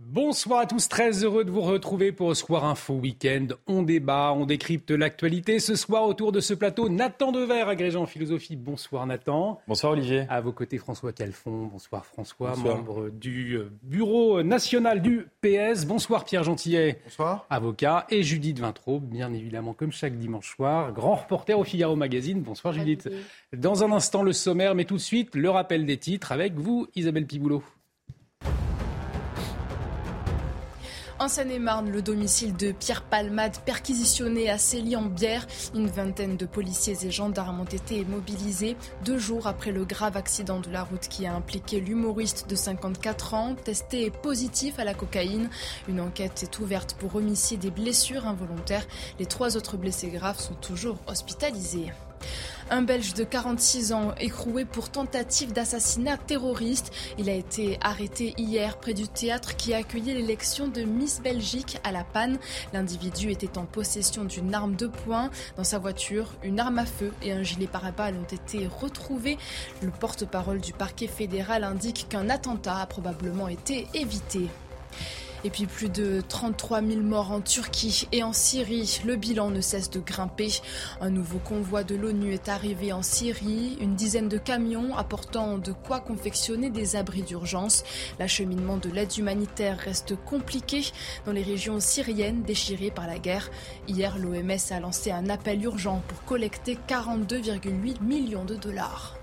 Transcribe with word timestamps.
Bonsoir 0.00 0.60
à 0.60 0.66
tous, 0.66 0.88
très 0.88 1.24
heureux 1.24 1.44
de 1.44 1.50
vous 1.50 1.60
retrouver 1.60 2.12
pour 2.12 2.36
Soir 2.36 2.64
Info 2.64 2.94
Week-end. 2.94 3.48
On 3.66 3.82
débat, 3.82 4.32
on 4.32 4.46
décrypte 4.46 4.92
l'actualité. 4.92 5.58
Ce 5.58 5.74
soir, 5.74 6.04
autour 6.04 6.30
de 6.30 6.38
ce 6.38 6.54
plateau, 6.54 6.88
Nathan 6.88 7.32
Dever, 7.32 7.62
agrégé 7.62 7.96
en 7.96 8.06
philosophie. 8.06 8.54
Bonsoir 8.54 9.08
Nathan. 9.08 9.60
Bonsoir 9.66 9.94
Olivier. 9.94 10.24
À 10.28 10.40
vos 10.40 10.52
côtés, 10.52 10.78
François 10.78 11.12
Calfon. 11.12 11.66
Bonsoir 11.66 12.06
François, 12.06 12.54
membre 12.54 13.10
du 13.10 13.54
euh, 13.54 13.72
Bureau 13.82 14.44
national 14.44 15.02
du 15.02 15.26
PS. 15.40 15.84
Bonsoir 15.84 16.24
Pierre 16.24 16.44
Gentillet. 16.44 17.00
Bonsoir. 17.02 17.46
Avocat. 17.50 18.06
Et 18.08 18.22
Judith 18.22 18.60
Vintraud, 18.60 19.00
bien 19.00 19.32
évidemment, 19.32 19.74
comme 19.74 19.90
chaque 19.90 20.16
dimanche 20.16 20.54
soir, 20.54 20.92
grand 20.92 21.16
reporter 21.16 21.58
au 21.58 21.64
Figaro 21.64 21.96
Magazine. 21.96 22.40
Bonsoir 22.40 22.72
Judith. 22.72 23.10
Dans 23.52 23.82
un 23.82 23.90
instant, 23.90 24.22
le 24.22 24.32
sommaire, 24.32 24.76
mais 24.76 24.84
tout 24.84 24.96
de 24.96 25.00
suite, 25.00 25.34
le 25.34 25.50
rappel 25.50 25.86
des 25.86 25.96
titres 25.96 26.30
avec 26.30 26.54
vous, 26.54 26.86
Isabelle 26.94 27.26
Piboulot. 27.26 27.64
En 31.20 31.26
Seine-et-Marne, 31.26 31.90
le 31.90 32.00
domicile 32.00 32.54
de 32.54 32.70
Pierre 32.70 33.02
Palmade 33.02 33.58
perquisitionné 33.66 34.48
à 34.50 34.56
Célie-en-Bière. 34.56 35.48
Une 35.74 35.88
vingtaine 35.88 36.36
de 36.36 36.46
policiers 36.46 36.96
et 37.04 37.10
gendarmes 37.10 37.58
ont 37.58 37.64
été 37.64 38.04
mobilisés 38.04 38.76
deux 39.04 39.18
jours 39.18 39.48
après 39.48 39.72
le 39.72 39.84
grave 39.84 40.16
accident 40.16 40.60
de 40.60 40.70
la 40.70 40.84
route 40.84 41.08
qui 41.08 41.26
a 41.26 41.34
impliqué 41.34 41.80
l'humoriste 41.80 42.48
de 42.48 42.54
54 42.54 43.34
ans, 43.34 43.56
testé 43.56 44.10
positif 44.10 44.78
à 44.78 44.84
la 44.84 44.94
cocaïne. 44.94 45.50
Une 45.88 46.00
enquête 46.00 46.44
est 46.44 46.60
ouverte 46.60 46.94
pour 46.94 47.16
homicide 47.16 47.64
et 47.64 47.72
blessures 47.72 48.28
involontaires. 48.28 48.86
Les 49.18 49.26
trois 49.26 49.56
autres 49.56 49.76
blessés 49.76 50.10
graves 50.10 50.38
sont 50.38 50.54
toujours 50.54 50.98
hospitalisés. 51.08 51.90
Un 52.70 52.82
Belge 52.82 53.14
de 53.14 53.24
46 53.24 53.92
ans 53.94 54.14
écroué 54.20 54.66
pour 54.66 54.90
tentative 54.90 55.54
d'assassinat 55.54 56.18
terroriste. 56.18 56.92
Il 57.16 57.30
a 57.30 57.32
été 57.32 57.78
arrêté 57.80 58.34
hier 58.36 58.78
près 58.78 58.92
du 58.92 59.08
théâtre 59.08 59.56
qui 59.56 59.72
a 59.72 59.78
accueilli 59.78 60.12
l'élection 60.12 60.68
de 60.68 60.82
Miss 60.82 61.22
Belgique 61.22 61.78
à 61.82 61.92
La 61.92 62.04
Panne. 62.04 62.38
L'individu 62.74 63.30
était 63.30 63.56
en 63.56 63.64
possession 63.64 64.24
d'une 64.24 64.54
arme 64.54 64.76
de 64.76 64.86
poing. 64.86 65.30
Dans 65.56 65.64
sa 65.64 65.78
voiture, 65.78 66.34
une 66.42 66.60
arme 66.60 66.78
à 66.78 66.84
feu 66.84 67.14
et 67.22 67.32
un 67.32 67.42
gilet 67.42 67.66
pare-balles 67.66 68.16
ont 68.16 68.34
été 68.34 68.66
retrouvés. 68.66 69.38
Le 69.80 69.90
porte-parole 69.90 70.60
du 70.60 70.74
parquet 70.74 71.06
fédéral 71.06 71.64
indique 71.64 72.06
qu'un 72.10 72.28
attentat 72.28 72.80
a 72.80 72.86
probablement 72.86 73.48
été 73.48 73.86
évité. 73.94 74.48
Et 75.44 75.50
puis 75.50 75.66
plus 75.66 75.88
de 75.88 76.20
33 76.26 76.82
000 76.82 77.00
morts 77.00 77.30
en 77.30 77.40
Turquie 77.40 78.08
et 78.12 78.22
en 78.22 78.32
Syrie. 78.32 79.00
Le 79.04 79.16
bilan 79.16 79.50
ne 79.50 79.60
cesse 79.60 79.90
de 79.90 80.00
grimper. 80.00 80.50
Un 81.00 81.10
nouveau 81.10 81.38
convoi 81.38 81.84
de 81.84 81.94
l'ONU 81.94 82.32
est 82.32 82.48
arrivé 82.48 82.92
en 82.92 83.02
Syrie. 83.02 83.78
Une 83.80 83.94
dizaine 83.94 84.28
de 84.28 84.38
camions 84.38 84.96
apportant 84.96 85.58
de 85.58 85.72
quoi 85.72 86.00
confectionner 86.00 86.70
des 86.70 86.96
abris 86.96 87.22
d'urgence. 87.22 87.84
L'acheminement 88.18 88.78
de 88.78 88.90
l'aide 88.90 89.16
humanitaire 89.16 89.78
reste 89.78 90.16
compliqué 90.16 90.90
dans 91.24 91.32
les 91.32 91.42
régions 91.42 91.80
syriennes 91.80 92.42
déchirées 92.42 92.90
par 92.90 93.06
la 93.06 93.18
guerre. 93.18 93.50
Hier, 93.86 94.18
l'OMS 94.18 94.72
a 94.72 94.80
lancé 94.80 95.12
un 95.12 95.28
appel 95.28 95.62
urgent 95.62 96.02
pour 96.08 96.24
collecter 96.24 96.78
42,8 96.88 98.02
millions 98.02 98.44
de 98.44 98.56
dollars. 98.56 99.17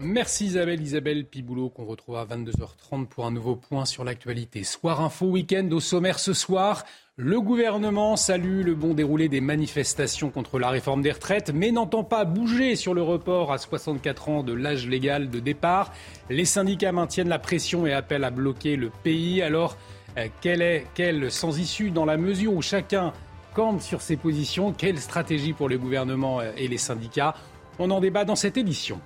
Merci 0.00 0.46
Isabelle, 0.46 0.82
Isabelle 0.82 1.24
Piboulot, 1.24 1.68
qu'on 1.68 1.84
retrouve 1.84 2.16
à 2.16 2.24
22h30 2.24 3.06
pour 3.06 3.26
un 3.26 3.30
nouveau 3.30 3.54
point 3.54 3.84
sur 3.84 4.02
l'actualité. 4.02 4.64
Soir 4.64 5.00
Info 5.00 5.26
Week-end 5.26 5.68
au 5.70 5.78
sommaire 5.78 6.18
ce 6.18 6.32
soir. 6.32 6.84
Le 7.16 7.40
gouvernement 7.40 8.16
salue 8.16 8.62
le 8.62 8.74
bon 8.74 8.92
déroulé 8.92 9.28
des 9.28 9.40
manifestations 9.40 10.30
contre 10.30 10.58
la 10.58 10.68
réforme 10.68 11.00
des 11.00 11.12
retraites, 11.12 11.52
mais 11.54 11.70
n'entend 11.70 12.02
pas 12.02 12.24
bouger 12.24 12.74
sur 12.74 12.92
le 12.92 13.02
report 13.02 13.52
à 13.52 13.58
64 13.58 14.28
ans 14.28 14.42
de 14.42 14.52
l'âge 14.52 14.88
légal 14.88 15.30
de 15.30 15.38
départ. 15.38 15.92
Les 16.28 16.44
syndicats 16.44 16.90
maintiennent 16.90 17.28
la 17.28 17.38
pression 17.38 17.86
et 17.86 17.92
appellent 17.92 18.24
à 18.24 18.30
bloquer 18.30 18.74
le 18.74 18.90
pays. 19.04 19.42
Alors, 19.42 19.76
euh, 20.18 20.26
quelle 20.40 20.60
est 20.60 20.86
quelle 20.94 21.30
sans 21.30 21.56
issue 21.56 21.92
dans 21.92 22.04
la 22.04 22.16
mesure 22.16 22.52
où 22.52 22.62
chacun 22.62 23.12
campe 23.54 23.80
sur 23.80 24.00
ses 24.00 24.16
positions? 24.16 24.72
Quelle 24.72 24.98
stratégie 24.98 25.52
pour 25.52 25.68
le 25.68 25.78
gouvernement 25.78 26.40
euh, 26.40 26.50
et 26.56 26.66
les 26.66 26.78
syndicats? 26.78 27.36
On 27.78 27.92
en 27.92 28.00
débat 28.00 28.24
dans 28.24 28.36
cette 28.36 28.56
édition. 28.56 29.00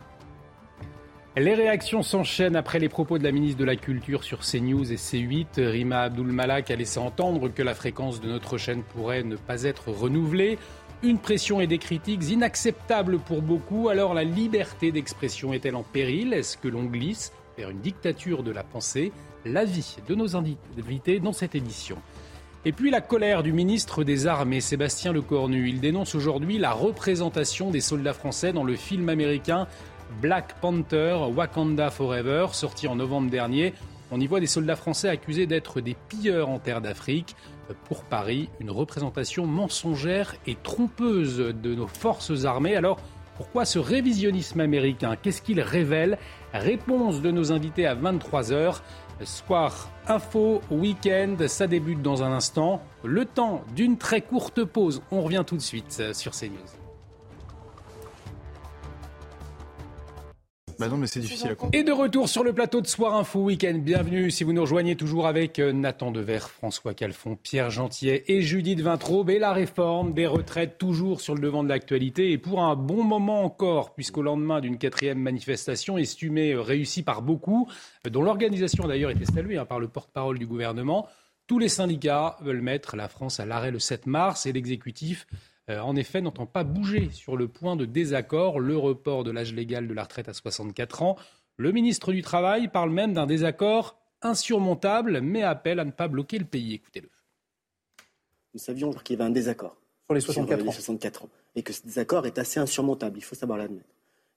Les 1.37 1.55
réactions 1.55 2.03
s'enchaînent 2.03 2.57
après 2.57 2.81
les 2.81 2.89
propos 2.89 3.19
de 3.19 3.23
la 3.23 3.31
ministre 3.31 3.59
de 3.59 3.65
la 3.65 3.77
Culture 3.77 4.25
sur 4.25 4.41
CNews 4.41 4.93
et 4.93 4.97
C8. 4.97 5.61
Rima 5.61 6.03
Abdul-Malak 6.03 6.71
a 6.71 6.77
laissé 6.77 6.99
entendre 6.99 7.49
que 7.49 7.63
la 7.63 7.75
fréquence 7.75 8.21
de 8.21 8.29
notre 8.29 8.59
chaîne 8.59 8.83
pourrait 8.83 9.23
ne 9.23 9.37
pas 9.37 9.63
être 9.63 9.91
renouvelée. 9.91 10.59
Une 11.05 11.19
pression 11.19 11.61
et 11.61 11.69
des 11.69 11.79
critiques 11.79 12.29
inacceptables 12.29 13.21
pour 13.21 13.41
beaucoup. 13.41 13.89
Alors 13.89 14.15
la 14.15 14.25
liberté 14.25 14.91
d'expression 14.91 15.53
est-elle 15.53 15.77
en 15.77 15.85
péril? 15.85 16.33
Est-ce 16.33 16.57
que 16.57 16.67
l'on 16.67 16.85
glisse 16.85 17.33
vers 17.57 17.71
une 17.71 17.81
dictature 17.81 18.43
de 18.43 18.51
la 18.51 18.65
pensée? 18.65 19.13
L'avis 19.45 19.99
de 20.09 20.17
nos 20.17 20.35
invités 20.35 21.21
dans 21.21 21.33
cette 21.33 21.55
édition. 21.55 21.99
Et 22.65 22.73
puis 22.73 22.91
la 22.91 23.01
colère 23.01 23.45
du 23.45 23.53
ministre 23.53 24.03
des 24.03 24.27
Armées, 24.27 24.61
Sébastien 24.61 25.13
Lecornu. 25.13 25.69
Il 25.69 25.79
dénonce 25.79 26.17
aujourd'hui 26.17 26.59
la 26.59 26.73
représentation 26.73 27.71
des 27.71 27.81
soldats 27.81 28.13
français 28.13 28.53
dans 28.53 28.65
le 28.65 28.75
film 28.75 29.09
américain 29.09 29.69
Black 30.21 30.61
Panther, 30.61 31.17
Wakanda 31.35 31.91
Forever, 31.91 32.49
sorti 32.53 32.89
en 32.89 32.97
novembre 32.97 33.31
dernier. 33.31 33.75
On 34.11 34.21
y 34.21 34.27
voit 34.27 34.41
des 34.41 34.47
soldats 34.47 34.77
français 34.77 35.09
accusés 35.09 35.47
d'être 35.47 35.81
des 35.81 35.95
pilleurs 36.09 36.49
en 36.49 36.59
terre 36.59 36.81
d'Afrique. 36.81 37.37
Pour 37.85 38.05
Paris, 38.05 38.49
une 38.59 38.71
représentation 38.71 39.47
mensongère 39.47 40.35
et 40.47 40.55
trompeuse 40.55 41.39
de 41.39 41.75
nos 41.75 41.87
forces 41.87 42.45
armées. 42.45 42.75
Alors, 42.75 42.99
pourquoi 43.37 43.65
ce 43.65 43.79
révisionnisme 43.79 44.61
américain? 44.61 45.15
Qu'est-ce 45.15 45.43
qu'il 45.43 45.61
révèle? 45.61 46.19
Réponse 46.55 47.21
de 47.21 47.31
nos 47.31 47.53
invités 47.53 47.87
à 47.87 47.95
23h. 47.95 48.81
Soir 49.25 49.91
info, 50.07 50.63
week-end, 50.71 51.37
ça 51.47 51.67
débute 51.67 52.03
dans 52.03 52.23
un 52.23 52.33
instant. 52.33 52.83
Le 53.05 53.27
temps 53.27 53.63
d'une 53.77 53.99
très 53.99 54.23
courte 54.23 54.65
pause. 54.65 55.03
On 55.11 55.23
revient 55.23 55.45
tout 55.47 55.57
de 55.57 55.63
suite 55.63 56.15
sur 56.15 56.33
CNews. 56.33 56.88
Bah 60.79 60.87
non, 60.87 60.97
mais 60.97 61.09
c'est 61.09 61.19
difficile 61.19 61.49
à 61.49 61.55
comprendre. 61.57 61.75
Et 61.75 61.83
de 61.83 61.91
retour 61.91 62.29
sur 62.29 62.45
le 62.45 62.53
plateau 62.53 62.81
de 62.81 62.87
Soir 62.87 63.17
Info 63.17 63.41
Week-end. 63.41 63.77
Bienvenue 63.83 64.31
si 64.31 64.45
vous 64.45 64.53
nous 64.53 64.61
rejoignez 64.61 64.95
toujours 64.95 65.27
avec 65.27 65.59
euh, 65.59 65.73
Nathan 65.73 66.13
Dever, 66.13 66.39
François 66.39 66.95
Calfon, 66.95 67.35
Pierre 67.35 67.69
Gentillet 67.71 68.23
et 68.29 68.43
Judith 68.43 68.81
Vintraube. 68.81 69.29
Et 69.31 69.41
la 69.41 69.53
réforme 69.53 70.15
des 70.15 70.29
retraites 70.29 70.79
toujours 70.79 71.21
sur 71.21 71.35
le 71.35 71.41
devant 71.41 71.65
de 71.65 71.69
l'actualité. 71.69 72.31
Et 72.31 72.39
pour 72.39 72.63
un 72.63 72.77
bon 72.77 73.03
moment 73.03 73.43
encore, 73.43 73.93
puisqu'au 73.93 74.23
lendemain 74.23 74.61
d'une 74.61 74.79
quatrième 74.79 75.19
manifestation 75.19 75.99
estimée 75.99 76.53
euh, 76.53 76.61
réussie 76.61 77.03
par 77.03 77.23
beaucoup, 77.23 77.69
euh, 78.07 78.11
dont 78.11 78.23
l'organisation 78.23 78.87
d'ailleurs 78.87 79.11
était 79.11 79.25
saluée 79.25 79.57
hein, 79.57 79.65
par 79.65 79.81
le 79.81 79.89
porte-parole 79.89 80.39
du 80.39 80.47
gouvernement, 80.47 81.09
tous 81.49 81.59
les 81.59 81.69
syndicats 81.69 82.37
veulent 82.41 82.63
mettre 82.63 82.95
la 82.95 83.09
France 83.09 83.41
à 83.41 83.47
l'arrêt 83.47 83.73
le 83.73 83.81
7 83.81 84.07
mars 84.07 84.47
et 84.47 84.53
l'exécutif 84.53 85.27
en 85.69 85.97
effet, 85.97 86.21
n'entend 86.21 86.47
pas 86.47 86.65
bouger 86.65 87.11
sur 87.13 87.37
le 87.37 87.49
point 87.49 87.77
de 87.77 87.85
désaccord, 87.85 88.61
le 88.61 88.77
report 88.77 89.25
de 89.25 89.31
l'âge 89.31 89.53
légal 89.53 89.87
de 89.87 89.95
la 89.95 90.05
retraite 90.05 90.29
à 90.29 90.35
64 90.35 91.03
ans. 91.03 91.17
Le 91.57 91.73
ministre 91.73 92.13
du 92.13 92.23
Travail 92.23 92.69
parle 92.69 92.91
même 92.91 93.13
d'un 93.13 93.27
désaccord 93.27 93.99
insurmontable, 94.23 95.21
mais 95.21 95.43
appelle 95.43 95.81
à 95.81 95.85
ne 95.85 95.91
pas 95.91 96.09
bloquer 96.09 96.39
le 96.39 96.45
pays. 96.45 96.75
Écoutez-le. 96.75 97.09
Nous 98.55 98.61
savions 98.61 98.93
qu'il 98.93 99.17
y 99.17 99.21
avait 99.21 99.29
un 99.29 99.33
désaccord 99.33 99.77
sur 100.07 100.15
les 100.15 100.21
64, 100.21 100.65
les 100.65 100.73
64 100.73 101.25
ans. 101.25 101.29
et 101.55 101.63
que 101.63 101.73
ce 101.73 101.83
désaccord 101.83 102.27
est 102.27 102.39
assez 102.39 102.59
insurmontable, 102.59 103.19
il 103.19 103.23
faut 103.23 103.35
savoir 103.35 103.59
l'admettre. 103.59 103.89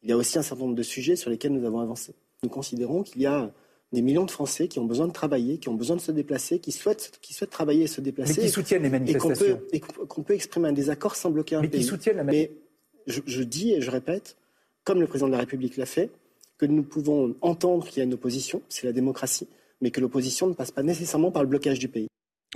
Il 0.03 0.09
y 0.09 0.13
a 0.13 0.17
aussi 0.17 0.37
un 0.37 0.41
certain 0.41 0.63
nombre 0.63 0.75
de 0.75 0.83
sujets 0.83 1.15
sur 1.15 1.29
lesquels 1.29 1.53
nous 1.53 1.65
avons 1.65 1.79
avancé. 1.79 2.13
Nous 2.43 2.49
considérons 2.49 3.03
qu'il 3.03 3.21
y 3.21 3.25
a 3.25 3.51
des 3.91 4.01
millions 4.01 4.25
de 4.25 4.31
Français 4.31 4.67
qui 4.67 4.79
ont 4.79 4.85
besoin 4.85 5.07
de 5.07 5.11
travailler, 5.11 5.57
qui 5.57 5.69
ont 5.69 5.73
besoin 5.73 5.95
de 5.95 6.01
se 6.01 6.11
déplacer, 6.11 6.59
qui 6.59 6.71
souhaitent, 6.71 7.19
qui 7.21 7.33
souhaitent 7.33 7.49
travailler 7.49 7.83
et 7.83 7.87
se 7.87 8.01
déplacer. 8.01 8.35
Mais 8.37 8.47
qui 8.47 8.49
soutiennent 8.49 8.83
les 8.83 8.89
manifestations. 8.89 9.61
Et 9.73 9.79
qu'on 9.79 10.23
peut, 10.23 10.33
exprimer 10.33 10.69
un 10.69 10.73
désaccord 10.73 11.15
sans 11.15 11.29
bloquer 11.29 11.55
un 11.55 11.61
Mais 11.61 11.67
pays. 11.67 11.81
qui 11.81 11.87
soutiennent 11.87 12.17
la 12.17 12.23
Mais 12.23 12.51
je, 13.07 13.21
je, 13.25 13.43
dis 13.43 13.73
et 13.73 13.81
je 13.81 13.91
répète, 13.91 14.37
comme 14.83 15.01
le 15.01 15.07
président 15.07 15.27
de 15.27 15.33
la 15.33 15.39
République 15.39 15.77
l'a 15.77 15.85
fait, 15.85 16.09
que 16.57 16.65
nous 16.65 16.83
pouvons 16.83 17.35
entendre 17.41 17.85
qu'il 17.87 17.97
y 17.97 18.01
a 18.01 18.03
une 18.03 18.13
opposition, 18.13 18.61
c'est 18.69 18.85
la 18.85 18.93
démocratie, 18.93 19.47
mais 19.81 19.91
que 19.91 19.99
l'opposition 19.99 20.47
ne 20.47 20.53
passe 20.53 20.71
pas 20.71 20.83
nécessairement 20.83 21.31
par 21.31 21.43
le 21.43 21.49
blocage 21.49 21.79
du 21.79 21.87
pays. 21.87 22.07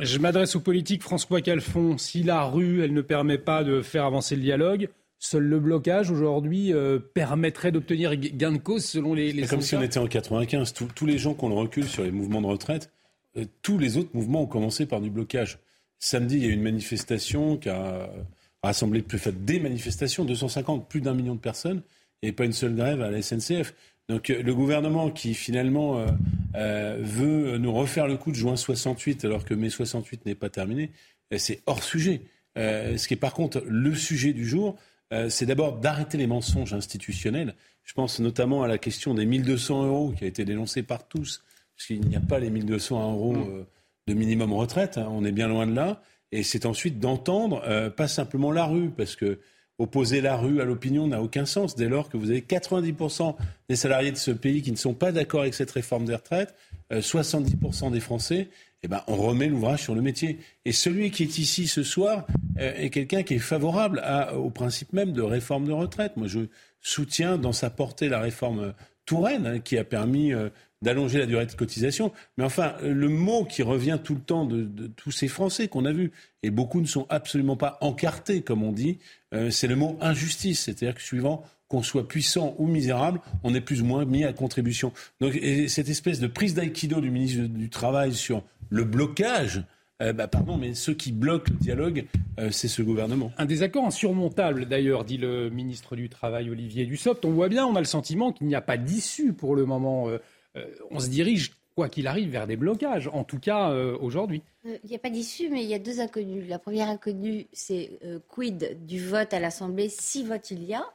Je 0.01 0.19
m'adresse 0.19 0.55
aux 0.55 0.59
politiques 0.59 1.01
François 1.01 1.41
Calfon. 1.41 1.97
Si 1.97 2.21
la 2.21 2.43
rue, 2.43 2.83
elle 2.83 2.93
ne 2.93 3.01
permet 3.01 3.37
pas 3.37 3.63
de 3.63 3.81
faire 3.81 4.05
avancer 4.05 4.35
le 4.35 4.41
dialogue, 4.41 4.89
Seul 5.25 5.43
le 5.43 5.59
blocage 5.59 6.11
aujourd'hui 6.11 6.73
euh, 6.73 6.99
permettrait 6.99 7.71
d'obtenir 7.71 8.15
gain 8.15 8.51
de 8.51 8.57
cause 8.57 8.85
selon 8.85 9.13
les, 9.13 9.31
les 9.31 9.47
Comme 9.47 9.61
si 9.61 9.75
on 9.75 9.81
était 9.81 9.99
en 9.99 10.07
95. 10.07 10.73
tous 10.93 11.05
les 11.05 11.17
gens 11.17 11.33
qu'on 11.33 11.49
le 11.49 11.55
recule 11.55 11.87
sur 11.87 12.03
les 12.03 12.11
mouvements 12.11 12.41
de 12.41 12.47
retraite, 12.47 12.91
euh, 13.37 13.45
tous 13.61 13.77
les 13.77 13.97
autres 13.97 14.11
mouvements 14.13 14.43
ont 14.43 14.47
commencé 14.47 14.85
par 14.85 15.01
du 15.01 15.09
blocage. 15.09 15.59
Samedi, 15.99 16.35
il 16.35 16.43
y 16.43 16.45
a 16.45 16.49
eu 16.49 16.53
une 16.53 16.61
manifestation 16.61 17.57
qui 17.57 17.69
a 17.69 18.09
rassemblé 18.65 19.01
plus 19.01 19.19
fait 19.19 19.45
des 19.45 19.59
manifestations, 19.59 20.25
250, 20.25 20.87
plus 20.87 21.01
d'un 21.01 21.13
million 21.13 21.35
de 21.35 21.39
personnes. 21.39 21.81
Il 22.21 22.25
n'y 22.25 22.29
avait 22.29 22.35
pas 22.35 22.45
une 22.45 22.53
seule 22.53 22.75
grève 22.75 23.01
à 23.01 23.09
la 23.09 23.21
SNCF. 23.21 23.73
Donc 24.09 24.29
euh, 24.29 24.41
le 24.41 24.53
gouvernement 24.53 25.09
qui 25.09 25.33
finalement 25.33 25.99
euh, 25.99 26.07
euh, 26.55 26.97
veut 27.01 27.57
nous 27.57 27.73
refaire 27.73 28.07
le 28.07 28.17
coup 28.17 28.31
de 28.31 28.35
juin 28.35 28.55
68 28.55 29.25
alors 29.25 29.45
que 29.45 29.53
mai 29.53 29.69
68 29.69 30.25
n'est 30.25 30.35
pas 30.35 30.49
terminé, 30.49 30.91
c'est 31.37 31.61
hors 31.65 31.83
sujet. 31.83 32.21
ce 32.55 33.07
qui 33.07 33.15
est 33.15 33.17
par 33.17 33.33
contre 33.33 33.63
le 33.67 33.95
sujet 33.95 34.31
du 34.31 34.45
jour, 34.45 34.77
euh, 35.15 35.29
c'est 35.29 35.45
d'abord 35.45 35.77
d'arrêter 35.77 36.17
les 36.17 36.27
mensonges 36.27 36.73
institutionnels. 36.73 37.55
Je 37.83 37.93
pense 37.93 38.19
notamment 38.19 38.63
à 38.63 38.67
la 38.67 38.77
question 38.77 39.13
des 39.13 39.25
1200 39.25 39.85
euros 39.85 40.13
qui 40.17 40.25
a 40.25 40.27
été 40.27 40.43
dénoncée 40.45 40.83
par 40.83 41.07
tous 41.07 41.43
parce 41.75 41.87
qu'il 41.87 42.01
n'y 42.01 42.15
a 42.15 42.21
pas 42.21 42.39
les 42.39 42.49
1200 42.49 43.13
euros 43.13 43.33
mm. 43.33 43.49
euh, 43.49 43.63
de 44.07 44.13
minimum 44.13 44.53
retraite, 44.53 44.97
hein, 44.97 45.07
on 45.09 45.25
est 45.25 45.31
bien 45.31 45.47
loin 45.47 45.65
de 45.67 45.73
là, 45.73 46.01
et 46.31 46.43
c'est 46.43 46.65
ensuite 46.65 46.99
d'entendre 46.99 47.63
euh, 47.65 47.89
pas 47.89 48.07
simplement 48.07 48.51
la 48.51 48.65
rue, 48.65 48.89
parce 48.89 49.15
que 49.15 49.39
opposer 49.77 50.21
la 50.21 50.37
rue 50.37 50.61
à 50.61 50.65
l'opinion 50.65 51.07
n'a 51.07 51.21
aucun 51.21 51.45
sens 51.45 51.75
dès 51.75 51.89
lors 51.89 52.09
que 52.09 52.17
vous 52.17 52.29
avez 52.29 52.41
90% 52.41 53.35
des 53.67 53.75
salariés 53.75 54.11
de 54.11 54.17
ce 54.17 54.31
pays 54.31 54.61
qui 54.61 54.71
ne 54.71 54.77
sont 54.77 54.93
pas 54.93 55.11
d'accord 55.11 55.41
avec 55.41 55.53
cette 55.53 55.71
réforme 55.71 56.05
des 56.05 56.15
retraites, 56.15 56.55
70% 56.91 57.91
des 57.91 57.99
Français, 57.99 58.47
eh 58.85 58.87
ben, 58.87 59.01
on 59.07 59.15
remet 59.15 59.47
l'ouvrage 59.47 59.83
sur 59.83 59.95
le 59.95 60.01
métier. 60.01 60.39
Et 60.63 60.71
celui 60.71 61.11
qui 61.11 61.23
est 61.23 61.37
ici 61.37 61.67
ce 61.67 61.83
soir 61.83 62.25
est 62.57 62.89
quelqu'un 62.89 63.23
qui 63.23 63.35
est 63.35 63.39
favorable 63.39 64.01
au 64.35 64.49
principe 64.49 64.93
même 64.93 65.11
de 65.11 65.21
réforme 65.21 65.65
de 65.65 65.71
retraite. 65.71 66.15
Moi, 66.17 66.27
je 66.27 66.41
soutiens 66.81 67.37
dans 67.37 67.51
sa 67.51 67.69
portée 67.69 68.09
la 68.09 68.19
réforme 68.19 68.73
Touraine, 69.05 69.45
hein, 69.45 69.59
qui 69.59 69.77
a 69.77 69.83
permis 69.83 70.33
euh, 70.33 70.49
d'allonger 70.81 71.19
la 71.19 71.25
durée 71.25 71.45
de 71.45 71.53
cotisation. 71.53 72.11
Mais 72.37 72.43
enfin, 72.43 72.75
le 72.81 73.07
mot 73.07 73.45
qui 73.45 73.63
revient 73.63 73.99
tout 74.03 74.15
le 74.15 74.21
temps 74.21 74.45
de, 74.45 74.87
tous 74.87 75.11
ces 75.11 75.27
Français 75.27 75.67
qu'on 75.67 75.85
a 75.85 75.91
vus, 75.91 76.11
et 76.43 76.49
beaucoup 76.49 76.81
ne 76.81 76.87
sont 76.87 77.05
absolument 77.09 77.55
pas 77.55 77.77
encartés, 77.81 78.41
comme 78.41 78.63
on 78.63 78.71
dit, 78.71 78.99
euh, 79.33 79.49
c'est 79.51 79.67
le 79.67 79.75
mot 79.75 79.97
injustice. 80.01 80.61
C'est-à-dire 80.61 80.95
que 80.95 81.01
suivant 81.01 81.43
qu'on 81.67 81.83
soit 81.83 82.07
puissant 82.07 82.55
ou 82.59 82.67
misérable, 82.67 83.21
on 83.43 83.55
est 83.55 83.61
plus 83.61 83.81
ou 83.81 83.85
moins 83.85 84.05
mis 84.05 84.23
à 84.23 84.33
contribution. 84.33 84.93
Donc 85.19 85.33
cette 85.67 85.89
espèce 85.89 86.19
de 86.19 86.27
prise 86.27 86.53
d'aïkido 86.53 87.01
du 87.01 87.09
ministre 87.09 87.43
du 87.43 87.69
Travail 87.69 88.13
sur 88.13 88.43
le 88.69 88.83
blocage 88.83 89.63
euh, 90.01 90.11
bah, 90.11 90.27
pardon, 90.27 90.57
mais 90.57 90.73
ceux 90.73 90.93
qui 90.93 91.13
bloquent 91.13 91.51
le 91.51 91.57
dialogue, 91.57 92.05
euh, 92.39 92.51
c'est 92.51 92.67
ce 92.67 92.81
gouvernement. 92.81 93.31
Un 93.37 93.45
désaccord 93.45 93.85
insurmontable, 93.85 94.65
d'ailleurs, 94.65 95.05
dit 95.05 95.17
le 95.17 95.49
ministre 95.49 95.95
du 95.95 96.09
Travail, 96.09 96.49
Olivier 96.49 96.85
Dussopt. 96.85 97.23
On 97.23 97.31
voit 97.31 97.47
bien, 97.47 97.65
on 97.65 97.75
a 97.75 97.79
le 97.79 97.85
sentiment 97.85 98.33
qu'il 98.33 98.47
n'y 98.47 98.55
a 98.55 98.61
pas 98.61 98.75
d'issue 98.75 99.31
pour 99.31 99.55
le 99.55 99.65
moment. 99.65 100.09
Euh, 100.09 100.17
on 100.91 100.99
se 100.99 101.07
dirige, 101.07 101.53
quoi 101.75 101.87
qu'il 101.87 102.07
arrive, 102.07 102.29
vers 102.29 102.45
des 102.45 102.57
blocages, 102.57 103.07
en 103.07 103.23
tout 103.23 103.39
cas 103.39 103.69
aujourd'hui. 103.99 104.41
Il 104.63 104.89
n'y 104.89 104.95
a 104.95 104.99
pas 104.99 105.09
d'issue, 105.09 105.49
mais 105.49 105.63
il 105.63 105.69
y 105.69 105.73
a 105.73 105.79
deux 105.79 105.99
inconnues. 105.99 106.45
La 106.47 106.59
première 106.59 106.89
inconnue, 106.89 107.47
c'est 107.51 107.99
quid 108.29 108.85
du 108.85 109.05
vote 109.05 109.33
à 109.33 109.39
l'Assemblée, 109.39 109.89
si 109.89 110.23
vote 110.23 110.49
il 110.51 110.63
y 110.63 110.73
a 110.73 110.85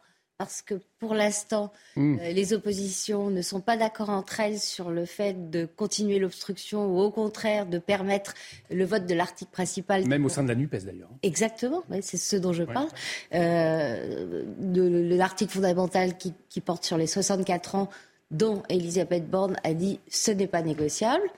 parce 0.41 0.63
que 0.63 0.81
pour 0.99 1.13
l'instant, 1.13 1.71
hmm. 1.97 2.17
euh, 2.19 2.33
les 2.33 2.55
oppositions 2.55 3.29
ne 3.29 3.43
sont 3.43 3.61
pas 3.61 3.77
d'accord 3.77 4.09
entre 4.09 4.41
elles 4.41 4.59
sur 4.59 4.91
le 4.91 5.05
fait 5.05 5.51
de 5.51 5.67
continuer 5.67 6.19
l'obstruction 6.19 6.87
ou 6.87 6.99
au 6.99 7.11
contraire 7.11 7.67
de 7.67 7.79
permettre 7.79 8.33
le 8.71 8.87
vote 8.87 9.05
de 9.05 9.13
l'article 9.13 9.51
principal. 9.51 10.07
Même 10.07 10.25
au 10.25 10.31
sein 10.31 10.43
de 10.43 10.49
la 10.49 10.55
NUPES 10.55 10.87
d'ailleurs. 10.87 11.11
Exactement, 11.23 11.83
c'est 12.01 12.17
ce 12.17 12.37
dont 12.37 12.55
je 12.55 12.63
parle. 12.63 12.89
Euh, 13.35 14.45
de, 14.57 15.15
l'article 15.15 15.53
fondamental 15.53 16.17
qui, 16.17 16.33
qui, 16.49 16.63
porte 16.63 16.85
sur 16.87 16.97
les 16.97 17.07
64 17.07 17.75
ans 17.75 17.91
dont 18.31 18.63
Elisabeth 18.71 19.29
Borne 19.29 19.57
a 19.63 19.75
dit 19.75 20.01
ce 20.09 20.31
n'est 20.31 20.47
pas 20.47 20.63
négociable. 20.63 21.29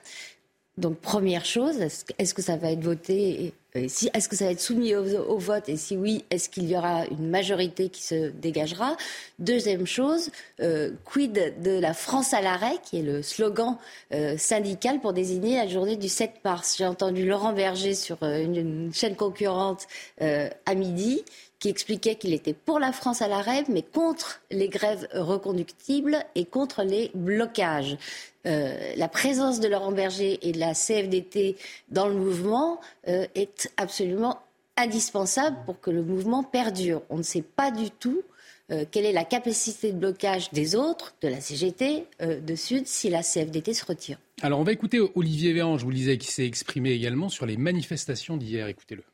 Donc 0.79 1.01
première 1.01 1.45
chose, 1.45 1.81
est-ce 1.81 2.35
que 2.35 2.43
ça 2.43 2.57
va 2.57 2.71
être 2.71 2.85
voté 2.85 3.53
Est-ce 3.75 4.29
que 4.29 4.37
ça 4.37 4.45
va 4.45 4.51
être 4.51 4.61
soumis 4.61 4.95
au, 4.95 5.39
vote? 5.39 5.69
Et 5.69 5.79
si 5.79 5.97
oui, 5.97 6.25
est-ce 6.31 6.51
qu'il 6.51 6.69
y 6.69 6.77
aura 6.77 7.07
une 7.07 7.31
majorité 7.31 7.89
qui 7.89 8.03
se 8.03 8.29
dégagera? 8.29 8.99
Deuxième 9.39 9.87
chose, 9.87 10.31
euh, 10.61 10.91
quid 11.05 11.55
de 11.63 11.79
la 11.81 11.95
France 11.95 12.35
à 12.35 12.43
l'arrêt, 12.43 12.77
qui 12.85 12.99
est 12.99 13.03
le 13.03 13.23
slogan 13.23 13.79
euh, 14.13 14.37
syndical 14.37 15.01
pour 15.01 15.15
désigner 15.15 15.57
la 15.57 15.69
journée 15.69 15.97
du 15.97 16.11
7 16.11 16.45
mars? 16.45 16.75
J'ai 16.77 16.87
entendu 16.87 17.25
Laurent 17.27 17.55
Berger 17.55 17.95
sur 17.95 18.19
euh, 18.23 18.43
une, 18.43 18.93
chaîne 18.93 19.17
concurrente 19.17 19.87
à 20.21 20.75
midi 20.75 21.23
qui 21.59 21.69
expliquait 21.69 22.17
qu'il 22.17 22.35
était 22.35 22.53
pour 22.53 22.79
la 22.79 22.93
France 22.93 23.23
à 23.23 23.29
la 23.29 23.41
rêve, 23.41 23.67
mais 23.69 23.83
contre 23.83 24.43
les 24.51 24.69
grèves 24.69 25.09
reconductibles 25.15 26.19
et 26.35 26.45
contre 26.45 26.83
les 26.83 27.11
blocages. 27.15 27.97
Euh, 28.47 28.93
la 28.97 29.09
présence 29.09 29.61
de 29.61 29.69
Laurent 29.69 29.93
Berger 29.93 30.39
et 30.43 30.53
de 30.53 30.59
la 30.59 30.75
CFDT 30.75 31.57
dans 31.91 32.09
le 32.09 32.15
mouvement 32.15 32.81
euh, 33.09 33.27
est 33.35 33.73
absolument 33.77 34.41
indispensable 34.77 35.57
pour 35.67 35.81
que 35.81 35.91
le 35.91 36.03
mouvement 36.03 36.43
perdure. 36.43 37.03
On 37.11 37.19
ne 37.19 37.23
sait 37.23 37.43
pas 37.43 37.71
du 37.71 37.91
tout 37.91 38.23
euh, 38.71 38.85
quelle 38.91 39.05
est 39.05 39.13
la 39.13 39.25
capacité 39.25 39.93
de 39.93 39.99
blocage 39.99 40.51
des 40.51 40.75
autres, 40.75 41.15
de 41.21 41.29
la 41.29 41.41
CGT, 41.41 42.07
de 42.21 42.55
Sud, 42.55 42.87
si 42.87 43.11
la 43.11 43.23
CFDT 43.23 43.75
se 43.75 43.85
retire. 43.85 44.19
Alors 44.41 44.59
on 44.59 44.65
va 44.65 44.73
écouter 44.73 45.01
Olivier 45.15 45.53
Véran, 45.53 45.79
je 45.79 45.85
vous 45.85 45.93
disais, 45.93 46.19
qui 46.19 46.31
s'est 46.31 46.47
exprimé 46.47 46.91
également 46.91 47.29
sur 47.29 47.47
les 47.47 47.57
manifestations 47.57 48.37
d'hier. 48.37 48.67
Écoutez-le. 48.67 49.05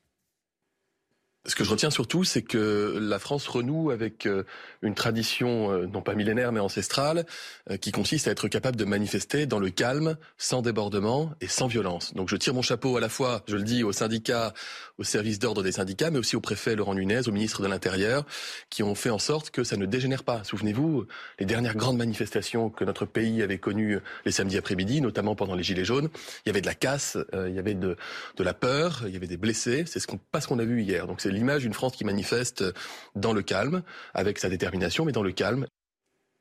Ce 1.48 1.54
que 1.54 1.64
je 1.64 1.70
retiens 1.70 1.88
surtout, 1.88 2.24
c'est 2.24 2.42
que 2.42 2.98
la 3.00 3.18
France 3.18 3.48
renoue 3.48 3.90
avec 3.90 4.26
euh, 4.26 4.44
une 4.82 4.94
tradition 4.94 5.72
euh, 5.72 5.86
non 5.86 6.02
pas 6.02 6.14
millénaire 6.14 6.52
mais 6.52 6.60
ancestrale, 6.60 7.24
euh, 7.70 7.78
qui 7.78 7.90
consiste 7.90 8.28
à 8.28 8.32
être 8.32 8.48
capable 8.48 8.76
de 8.76 8.84
manifester 8.84 9.46
dans 9.46 9.58
le 9.58 9.70
calme, 9.70 10.18
sans 10.36 10.60
débordement 10.60 11.30
et 11.40 11.48
sans 11.48 11.66
violence. 11.66 12.12
Donc 12.12 12.28
je 12.28 12.36
tire 12.36 12.52
mon 12.52 12.60
chapeau 12.60 12.98
à 12.98 13.00
la 13.00 13.08
fois, 13.08 13.44
je 13.48 13.56
le 13.56 13.62
dis, 13.62 13.82
aux 13.82 13.92
syndicats, 13.92 14.52
au 14.98 15.04
service 15.04 15.38
d'ordre 15.38 15.62
des 15.62 15.72
syndicats, 15.72 16.10
mais 16.10 16.18
aussi 16.18 16.36
au 16.36 16.40
préfet 16.42 16.76
Laurent 16.76 16.94
Nunez, 16.94 17.26
au 17.28 17.32
ministre 17.32 17.62
de 17.62 17.68
l'Intérieur, 17.68 18.26
qui 18.68 18.82
ont 18.82 18.94
fait 18.94 19.10
en 19.10 19.18
sorte 19.18 19.48
que 19.50 19.64
ça 19.64 19.78
ne 19.78 19.86
dégénère 19.86 20.24
pas. 20.24 20.44
Souvenez-vous, 20.44 21.06
les 21.38 21.46
dernières 21.46 21.76
grandes 21.76 21.96
manifestations 21.96 22.68
que 22.68 22.84
notre 22.84 23.06
pays 23.06 23.42
avait 23.42 23.58
connues 23.58 24.00
les 24.26 24.32
samedis 24.32 24.58
après-midi, 24.58 25.00
notamment 25.00 25.34
pendant 25.34 25.54
les 25.54 25.62
Gilets 25.62 25.86
jaunes, 25.86 26.10
il 26.44 26.48
y 26.48 26.50
avait 26.50 26.60
de 26.60 26.66
la 26.66 26.74
casse, 26.74 27.16
il 27.32 27.54
y 27.54 27.58
avait 27.58 27.74
de, 27.74 27.96
la 28.38 28.52
peur, 28.52 29.04
il 29.06 29.14
y 29.14 29.16
avait 29.16 29.26
des 29.26 29.38
blessés. 29.38 29.84
C'est 29.86 29.98
ce 29.98 30.06
qu'on, 30.06 30.18
pas 30.18 30.42
ce 30.42 30.48
qu'on 30.48 30.58
a 30.58 30.64
vu 30.64 30.82
hier. 30.82 31.06
L'image 31.38 31.62
d'une 31.62 31.72
France 31.72 31.96
qui 31.96 32.04
manifeste 32.04 32.64
dans 33.14 33.32
le 33.32 33.42
calme, 33.42 33.82
avec 34.14 34.38
sa 34.38 34.48
détermination, 34.48 35.04
mais 35.04 35.12
dans 35.12 35.22
le 35.22 35.32
calme. 35.32 35.66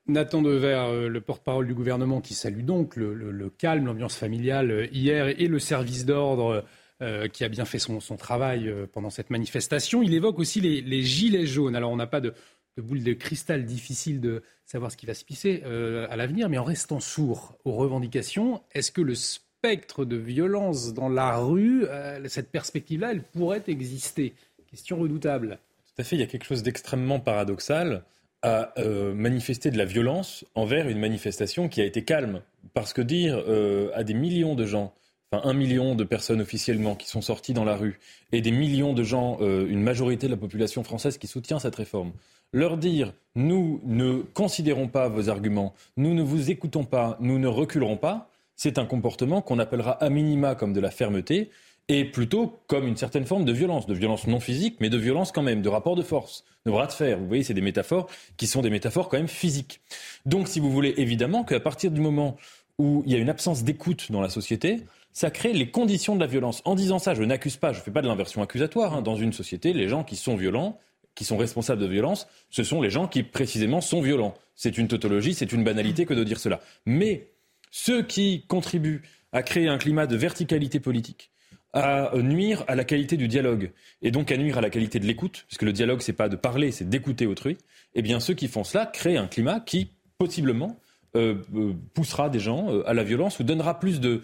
Nathan 0.07 0.41
Dever, 0.41 0.85
euh, 0.87 1.09
le 1.09 1.21
porte-parole 1.21 1.67
du 1.67 1.73
gouvernement, 1.73 2.21
qui 2.21 2.33
salue 2.33 2.61
donc 2.61 2.95
le, 2.95 3.49
calme, 3.57 3.85
l'ambiance 3.85 4.15
familiale 4.15 4.71
euh, 4.71 4.87
hier 4.91 5.27
et 5.27 5.47
le 5.47 5.59
service 5.59 6.05
d'ordre 6.05 6.63
euh, 7.01 7.27
qui 7.27 7.43
a 7.43 7.49
bien 7.49 7.65
fait 7.65 7.79
son, 7.79 7.99
travail 8.17 8.73
pendant 8.93 9.09
cette 9.09 9.29
manifestation. 9.29 10.01
Il 10.01 10.13
évoque 10.13 10.39
aussi 10.39 10.61
les, 10.61 11.03
gilets 11.03 11.45
jaunes. 11.45 11.75
Alors 11.75 11.91
on 11.91 11.97
n'a 11.97 12.07
pas 12.07 12.21
de, 12.21 12.33
boule 12.77 13.03
de 13.03 13.13
cristal 13.13 13.65
difficile 13.65 14.21
de 14.21 14.43
savoir 14.65 14.91
ce 14.91 14.97
qui 14.97 15.05
va 15.05 15.13
se 15.13 15.25
pisser 15.25 15.63
à 15.63 16.15
l'avenir, 16.15 16.49
mais 16.49 16.57
en 16.57 16.63
restant 16.63 16.99
sourd 16.99 17.57
aux 17.65 17.73
revendications, 17.73 18.63
est-ce 18.73 18.91
que 18.91 19.01
le 19.01 19.15
spectre 19.15 20.05
de 20.05 20.15
violence 20.15 20.93
dans 20.93 21.09
la 21.09 21.37
rue, 21.37 21.85
cette 22.25 22.51
perspective-là, 22.51 23.11
elle 23.11 23.23
pourrait 23.23 23.63
exister? 23.67 24.33
Question 24.69 24.97
redoutable. 24.97 25.59
Tout 25.85 26.01
à 26.01 26.03
fait, 26.03 26.15
il 26.15 26.19
y 26.19 26.23
a 26.23 26.27
quelque 26.27 26.45
chose 26.45 26.63
d'extrêmement 26.63 27.19
paradoxal 27.19 28.03
à 28.43 28.73
euh, 28.77 29.13
manifester 29.13 29.71
de 29.71 29.77
la 29.77 29.85
violence 29.85 30.45
envers 30.55 30.87
une 30.89 30.99
manifestation 30.99 31.69
qui 31.69 31.81
a 31.81 31.85
été 31.85 32.03
calme. 32.03 32.41
Parce 32.73 32.93
que 32.93 33.01
dire 33.01 33.41
euh, 33.47 33.89
à 33.95 34.03
des 34.03 34.13
millions 34.13 34.55
de 34.55 34.65
gens, 34.65 34.93
enfin 35.31 35.47
un 35.47 35.53
million 35.53 35.95
de 35.95 36.03
personnes 36.03 36.41
officiellement 36.41 36.95
qui 36.95 37.07
sont 37.07 37.21
sorties 37.21 37.53
dans 37.53 37.63
la 37.63 37.75
rue, 37.75 37.99
et 38.31 38.41
des 38.41 38.51
millions 38.51 38.93
de 38.93 39.03
gens, 39.03 39.37
euh, 39.41 39.67
une 39.67 39.81
majorité 39.81 40.27
de 40.27 40.31
la 40.31 40.37
population 40.37 40.83
française 40.83 41.17
qui 41.17 41.27
soutient 41.27 41.59
cette 41.59 41.75
réforme, 41.75 42.11
leur 42.53 42.77
dire 42.77 43.13
nous 43.35 43.81
ne 43.85 44.21
considérons 44.33 44.87
pas 44.87 45.09
vos 45.09 45.29
arguments, 45.29 45.73
nous 45.95 46.13
ne 46.13 46.21
vous 46.21 46.51
écoutons 46.51 46.83
pas, 46.83 47.17
nous 47.19 47.39
ne 47.39 47.47
reculerons 47.47 47.97
pas, 47.97 48.29
c'est 48.55 48.79
un 48.79 48.85
comportement 48.85 49.41
qu'on 49.41 49.59
appellera 49.59 49.91
à 50.03 50.09
minima 50.09 50.55
comme 50.55 50.73
de 50.73 50.79
la 50.79 50.91
fermeté, 50.91 51.49
et 51.89 52.05
plutôt 52.05 52.59
comme 52.67 52.87
une 52.87 52.97
certaine 52.97 53.25
forme 53.25 53.45
de 53.45 53.53
violence, 53.53 53.87
de 53.87 53.93
violence 53.93 54.27
non 54.27 54.39
physique, 54.39 54.77
mais 54.79 54.89
de 54.89 54.97
violence 54.97 55.31
quand 55.31 55.41
même, 55.41 55.61
de 55.61 55.69
rapport 55.69 55.95
de 55.95 56.01
force, 56.01 56.43
de 56.65 56.71
bras 56.71 56.87
de 56.87 56.91
fer. 56.91 57.17
Vous 57.17 57.27
voyez, 57.27 57.43
c'est 57.43 57.53
des 57.53 57.61
métaphores 57.61 58.09
qui 58.35 58.47
sont 58.47 58.61
des 58.61 58.69
métaphores 58.69 59.07
quand 59.07 59.17
même 59.17 59.27
physiques. 59.27 59.79
Donc, 60.25 60.47
si 60.47 60.59
vous 60.59 60.71
voulez, 60.71 60.93
évidemment 60.97 61.43
qu'à 61.43 61.59
partir 61.59 61.91
du 61.91 62.01
moment 62.01 62.35
où 62.77 63.03
il 63.05 63.13
y 63.13 63.15
a 63.15 63.19
une 63.19 63.29
absence 63.29 63.63
d'écoute 63.63 64.11
dans 64.11 64.21
la 64.21 64.29
société, 64.29 64.81
ça 65.13 65.31
crée 65.31 65.53
les 65.53 65.71
conditions 65.71 66.15
de 66.15 66.19
la 66.19 66.27
violence. 66.27 66.61
En 66.65 66.75
disant 66.75 66.99
ça, 66.99 67.15
je 67.15 67.23
n'accuse 67.23 67.57
pas, 67.57 67.73
je 67.73 67.79
ne 67.79 67.83
fais 67.83 67.91
pas 67.91 68.01
de 68.01 68.07
l'inversion 68.07 68.41
accusatoire. 68.43 68.93
Hein. 68.93 69.01
Dans 69.01 69.15
une 69.15 69.33
société, 69.33 69.73
les 69.73 69.87
gens 69.87 70.03
qui 70.03 70.15
sont 70.15 70.35
violents, 70.35 70.77
qui 71.15 71.23
sont 71.23 71.37
responsables 71.37 71.81
de 71.81 71.87
violence, 71.87 72.27
ce 72.51 72.63
sont 72.63 72.81
les 72.81 72.91
gens 72.91 73.07
qui 73.07 73.23
précisément 73.23 73.81
sont 73.81 74.01
violents. 74.01 74.35
C'est 74.55 74.77
une 74.77 74.87
tautologie, 74.87 75.33
c'est 75.33 75.51
une 75.51 75.63
banalité 75.63 76.05
que 76.05 76.13
de 76.13 76.23
dire 76.23 76.39
cela. 76.39 76.59
Mais 76.85 77.29
ceux 77.71 78.03
qui 78.03 78.45
contribuent 78.47 79.01
à 79.31 79.41
créer 79.41 79.67
un 79.67 79.77
climat 79.77 80.05
de 80.05 80.15
verticalité 80.15 80.79
politique, 80.79 81.31
à 81.73 82.11
nuire 82.15 82.63
à 82.67 82.75
la 82.75 82.83
qualité 82.83 83.17
du 83.17 83.27
dialogue 83.27 83.71
et 84.01 84.11
donc 84.11 84.31
à 84.31 84.37
nuire 84.37 84.57
à 84.57 84.61
la 84.61 84.69
qualité 84.69 84.99
de 84.99 85.05
l'écoute, 85.05 85.43
puisque 85.47 85.63
le 85.63 85.73
dialogue 85.73 86.01
c'est 86.01 86.13
pas 86.13 86.29
de 86.29 86.35
parler, 86.35 86.71
c'est 86.71 86.89
d'écouter 86.89 87.25
autrui. 87.25 87.57
Eh 87.93 88.01
bien, 88.01 88.19
ceux 88.19 88.33
qui 88.33 88.47
font 88.47 88.63
cela 88.63 88.85
créent 88.85 89.17
un 89.17 89.27
climat 89.27 89.59
qui 89.59 89.91
possiblement 90.17 90.79
euh, 91.15 91.35
euh, 91.55 91.73
poussera 91.93 92.29
des 92.29 92.39
gens 92.39 92.71
euh, 92.71 92.87
à 92.87 92.93
la 92.93 93.03
violence 93.03 93.39
ou 93.39 93.43
donnera 93.43 93.79
plus 93.79 93.99
de, 93.99 94.21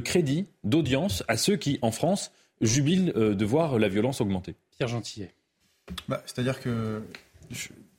crédit, 0.00 0.46
d'audience 0.62 1.22
à 1.28 1.36
ceux 1.36 1.56
qui, 1.56 1.78
en 1.82 1.90
France, 1.90 2.32
jubilent 2.60 3.12
de 3.14 3.44
voir 3.44 3.78
la 3.78 3.88
violence 3.88 4.20
augmenter. 4.20 4.54
Pierre 4.76 4.88
Gentillet. 4.88 5.34
Bah, 6.08 6.22
c'est-à-dire 6.26 6.60
que 6.60 7.02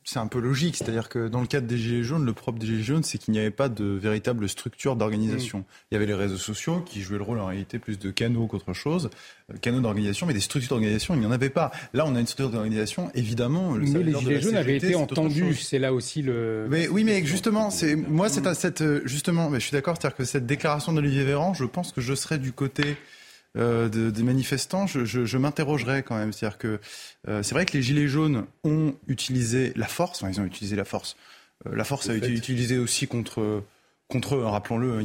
c'est 0.05 0.19
un 0.19 0.27
peu 0.27 0.39
logique. 0.39 0.77
C'est-à-dire 0.77 1.09
que 1.09 1.27
dans 1.27 1.41
le 1.41 1.47
cadre 1.47 1.65
des 1.65 1.77
Gilets 1.77 2.03
jaunes, 2.03 2.25
le 2.25 2.33
propre 2.33 2.59
des 2.59 2.67
Gilets 2.67 2.83
jaunes, 2.83 3.03
c'est 3.03 3.17
qu'il 3.17 3.33
n'y 3.33 3.39
avait 3.39 3.49
pas 3.49 3.69
de 3.69 3.83
véritable 3.83 4.47
structure 4.47 4.95
d'organisation. 4.95 5.59
Mm. 5.59 5.63
Il 5.91 5.95
y 5.95 5.97
avait 5.97 6.05
les 6.05 6.13
réseaux 6.13 6.37
sociaux 6.37 6.81
qui 6.81 7.01
jouaient 7.01 7.17
le 7.17 7.23
rôle 7.23 7.39
en 7.39 7.47
réalité 7.47 7.79
plus 7.79 7.97
de 7.97 8.11
canaux 8.11 8.45
qu'autre 8.45 8.73
chose, 8.73 9.09
euh, 9.51 9.57
canaux 9.57 9.81
d'organisation, 9.81 10.27
mais 10.27 10.33
des 10.33 10.39
structures 10.39 10.69
d'organisation, 10.69 11.15
il 11.15 11.21
n'y 11.21 11.25
en 11.25 11.31
avait 11.31 11.49
pas. 11.49 11.71
Là, 11.93 12.05
on 12.05 12.15
a 12.15 12.19
une 12.19 12.27
structure 12.27 12.51
d'organisation, 12.51 13.09
évidemment. 13.15 13.73
Le 13.73 13.87
mais 13.87 14.03
les 14.03 14.13
Gilets 14.13 14.41
jaunes 14.41 14.55
avaient 14.55 14.77
été 14.77 14.95
entendus, 14.95 15.55
c'est 15.55 15.79
là 15.79 15.91
aussi 15.91 16.21
le. 16.21 16.67
Mais, 16.69 16.87
oui, 16.87 17.03
mais 17.03 17.25
justement, 17.25 17.71
c'est 17.71 17.95
moi, 17.95 18.29
c'est 18.29 18.45
cette 18.53 18.83
justement, 19.05 19.49
mais 19.49 19.59
je 19.59 19.65
suis 19.65 19.73
d'accord, 19.73 19.97
c'est-à-dire 19.99 20.17
que 20.17 20.23
cette 20.23 20.45
déclaration 20.45 20.93
d'Olivier 20.93 21.23
Véran, 21.23 21.55
je 21.55 21.65
pense 21.65 21.91
que 21.91 21.99
je 21.99 22.13
serais 22.13 22.37
du 22.37 22.51
côté 22.51 22.95
euh, 23.57 23.89
des 23.89 24.23
manifestants, 24.23 24.87
je, 24.87 25.05
je, 25.05 25.25
je 25.25 25.37
m'interrogerais 25.37 26.03
quand 26.03 26.17
même. 26.17 26.33
C'est-à-dire 26.33 26.57
que 26.57 26.79
euh, 27.27 27.43
c'est 27.43 27.55
vrai 27.55 27.65
que 27.65 27.73
les 27.73 27.81
Gilets 27.81 28.07
jaunes 28.07 28.45
ont 28.63 28.93
utilisé 29.07 29.71
la 29.75 29.87
force, 29.87 30.21
enfin, 30.21 30.31
ils 30.31 30.39
ont 30.39 30.45
utilisé 30.45 30.75
la 30.75 30.85
force. 30.85 31.15
Euh, 31.65 31.75
la 31.75 31.83
force 31.83 32.09
a 32.09 32.15
été 32.15 32.31
utilisée 32.31 32.77
aussi 32.77 33.07
contre, 33.07 33.63
contre 34.07 34.35
eux, 34.35 34.43
hein, 34.45 34.51
rappelons-le. 34.51 35.03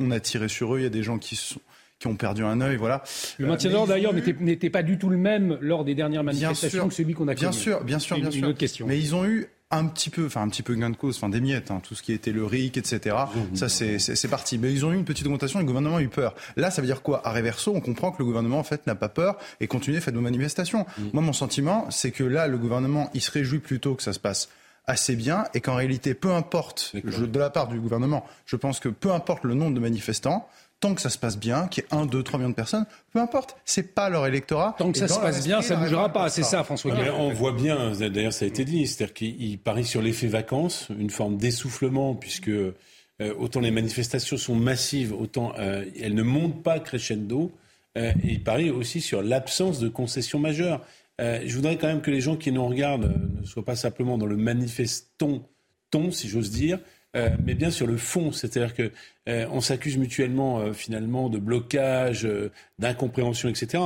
On 0.00 0.10
a 0.10 0.20
tiré 0.20 0.48
sur 0.48 0.74
eux, 0.74 0.80
il 0.80 0.82
y 0.82 0.86
a 0.86 0.90
des 0.90 1.02
gens 1.02 1.18
qui 1.18 1.36
sont 1.36 1.60
qui 2.00 2.06
ont 2.06 2.16
perdu 2.16 2.42
un 2.42 2.62
œil, 2.62 2.76
voilà. 2.76 3.04
Le 3.38 3.46
maintien 3.46 3.70
d'ordre 3.70 3.88
d'ailleurs 3.88 4.14
n'était 4.14 4.70
pas 4.70 4.82
du 4.82 4.98
tout 4.98 5.10
le 5.10 5.18
même 5.18 5.58
lors 5.60 5.84
des 5.84 5.94
dernières 5.94 6.24
manifestations 6.24 6.88
que 6.88 6.94
celui 6.94 7.12
qu'on 7.12 7.28
a 7.28 7.34
connu. 7.34 7.42
Bien 7.42 7.52
sûr, 7.52 7.84
bien 7.84 7.98
sûr, 7.98 8.16
bien 8.16 8.30
sûr. 8.30 8.38
Une 8.38 8.46
autre 8.46 8.58
question. 8.58 8.86
Mais 8.86 8.98
ils 8.98 9.14
ont 9.14 9.26
eu 9.26 9.48
un 9.70 9.86
petit 9.86 10.10
peu, 10.10 10.26
enfin 10.26 10.42
un 10.42 10.48
petit 10.48 10.62
peu 10.62 10.74
gain 10.74 10.90
de 10.90 10.96
cause, 10.96 11.16
enfin 11.16 11.28
des 11.28 11.40
miettes, 11.40 11.70
hein, 11.70 11.80
tout 11.82 11.94
ce 11.94 12.02
qui 12.02 12.12
était 12.12 12.32
le 12.32 12.44
RIC, 12.44 12.76
etc. 12.76 13.16
Ça 13.54 13.68
c'est 13.68 14.28
parti. 14.28 14.58
Mais 14.58 14.72
ils 14.72 14.84
ont 14.84 14.92
eu 14.92 14.96
une 14.96 15.04
petite 15.04 15.26
augmentation, 15.26 15.60
et 15.60 15.62
le 15.62 15.66
gouvernement 15.66 15.96
a 15.96 16.02
eu 16.02 16.08
peur. 16.08 16.34
Là, 16.56 16.70
ça 16.70 16.82
veut 16.82 16.86
dire 16.86 17.02
quoi? 17.02 17.26
À 17.26 17.30
réverso, 17.30 17.72
on 17.74 17.80
comprend 17.80 18.10
que 18.10 18.18
le 18.18 18.24
gouvernement 18.24 18.58
en 18.58 18.64
fait 18.64 18.86
n'a 18.86 18.94
pas 18.94 19.08
peur 19.08 19.36
et 19.60 19.66
continue 19.66 19.96
à 19.96 20.00
faire 20.00 20.14
nos 20.14 20.20
manifestations. 20.20 20.86
Mm. 20.98 21.02
Moi, 21.12 21.22
mon 21.22 21.32
sentiment, 21.32 21.86
c'est 21.90 22.10
que 22.10 22.24
là, 22.24 22.48
le 22.48 22.58
gouvernement, 22.58 23.10
il 23.14 23.20
se 23.20 23.30
réjouit 23.30 23.60
plutôt 23.60 23.94
que 23.94 24.02
ça 24.02 24.12
se 24.12 24.18
passe 24.18 24.48
assez 24.86 25.14
bien 25.14 25.44
et 25.54 25.60
qu'en 25.60 25.76
réalité, 25.76 26.14
peu 26.14 26.32
importe, 26.32 26.96
de 26.96 27.38
la 27.38 27.50
part 27.50 27.68
du 27.68 27.78
gouvernement, 27.78 28.26
je 28.46 28.56
pense 28.56 28.80
que 28.80 28.88
peu 28.88 29.12
importe 29.12 29.44
le 29.44 29.54
nombre 29.54 29.74
de 29.74 29.80
manifestants, 29.80 30.48
tant 30.80 30.94
que 30.94 31.00
ça 31.00 31.10
se 31.10 31.18
passe 31.18 31.38
bien, 31.38 31.68
qu'il 31.68 31.84
y 31.84 31.86
ait 31.86 31.98
1, 31.98 32.06
2, 32.06 32.22
3 32.22 32.38
millions 32.38 32.50
de 32.50 32.54
personnes, 32.54 32.86
peu 33.12 33.20
importe, 33.20 33.56
c'est 33.64 33.94
pas 33.94 34.08
leur 34.08 34.26
électorat. 34.26 34.74
Tant 34.78 34.90
que 34.90 34.98
ça 34.98 35.08
se 35.08 35.20
passe 35.20 35.44
bien, 35.44 35.60
ça 35.60 35.76
ne 35.76 35.82
bougera 35.82 36.08
pas, 36.08 36.28
c'est 36.30 36.42
ça 36.42 36.64
François 36.64 36.94
On 37.18 37.32
voit 37.32 37.52
bien, 37.52 37.92
d'ailleurs 37.92 38.32
ça 38.32 38.46
a 38.46 38.48
été 38.48 38.64
dit, 38.64 38.86
c'est-à-dire 38.86 39.14
qu'il 39.14 39.58
parie 39.58 39.84
sur 39.84 40.02
l'effet 40.02 40.26
vacances, 40.26 40.88
une 40.98 41.10
forme 41.10 41.36
d'essoufflement, 41.36 42.14
puisque 42.14 42.48
euh, 42.48 43.34
autant 43.38 43.60
les 43.60 43.70
manifestations 43.70 44.38
sont 44.38 44.54
massives, 44.54 45.12
autant 45.12 45.52
euh, 45.58 45.84
elles 46.00 46.14
ne 46.14 46.22
montent 46.22 46.62
pas 46.62 46.80
crescendo, 46.80 47.52
euh, 47.98 48.12
et 48.24 48.32
il 48.32 48.42
parie 48.42 48.70
aussi 48.70 49.00
sur 49.00 49.22
l'absence 49.22 49.80
de 49.80 49.88
concessions 49.88 50.38
majeures. 50.38 50.80
je 51.18 51.54
voudrais 51.54 51.76
quand 51.76 51.88
même 51.88 52.00
que 52.00 52.10
les 52.10 52.22
gens 52.22 52.36
qui 52.36 52.50
nous 52.50 52.66
regardent 52.66 53.14
ne 53.40 53.44
soient 53.44 53.64
pas 53.64 53.76
simplement 53.76 54.16
dans 54.16 54.26
le 54.26 54.36
manifeston 54.36 55.42
ton, 55.90 56.10
si 56.12 56.28
j'ose 56.28 56.50
dire, 56.50 56.78
euh, 57.16 57.30
mais 57.44 57.54
bien 57.54 57.70
sur 57.70 57.86
le 57.86 57.96
fond, 57.96 58.32
c'est-à-dire 58.32 58.74
que 58.74 58.92
euh, 59.28 59.46
on 59.50 59.60
s'accuse 59.60 59.96
mutuellement 59.96 60.60
euh, 60.60 60.72
finalement 60.72 61.28
de 61.28 61.38
blocage, 61.38 62.28
d'incompréhension, 62.78 63.48
etc. 63.48 63.82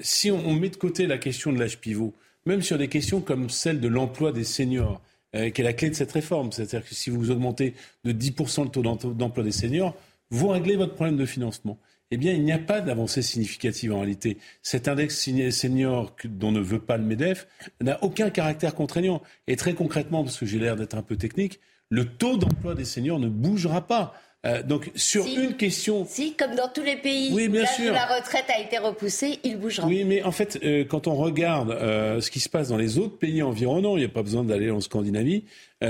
si 0.00 0.30
on, 0.30 0.52
met 0.52 0.68
de 0.68 0.76
côté 0.76 1.06
la 1.06 1.18
question 1.18 1.52
de 1.52 1.58
l'âge 1.58 1.78
pivot, 1.78 2.14
même 2.46 2.62
sur 2.62 2.78
des 2.78 2.88
questions 2.88 3.20
comme 3.20 3.50
celle 3.50 3.80
de 3.80 3.88
l'emploi 3.88 4.32
des 4.32 4.44
seniors, 4.44 5.00
qui 5.32 5.38
est 5.38 5.62
la 5.62 5.72
clé 5.72 5.88
de 5.88 5.94
cette 5.94 6.12
réforme, 6.12 6.52
c'est-à-dire 6.52 6.86
que 6.86 6.94
si 6.94 7.08
vous 7.08 7.30
augmentez 7.30 7.74
de 8.04 8.12
10% 8.12 8.64
le 8.64 8.68
taux 8.68 8.82
d'emploi 9.14 9.42
des 9.42 9.50
seniors, 9.50 9.96
vous 10.30 10.48
réglez 10.48 10.76
votre 10.76 10.94
problème 10.94 11.16
de 11.16 11.24
financement. 11.24 11.78
Eh 12.14 12.18
bien, 12.18 12.34
il 12.34 12.44
n'y 12.44 12.52
a 12.52 12.58
pas 12.58 12.82
d'avancée 12.82 13.22
significative 13.22 13.94
en 13.94 14.00
réalité. 14.00 14.36
Cet 14.62 14.86
index 14.86 15.18
senior 15.50 16.14
dont 16.24 16.52
ne 16.52 16.60
veut 16.60 16.78
pas 16.78 16.98
le 16.98 17.04
MEDEF 17.04 17.48
n'a 17.80 18.04
aucun 18.04 18.28
caractère 18.28 18.74
contraignant. 18.74 19.22
Et 19.46 19.56
très 19.56 19.72
concrètement, 19.72 20.22
parce 20.22 20.38
que 20.38 20.44
j'ai 20.44 20.58
l'air 20.58 20.76
d'être 20.76 20.94
un 20.94 21.02
peu 21.02 21.16
technique, 21.16 21.58
le 21.92 22.06
taux 22.06 22.38
d'emploi 22.38 22.74
des 22.74 22.86
seniors 22.86 23.18
ne 23.18 23.28
bougera 23.28 23.86
pas. 23.86 24.14
Euh, 24.44 24.62
donc 24.62 24.90
sur 24.96 25.24
une 25.26 25.56
question. 25.56 26.04
Si, 26.08 26.34
comme 26.34 26.56
dans 26.56 26.68
tous 26.68 26.82
les 26.82 26.96
pays, 26.96 27.30
oui, 27.32 27.48
bien 27.48 27.66
sûr. 27.66 27.92
la 27.92 28.06
retraite 28.06 28.46
a 28.48 28.60
été 28.60 28.78
repoussée, 28.78 29.38
il 29.44 29.58
bougera. 29.58 29.86
Oui, 29.86 30.02
mais 30.04 30.22
en 30.22 30.32
fait, 30.32 30.58
euh, 30.64 30.84
quand 30.84 31.06
on 31.06 31.14
regarde 31.14 31.70
euh, 31.70 32.20
ce 32.20 32.30
qui 32.30 32.40
se 32.40 32.48
passe 32.48 32.68
dans 32.68 32.78
les 32.78 32.98
autres 32.98 33.18
pays 33.18 33.42
environnants, 33.42 33.96
il 33.96 34.00
n'y 34.00 34.06
a 34.06 34.08
pas 34.08 34.22
besoin 34.22 34.42
d'aller 34.42 34.70
en 34.70 34.80
Scandinavie, 34.80 35.44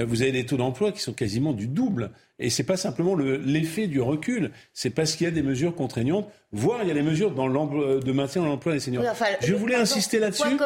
vous 0.06 0.22
avez 0.22 0.32
des 0.32 0.46
taux 0.46 0.56
d'emploi 0.56 0.90
qui 0.90 1.00
sont 1.00 1.12
quasiment 1.12 1.52
du 1.52 1.68
double. 1.68 2.12
Et 2.42 2.50
ce 2.50 2.60
n'est 2.60 2.66
pas 2.66 2.76
simplement 2.76 3.14
l'effet 3.16 3.86
du 3.86 4.00
recul, 4.00 4.50
c'est 4.74 4.90
parce 4.90 5.14
qu'il 5.14 5.24
y 5.24 5.28
a 5.28 5.30
des 5.30 5.42
mesures 5.42 5.74
contraignantes, 5.74 6.28
voire 6.50 6.80
il 6.82 6.88
y 6.88 6.90
a 6.90 6.94
des 6.94 7.02
mesures 7.02 7.30
dans 7.30 7.48
de 7.48 8.12
maintien 8.12 8.42
de 8.42 8.46
l'emploi 8.46 8.74
des 8.74 8.80
seniors. 8.80 9.04
je 9.40 9.54
voulais 9.54 9.76
insister 9.76 10.18
là-dessus 10.18 10.58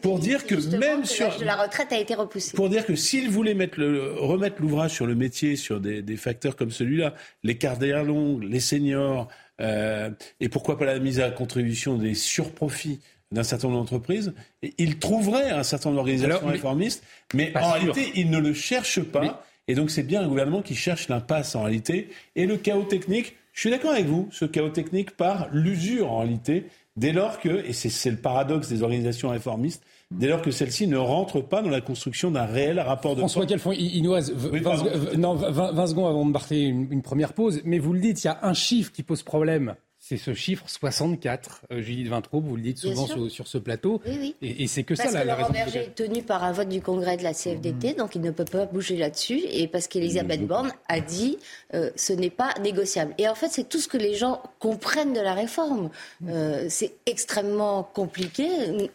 pour 0.00 0.18
dire 0.18 0.46
que 0.46 0.54
même 0.76 1.04
sur 1.04 1.36
de 1.38 1.44
la 1.44 1.56
retraite 1.56 1.92
a 1.92 1.98
été 1.98 2.14
repoussée. 2.14 2.56
Pour 2.56 2.68
dire 2.68 2.86
que 2.86 2.94
s'ils 2.94 3.28
voulaient 3.28 3.54
mettre 3.54 3.80
le, 3.80 4.14
remettre 4.14 4.62
l'ouvrage 4.62 4.92
sur 4.92 5.06
le 5.06 5.14
métier, 5.14 5.56
sur 5.56 5.80
des, 5.80 6.02
des 6.02 6.16
facteurs 6.16 6.56
comme 6.56 6.70
celui-là, 6.70 7.14
les 7.42 7.58
carrières 7.58 8.04
longues, 8.04 8.44
les 8.44 8.60
seniors, 8.60 9.28
euh, 9.60 10.10
et 10.40 10.48
pourquoi 10.48 10.78
pas 10.78 10.84
la 10.84 10.98
mise 10.98 11.20
à 11.20 11.30
contribution 11.30 11.96
des 11.96 12.14
surprofits 12.14 13.00
d'un 13.30 13.42
certain 13.42 13.68
nombre 13.68 13.80
d'entreprises, 13.80 14.32
ils 14.78 14.98
trouveraient 14.98 15.50
un 15.50 15.62
certain 15.62 15.90
nombre 15.90 15.96
d'organisations 15.96 16.46
réformistes, 16.46 17.04
mais 17.34 17.52
en 17.56 17.72
réalité, 17.72 18.12
ils 18.14 18.30
ne 18.30 18.38
le 18.38 18.54
cherchent 18.54 19.02
pas. 19.02 19.44
Et 19.68 19.74
donc 19.74 19.90
c'est 19.90 20.02
bien 20.02 20.22
un 20.22 20.28
gouvernement 20.28 20.62
qui 20.62 20.74
cherche 20.74 21.08
l'impasse 21.08 21.54
en 21.54 21.62
réalité. 21.62 22.08
Et 22.34 22.46
le 22.46 22.56
chaos 22.56 22.84
technique, 22.84 23.36
je 23.52 23.60
suis 23.60 23.70
d'accord 23.70 23.92
avec 23.92 24.06
vous, 24.06 24.28
ce 24.32 24.44
chaos 24.44 24.70
technique 24.70 25.16
par 25.16 25.48
l'usure 25.52 26.10
en 26.10 26.18
réalité, 26.18 26.66
dès 26.96 27.12
lors 27.12 27.38
que, 27.38 27.64
et 27.66 27.72
c'est 27.72 28.10
le 28.10 28.16
paradoxe 28.16 28.68
des 28.68 28.82
organisations 28.82 29.28
réformistes, 29.28 29.84
dès 30.10 30.28
lors 30.28 30.42
que 30.42 30.50
celles-ci 30.50 30.86
ne 30.86 30.96
rentrent 30.96 31.40
pas 31.40 31.62
dans 31.62 31.70
la 31.70 31.80
construction 31.80 32.30
d'un 32.30 32.44
réel 32.44 32.80
rapport 32.80 33.14
de 33.14 33.20
François 33.20 33.46
Calfon, 33.46 33.72
Inoise, 33.72 34.32
20, 34.32 35.16
non, 35.16 35.34
20, 35.34 35.86
secondes 35.86 36.08
avant 36.08 36.24
de 36.24 36.30
marquer 36.30 36.62
une, 36.64 37.02
première 37.02 37.34
pause, 37.34 37.60
mais 37.64 37.78
vous 37.78 37.92
le 37.92 38.00
dites, 38.00 38.24
il 38.24 38.26
y 38.26 38.30
a 38.30 38.38
un 38.42 38.54
chiffre 38.54 38.90
qui 38.90 39.02
pose 39.02 39.22
problème 39.22 39.74
c'est 40.08 40.16
ce 40.16 40.32
chiffre 40.32 40.64
64. 40.66 41.66
Euh, 41.70 41.82
Judith 41.82 42.08
Vintraube, 42.08 42.46
vous 42.46 42.56
le 42.56 42.62
dites 42.62 42.78
souvent 42.78 43.06
sur, 43.28 43.46
ce 43.46 43.58
plateau. 43.58 44.00
Oui, 44.06 44.34
oui. 44.40 44.56
Et, 44.58 44.66
c'est 44.66 44.82
que 44.82 44.94
ça 44.94 45.10
la, 45.10 45.22
la 45.22 45.34
raison. 45.34 45.50
Berger 45.50 45.80
est 45.80 45.94
tenu 45.94 46.22
par 46.22 46.44
un 46.44 46.52
vote 46.52 46.70
du 46.70 46.80
Congrès 46.80 47.18
de 47.18 47.22
la 47.22 47.34
CFDT, 47.34 47.92
mmh. 47.92 47.96
donc 47.96 48.14
il 48.14 48.22
ne 48.22 48.30
peut 48.30 48.46
pas 48.46 48.64
bouger 48.64 48.96
là-dessus. 48.96 49.42
Et 49.50 49.68
parce 49.68 49.86
qu'Elisabeth 49.86 50.40
mmh. 50.40 50.46
Borne 50.46 50.72
a 50.88 51.00
dit 51.00 51.36
euh, 51.74 51.90
ce 51.94 52.14
n'est 52.14 52.30
pas 52.30 52.54
négociable. 52.62 53.12
Et 53.18 53.28
en 53.28 53.34
fait, 53.34 53.48
c'est 53.48 53.68
tout 53.68 53.80
ce 53.80 53.88
que 53.88 53.98
les 53.98 54.14
gens 54.14 54.42
comprennent 54.60 55.12
de 55.12 55.20
la 55.20 55.34
réforme. 55.34 55.90
Mmh. 56.22 56.30
Euh, 56.30 56.66
c'est 56.70 56.94
extrêmement 57.04 57.82
compliqué. 57.82 58.48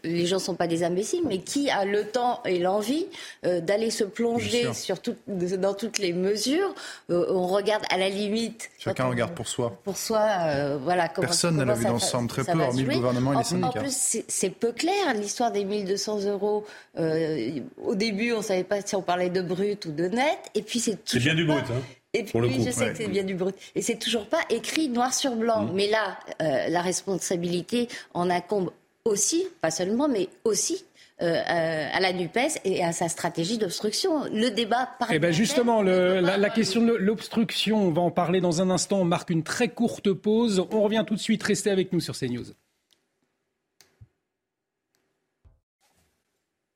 Les 0.03 0.25
gens 0.25 0.37
ne 0.37 0.41
sont 0.41 0.55
pas 0.55 0.67
des 0.67 0.83
imbéciles, 0.83 1.21
mais 1.27 1.37
qui 1.37 1.69
a 1.69 1.85
le 1.85 2.05
temps 2.07 2.41
et 2.43 2.57
l'envie 2.57 3.05
euh, 3.45 3.61
d'aller 3.61 3.91
se 3.91 4.03
plonger 4.03 4.73
sur 4.73 4.99
tout, 4.99 5.15
dans 5.27 5.75
toutes 5.75 5.99
les 5.99 6.11
mesures 6.11 6.73
On 7.09 7.45
regarde 7.45 7.83
à 7.91 7.99
la 7.99 8.09
limite. 8.09 8.71
Chacun 8.79 9.05
regarde 9.05 9.35
pour 9.35 9.47
soi. 9.47 9.77
Pour 9.83 9.97
soi, 9.97 10.77
voilà 10.81 11.02
Personne 11.09 11.57
ne 11.57 11.63
l'a 11.63 11.73
vu 11.73 11.87
ensemble, 11.87 12.27
très 12.27 12.43
peu, 12.43 12.59
hormis 12.59 12.83
le 12.83 12.93
gouvernement 12.93 13.33
et 13.33 13.37
les 13.37 13.43
syndicats. 13.43 13.79
En 13.79 13.83
plus, 13.83 14.23
c'est 14.27 14.49
peu 14.49 14.71
clair, 14.71 15.13
l'histoire 15.15 15.51
des 15.51 15.65
1200 15.65 16.25
euros. 16.25 16.65
Euh, 16.97 17.59
au 17.83 17.95
début, 17.95 18.33
on 18.33 18.37
ne 18.37 18.43
savait 18.43 18.63
pas 18.63 18.81
si 18.81 18.95
on 18.95 19.01
parlait 19.01 19.29
de 19.29 19.41
brut 19.41 19.85
ou 19.85 19.91
de 19.91 20.05
net. 20.05 20.39
Et 20.55 20.61
puis, 20.61 20.79
c'est 20.79 20.97
C'est 21.05 21.19
bien 21.19 21.35
du 21.35 21.45
brut, 21.45 21.63
hein 21.69 21.81
et 22.15 22.23
puis, 22.23 22.63
je 22.63 22.69
sais 22.69 22.91
que 22.91 22.97
c'est 22.97 23.07
bien 23.07 23.23
du 23.23 23.33
brut. 23.33 23.55
Et 23.73 23.81
c'est 23.81 23.97
toujours 23.97 24.27
pas 24.27 24.41
écrit 24.51 24.87
noir 24.87 25.13
sur 25.13 25.35
blanc. 25.35 25.63
Mm. 25.63 25.71
Mais 25.73 25.87
là, 25.87 26.19
euh, 26.41 26.67
la 26.69 26.81
responsabilité 26.81 27.87
en 28.13 28.29
incombe 28.29 28.71
aussi, 29.05 29.47
pas 29.61 29.71
seulement, 29.71 30.07
mais 30.07 30.29
aussi 30.45 30.85
euh, 31.21 31.41
à 31.45 31.99
la 31.99 32.11
NUPES 32.11 32.59
et 32.65 32.83
à 32.83 32.91
sa 32.91 33.07
stratégie 33.07 33.57
d'obstruction. 33.57 34.23
Le 34.31 34.49
débat 34.49 34.89
par 34.99 35.11
Eh 35.11 35.19
ben 35.19 35.31
justement, 35.31 35.81
la, 35.81 36.49
question 36.49 36.83
de 36.83 36.93
l'obstruction, 36.93 37.77
on 37.87 37.91
va 37.91 38.01
en 38.01 38.11
parler 38.11 38.41
dans 38.41 38.61
un 38.61 38.69
instant. 38.69 39.01
On 39.01 39.05
marque 39.05 39.29
une 39.29 39.43
très 39.43 39.69
courte 39.69 40.11
pause. 40.11 40.65
On 40.71 40.81
revient 40.81 41.03
tout 41.05 41.15
de 41.15 41.19
suite. 41.19 41.43
Restez 41.43 41.69
avec 41.69 41.93
nous 41.93 41.99
sur 41.99 42.17
CNews. 42.17 42.45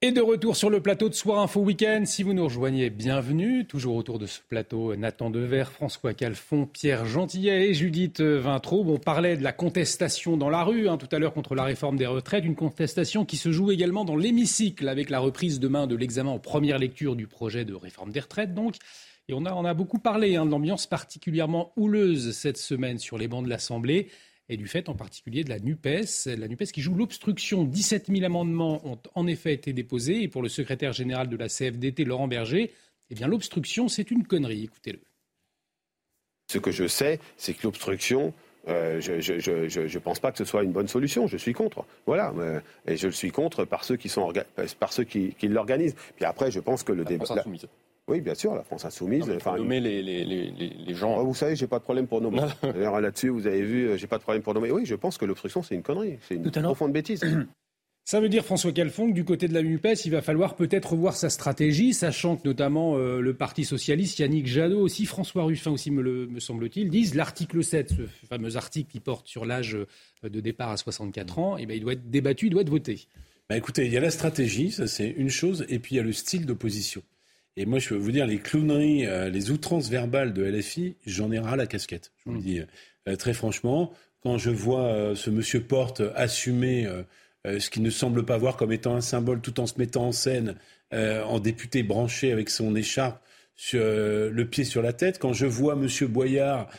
Et 0.04 0.12
de 0.12 0.22
retour 0.22 0.56
sur 0.56 0.70
le 0.70 0.80
plateau 0.80 1.10
de 1.10 1.16
Soir 1.16 1.40
Info 1.40 1.60
Week-end. 1.60 2.04
Si 2.06 2.22
vous 2.22 2.34
nous 2.34 2.44
rejoignez, 2.44 2.92
bienvenue. 2.92 3.66
Toujours 3.66 3.96
autour 3.96 4.20
de 4.20 4.28
ce 4.28 4.42
plateau, 4.48 4.96
Nathan 4.96 5.32
Dever, 5.32 5.64
François 5.64 6.14
Calfon, 6.14 6.68
Pierre 6.68 7.08
Gentillet 7.08 7.72
et 7.72 7.74
Judith 7.74 8.22
Vintraube. 8.22 8.90
On 8.90 9.00
parlait 9.00 9.38
de 9.38 9.44
la 9.44 9.54
contestation 9.54 10.38
dans 10.38 10.52
la 10.52 10.64
rue 10.64 10.88
hein, 10.88 10.98
tout 10.98 11.08
à 11.12 11.18
l'heure 11.18 11.34
contre 11.34 11.56
la 11.56 11.64
réforme 11.64 11.98
des 11.98 12.06
retraites. 12.06 12.46
Une 12.46 12.54
contestation 12.54 13.26
qui 13.26 13.38
se 13.38 13.52
joue 13.52 13.72
également 13.72 14.06
dans 14.06 14.16
l'hémicycle 14.16 14.88
avec 14.88 15.10
la 15.10 15.18
reprise 15.18 15.60
demain 15.60 15.88
de 15.88 15.96
l'examen 15.96 16.30
en 16.30 16.38
première 16.38 16.78
lecture 16.78 17.16
du 17.16 17.26
projet 17.26 17.66
de 17.66 17.74
réforme 17.74 18.12
des 18.12 18.20
retraites. 18.20 18.54
Donc, 18.54 18.76
et 19.30 19.34
on 19.34 19.46
a, 19.46 19.74
beaucoup 19.74 20.00
parlé 20.00 20.36
hein, 20.36 20.46
de 20.46 20.52
l'ambiance 20.52 20.86
particulièrement 20.86 21.74
houleuse 21.76 22.34
cette 22.34 22.58
semaine 22.58 23.00
sur 23.00 23.18
les 23.18 23.28
bancs 23.28 23.44
de 23.44 23.50
l'Assemblée 23.50 24.10
et 24.50 24.58
du 24.58 24.68
fait 24.68 24.90
en 24.90 24.96
particulier 24.96 25.44
de 25.44 25.50
la 25.50 25.60
NUPES. 25.60 26.28
La 26.38 26.48
NUPES 26.48 26.72
qui 26.72 26.82
joue 26.82 26.96
l'obstruction. 26.96 27.64
17 27.66 28.08
000 28.08 28.24
amendements 28.24 28.86
ont 28.88 29.00
en 29.16 29.28
effet 29.28 29.54
été 29.54 29.74
déposés. 29.74 30.24
Et 30.24 30.28
pour 30.28 30.42
le 30.42 30.50
secrétaire 30.50 30.94
général 30.94 31.30
de 31.30 31.38
la 31.38 31.48
CFDT, 31.48 32.06
Laurent 32.06 32.28
Berger, 32.28 32.72
eh 33.10 33.16
bien 33.16 33.28
l'obstruction, 33.28 33.88
c'est 33.88 34.12
une 34.12 34.26
connerie. 34.26 34.64
Écoutez-le. 34.64 35.02
Ce 36.50 36.60
que 36.60 36.72
je 36.72 36.88
sais, 36.88 37.20
c'est 37.36 37.54
que 37.54 37.64
l'obstruction, 37.64 38.34
Euh, 38.68 39.00
je 39.00 39.14
ne 39.14 40.00
pense 40.00 40.20
pas 40.20 40.32
que 40.32 40.38
ce 40.38 40.46
soit 40.46 40.64
une 40.64 40.74
bonne 40.74 40.88
solution. 40.88 41.28
Je 41.28 41.38
suis 41.38 41.54
contre. 41.54 41.86
Voilà. 42.06 42.34
et 42.86 42.98
je 42.98 43.08
le 43.08 43.14
suis 43.14 43.32
contre 43.32 43.66
par 43.66 43.84
ceux 43.84 43.96
qui, 43.96 44.10
sont 44.10 44.32
par 44.80 44.92
ceux 44.92 45.06
qui, 45.06 45.34
qui 45.40 45.48
l'organisent. 45.48 45.96
Puis 46.16 46.26
après, 46.26 46.52
je 46.52 46.60
pense 46.60 46.84
que 46.84 46.92
le 46.92 47.06
débat. 47.06 47.26
Oui, 48.08 48.22
bien 48.22 48.36
sûr, 48.36 48.56
la 48.56 48.64
France 48.64 48.86
insoumise. 48.86 49.30
enfin, 49.36 49.58
nommer 49.58 49.82
les, 49.82 50.02
les, 50.02 50.24
les, 50.24 50.52
les 50.52 50.94
gens. 50.94 51.18
Oh, 51.20 51.26
vous 51.26 51.36
savez, 51.36 51.56
j'ai 51.56 51.68
pas 51.68 51.80
de 51.80 51.84
problème 51.84 52.08
pour 52.08 52.22
nommer. 52.22 52.42
D'ailleurs, 52.64 53.02
là-dessus, 53.02 53.30
vous 53.30 53.48
avez 53.48 53.62
vu, 53.62 53.90
euh, 53.90 53.98
j'ai 53.98 54.08
pas 54.08 54.18
de 54.18 54.24
problème 54.24 54.42
pour 54.44 54.54
nommer. 54.54 54.72
Oui, 54.72 54.86
je 54.86 54.96
pense 54.96 55.18
que 55.18 55.26
l'obstruction, 55.26 55.62
c'est 55.62 55.76
une 55.76 55.84
connerie. 55.84 56.18
C'est 56.28 56.36
une 56.36 56.50
profonde 56.50 56.94
bêtise. 56.94 57.22
Ça 58.06 58.22
veut 58.22 58.30
dire, 58.30 58.46
François 58.46 58.72
Calfon, 58.72 59.10
que 59.10 59.14
du 59.14 59.26
côté 59.26 59.50
de 59.50 59.54
la 59.54 59.62
NUPES, 59.62 60.06
il 60.06 60.12
va 60.12 60.22
falloir 60.22 60.56
peut-être 60.56 60.92
revoir 60.94 61.18
sa 61.18 61.30
stratégie, 61.30 61.94
sachant 61.94 62.38
que 62.38 62.48
notamment 62.48 62.96
euh, 62.96 63.20
le 63.20 63.34
Parti 63.34 63.66
socialiste, 63.66 64.20
Yannick 64.20 64.48
Jadot 64.48 64.80
aussi, 64.80 65.06
François 65.06 65.44
Ruffin 65.44 65.72
aussi, 65.72 65.92
me, 65.92 66.26
me 66.26 66.40
semble-t-il, 66.40 66.90
disent 66.90 67.16
l'article 67.16 67.62
7, 67.62 67.90
ce 67.90 68.26
fameux 68.30 68.56
article 68.56 68.90
qui 68.90 69.02
porte 69.02 69.28
sur 69.28 69.44
l'âge 69.44 69.76
euh, 69.76 70.30
de 70.30 70.40
départ 70.40 70.70
à 70.70 70.78
64 70.78 71.38
ans, 71.40 71.58
eh 71.58 71.66
ben, 71.66 71.76
il 71.76 71.82
doit 71.82 71.92
être 71.92 72.10
débattu, 72.10 72.46
il 72.48 72.52
doit 72.52 72.62
être 72.62 72.70
voté. 72.70 73.10
Bah 73.50 73.58
écoutez, 73.58 73.86
il 73.86 73.92
y 73.92 73.98
a 73.98 74.00
la 74.00 74.12
stratégie, 74.12 74.72
ça 74.72 74.88
c'est 74.88 75.10
une 75.10 75.30
chose, 75.30 75.66
et 75.68 75.80
puis 75.80 75.96
il 75.96 75.98
y 75.98 76.02
a 76.02 76.04
le 76.04 76.14
style 76.14 76.46
d'opposition. 76.46 77.02
Et 77.58 77.66
moi, 77.66 77.80
je 77.80 77.90
peux 77.90 77.96
vous 77.96 78.12
dire, 78.12 78.26
les 78.26 78.38
clowneries, 78.38 79.06
euh, 79.06 79.30
les 79.30 79.52
outrances 79.52 79.90
verbales 79.90 80.32
de 80.32 80.44
LFI, 80.44 80.96
j'en 81.06 81.32
ai 81.32 81.40
ras 81.40 81.58
la 81.58 81.68
casquette. 81.68 82.12
Je 82.20 82.30
vous 82.30 82.36
le 82.38 82.42
dis 82.42 82.62
très 83.18 83.34
franchement. 83.34 83.92
Quand 84.22 84.38
je 84.38 84.50
vois 84.50 85.14
ce 85.16 85.30
monsieur 85.30 85.62
Porte 85.62 86.02
assumer 86.16 86.88
euh, 87.48 87.60
ce 87.60 87.70
qui 87.70 87.82
ne 87.82 87.90
semble 87.90 88.26
pas 88.26 88.38
voir 88.38 88.58
comme 88.58 88.72
étant 88.72 88.96
un 88.96 89.02
symbole 89.02 89.42
tout 89.42 89.60
en 89.60 89.68
se 89.68 89.76
mettant 89.78 90.08
en 90.08 90.12
scène 90.12 90.56
euh, 90.94 91.24
en 91.24 91.40
député 91.40 91.84
branché 91.84 92.32
avec 92.32 92.50
son 92.50 92.76
écharpe 92.76 93.22
sur, 93.56 93.80
euh, 93.82 94.30
le 94.32 94.46
pied 94.46 94.64
sur 94.64 94.82
la 94.82 94.94
tête. 94.94 95.20
Quand 95.20 95.34
je 95.34 95.46
vois 95.46 95.74
M. 95.74 95.88
Boyard 96.08 96.70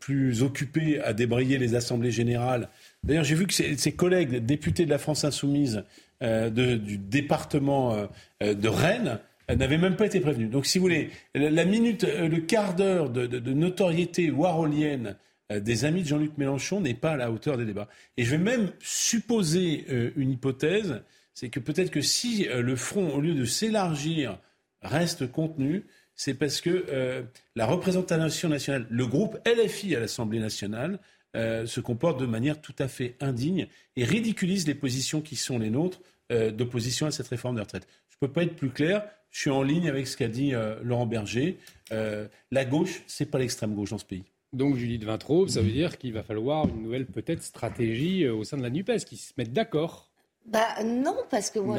plus 0.00 0.42
occupé 0.42 0.98
à 0.98 1.12
débrayer 1.12 1.56
les 1.56 1.76
assemblées 1.76 2.10
générales, 2.10 2.68
d'ailleurs 3.04 3.22
j'ai 3.22 3.36
vu 3.36 3.46
que 3.46 3.54
ses, 3.54 3.92
collègues 3.92 4.44
députés 4.44 4.86
de 4.86 4.90
la 4.90 4.98
France 4.98 5.22
insoumise 5.22 5.84
du 6.20 6.98
département 6.98 8.08
de 8.40 8.68
Rennes 8.68 9.20
n'avaient 9.48 9.78
même 9.78 9.96
pas 9.96 10.06
été 10.06 10.20
prévenus. 10.20 10.50
Donc 10.50 10.66
si 10.66 10.78
vous 10.78 10.84
voulez, 10.84 11.10
la, 11.34 11.64
minute, 11.64 12.04
le 12.04 12.38
quart 12.40 12.74
d'heure 12.74 13.10
de, 13.10 13.52
notoriété 13.52 14.30
warolienne 14.30 15.16
euh, 15.52 15.60
des 15.60 15.84
amis 15.84 16.02
de 16.02 16.08
Jean-Luc 16.08 16.36
Mélenchon 16.38 16.80
n'est 16.80 16.94
pas 16.94 17.12
à 17.12 17.16
la 17.16 17.30
hauteur 17.30 17.56
des 17.56 17.64
débats. 17.64 17.88
Et 18.16 18.24
je 18.24 18.30
vais 18.32 18.38
même 18.38 18.72
supposer 18.80 19.84
euh, 19.90 20.10
une 20.16 20.32
hypothèse, 20.32 21.02
c'est 21.34 21.50
que 21.50 21.60
peut-être 21.60 21.90
que 21.90 22.00
si 22.00 22.48
euh, 22.48 22.62
le 22.62 22.76
front, 22.76 23.14
au 23.14 23.20
lieu 23.20 23.34
de 23.34 23.44
s'élargir, 23.44 24.38
reste 24.82 25.30
contenu, 25.30 25.84
c'est 26.14 26.34
parce 26.34 26.62
que 26.62 27.26
la 27.56 27.66
représentation 27.66 28.48
nationale, 28.48 28.86
le 28.88 29.06
groupe 29.06 29.36
LFI 29.46 29.96
à 29.96 30.00
l'Assemblée 30.00 30.38
nationale, 30.38 30.98
se 31.34 31.80
comporte 31.80 32.18
de 32.18 32.24
manière 32.24 32.62
tout 32.62 32.74
à 32.78 32.88
fait 32.88 33.16
indigne 33.20 33.66
et 33.96 34.04
ridiculise 34.04 34.66
les 34.66 34.74
positions 34.74 35.20
qui 35.20 35.36
sont 35.36 35.58
les 35.58 35.68
nôtres 35.68 36.00
d'opposition 36.30 37.06
à 37.06 37.10
cette 37.10 37.28
réforme 37.28 37.56
de 37.56 37.60
retraite. 37.60 37.86
Je 38.08 38.16
ne 38.16 38.28
peux 38.28 38.32
pas 38.32 38.44
être 38.44 38.56
plus 38.56 38.70
clair. 38.70 39.04
Je 39.36 39.42
suis 39.42 39.50
en 39.50 39.62
ligne 39.62 39.86
avec 39.86 40.06
ce 40.06 40.16
qu'a 40.16 40.28
dit 40.28 40.54
Laurent 40.82 41.04
Berger. 41.04 41.58
la 41.90 42.64
gauche, 42.64 43.02
c'est 43.06 43.26
pas 43.26 43.38
l'extrême 43.38 43.74
gauche 43.74 43.90
dans 43.90 43.98
ce 43.98 44.06
pays. 44.06 44.24
Donc 44.56 44.76
Judith 44.76 45.04
Vintraube, 45.04 45.48
ça 45.48 45.60
veut 45.60 45.70
dire 45.70 45.98
qu'il 45.98 46.14
va 46.14 46.22
falloir 46.22 46.66
une 46.66 46.82
nouvelle 46.82 47.04
peut-être 47.04 47.42
stratégie 47.42 48.24
euh, 48.24 48.34
au 48.34 48.42
sein 48.42 48.56
de 48.56 48.62
la 48.62 48.70
NUPES, 48.70 49.04
qui 49.04 49.16
se 49.16 49.32
mettent 49.36 49.52
d'accord 49.52 50.10
bah 50.46 50.80
non, 50.84 51.16
parce 51.28 51.50
que 51.50 51.58
moi, 51.58 51.76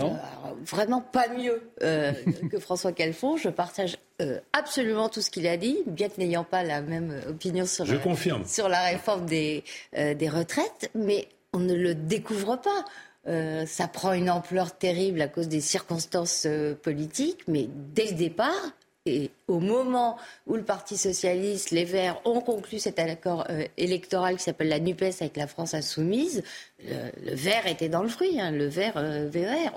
vraiment 0.66 1.00
pas 1.00 1.30
mieux 1.30 1.72
euh, 1.84 2.12
que 2.52 2.60
François 2.60 2.92
Calfon. 2.92 3.38
Je 3.38 3.48
partage 3.48 3.98
euh, 4.22 4.42
absolument 4.52 5.08
tout 5.08 5.22
ce 5.22 5.32
qu'il 5.32 5.48
a 5.48 5.56
dit, 5.56 5.78
bien 5.88 6.10
que 6.10 6.20
n'ayant 6.20 6.44
pas 6.44 6.64
la 6.64 6.82
même 6.82 7.18
opinion 7.30 7.66
sur, 7.66 7.86
Je 7.86 7.96
confirme. 7.96 8.44
sur 8.44 8.68
la 8.68 8.82
réforme 8.82 9.26
des, 9.26 9.64
des 9.94 10.28
retraites, 10.28 10.92
mais 10.96 11.30
on 11.54 11.60
ne 11.60 11.76
le 11.76 11.96
découvre 11.96 12.58
pas. 12.58 12.84
Ça 13.28 13.88
prend 13.88 14.14
une 14.14 14.30
ampleur 14.30 14.78
terrible 14.78 15.22
à 15.22 15.28
cause 15.28 15.48
des 15.48 15.62
circonstances 15.62 16.48
politiques, 16.82 17.44
mais 17.48 17.68
dès 17.94 18.08
le 18.08 18.14
départ, 18.14 18.72
et 19.08 19.32
au 19.48 19.60
moment 19.60 20.18
où 20.46 20.56
le 20.56 20.64
Parti 20.64 20.98
socialiste, 20.98 21.72
les 21.72 21.86
Verts 21.86 22.20
ont 22.26 22.42
conclu 22.42 22.78
cet 22.78 23.00
accord 23.00 23.46
euh, 23.50 23.64
électoral 23.78 24.36
qui 24.38 24.44
s'appelle 24.44 24.68
la 24.68 24.80
NUPES 24.80 25.22
avec 25.22 25.38
la 25.38 25.48
France 25.48 25.74
insoumise, 25.74 26.44
le, 26.84 27.34
Vert 27.34 27.68
était 27.68 27.90
dans 27.90 28.04
le 28.04 28.10
fruit, 28.10 28.40
hein, 28.40 28.52
le 28.52 28.68
Vert 28.68 28.98
euh. 28.98 29.30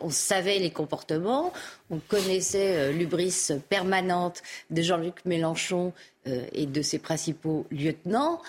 On 0.03 0.11
savait 0.11 0.59
les 0.59 0.71
comportements, 0.71 1.53
on 1.91 1.99
connaissait 1.99 2.77
euh, 2.77 2.93
l'ubris 2.93 3.51
permanente 3.69 4.43
de 4.71 4.83
Jean-Luc 4.83 5.25
Mélenchon 5.25 5.93
et 6.27 6.67
de 6.67 6.83
ses 6.83 6.99
principaux 6.99 7.67
lieutenants. 7.71 8.43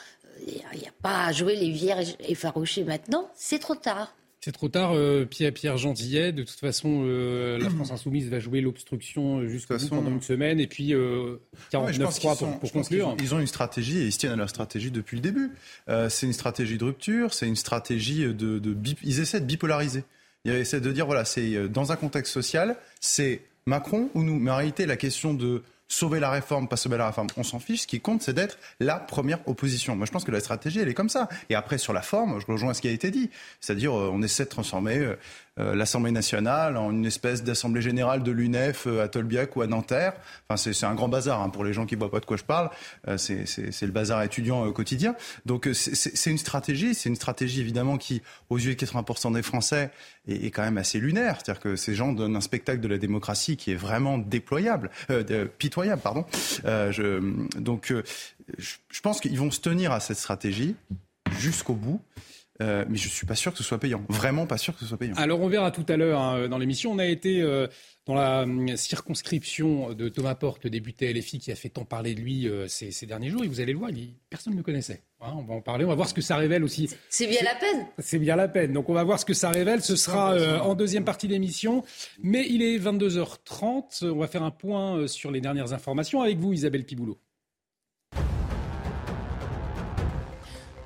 Il 0.46 0.56
n'y 0.78 0.88
a, 0.88 0.92
pas 1.02 1.28
à 1.28 1.32
jouer 1.32 1.56
les 1.56 1.70
vierges 1.70 2.16
effarouchés 2.20 2.84
maintenant, 2.84 3.30
c'est 3.34 3.60
trop 3.60 3.76
tard. 3.76 4.14
C'est 4.44 4.52
trop 4.52 4.70
tard, 4.70 4.94
euh, 4.96 5.26
Pierre, 5.26 5.78
Gentillet. 5.78 6.32
De 6.32 6.42
toute 6.42 6.60
façon, 6.60 7.04
euh, 7.06 7.60
la 7.60 7.70
France 7.70 7.92
Insoumise 7.92 8.28
va 8.28 8.40
jouer 8.40 8.60
l'obstruction 8.60 9.48
jusqu'à 9.48 9.78
façon... 9.78 9.98
pendant 9.98 10.10
une 10.10 10.22
semaine. 10.22 10.60
Et 10.60 10.66
puis, 10.66 10.96
euh, 10.96 11.38
49-3 11.72 12.38
pour, 12.40 12.60
pour 12.60 12.72
conclure. 12.72 13.16
Ils 13.22 13.36
ont, 13.36 13.40
une 13.40 13.46
stratégie 13.46 14.00
et 14.00 14.06
ils 14.06 14.12
se 14.12 14.18
tiennent 14.18 14.32
à 14.32 14.36
leur 14.36 14.50
stratégie 14.50 14.90
depuis 14.90 15.16
le 15.16 15.22
début. 15.22 15.52
Euh, 15.90 16.10
c'est 16.10 16.26
une 16.26 16.34
stratégie 16.34 16.80
de 16.80 16.84
rupture, 16.84 17.36
c'est 17.36 17.48
une 17.48 17.56
stratégie 17.56 18.24
de, 18.24 18.58
de, 18.58 18.76
Ils 19.04 19.20
essaient 19.20 19.42
de 19.42 19.46
bipolariser. 19.46 20.04
Ils 20.46 20.54
essaient 20.54 20.82
de 20.82 20.92
dire, 20.92 21.06
voilà, 21.06 21.24
c'est 21.24 21.56
euh, 21.56 21.68
dans 21.68 21.92
un 21.92 21.96
contexte 21.96 22.34
social, 22.34 22.76
c'est 23.00 23.42
Macron 23.68 24.10
ou 24.16 24.24
nous. 24.24 24.40
Mais 24.40 24.50
en 24.50 24.56
réalité, 24.56 24.88
la 24.88 24.98
question 24.98 25.36
de 25.36 25.62
sauver 25.92 26.20
la 26.20 26.30
réforme, 26.30 26.68
pas 26.68 26.78
sauver 26.78 26.98
la 26.98 27.08
réforme, 27.08 27.28
on 27.38 27.44
s'en 27.44 27.60
fiche. 27.60 27.82
Ce 27.82 27.88
qui 27.88 28.00
compte, 28.00 28.22
c'est 28.22 28.34
d'être 28.34 28.58
la 28.80 28.96
première 28.96 29.46
opposition. 29.48 29.96
Moi, 29.96 30.06
je 30.06 30.12
pense 30.12 30.24
que 30.24 30.32
la 30.32 30.40
stratégie, 30.40 30.80
elle 30.80 30.88
est 30.88 30.94
comme 30.94 31.10
ça. 31.10 31.28
Et 31.50 31.56
après, 31.56 31.78
sur 31.78 31.92
la 31.92 32.02
forme, 32.02 32.40
je 32.40 32.46
rejoins 32.46 32.74
ce 32.74 32.82
qui 32.82 32.88
a 32.88 32.92
été 32.92 33.12
dit. 33.12 33.30
C'est-à-dire, 33.60 33.94
euh, 33.94 34.10
on 34.12 34.22
essaie 34.22 34.46
de 34.46 34.50
transformer 34.50 34.98
euh, 34.98 35.16
l'Assemblée 35.74 36.12
nationale 36.12 36.78
en 36.78 36.92
une 36.92 37.06
espèce 37.06 37.44
d'assemblée 37.44 37.82
générale 37.82 38.24
de 38.24 38.32
l'UNEF 38.32 38.88
à 38.88 39.08
Tolbiac 39.08 39.56
ou 39.56 39.62
à 39.62 39.68
Nanterre. 39.68 40.14
Enfin, 40.50 40.58
c'est 40.58 40.86
un 40.86 40.96
grand 40.96 41.10
bazar 41.10 41.42
hein, 41.42 41.50
pour 41.50 41.64
les 41.64 41.74
gens 41.74 41.86
qui 41.86 41.96
ne 41.96 42.00
voient 42.00 42.12
pas 42.12 42.20
de 42.20 42.26
quoi 42.26 42.38
je 42.38 42.44
parle. 42.44 42.70
c'est 43.18 43.82
le 43.82 43.92
bazar 43.92 44.24
étudiant 44.24 44.72
quotidien. 44.72 45.16
Donc, 45.46 45.70
c'est 45.74 46.32
une 46.32 46.38
stratégie. 46.38 46.94
C'est 46.96 47.10
une 47.10 47.16
stratégie, 47.16 47.62
évidemment, 47.62 47.98
qui, 47.98 48.22
aux 48.50 48.58
yeux 48.58 48.76
de 48.76 48.80
80% 48.80 49.34
des 49.34 49.42
Français, 49.42 49.92
est, 50.28 50.52
quand 50.52 50.64
même 50.64 50.78
assez 50.78 51.00
lunaire. 51.00 51.38
C'est-à-dire 51.38 51.62
que 51.62 51.76
ces 51.76 51.96
gens 51.96 52.14
donnent 52.14 52.36
un 52.36 52.42
spectacle 52.42 52.80
de 52.80 52.88
la 52.88 52.98
démocratie 52.98 53.58
qui 53.58 53.72
est 53.72 53.76
vraiment 53.76 54.18
déployable, 54.18 54.90
pitoyable 55.58 56.02
pardon. 56.02 56.26
Euh, 56.66 56.92
je, 56.92 57.60
donc, 57.60 57.92
euh, 57.92 58.04
je, 58.58 59.02
pense 59.02 59.20
qu'ils 59.20 59.38
vont 59.38 59.52
se 59.52 59.60
tenir 59.60 59.92
à 59.92 60.00
cette 60.00 60.18
stratégie 60.18 60.76
jusqu'au 61.40 61.74
bout. 61.74 62.02
Euh, 62.62 62.86
mais 62.88 62.98
je 62.98 63.10
suis 63.10 63.28
pas 63.28 63.36
sûr 63.36 63.52
que 63.52 63.58
ce 63.58 63.64
soit 63.64 63.80
payant. 63.80 64.04
Vraiment 64.08 64.46
pas 64.48 64.58
sûr 64.58 64.74
que 64.74 64.80
ce 64.82 64.86
soit 64.86 64.98
payant. 64.98 65.16
Alors 65.16 65.42
on 65.42 65.48
verra 65.48 65.72
tout 65.72 65.86
à 65.90 65.98
l'heure 65.98 66.22
hein, 66.22 66.48
dans 66.48 66.58
l'émission. 66.58 66.92
On 66.92 67.00
a 67.00 67.06
été 67.06 67.42
dans 68.06 68.16
la 68.16 68.46
circonscription 68.76 69.94
de 69.94 70.10
Thomas 70.10 70.36
Porte, 70.36 70.64
le 70.64 70.70
député 70.70 71.12
LFI, 71.14 71.40
qui 71.40 71.52
a 71.52 71.56
fait 71.56 71.70
tant 71.70 71.86
parler 71.86 72.16
de 72.16 72.22
lui 72.22 72.50
ces, 72.68 73.06
derniers 73.06 73.30
jours. 73.30 73.44
Et 73.44 73.48
vous 73.48 73.60
allez 73.60 73.74
le 73.74 73.80
voir, 73.80 73.92
personne 74.30 74.54
ne 74.54 74.58
le 74.58 74.64
connaissait. 74.64 75.04
Hein, 75.24 75.34
on 75.38 75.44
va 75.44 75.54
en 75.54 75.62
parler. 75.62 75.86
On 75.86 75.90
va 75.90 75.96
voir 75.96 76.10
ce 76.10 76.16
que 76.16 76.22
ça 76.22 76.36
révèle 76.36 76.64
aussi. 76.64 76.90
C'est 77.10 77.28
bien 77.28 77.42
la 77.44 77.54
peine. 77.54 77.86
C'est 78.00 78.18
bien 78.18 78.36
la 78.36 78.48
peine. 78.48 78.74
Donc 78.74 78.90
on 78.90 78.94
va 78.94 79.04
voir 79.04 79.20
ce 79.20 79.26
que 79.26 79.36
ça 79.36 79.52
révèle. 79.52 79.84
Ce 79.84 79.96
sera 79.96 80.34
euh, 80.34 80.60
en 80.60 80.74
deuxième 80.74 81.06
partie 81.06 81.28
d'émission. 81.28 81.84
Mais 82.24 82.48
il 82.50 82.64
est 82.64 82.80
22h30. 82.80 84.10
On 84.10 84.18
va 84.18 84.28
faire 84.28 84.42
un 84.42 84.52
point 84.52 84.98
euh, 84.98 85.08
sur 85.08 85.30
les 85.30 85.40
dernières 85.40 85.74
informations 85.74 86.22
avec 86.22 86.40
vous, 86.40 86.54
Isabelle 86.54 86.86
Piboulot. 86.86 87.20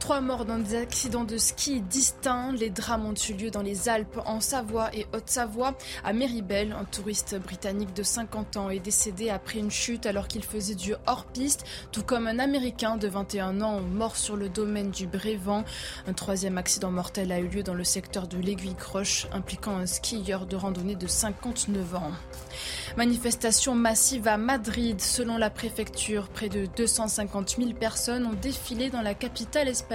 Trois 0.06 0.22
morts 0.22 0.46
dans 0.46 0.60
des 0.60 0.76
accidents 0.76 1.24
de 1.24 1.36
ski 1.36 1.82
distincts. 1.82 2.52
Les 2.52 2.70
drames 2.70 3.08
ont 3.08 3.16
eu 3.16 3.34
lieu 3.34 3.50
dans 3.50 3.64
les 3.64 3.90
Alpes, 3.90 4.22
en 4.28 4.40
Savoie 4.40 4.92
et 4.94 5.08
Haute-Savoie. 5.16 5.74
À 6.04 6.14
Méribel, 6.14 6.74
un 6.74 6.84
touriste 6.84 7.40
britannique 7.40 7.92
de 7.96 8.04
50 8.04 8.56
ans 8.58 8.70
est 8.70 8.78
décédé 8.78 9.32
après 9.32 9.58
une 9.58 9.72
chute 9.72 10.06
alors 10.06 10.28
qu'il 10.28 10.44
faisait 10.44 10.76
du 10.76 10.94
hors-piste, 11.08 11.66
tout 11.92 12.04
comme 12.04 12.28
un 12.28 12.38
Américain 12.38 12.98
de 12.98 13.08
21 13.08 13.62
ans 13.62 13.82
mort 13.82 14.16
sur 14.16 14.36
le 14.36 14.48
domaine 14.48 14.92
du 14.92 15.08
Brévent. 15.08 15.64
Un 16.06 16.14
troisième 16.14 16.60
accident 16.60 16.92
mortel 16.92 17.32
a 17.32 17.40
eu 17.40 17.48
lieu 17.48 17.64
dans 17.64 17.74
le 17.74 17.84
secteur 17.84 18.28
de 18.28 18.38
l'Aiguille-Croche, 18.38 19.26
impliquant 19.34 19.76
un 19.76 19.88
skieur 19.88 20.46
de 20.46 20.56
randonnée 20.56 20.96
de 20.96 21.08
59 21.08 21.96
ans. 21.96 22.12
Manifestation 22.96 23.74
massive 23.74 24.28
à 24.28 24.38
Madrid. 24.38 25.02
Selon 25.02 25.38
la 25.38 25.50
préfecture, 25.50 26.30
près 26.30 26.48
de 26.48 26.68
250 26.78 27.56
000 27.58 27.74
personnes 27.74 28.28
ont 28.28 28.34
défilé 28.40 28.92
dans 28.92 29.02
la 29.02 29.16
capitale 29.16 29.68
espagnole 29.68 29.95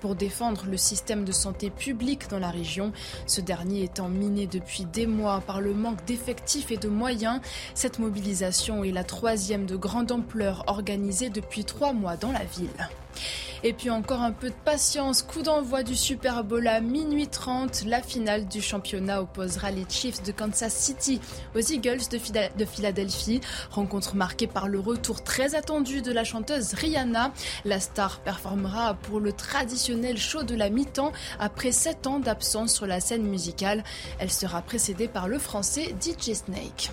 pour 0.00 0.14
défendre 0.14 0.64
le 0.66 0.76
système 0.76 1.24
de 1.24 1.32
santé 1.32 1.70
publique 1.70 2.28
dans 2.28 2.38
la 2.38 2.50
région. 2.50 2.92
Ce 3.26 3.40
dernier 3.40 3.84
étant 3.84 4.08
miné 4.08 4.46
depuis 4.46 4.84
des 4.84 5.06
mois 5.06 5.40
par 5.46 5.60
le 5.60 5.72
manque 5.72 6.04
d'effectifs 6.04 6.70
et 6.70 6.76
de 6.76 6.88
moyens. 6.88 7.40
Cette 7.74 7.98
mobilisation 7.98 8.84
est 8.84 8.92
la 8.92 9.04
troisième 9.04 9.66
de 9.66 9.76
grande 9.76 10.12
ampleur 10.12 10.64
organisée 10.66 11.30
depuis 11.30 11.64
trois 11.64 11.92
mois 11.92 12.16
dans 12.16 12.32
la 12.32 12.44
ville. 12.44 12.88
Et 13.62 13.74
puis 13.74 13.90
encore 13.90 14.22
un 14.22 14.32
peu 14.32 14.48
de 14.48 14.54
patience. 14.64 15.22
Coup 15.22 15.42
d'envoi 15.42 15.82
du 15.82 15.94
Super 15.94 16.44
Bowl 16.44 16.66
à 16.66 16.80
minuit 16.80 17.28
30. 17.28 17.84
La 17.86 18.00
finale 18.00 18.48
du 18.48 18.62
championnat 18.62 19.20
opposera 19.20 19.70
les 19.70 19.84
Chiefs 19.88 20.22
de 20.22 20.32
Kansas 20.32 20.74
City 20.74 21.20
aux 21.54 21.60
Eagles 21.60 22.08
de, 22.10 22.64
Philadelphie. 22.64 23.40
Rencontre 23.70 24.16
marquée 24.16 24.46
par 24.46 24.68
le 24.68 24.80
retour 24.80 25.22
très 25.22 25.54
attendu 25.54 26.00
de 26.00 26.10
la 26.12 26.24
chanteuse 26.24 26.72
Rihanna. 26.72 27.32
La 27.66 27.80
star 27.80 28.20
performera 28.20 28.94
pour 28.94 29.20
le 29.20 29.32
traditionnel 29.32 30.16
show 30.16 30.42
de 30.42 30.54
la 30.54 30.70
mi-temps 30.70 31.12
après 31.38 31.72
7 31.72 32.06
ans 32.06 32.18
d'absence 32.18 32.72
sur 32.72 32.86
la 32.86 33.00
scène 33.00 33.24
musicale. 33.24 33.84
Elle 34.18 34.30
sera 34.30 34.62
précédée 34.62 35.08
par 35.08 35.28
le 35.28 35.38
français 35.38 35.94
DJ 36.00 36.32
Snake. 36.32 36.90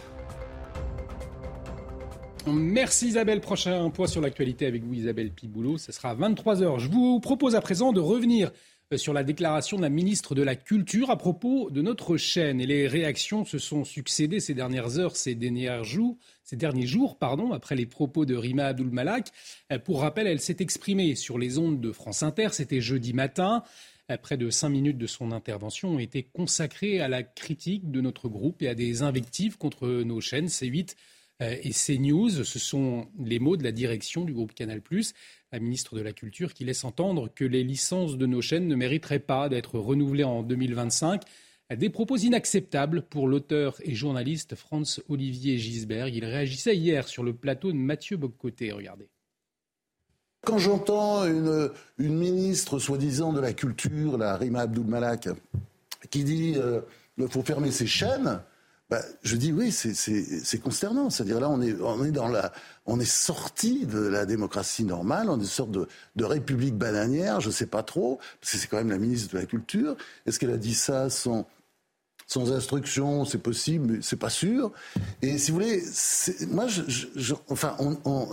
Merci 2.54 3.08
Isabelle. 3.08 3.42
Prochain 3.42 3.90
point 3.90 4.08
sur 4.08 4.22
l'actualité 4.22 4.66
avec 4.66 4.84
vous 4.84 4.94
Isabelle 4.94 5.32
Piboulot. 5.32 5.78
Ce 5.78 5.92
sera 5.92 6.12
à 6.12 6.16
23h. 6.16 6.80
Je 6.80 6.90
vous 6.90 7.20
propose 7.20 7.56
à 7.56 7.62
présent 7.62 7.92
de 7.92 8.00
revenir 8.00 8.52
euh, 8.94 8.98
sur 8.98 9.14
la 9.14 9.24
déclaration 9.24 9.78
de 9.78 9.82
la 9.82 9.90
ministre 9.90 10.34
de 10.34 10.44
la 10.44 10.56
Culture 10.56 11.10
à 11.10 11.18
propos 11.18 11.70
de 11.70 11.82
notre 11.82 12.18
chaîne. 12.18 12.62
Et 12.62 12.66
les 12.66 12.88
réactions 12.88 13.44
se 13.44 13.58
sont 13.58 13.84
succédées 13.84 14.40
ces 14.40 14.54
dernières 14.54 14.98
heures, 14.98 15.16
ces 15.16 15.36
derniers 15.36 15.84
jours, 15.84 16.18
ces 16.44 16.56
derniers 16.56 16.88
jours 16.88 17.18
pardon, 17.18 17.52
après 17.52 17.76
les 17.76 17.86
propos 17.86 18.26
de 18.26 18.36
Rima 18.36 18.68
Abdul 18.68 18.92
Malak. 18.92 19.30
Euh, 19.72 19.80
pour 19.80 20.02
rappel, 20.02 20.28
elle 20.28 20.42
s'est 20.42 20.58
exprimée 20.60 21.16
sur 21.16 21.38
les 21.38 21.58
ondes 21.58 21.82
de 21.82 21.92
France 21.92 22.24
Inter. 22.24 22.50
C'était 22.52 22.82
jeudi 22.82 23.14
matin. 23.14 23.64
Euh, 24.10 24.18
près 24.18 24.38
de 24.38 24.50
cinq 24.50 24.70
minutes 24.70 24.98
de 24.98 25.08
son 25.08 25.32
intervention 25.34 25.96
ont 25.96 26.00
été 26.00 26.24
consacrées 26.24 27.02
à 27.02 27.10
la 27.10 27.24
critique 27.24 27.92
de 27.92 28.00
notre 28.00 28.30
groupe 28.30 28.62
et 28.62 28.70
à 28.70 28.76
des 28.76 29.02
invectives 29.02 29.58
contre 29.58 29.88
nos 29.88 30.22
chaînes 30.22 30.48
C8 30.48 30.92
euh, 30.92 30.94
et 31.40 31.72
CNews. 31.72 32.44
Ce 32.44 32.60
sont 32.60 33.08
les 33.20 33.40
mots 33.40 33.58
de 33.58 33.64
la 33.64 33.72
direction 33.72 34.26
du 34.26 34.34
groupe 34.34 34.54
Canal+, 34.54 34.82
la 35.52 35.60
ministre 35.60 35.96
de 35.96 36.02
la 36.02 36.14
Culture, 36.14 36.54
qui 36.54 36.66
laisse 36.66 36.84
entendre 36.84 37.30
que 37.34 37.46
les 37.46 37.64
licences 37.64 38.18
de 38.18 38.26
nos 38.26 38.42
chaînes 38.42 38.68
ne 38.68 38.76
mériteraient 38.76 39.20
pas 39.20 39.50
d'être 39.50 39.80
renouvelées 39.80 40.24
en 40.24 40.44
2025. 40.44 41.22
Des 41.76 41.90
propos 41.90 42.16
inacceptables 42.16 43.02
pour 43.02 43.28
l'auteur 43.28 43.76
et 43.84 43.94
journaliste 43.94 44.56
Franz-Olivier 44.56 45.58
Gisberg. 45.58 46.16
Il 46.16 46.24
réagissait 46.24 46.78
hier 46.78 47.08
sur 47.10 47.24
le 47.24 47.34
plateau 47.34 47.74
de 47.74 47.78
Mathieu 47.78 48.16
Boccoté. 48.16 48.72
Regardez. 48.72 49.10
Quand 50.46 50.60
j'entends 50.60 51.26
une, 51.26 51.70
ministre 51.98 52.80
soi-disant 52.80 53.34
de 53.34 53.42
la 53.42 53.52
culture, 53.52 54.18
la 54.18 54.38
Rima 54.38 54.62
Abdul 54.62 54.86
Malak, 54.86 55.28
qui 56.10 56.24
dit 56.24 56.54
qu'il 56.54 56.62
euh, 56.62 57.28
faut 57.28 57.44
fermer 57.44 57.72
ses 57.72 57.86
chaînes, 57.88 58.42
bah, 58.90 59.02
je 59.22 59.36
dis 59.36 59.52
oui, 59.52 59.72
c'est 59.72 60.60
consternant. 60.60 61.10
C'est-à-dire 61.10 61.40
là, 61.40 61.50
on 61.50 61.62
est, 61.62 61.76
on 61.82 62.06
est 62.06 62.12
dans 62.12 62.28
la, 62.28 62.54
on 62.86 63.00
est 63.00 63.06
sorti 63.06 63.86
de 63.86 64.00
la 64.00 64.26
démocratie 64.26 64.86
normale, 64.86 65.30
on 65.30 65.38
est 65.38 65.42
une 65.42 65.46
sorte 65.46 65.72
de, 65.72 65.88
de 66.16 66.24
république 66.24 66.76
bananière, 66.76 67.42
je 67.42 67.50
sais 67.50 67.66
pas 67.66 67.84
trop, 67.84 68.20
parce 68.40 68.54
que 68.54 68.58
c'est 68.58 68.68
quand 68.68 68.78
même 68.78 68.90
la 68.90 68.98
ministre 68.98 69.34
de 69.34 69.40
la 69.40 69.46
Culture. 69.46 69.98
Est-ce 70.26 70.40
qu'elle 70.40 70.52
a 70.52 70.58
dit 70.58 70.76
ça 70.76 71.10
sans 71.10 71.48
sans 72.28 72.52
instruction, 72.52 73.24
c'est 73.24 73.38
possible, 73.38 73.94
mais 73.94 74.00
c'est 74.02 74.18
pas 74.18 74.30
sûr. 74.30 74.72
Et 75.22 75.38
si 75.38 75.52
vous 75.52 75.60
voulez, 75.60 75.82
moi, 76.50 76.66
enfin, 77.50 77.78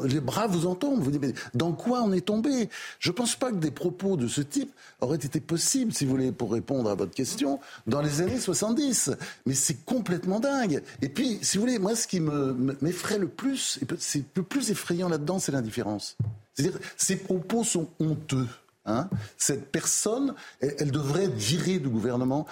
les 0.05 0.21
bras 0.21 0.49
vous 0.49 0.67
entendent. 0.67 1.01
Vous 1.01 1.13
dites, 1.13 1.23
mais 1.23 1.35
dans 1.55 1.73
quoi 1.73 2.03
on 2.03 2.13
est 2.13 2.27
tombé? 2.27 2.69
Je 2.99 3.13
pense 3.13 3.37
pas 3.37 3.51
que 3.51 3.57
des 3.57 3.71
propos 3.71 4.17
de 4.17 4.27
ce 4.27 4.41
type 4.41 4.73
auraient 5.01 5.17
été 5.17 5.39
possibles, 5.39 5.93
si 5.93 6.05
vous 6.05 6.11
voulez, 6.11 6.33
pour 6.33 6.53
répondre 6.53 6.91
à 6.91 6.97
votre 6.97 7.13
question, 7.13 7.61
dans 7.87 8.03
les 8.03 8.21
années 8.21 8.41
70. 8.41 9.13
Mais 9.47 9.55
c'est 9.55 9.85
complètement 9.85 10.41
dingue. 10.41 10.83
Et 11.01 11.09
puis, 11.09 11.39
si 11.43 11.57
vous 11.57 11.65
voulez, 11.65 11.79
moi, 11.79 11.95
ce 11.95 12.09
qui 12.09 12.21
m'effraie 12.21 13.19
le 13.19 13.29
plus, 13.29 13.79
c'est 13.99 14.25
le 14.35 14.43
plus 14.43 14.73
effrayant 14.73 15.09
là-dedans, 15.09 15.39
c'est 15.39 15.53
l'indifférence. 15.53 16.17
C'est-à-dire, 16.55 16.79
ces 16.97 17.17
propos 17.17 17.63
sont 17.63 17.89
honteux. 18.01 18.49
Hein 18.87 19.09
Cette 19.39 19.71
personne, 19.71 20.35
elle, 20.61 20.91
devrait 20.91 21.25
être 21.25 21.35
virée 21.35 21.79
du 21.79 21.89
gouvernement. 21.89 22.47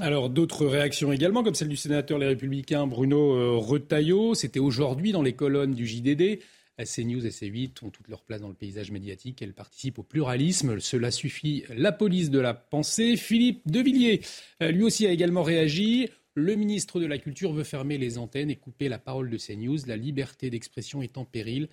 Alors 0.00 0.30
d'autres 0.30 0.66
réactions 0.66 1.12
également, 1.12 1.42
comme 1.42 1.54
celle 1.54 1.68
du 1.68 1.76
sénateur 1.76 2.18
Les 2.18 2.26
Républicains 2.26 2.86
Bruno 2.86 3.34
euh, 3.34 3.56
Retailleau. 3.58 4.34
C'était 4.34 4.58
aujourd'hui 4.58 5.12
dans 5.12 5.22
les 5.22 5.34
colonnes 5.34 5.74
du 5.74 5.86
JDD. 5.86 6.40
CNews 6.78 7.26
et 7.26 7.30
C8 7.30 7.84
ont 7.84 7.90
toute 7.90 8.08
leur 8.08 8.22
place 8.24 8.40
dans 8.40 8.48
le 8.48 8.54
paysage 8.54 8.90
médiatique. 8.90 9.42
Elles 9.42 9.52
participent 9.52 9.98
au 9.98 10.02
pluralisme. 10.02 10.80
Cela 10.80 11.10
suffit. 11.10 11.64
La 11.76 11.92
police 11.92 12.30
de 12.30 12.40
la 12.40 12.54
pensée. 12.54 13.16
Philippe 13.16 13.70
Devilliers, 13.70 14.22
euh, 14.62 14.70
lui 14.70 14.82
aussi, 14.82 15.06
a 15.06 15.10
également 15.10 15.42
réagi. 15.42 16.08
Le 16.34 16.54
ministre 16.54 16.98
de 16.98 17.04
la 17.04 17.18
Culture 17.18 17.52
veut 17.52 17.62
fermer 17.62 17.98
les 17.98 18.16
antennes 18.16 18.50
et 18.50 18.56
couper 18.56 18.88
la 18.88 18.98
parole 18.98 19.28
de 19.28 19.36
CNews. 19.36 19.78
La 19.86 19.96
liberté 19.96 20.48
d'expression 20.48 21.02
est 21.02 21.18
en 21.18 21.26
péril. 21.26 21.68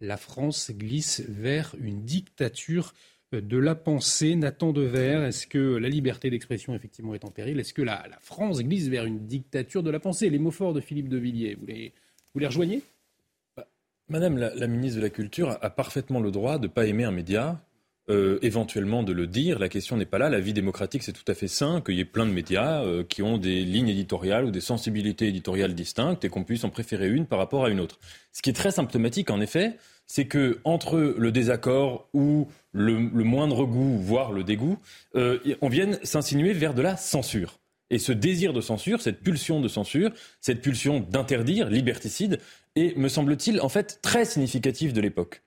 La 0.00 0.16
France 0.16 0.70
glisse 0.70 1.24
vers 1.28 1.74
une 1.80 2.04
dictature 2.04 2.94
de 3.40 3.58
la 3.58 3.74
pensée. 3.74 4.36
Nathan 4.36 4.72
Dever, 4.72 5.24
est-ce 5.26 5.46
que 5.46 5.76
la 5.76 5.88
liberté 5.88 6.30
d'expression 6.30 6.74
effectivement 6.74 7.14
est 7.14 7.24
en 7.24 7.30
péril? 7.30 7.60
Est-ce 7.60 7.74
que 7.74 7.82
la, 7.82 8.04
France 8.20 8.62
glisse 8.62 8.88
vers 8.88 9.04
une 9.04 9.26
dictature 9.26 9.82
de 9.82 9.90
la 9.90 10.00
pensée? 10.00 10.30
Les 10.30 10.38
mots 10.38 10.50
forts 10.50 10.74
de 10.74 10.80
Philippe 10.80 11.08
de 11.08 11.18
Villiers, 11.18 11.56
vous 11.58 11.66
les, 11.66 11.92
vous 12.32 12.40
les 12.40 12.46
rejoignez? 12.46 12.82
Bah, 13.56 13.66
Madame 14.08 14.38
la, 14.38 14.66
ministre 14.66 14.98
de 14.98 15.02
la 15.02 15.10
Culture 15.10 15.58
a, 15.60 15.70
parfaitement 15.70 16.20
le 16.20 16.30
droit 16.30 16.58
de 16.58 16.66
ne 16.66 16.72
pas 16.72 16.86
aimer 16.86 17.04
un 17.04 17.12
média, 17.12 17.60
euh, 18.10 18.38
éventuellement 18.42 19.02
de 19.02 19.12
le 19.12 19.26
dire. 19.26 19.58
La 19.58 19.70
question 19.70 19.96
n'est 19.96 20.04
pas 20.04 20.18
là. 20.18 20.28
La 20.28 20.40
vie 20.40 20.52
démocratique, 20.52 21.02
c'est 21.02 21.12
tout 21.12 21.24
à 21.26 21.34
fait 21.34 21.48
sain 21.48 21.80
qu'il 21.80 21.94
y 21.94 22.00
ait 22.00 22.04
plein 22.04 22.26
de 22.26 22.32
médias 22.32 22.82
euh, 22.82 23.02
qui 23.02 23.22
ont 23.22 23.38
des 23.38 23.64
lignes 23.64 23.88
éditoriales 23.88 24.44
ou 24.44 24.50
des 24.50 24.60
sensibilités 24.60 25.28
éditoriales 25.28 25.74
distinctes 25.74 26.22
et 26.24 26.28
qu'on 26.28 26.44
puisse 26.44 26.64
en 26.64 26.70
préférer 26.70 27.08
une 27.08 27.24
par 27.24 27.38
rapport 27.38 27.64
à 27.64 27.70
une 27.70 27.80
autre. 27.80 27.98
Ce 28.32 28.42
qui 28.42 28.50
est 28.50 28.54
très 28.54 28.72
symptomatique, 28.72 29.30
en 29.30 29.40
effet, 29.40 29.78
c'est 30.06 30.26
que 30.26 30.60
entre 30.64 30.98
le 31.16 31.32
désaccord 31.32 32.08
ou 32.12 32.48
le, 32.72 32.98
moindre 32.98 33.64
goût, 33.64 33.98
voire 33.98 34.32
le 34.32 34.44
dégoût, 34.44 34.78
euh, 35.14 35.38
on 35.60 35.68
vienne 35.68 35.98
s'insinuer 36.02 36.52
vers 36.52 36.74
de 36.74 36.82
la 36.82 36.96
censure. 36.96 37.58
Et 37.90 37.98
ce 37.98 38.12
désir 38.12 38.52
de 38.52 38.60
censure, 38.60 39.00
cette 39.00 39.20
pulsion 39.20 39.60
de 39.60 39.68
censure, 39.68 40.10
cette 40.40 40.62
pulsion 40.62 41.00
d'interdire, 41.00 41.68
liberticide, 41.68 42.40
est, 42.76 42.96
me 42.96 43.08
semble-t-il, 43.08 43.60
en 43.60 43.68
fait 43.68 44.00
très 44.02 44.24
significative 44.24 44.92
de 44.92 45.00
l'époque. 45.00 45.42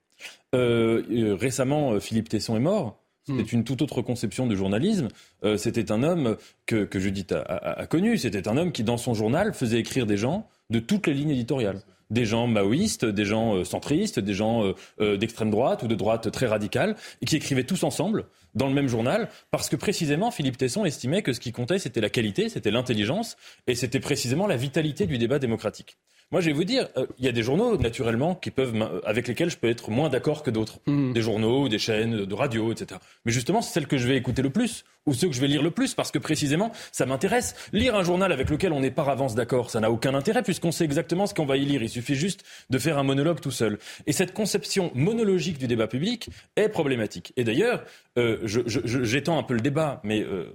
Euh, 0.55 1.03
euh, 1.11 1.35
récemment, 1.35 1.99
Philippe 1.99 2.29
Tesson 2.29 2.55
est 2.55 2.61
mort. 2.61 3.03
C'était 3.25 3.43
hmm. 3.43 3.59
une 3.59 3.63
toute 3.65 3.81
autre 3.81 4.01
conception 4.01 4.47
de 4.47 4.55
journalisme. 4.55 5.09
c'était 5.57 5.91
un 5.91 6.01
homme 6.01 6.37
que, 6.65 6.85
que 6.85 6.97
Judith 6.97 7.33
a 7.33 7.85
connu. 7.87 8.17
C'était 8.17 8.47
un 8.47 8.55
homme 8.55 8.71
qui, 8.71 8.85
dans 8.85 8.95
son 8.95 9.13
journal, 9.13 9.53
faisait 9.53 9.79
écrire 9.79 10.05
des 10.05 10.15
gens 10.15 10.47
de 10.69 10.79
toutes 10.79 11.07
les 11.07 11.13
lignes 11.13 11.31
éditoriales 11.31 11.81
des 12.09 12.25
gens 12.25 12.47
maoïstes, 12.47 13.05
des 13.05 13.25
gens 13.25 13.55
euh, 13.55 13.63
centristes, 13.63 14.19
des 14.19 14.33
gens 14.33 14.65
euh, 14.65 14.73
euh, 14.99 15.17
d'extrême 15.17 15.51
droite 15.51 15.83
ou 15.83 15.87
de 15.87 15.95
droite 15.95 16.31
très 16.31 16.45
radicale, 16.45 16.95
et 17.21 17.25
qui 17.25 17.35
écrivaient 17.35 17.65
tous 17.65 17.83
ensemble 17.83 18.25
dans 18.55 18.67
le 18.67 18.73
même 18.73 18.87
journal, 18.87 19.29
parce 19.51 19.69
que 19.69 19.75
précisément 19.75 20.31
Philippe 20.31 20.57
Tesson 20.57 20.85
estimait 20.85 21.21
que 21.21 21.33
ce 21.33 21.39
qui 21.39 21.51
comptait, 21.51 21.79
c'était 21.79 22.01
la 22.01 22.09
qualité, 22.09 22.49
c'était 22.49 22.71
l'intelligence, 22.71 23.37
et 23.67 23.75
c'était 23.75 23.99
précisément 23.99 24.47
la 24.47 24.57
vitalité 24.57 25.05
du 25.05 25.17
débat 25.17 25.39
démocratique. 25.39 25.97
Moi, 26.29 26.41
je 26.41 26.47
vais 26.47 26.53
vous 26.53 26.65
dire, 26.65 26.89
euh, 26.97 27.05
il 27.19 27.25
y 27.25 27.29
a 27.29 27.31
des 27.31 27.41
journaux, 27.41 27.77
naturellement, 27.77 28.35
qui 28.35 28.51
peuvent, 28.51 29.01
avec 29.05 29.29
lesquels 29.29 29.49
je 29.49 29.57
peux 29.57 29.69
être 29.69 29.89
moins 29.91 30.09
d'accord 30.09 30.43
que 30.43 30.51
d'autres. 30.51 30.79
Hmm. 30.85 31.13
Des 31.13 31.21
journaux, 31.21 31.69
des 31.69 31.79
chaînes 31.79 32.25
de 32.25 32.33
radio, 32.33 32.73
etc. 32.73 32.99
Mais 33.23 33.31
justement, 33.31 33.61
c'est 33.61 33.73
celles 33.73 33.87
que 33.87 33.97
je 33.97 34.09
vais 34.09 34.17
écouter 34.17 34.41
le 34.41 34.49
plus, 34.49 34.83
ou 35.05 35.13
ceux 35.13 35.29
que 35.29 35.33
je 35.33 35.39
vais 35.39 35.47
lire 35.47 35.63
le 35.63 35.71
plus, 35.71 35.93
parce 35.93 36.11
que 36.11 36.19
précisément, 36.19 36.73
ça 36.91 37.05
m'intéresse. 37.05 37.55
Lire 37.71 37.95
un 37.95 38.03
journal 38.03 38.33
avec 38.33 38.49
lequel 38.49 38.73
on 38.73 38.81
n'est 38.81 38.91
pas 38.91 39.03
avance 39.03 39.35
d'accord, 39.35 39.69
ça 39.69 39.79
n'a 39.79 39.89
aucun 39.89 40.13
intérêt, 40.15 40.43
puisqu'on 40.43 40.73
sait 40.73 40.83
exactement 40.83 41.27
ce 41.27 41.33
qu'on 41.33 41.45
va 41.45 41.55
y 41.55 41.63
lire. 41.63 41.81
Il 41.81 41.89
suffit 41.89 42.15
juste 42.15 42.43
de 42.69 42.77
faire 42.77 42.97
un 42.97 43.03
monologue 43.03 43.39
tout 43.39 43.51
seul. 43.51 43.79
Et 44.05 44.11
cette 44.11 44.33
conception 44.33 44.91
monologique 44.95 45.57
du 45.57 45.67
débat 45.67 45.87
public 45.87 46.29
est 46.57 46.67
problématique. 46.67 47.31
Et 47.37 47.45
d'ailleurs, 47.45 47.85
euh, 48.17 48.39
j'étends 48.45 49.39
un 49.39 49.43
peu 49.43 49.53
le 49.53 49.61
débat, 49.61 50.01
mais... 50.03 50.23
Euh, 50.23 50.51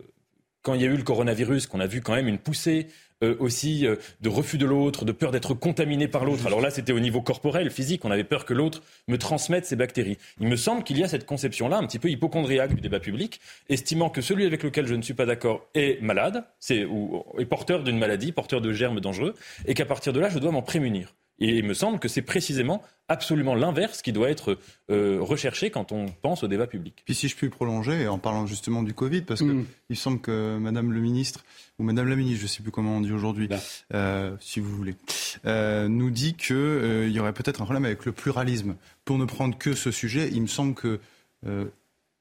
quand 0.63 0.75
il 0.75 0.83
y 0.83 0.85
a 0.85 0.89
eu 0.89 0.97
le 0.97 1.03
coronavirus, 1.03 1.67
qu'on 1.67 1.81
a 1.81 1.87
vu 1.87 2.01
quand 2.01 2.15
même 2.15 2.29
une 2.29 2.39
poussée 2.39 2.89
euh, 3.23 3.37
aussi 3.39 3.87
euh, 3.87 3.97
de 4.21 4.29
refus 4.29 4.59
de 4.59 4.67
l'autre, 4.67 5.05
de 5.05 5.13
peur 5.13 5.31
d'être 5.31 5.55
contaminé 5.55 6.09
par 6.09 6.25
l'autre. 6.25 6.47
Alors 6.47 6.61
là, 6.61 6.71
c'était 6.71 6.93
au 6.93 7.01
niveau 7.01 7.23
corporel, 7.23 7.71
physique, 7.71 8.05
on 8.05 8.11
avait 8.11 8.25
peur 8.25 8.45
que 8.45 8.55
l'autre 8.55 8.83
me 9.07 9.17
transmette 9.17 9.65
ces 9.65 9.77
bactéries. 9.77 10.19
Il 10.41 10.49
me 10.49 10.57
semble 10.57 10.83
qu'il 10.83 10.99
y 10.99 11.05
a 11.05 11.09
cette 11.09 11.27
conception-là, 11.27 11.77
un 11.79 11.87
petit 11.87 11.99
peu 11.99 12.11
hypochondriaque 12.11 12.75
du 12.75 12.81
débat 12.81 13.01
public, 13.01 13.41
estimant 13.69 14.11
que 14.11 14.23
celui 14.23 14.45
avec 14.45 14.63
lequel 14.63 14.87
je 14.87 14.95
ne 14.95 15.03
suis 15.03 15.15
pas 15.15 15.27
d'accord 15.27 15.69
est 15.75 16.01
malade, 16.03 16.45
ou 16.89 17.25
est 17.39 17.45
porteur 17.45 17.85
d'une 17.85 17.99
maladie, 17.99 18.33
porteur 18.33 18.61
de 18.61 18.73
germes 18.73 19.01
dangereux, 19.01 19.35
et 19.67 19.75
qu'à 19.75 19.87
partir 19.87 20.13
de 20.13 20.21
là, 20.21 20.29
je 20.29 20.39
dois 20.39 20.51
m'en 20.51 20.63
prémunir. 20.63 21.15
Et 21.43 21.59
il 21.59 21.65
me 21.65 21.75
semble 21.75 21.99
que 21.99 22.07
c'est 22.07 22.23
précisément 22.23 22.83
absolument 23.09 23.57
l'inverse 23.57 24.01
qui 24.01 24.13
doit 24.13 24.31
être 24.31 24.59
euh, 24.91 25.19
recherché 25.21 25.71
quand 25.71 25.91
on 25.91 26.07
pense 26.07 26.45
au 26.45 26.49
débat 26.49 26.69
public. 26.69 27.03
Puis 27.05 27.17
si 27.17 27.27
je 27.27 27.35
puis 27.35 27.49
prolonger, 27.49 28.07
en 28.07 28.19
parlant 28.19 28.47
justement 28.47 28.85
du 28.85 28.95
Covid, 28.95 29.23
parce 29.23 29.41
qu'il 29.41 29.67
mm. 29.91 29.95
semble 29.95 30.21
que 30.21 30.57
Madame 30.59 30.93
le 30.93 31.01
ministre, 31.01 31.45
ou 31.81 31.83
Madame 31.83 32.09
la 32.09 32.15
ministre, 32.15 32.39
je 32.39 32.45
ne 32.45 32.49
sais 32.49 32.63
plus 32.63 32.71
comment 32.71 32.97
on 32.97 33.01
dit 33.01 33.11
aujourd'hui, 33.11 33.49
euh, 33.93 34.37
si 34.41 34.61
vous 34.61 34.75
voulez, 34.75 34.95
euh, 35.45 35.89
nous 35.89 36.11
dit 36.11 36.35
qu'il 36.35 37.11
y 37.11 37.19
aurait 37.19 37.33
peut-être 37.33 37.61
un 37.61 37.65
problème 37.65 37.87
avec 37.87 38.05
le 38.05 38.13
pluralisme. 38.13 38.77
Pour 39.05 39.19
ne 39.19 39.25
prendre 39.25 39.59
que 39.59 39.75
ce 39.75 39.91
sujet, 39.91 40.31
il 40.33 40.43
me 40.43 40.47
semble 40.47 40.75
que 40.75 41.01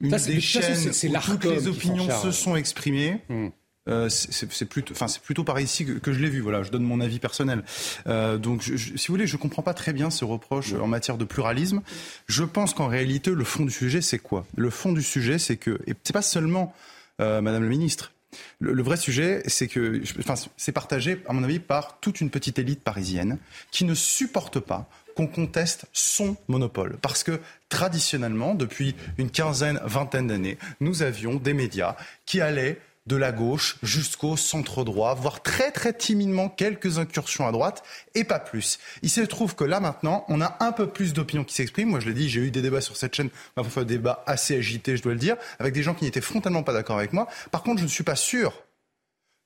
une 0.01 0.09
des 0.09 0.41
chaînes 0.41 0.89
où 0.89 1.19
toutes 1.23 1.45
les 1.45 1.67
opinions 1.67 2.09
se 2.21 2.31
sont 2.31 2.55
exprimées, 2.55 3.19
mm. 3.29 3.49
Euh, 3.89 4.09
c'est 4.09 4.65
plutôt, 4.65 5.43
par 5.43 5.59
ici 5.59 5.85
que, 5.85 6.13
je 6.13 6.19
l'ai 6.19 6.29
vu. 6.29 6.41
Voilà, 6.41 6.63
je 6.63 6.69
donne 6.69 6.83
mon 6.83 7.01
avis 7.01 7.19
personnel. 7.19 7.63
Euh, 8.07 8.37
donc, 8.37 8.63
si 8.63 9.07
vous 9.07 9.13
voulez, 9.13 9.27
je 9.27 9.37
comprends 9.37 9.63
pas 9.63 9.73
très 9.73 9.93
bien 9.93 10.09
ce 10.09 10.25
reproche 10.25 10.73
en 10.73 10.87
matière 10.87 11.17
de 11.17 11.25
pluralisme. 11.25 11.81
Je 12.27 12.43
pense 12.43 12.73
qu'en 12.73 12.87
réalité, 12.87 13.31
le 13.31 13.43
fond 13.43 13.65
du 13.65 13.71
sujet, 13.71 14.01
c'est 14.01 14.19
quoi? 14.19 14.45
Le 14.55 14.69
fond 14.69 14.93
du 14.93 15.03
sujet, 15.03 15.39
c'est 15.39 15.57
que, 15.57 15.79
et 15.87 15.95
c'est 16.03 16.13
pas 16.13 16.21
seulement 16.21 16.73
euh, 17.19 17.41
Madame 17.41 17.63
la 17.63 17.69
Ministre. 17.69 18.11
Le, 18.59 18.81
vrai 18.81 18.95
sujet, 18.95 19.43
c'est 19.47 19.67
que, 19.67 20.01
enfin, 20.19 20.35
c'est 20.55 20.71
partagé, 20.71 21.21
à 21.27 21.33
mon 21.33 21.43
avis, 21.43 21.59
par 21.59 21.99
toute 21.99 22.21
une 22.21 22.29
petite 22.29 22.59
élite 22.59 22.81
parisienne 22.81 23.37
qui 23.71 23.83
ne 23.83 23.93
supporte 23.93 24.59
pas 24.59 24.87
qu'on 25.17 25.27
conteste 25.27 25.85
son 25.91 26.37
monopole. 26.47 26.97
Parce 27.01 27.23
que 27.23 27.41
traditionnellement, 27.67 28.55
depuis 28.55 28.95
une 29.17 29.29
quinzaine, 29.29 29.81
vingtaine 29.83 30.27
d'années, 30.27 30.57
nous 30.79 31.03
avions 31.03 31.35
des 31.35 31.53
médias 31.53 31.97
qui 32.25 32.39
allaient 32.39 32.79
de 33.07 33.15
la 33.15 33.31
gauche 33.31 33.77
jusqu'au 33.81 34.37
centre 34.37 34.83
droit, 34.83 35.15
voire 35.15 35.41
très 35.41 35.71
très 35.71 35.93
timidement 35.93 36.49
quelques 36.49 36.99
incursions 36.99 37.47
à 37.47 37.51
droite 37.51 37.83
et 38.13 38.23
pas 38.23 38.39
plus. 38.39 38.79
Il 39.01 39.09
se 39.09 39.21
trouve 39.21 39.55
que 39.55 39.63
là 39.63 39.79
maintenant, 39.79 40.23
on 40.27 40.39
a 40.39 40.57
un 40.59 40.71
peu 40.71 40.87
plus 40.87 41.13
d'opinions 41.13 41.43
qui 41.43 41.55
s'expriment. 41.55 41.89
Moi 41.89 41.99
je 41.99 42.07
l'ai 42.07 42.13
dit, 42.13 42.29
j'ai 42.29 42.41
eu 42.41 42.51
des 42.51 42.61
débats 42.61 42.81
sur 42.81 42.95
cette 42.95 43.15
chaîne, 43.15 43.29
parfois 43.55 43.83
des 43.85 43.95
débats 43.95 44.23
assez 44.27 44.55
agités, 44.55 44.97
je 44.97 45.03
dois 45.03 45.13
le 45.13 45.19
dire, 45.19 45.35
avec 45.59 45.73
des 45.73 45.83
gens 45.83 45.95
qui 45.95 46.05
n'étaient 46.05 46.21
frontalement 46.21 46.63
pas 46.63 46.73
d'accord 46.73 46.97
avec 46.97 47.13
moi. 47.13 47.27
Par 47.49 47.63
contre, 47.63 47.79
je 47.79 47.85
ne 47.85 47.89
suis 47.89 48.03
pas 48.03 48.15
sûr 48.15 48.53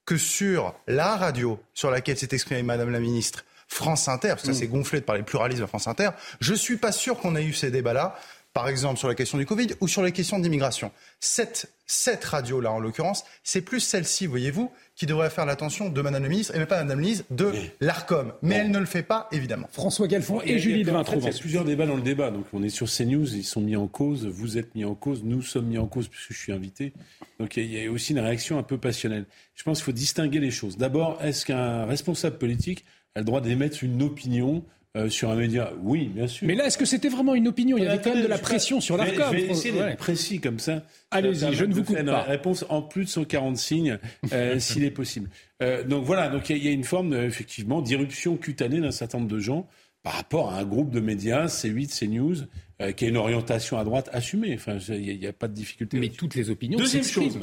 que 0.05 0.17
sur 0.17 0.75
la 0.87 1.15
radio 1.15 1.59
sur 1.73 1.89
laquelle 1.89 2.17
s'est 2.17 2.29
exprimée 2.31 2.61
Madame 2.61 2.91
la 2.91 2.99
Ministre, 2.99 3.45
France 3.67 4.07
Inter, 4.07 4.29
parce 4.29 4.41
que 4.41 4.47
ça 4.47 4.53
mm. 4.53 4.59
s'est 4.59 4.67
gonflé 4.67 4.99
de 4.99 5.05
parler 5.05 5.23
pluralisme 5.23 5.63
à 5.63 5.67
France 5.67 5.87
Inter, 5.87 6.09
je 6.39 6.51
ne 6.51 6.57
suis 6.57 6.77
pas 6.77 6.91
sûr 6.91 7.17
qu'on 7.17 7.35
ait 7.35 7.43
eu 7.43 7.53
ces 7.53 7.71
débats-là 7.71 8.15
par 8.55 8.69
exemple 8.69 8.97
sur 8.97 9.09
la 9.09 9.15
question 9.15 9.37
du 9.37 9.45
Covid 9.45 9.67
ou 9.81 9.87
sur 9.89 10.01
les 10.01 10.13
questions 10.13 10.39
d'immigration. 10.39 10.91
Cette, 11.19 11.69
cette 11.85 12.23
radio-là, 12.23 12.71
en 12.71 12.79
l'occurrence, 12.79 13.25
c'est 13.43 13.61
plus 13.61 13.79
celle-ci, 13.79 14.25
voyez-vous, 14.25 14.71
qui 14.95 15.05
devrait 15.05 15.29
faire 15.29 15.45
l'attention 15.45 15.89
de 15.89 16.01
Madame 16.01 16.23
la 16.23 16.29
ministre, 16.29 16.55
et 16.55 16.57
même 16.57 16.67
pas 16.67 16.75
Madame 16.75 16.99
la 16.99 17.03
ministre, 17.03 17.25
de 17.29 17.53
l'ARCOM. 17.79 18.33
Mais 18.41 18.55
elle 18.55 18.71
ne 18.71 18.79
le 18.79 18.85
fait 18.85 19.03
pas, 19.03 19.27
évidemment. 19.31 19.67
François 19.71 20.07
Galfond 20.07 20.41
et, 20.41 20.57
Julie 20.57 20.83
Devintrouve. 20.83 21.23
Il 21.23 21.31
y 21.31 21.35
a 21.35 21.39
plusieurs 21.39 21.65
débats 21.65 21.85
dans 21.85 21.95
le 21.95 22.01
débat. 22.01 22.31
Donc 22.31 22.45
on 22.53 22.63
est 22.63 22.69
sur 22.69 22.87
CNews, 22.89 23.35
ils 23.35 23.43
sont 23.43 23.61
mis 23.61 23.75
en 23.75 23.87
cause, 23.87 24.25
vous 24.25 24.57
êtes 24.57 24.73
mis 24.73 24.85
en 24.85 24.95
cause, 24.95 25.23
nous 25.23 25.41
sommes 25.41 25.67
mis 25.67 25.77
en 25.77 25.87
cause 25.87 26.07
puisque 26.07 26.33
je 26.33 26.37
suis 26.37 26.53
invité. 26.53 26.93
Donc 27.39 27.57
il 27.57 27.71
y 27.71 27.85
a 27.85 27.91
aussi 27.91 28.13
une 28.13 28.19
réaction 28.19 28.57
un 28.57 28.63
peu 28.63 28.77
passionnelle. 28.77 29.25
Je 29.55 29.63
pense 29.63 29.79
qu'il 29.79 29.85
faut 29.85 29.91
distinguer 29.91 30.39
les 30.39 30.51
choses. 30.51 30.77
D'abord, 30.77 31.19
est-ce 31.23 31.45
qu'un 31.45 31.85
responsable 31.85 32.37
politique 32.37 32.85
a 33.15 33.19
le 33.19 33.25
droit 33.25 33.41
d'émettre 33.41 33.83
une 33.83 34.01
opinion 34.01 34.63
euh, 34.95 35.09
sur 35.09 35.29
un 35.29 35.35
média, 35.35 35.73
oui, 35.83 36.09
bien 36.13 36.25
sûr. 36.25 36.47
Mais 36.47 36.55
là, 36.55 36.65
est-ce 36.67 36.77
que 36.77 36.85
c'était 36.85 37.09
vraiment 37.09 37.35
une 37.35 37.49
opinion? 37.49 37.77
Il 37.77 37.83
y 37.83 37.87
avait 37.87 38.01
quand 38.01 38.13
même 38.13 38.23
de 38.23 38.27
la 38.27 38.37
pression 38.37 38.79
sur 38.79 38.95
l'ARCOM. 38.95 39.25
Je 39.31 39.37
vais 39.37 39.51
essayer 39.51 39.73
d'être 39.73 39.97
précis 39.97 40.39
comme 40.39 40.59
ça. 40.59 40.83
Allez-y, 41.11 41.53
je 41.53 41.65
ne 41.65 41.73
vous 41.73 41.83
coupe 41.83 42.01
pas. 42.05 42.21
réponse 42.21 42.65
en 42.69 42.81
plus 42.81 43.03
de 43.03 43.09
140 43.09 43.57
signes, 43.57 43.99
euh, 44.33 44.57
s'il 44.59 44.85
est 44.85 44.91
possible. 44.91 45.29
Euh, 45.61 45.83
donc 45.83 46.05
voilà, 46.05 46.29
donc 46.29 46.49
il 46.49 46.63
y, 46.63 46.69
a 46.69 46.71
une 46.71 46.85
forme, 46.85 47.13
effectivement, 47.13 47.81
d'irruption 47.81 48.37
cutanée 48.37 48.79
d'un 48.79 48.91
certain 48.91 49.17
nombre 49.17 49.31
de 49.31 49.39
gens 49.39 49.67
par 50.01 50.13
rapport 50.13 50.53
à 50.53 50.59
un 50.59 50.65
groupe 50.65 50.91
de 50.91 50.99
médias, 50.99 51.47
C8, 51.47 51.99
CNews, 51.99 52.35
euh, 52.81 52.91
qui 52.91 53.05
a 53.05 53.07
une 53.07 53.17
orientation 53.17 53.77
à 53.77 53.83
droite 53.83 54.09
assumée. 54.11 54.53
Enfin, 54.55 54.77
il 54.89 55.19
n'y 55.19 55.27
a, 55.27 55.33
pas 55.33 55.47
de 55.47 55.53
difficulté. 55.53 55.99
Mais 55.99 56.09
toutes 56.09 56.35
les 56.35 56.49
opinions 56.49 56.77
Deuxième 56.77 57.03
chose. 57.03 57.39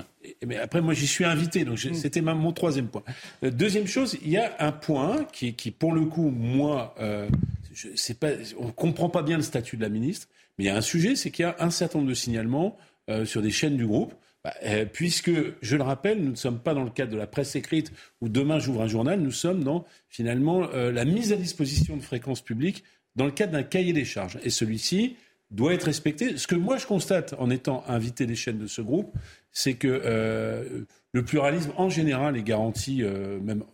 Mais 0.46 0.56
après, 0.56 0.80
moi, 0.80 0.94
j'y 0.94 1.06
suis 1.06 1.24
invité, 1.24 1.64
donc 1.64 1.82
mm. 1.84 1.94
c'était 1.94 2.20
mon 2.20 2.52
troisième 2.52 2.88
point. 2.88 3.02
Euh, 3.42 3.50
deuxième 3.50 3.86
chose, 3.86 4.18
il 4.22 4.30
y 4.30 4.36
a 4.36 4.54
un 4.58 4.72
point 4.72 5.24
qui, 5.32 5.54
qui 5.54 5.70
pour 5.70 5.92
le 5.92 6.04
coup, 6.04 6.30
moi, 6.30 6.94
euh, 7.00 7.28
je, 7.72 8.12
pas, 8.12 8.30
on 8.58 8.70
comprend 8.70 9.08
pas 9.08 9.22
bien 9.22 9.36
le 9.36 9.42
statut 9.42 9.76
de 9.76 9.82
la 9.82 9.88
ministre, 9.88 10.28
mais 10.58 10.64
il 10.64 10.66
y 10.68 10.70
a 10.70 10.76
un 10.76 10.82
sujet, 10.82 11.16
c'est 11.16 11.30
qu'il 11.30 11.44
y 11.44 11.46
a 11.46 11.56
un 11.60 11.70
certain 11.70 11.98
nombre 11.98 12.10
de 12.10 12.14
signalements 12.14 12.76
sur 13.24 13.42
des 13.42 13.50
chaînes 13.50 13.76
du 13.76 13.86
groupe 13.86 14.14
bah, 14.44 14.54
puisque, 14.92 15.30
je 15.60 15.76
le 15.76 15.82
rappelle, 15.84 16.20
nous 16.20 16.32
ne 16.32 16.36
sommes 16.36 16.58
pas 16.58 16.74
dans 16.74 16.82
le 16.82 16.90
cadre 16.90 17.12
de 17.12 17.16
la 17.16 17.28
presse 17.28 17.54
écrite 17.54 17.92
où 18.20 18.28
demain 18.28 18.58
j'ouvre 18.58 18.82
un 18.82 18.88
journal, 18.88 19.20
nous 19.20 19.30
sommes 19.30 19.62
dans 19.62 19.84
finalement 20.08 20.68
euh, 20.74 20.90
la 20.90 21.04
mise 21.04 21.32
à 21.32 21.36
disposition 21.36 21.96
de 21.96 22.02
fréquences 22.02 22.40
publiques 22.40 22.82
dans 23.16 23.24
le 23.24 23.30
cadre 23.30 23.52
d'un 23.52 23.62
cahier 23.62 23.92
des 23.92 24.04
charges. 24.04 24.38
Et 24.42 24.50
celui-ci 24.50 25.16
doit 25.50 25.74
être 25.74 25.84
respecté. 25.84 26.36
Ce 26.38 26.46
que 26.46 26.54
moi 26.54 26.78
je 26.78 26.86
constate 26.86 27.34
en 27.38 27.50
étant 27.50 27.84
invité 27.88 28.26
des 28.26 28.36
chaînes 28.36 28.58
de 28.58 28.66
ce 28.66 28.80
groupe, 28.80 29.14
c'est 29.50 29.74
que 29.74 29.88
euh, 30.04 30.84
le 31.12 31.24
pluralisme 31.24 31.72
en 31.76 31.90
général 31.90 32.36
est 32.36 32.42
garanti, 32.42 33.02
même 33.02 33.64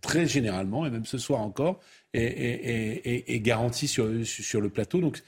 très 0.00 0.26
généralement, 0.26 0.86
et 0.86 0.90
même 0.90 1.04
ce 1.04 1.18
soir 1.18 1.40
encore, 1.40 1.80
est, 2.14 3.40
garanti 3.42 3.86
sur, 3.86 4.06
le 4.06 4.68
plateau. 4.70 5.00
Donc 5.00 5.22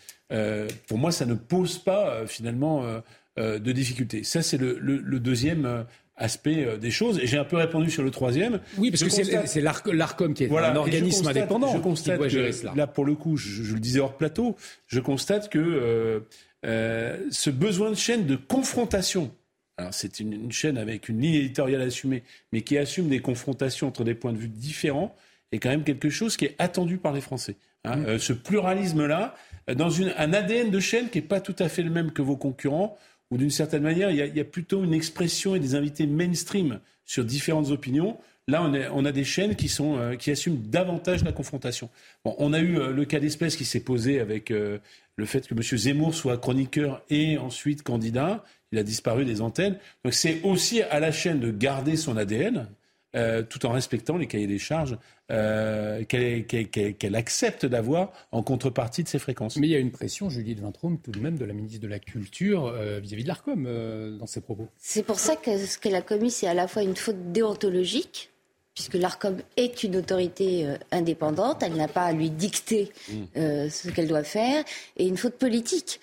pour 0.87 0.97
moi, 0.97 1.13
ça 1.13 1.27
ne 1.27 1.35
pose 1.35 1.79
pas 1.79 2.27
finalement 2.27 3.03
euh, 3.39 3.59
de 3.61 3.71
difficultés. 3.71 4.25
Ça, 4.25 4.43
c'est 4.43 4.59
le, 4.59 5.21
deuxième 5.21 5.65
euh, 5.65 5.85
aspect 6.19 6.65
euh, 6.65 6.77
des 6.77 6.91
choses. 6.91 7.19
Et 7.19 7.27
j'ai 7.27 7.39
un 7.39 7.45
peu 7.45 7.57
répondu 7.57 7.91
sur 7.91 8.03
le 8.03 8.11
troisième. 8.11 8.61
Oui, 8.77 8.91
parce 8.91 9.03
que 9.03 9.11
c'est 9.11 9.61
l'ARCOM 9.61 10.35
qui 10.35 10.45
est 10.45 10.53
un 10.53 10.77
organisme 10.77 11.27
indépendant 11.27 11.73
je 11.73 11.79
constate 11.79 12.15
qui 12.15 12.19
doit 12.19 12.29
gérer 12.29 12.53
cela. 12.53 12.75
Là, 12.77 12.87
pour 12.87 13.05
le 13.05 13.15
coup, 13.15 13.37
je, 13.37 13.73
le 13.73 13.81
disais 13.81 14.01
hors 14.01 14.17
plateau, 14.17 14.57
je 14.87 15.01
constate 15.01 15.49
que 15.49 16.23
ce 16.63 17.51
besoin 17.51 17.91
de 17.91 17.97
chaîne 17.97 18.27
de 18.27 18.37
confrontation, 18.37 19.31
alors 19.77 19.95
c'est 19.95 20.21
une, 20.21 20.51
chaîne 20.51 20.77
avec 20.77 21.09
une 21.09 21.21
ligne 21.21 21.35
éditoriale 21.35 21.83
assumée, 21.83 22.25
mais 22.53 22.63
qui 22.63 22.77
assume 22.77 23.09
des 23.09 23.21
confrontations 23.21 23.87
entre 23.87 24.05
des 24.05 24.15
points 24.15 24.33
de 24.33 24.39
vue 24.39 24.49
différents, 24.49 25.15
est 25.53 25.59
quand 25.59 25.71
même 25.71 25.85
quelque 25.85 26.11
chose 26.11 26.37
qui 26.37 26.47
est 26.47 26.57
attendu 26.59 26.99
par 26.99 27.13
les 27.13 27.21
Français. 27.21 27.57
Hein. 27.85 28.19
ce 28.19 28.33
pluralisme-là, 28.33 29.35
dans 29.77 30.03
un 30.03 30.33
ADN 30.33 30.71
de 30.71 30.81
chaîne 30.81 31.09
qui 31.11 31.19
n'est 31.19 31.27
pas 31.27 31.41
tout 31.41 31.55
à 31.59 31.69
fait 31.69 31.83
le 31.83 31.91
même 31.91 32.11
que 32.11 32.23
vos 32.23 32.37
concurrents, 32.37 32.99
où 33.31 33.37
d'une 33.37 33.51
certaine 33.51 33.83
manière, 33.83 34.11
il 34.11 34.17
y, 34.17 34.41
a, 34.41 34.45
plutôt 34.45 34.83
une 34.85 34.95
expression 34.95 35.55
et 35.55 35.61
des 35.61 35.75
invités 35.75 36.07
mainstream 36.07 36.81
sur 37.05 37.25
différentes 37.25 37.71
opinions. 37.71 38.19
Là, 38.47 38.63
on, 38.95 39.05
a 39.05 39.13
des 39.13 39.25
chaînes 39.25 39.57
qui, 39.57 39.69
sont, 39.69 39.99
euh, 39.99 40.15
qui 40.17 40.31
assument 40.31 40.57
davantage 40.57 41.23
la 41.23 41.33
confrontation. 41.33 41.91
Bon, 42.25 42.35
on 42.39 42.55
a 42.55 42.61
eu 42.61 42.79
euh, 42.79 42.93
le 42.93 43.05
cas 43.05 43.21
d'espèce 43.21 43.57
qui 43.57 43.67
s'est 43.67 43.81
posé 43.81 44.21
avec 44.21 44.51
euh, 44.51 44.79
le 45.17 45.27
fait 45.27 45.47
que 45.47 45.55
M. 45.55 45.61
Zemmour 45.63 46.15
soit 46.15 46.39
chroniqueur 46.39 47.03
et 47.11 47.37
ensuite 47.37 47.83
candidat. 47.83 48.43
Il 48.73 48.79
a 48.79 48.83
disparu 48.83 49.27
des 49.27 49.43
antennes. 49.43 49.77
Donc 50.03 50.15
c'est 50.15 50.41
aussi 50.45 50.81
à 50.81 50.99
la 50.99 51.13
chaîne 51.13 51.41
de 51.41 51.51
garder 51.51 51.97
son 51.97 52.17
ADN, 52.17 52.69
euh, 53.17 53.43
tout 53.43 53.65
en 53.65 53.71
respectant 53.71 54.19
les 54.19 54.27
cahiers 54.27 54.47
des 54.47 54.59
charges 54.59 54.99
euh, 55.31 56.05
qu'elle 56.05 57.15
accepte 57.15 57.65
d'avoir 57.65 58.13
en 58.33 58.43
contrepartie 58.43 59.03
de 59.03 59.09
ses 59.09 59.19
fréquences. 59.19 59.57
Mais 59.57 59.67
il 59.67 59.71
y 59.71 59.77
a 59.77 59.79
une 59.79 59.93
pression, 59.93 60.29
Julie 60.29 60.55
de 60.55 60.61
Vintraume, 60.61 60.99
tout 60.99 61.13
de 61.13 61.19
même 61.19 61.39
de 61.39 61.47
la 61.47 61.55
ministre 61.55 61.81
de 61.81 61.89
la 61.89 62.01
Culture 62.01 62.67
euh, 62.67 63.01
vis-à-vis 63.01 63.23
de 63.23 63.29
l'ARCOM 63.29 64.19
dans 64.19 64.27
ses 64.27 64.43
propos. 64.43 64.69
C'est 64.77 65.03
pour 65.03 65.19
ça 65.19 65.37
que 65.37 65.57
ce 65.57 65.79
qu'elle 65.79 65.95
a 65.95 66.03
commis, 66.03 66.31
c'est 66.31 66.49
à 66.49 66.53
la 66.53 66.69
fois 66.69 66.83
une 66.83 66.97
faute 66.97 67.33
déontologique, 67.33 68.31
puisque 68.75 68.95
l'ARCOM 68.95 69.39
est 69.57 69.83
une 69.85 69.97
autorité 69.97 70.67
indépendante, 70.93 71.63
elle 71.63 71.77
n'a 71.77 71.89
pas 71.89 72.03
à 72.03 72.13
lui 72.13 72.29
dicter 72.29 72.93
mmh. 73.11 73.25
ce 73.71 73.89
qu'elle 73.89 74.07
doit 74.09 74.23
faire, 74.23 74.63
et 74.99 75.09
une 75.09 75.17
faute 75.17 75.35
politique, 75.35 75.99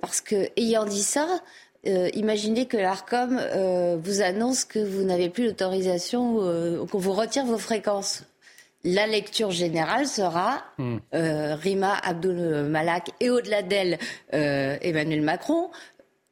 parce 0.00 0.20
que 0.20 0.48
ayant 0.56 0.84
dit 0.84 1.02
ça, 1.02 1.40
euh, 1.86 2.08
imaginez 2.14 2.66
que 2.66 2.76
l'ARCOM 2.76 3.38
euh, 3.40 3.96
vous 4.00 4.22
annonce 4.22 4.64
que 4.64 4.78
vous 4.78 5.02
n'avez 5.02 5.28
plus 5.28 5.46
l'autorisation, 5.46 6.38
euh, 6.40 6.86
qu'on 6.86 6.98
vous 6.98 7.12
retire 7.12 7.44
vos 7.44 7.58
fréquences. 7.58 8.24
La 8.84 9.06
lecture 9.06 9.50
générale 9.50 10.06
sera 10.06 10.64
hmm. 10.78 10.98
Rima 11.12 11.94
Abdul 12.02 12.64
Malak 12.64 13.10
et 13.20 13.30
au-delà 13.30 13.62
d'elle, 13.62 13.96
Emmanuel 14.32 15.22
Macron 15.22 15.70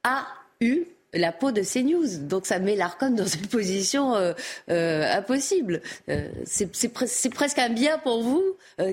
a 0.02 0.26
eu 0.60 0.84
la 1.14 1.32
peau 1.32 1.52
de 1.52 1.62
CNews. 1.62 2.18
Donc 2.18 2.46
ça 2.46 2.58
met 2.58 2.76
l'ARCOM 2.76 3.14
dans 3.14 3.26
une 3.26 3.46
position 3.46 4.14
euh, 4.14 4.32
euh, 4.70 5.12
impossible. 5.12 5.80
Euh, 6.08 6.28
c'est 6.44 7.30
presque 7.30 7.58
un 7.58 7.70
bien 7.70 7.98
pour 7.98 8.22
vous 8.22 8.42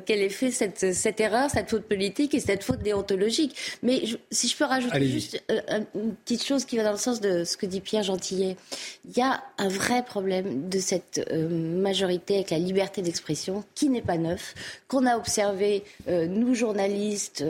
qu'elle 0.06 0.22
ait 0.22 0.30
fait 0.30 0.52
cette, 0.52 0.94
cette, 0.94 1.20
erreur, 1.22 1.50
cette 1.50 1.70
faute 1.70 1.84
politique 1.84 2.34
et 2.34 2.40
cette 2.40 2.64
faute 2.64 2.82
déontologique. 2.82 3.56
Mais 3.84 4.02
si 4.32 4.48
je 4.48 4.58
peux 4.58 4.66
rajouter 4.66 5.08
juste 5.08 5.44
une 5.94 6.14
petite 6.16 6.44
chose 6.44 6.66
qui 6.66 6.78
va 6.78 6.84
dans 6.84 6.92
le 6.92 6.98
sens 6.98 7.22
de 7.22 7.44
ce 7.44 7.56
que 7.56 7.66
dit 7.66 7.80
Pierre 7.80 8.04
Gentillet, 8.04 8.58
il 9.06 9.18
y 9.18 9.22
a 9.22 9.42
un 9.58 9.70
vrai 9.70 10.04
problème 10.04 10.68
de 10.68 10.80
cette 10.80 11.32
majorité 11.32 12.36
avec 12.36 12.50
la 12.50 12.60
liberté 12.60 13.02
d'expression 13.02 13.64
qui 13.76 13.90
n'est 13.90 14.02
pas 14.02 14.18
neuf, 14.18 14.56
qu'on 14.88 15.06
a 15.06 15.16
observé, 15.16 15.84
nous 16.08 16.54
journalistes, 16.54 17.46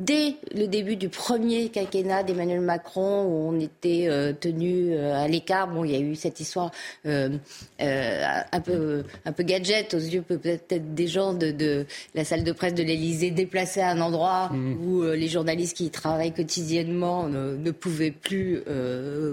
dès 0.00 0.36
le 0.54 0.66
début 0.66 0.96
du 0.96 1.08
premier 1.08 1.68
quinquennat 1.68 2.22
d'Emmanuel 2.22 2.60
Macron, 2.60 3.24
où 3.24 3.50
on 3.50 3.60
était 3.60 4.06
euh, 4.08 4.32
tenu 4.32 4.94
euh, 4.94 5.14
à 5.14 5.28
l'écart. 5.28 5.68
Bon, 5.68 5.84
il 5.84 5.92
y 5.92 5.94
a 5.94 6.00
eu 6.00 6.16
cette 6.16 6.40
histoire 6.40 6.70
euh, 7.06 7.36
un 7.78 8.60
peu 8.60 9.04
un 9.24 9.32
peu 9.32 9.42
gadget 9.42 9.94
aux 9.94 9.98
yeux 9.98 10.22
peut-être 10.22 10.94
des 10.94 11.06
gens 11.06 11.34
de, 11.34 11.86
la 12.14 12.24
salle 12.24 12.44
de 12.44 12.52
presse 12.52 12.74
de 12.74 12.82
l'Élysée, 12.82 13.30
déplacée 13.30 13.80
à 13.80 13.90
un 13.90 14.00
endroit 14.00 14.48
mmh. 14.48 14.86
où 14.86 15.02
les 15.02 15.28
journalistes 15.28 15.76
qui 15.76 15.86
y 15.86 15.90
travaillent 15.90 16.32
quotidiennement 16.32 17.28
ne, 17.28 17.70
pouvaient 17.70 18.10
plus 18.10 18.62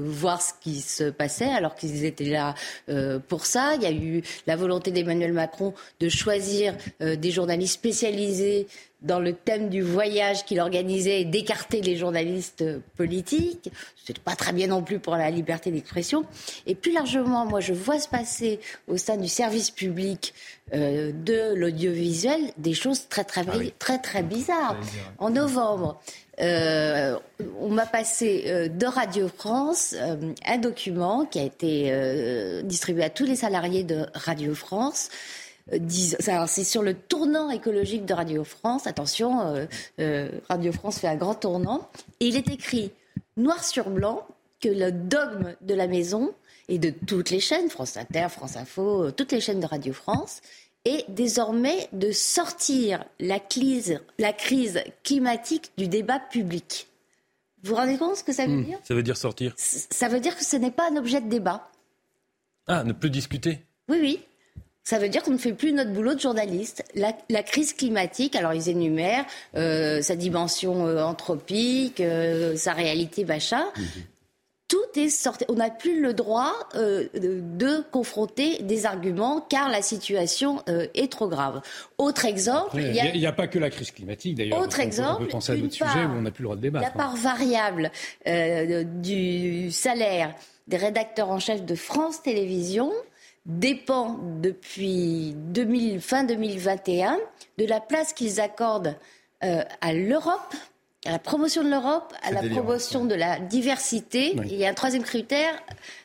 voir 0.03 0.41
ce 0.41 0.51
qui 0.61 0.81
se 0.81 1.09
passait, 1.09 1.45
alors 1.45 1.75
qu'ils 1.75 2.05
étaient 2.05 2.25
là 2.25 2.55
pour 3.27 3.45
ça. 3.45 3.75
Il 3.75 3.83
y 3.83 3.85
a 3.85 3.91
eu 3.91 4.21
la 4.45 4.55
volonté 4.55 4.91
d'Emmanuel 4.91 5.33
Macron 5.33 5.73
de 5.99 6.09
choisir 6.09 6.75
des 6.99 7.31
journalistes 7.31 7.75
spécialisés 7.75 8.67
dans 9.01 9.19
le 9.19 9.33
thème 9.33 9.69
du 9.69 9.81
voyage 9.81 10.43
qu'il 10.45 10.59
organisait 10.59 11.21
et 11.21 11.25
d'écarter 11.25 11.81
les 11.81 11.97
journalistes 11.97 12.63
politiques. 12.95 13.69
C'est 14.03 14.17
pas 14.19 14.35
très 14.35 14.53
bien 14.53 14.67
non 14.67 14.81
plus 14.81 14.99
pour 14.99 15.15
la 15.15 15.29
liberté 15.29 15.71
d'expression. 15.71 16.25
Et 16.65 16.73
plus 16.73 16.91
largement, 16.91 17.45
moi, 17.45 17.59
je 17.59 17.73
vois 17.73 17.99
se 17.99 18.07
passer 18.07 18.59
au 18.87 18.97
sein 18.97 19.17
du 19.17 19.27
service 19.27 19.69
public 19.69 20.33
euh, 20.73 21.11
de 21.13 21.53
l'audiovisuel 21.55 22.41
des 22.57 22.73
choses 22.73 23.07
très 23.07 23.23
très 23.23 23.45
ah 23.47 23.57
très 23.79 23.99
très 23.99 24.23
bizarres. 24.23 24.75
En 25.19 25.29
novembre, 25.29 26.01
euh, 26.41 27.17
on 27.59 27.69
m'a 27.69 27.85
passé 27.85 28.45
euh, 28.47 28.67
de 28.67 28.85
Radio 28.85 29.27
France 29.27 29.95
un 30.45 30.57
document 30.57 31.25
qui 31.25 31.39
a 31.39 31.43
été 31.43 32.61
distribué 32.63 33.03
à 33.03 33.09
tous 33.09 33.25
les 33.25 33.35
salariés 33.35 33.83
de 33.83 34.07
Radio 34.13 34.55
France 34.55 35.09
c'est 36.47 36.63
sur 36.63 36.81
le 36.81 36.93
tournant 36.93 37.49
écologique 37.49 38.05
de 38.05 38.13
Radio 38.13 38.43
France. 38.43 38.87
Attention, 38.87 39.41
euh, 39.41 39.65
euh, 39.99 40.29
Radio 40.49 40.71
France 40.71 40.99
fait 40.99 41.07
un 41.07 41.15
grand 41.15 41.35
tournant. 41.35 41.89
Et 42.19 42.27
il 42.27 42.35
est 42.35 42.49
écrit 42.49 42.91
noir 43.35 43.63
sur 43.63 43.89
blanc 43.89 44.25
que 44.61 44.69
le 44.69 44.91
dogme 44.91 45.55
de 45.61 45.73
la 45.73 45.87
maison 45.87 46.33
et 46.69 46.79
de 46.79 46.89
toutes 46.89 47.29
les 47.29 47.39
chaînes, 47.39 47.69
France 47.69 47.97
Inter, 47.97 48.27
France 48.29 48.57
Info, 48.57 49.05
euh, 49.05 49.11
toutes 49.11 49.31
les 49.31 49.41
chaînes 49.41 49.59
de 49.59 49.65
Radio 49.65 49.93
France, 49.93 50.41
est 50.85 51.05
désormais 51.09 51.89
de 51.91 52.11
sortir 52.11 53.03
la 53.19 53.39
crise, 53.39 53.99
la 54.19 54.33
crise 54.33 54.81
climatique 55.03 55.71
du 55.77 55.87
débat 55.87 56.19
public. 56.19 56.87
Vous 57.63 57.71
vous 57.71 57.75
rendez 57.75 57.97
compte 57.97 58.15
ce 58.15 58.23
que 58.23 58.33
ça 58.33 58.45
veut 58.45 58.57
hmm. 58.57 58.65
dire? 58.65 58.79
Ça 58.83 58.93
veut 58.93 59.03
dire 59.03 59.17
sortir 59.17 59.53
Ça 59.57 60.07
veut 60.07 60.19
dire 60.19 60.35
que 60.37 60.45
ce 60.45 60.55
n'est 60.55 60.71
pas 60.71 60.89
un 60.89 60.95
objet 60.95 61.21
de 61.21 61.29
débat. 61.29 61.69
Ah, 62.67 62.83
ne 62.83 62.93
plus 62.93 63.09
discuter? 63.09 63.59
Oui, 63.89 63.97
oui. 64.01 64.19
Ça 64.87 64.99
veut 64.99 65.09
dire 65.09 65.21
qu'on 65.21 65.31
ne 65.31 65.37
fait 65.37 65.51
plus 65.51 65.73
notre 65.73 65.91
boulot 65.91 66.13
de 66.13 66.19
journaliste. 66.21 66.81
La, 66.95 67.43
crise 67.43 67.73
climatique, 67.73 68.37
alors 68.37 68.53
ils 68.53 68.69
énumèrent 68.69 69.25
euh, 69.57 70.01
sa 70.01 70.15
dimension 70.15 70.87
euh, 70.87 71.03
anthropique, 71.03 71.99
euh, 71.99 72.55
sa 72.55 72.71
réalité 72.71 73.25
machin. 73.25 73.65
Mhm. 73.75 73.85
Tout 74.69 74.77
est 74.95 75.09
sorti. 75.09 75.43
On 75.49 75.55
n'a 75.55 75.71
plus 75.71 76.01
le 76.01 76.13
droit 76.13 76.53
de, 76.73 77.91
confronter 77.91 78.63
des 78.63 78.85
arguments 78.85 79.41
car 79.41 79.67
la 79.67 79.81
situation 79.81 80.63
est 80.67 81.11
trop 81.11 81.27
grave. 81.27 81.61
Autre 81.97 82.23
exemple. 82.23 82.79
Il 82.79 83.19
n'y 83.19 83.25
a, 83.25 83.33
pas 83.33 83.47
que 83.47 83.59
la 83.59 83.69
crise 83.69 83.91
climatique 83.91 84.35
d'ailleurs. 84.35 84.59
Autre 84.59 84.79
exemple. 84.79 85.21
On 85.21 85.25
peut 85.25 85.31
penser 85.31 85.51
à 85.51 85.55
d'autres 85.57 85.73
sujets 85.73 86.05
où 86.05 86.17
on 86.17 86.21
n'a 86.21 86.31
plus 86.31 86.43
le 86.43 86.47
droit 86.47 86.55
de 86.55 86.61
débattre. 86.61 86.85
La 86.85 86.91
part 86.91 87.15
variable 87.17 87.91
du 88.25 89.69
salaire 89.71 90.33
des 90.67 90.77
rédacteurs 90.77 91.29
en 91.29 91.39
chef 91.39 91.65
de 91.65 91.75
France 91.75 92.21
Télévisions 92.21 92.93
dépend 93.47 94.19
depuis 94.41 95.35
fin 95.99 96.23
2021 96.25 97.17
de 97.57 97.65
la 97.65 97.79
place 97.79 98.13
qu'ils 98.13 98.39
accordent 98.39 98.95
euh, 99.43 99.63
à 99.81 99.93
l'Europe, 99.93 100.53
à 101.05 101.11
la 101.11 101.19
promotion 101.19 101.63
de 101.63 101.69
l'Europe, 101.69 102.13
à 102.23 102.31
la 102.31 102.41
promotion 102.41 103.05
de 103.05 103.15
la 103.15 103.39
diversité. 103.39 104.31
Et 104.31 104.41
il 104.45 104.55
y 104.55 104.65
a 104.65 104.69
un 104.69 104.73
troisième 104.73 105.03
critère, 105.03 105.53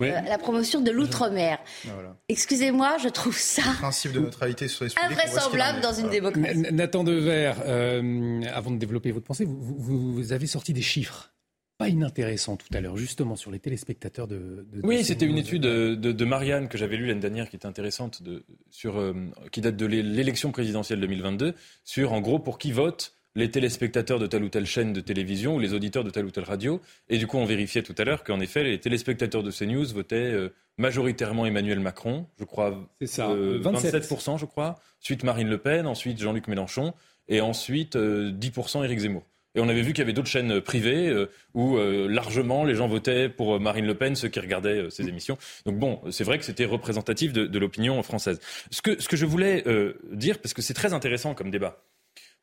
euh, 0.00 0.20
la 0.20 0.38
promotion 0.38 0.80
de 0.80 0.90
l'outre-mer. 0.92 1.58
Ah, 1.86 1.90
Excusez-moi, 2.28 2.98
je 3.02 3.08
trouve 3.08 3.36
ça 3.36 3.62
principe 3.80 4.12
de 4.12 4.20
neutralité 4.20 4.68
sur 4.68 4.84
les 4.84 4.92
invraisemblable 5.02 5.80
dans 5.80 5.92
une 5.92 6.10
démocratie. 6.10 6.58
Nathan 6.72 7.02
Dever, 7.02 7.54
euh, 7.66 8.42
avant 8.54 8.70
de 8.70 8.76
développer 8.76 9.10
votre 9.10 9.26
pensée, 9.26 9.46
vous 9.48 10.32
avez 10.32 10.46
sorti 10.46 10.72
des 10.72 10.82
chiffres 10.82 11.32
pas 11.78 11.88
inintéressant 11.88 12.56
tout 12.56 12.68
à 12.72 12.80
l'heure, 12.80 12.96
justement 12.96 13.36
sur 13.36 13.50
les 13.50 13.58
téléspectateurs 13.58 14.28
de. 14.28 14.66
oui, 14.82 15.04
c'était 15.04 15.26
une 15.26 15.38
étude 15.38 15.62
de, 15.62 16.24
Marianne 16.24 16.68
que 16.68 16.78
j'avais 16.78 16.96
lue 16.96 17.06
l'année 17.06 17.20
dernière 17.20 17.48
qui 17.48 17.56
est 17.56 17.66
intéressante, 17.66 18.22
de, 18.22 18.44
sur, 18.70 18.98
euh, 18.98 19.14
qui 19.50 19.60
date 19.60 19.76
de 19.76 19.86
l'élection 19.86 20.52
présidentielle 20.52 21.00
2022, 21.00 21.54
sur 21.84 22.12
en 22.12 22.20
gros 22.20 22.38
pour 22.38 22.58
qui 22.58 22.72
votent 22.72 23.14
les 23.34 23.50
téléspectateurs 23.50 24.18
de 24.18 24.26
telle 24.26 24.44
ou 24.44 24.48
telle 24.48 24.66
chaîne 24.66 24.92
de 24.92 25.00
télévision 25.00 25.56
ou 25.56 25.58
les 25.58 25.72
auditeurs 25.72 26.04
de 26.04 26.10
telle 26.10 26.26
ou 26.26 26.30
telle 26.30 26.44
radio. 26.44 26.80
Et 27.08 27.16
du 27.16 27.26
coup, 27.26 27.38
on 27.38 27.46
vérifiait 27.46 27.82
tout 27.82 27.94
à 27.96 28.04
l'heure 28.04 28.24
qu'en 28.24 28.40
effet, 28.40 28.62
les 28.62 28.78
téléspectateurs 28.78 29.42
de 29.42 29.50
CNews 29.50 29.86
votaient 29.86 30.16
euh, 30.16 30.50
majoritairement 30.76 31.46
Emmanuel 31.46 31.80
Macron, 31.80 32.26
je 32.38 32.44
crois. 32.44 32.86
Ça, 33.06 33.34
27%, 33.34 34.34
euh, 34.34 34.38
je 34.38 34.44
crois. 34.44 34.78
Ensuite 35.00 35.24
Marine 35.24 35.48
Le 35.48 35.58
Pen, 35.58 35.86
ensuite 35.86 36.20
Jean-Luc 36.20 36.46
Mélenchon, 36.46 36.92
et 37.28 37.40
ensuite 37.40 37.96
10% 37.96 38.84
Éric 38.84 39.00
Zemmour. 39.00 39.24
Et 39.54 39.60
on 39.60 39.68
avait 39.68 39.82
vu 39.82 39.92
qu'il 39.92 39.98
y 39.98 40.02
avait 40.02 40.12
d'autres 40.12 40.28
chaînes 40.28 40.60
privées 40.60 41.08
euh, 41.08 41.30
où 41.54 41.76
euh, 41.76 42.08
largement 42.08 42.64
les 42.64 42.74
gens 42.74 42.88
votaient 42.88 43.28
pour 43.28 43.54
euh, 43.54 43.58
Marine 43.58 43.86
Le 43.86 43.94
Pen, 43.94 44.16
ceux 44.16 44.28
qui 44.28 44.40
regardaient 44.40 44.90
ces 44.90 45.08
émissions. 45.08 45.36
Donc 45.66 45.78
bon, 45.78 46.00
c'est 46.10 46.24
vrai 46.24 46.38
que 46.38 46.44
c'était 46.44 46.64
représentatif 46.64 47.32
de, 47.32 47.46
de 47.46 47.58
l'opinion 47.58 48.02
française. 48.02 48.40
Ce 48.70 48.80
que, 48.80 49.00
ce 49.00 49.08
que 49.08 49.16
je 49.16 49.26
voulais 49.26 49.64
dire, 50.12 50.38
parce 50.38 50.54
que 50.54 50.62
c'est 50.62 50.74
très 50.74 50.92
intéressant 50.92 51.34
comme 51.34 51.50
débat, 51.50 51.82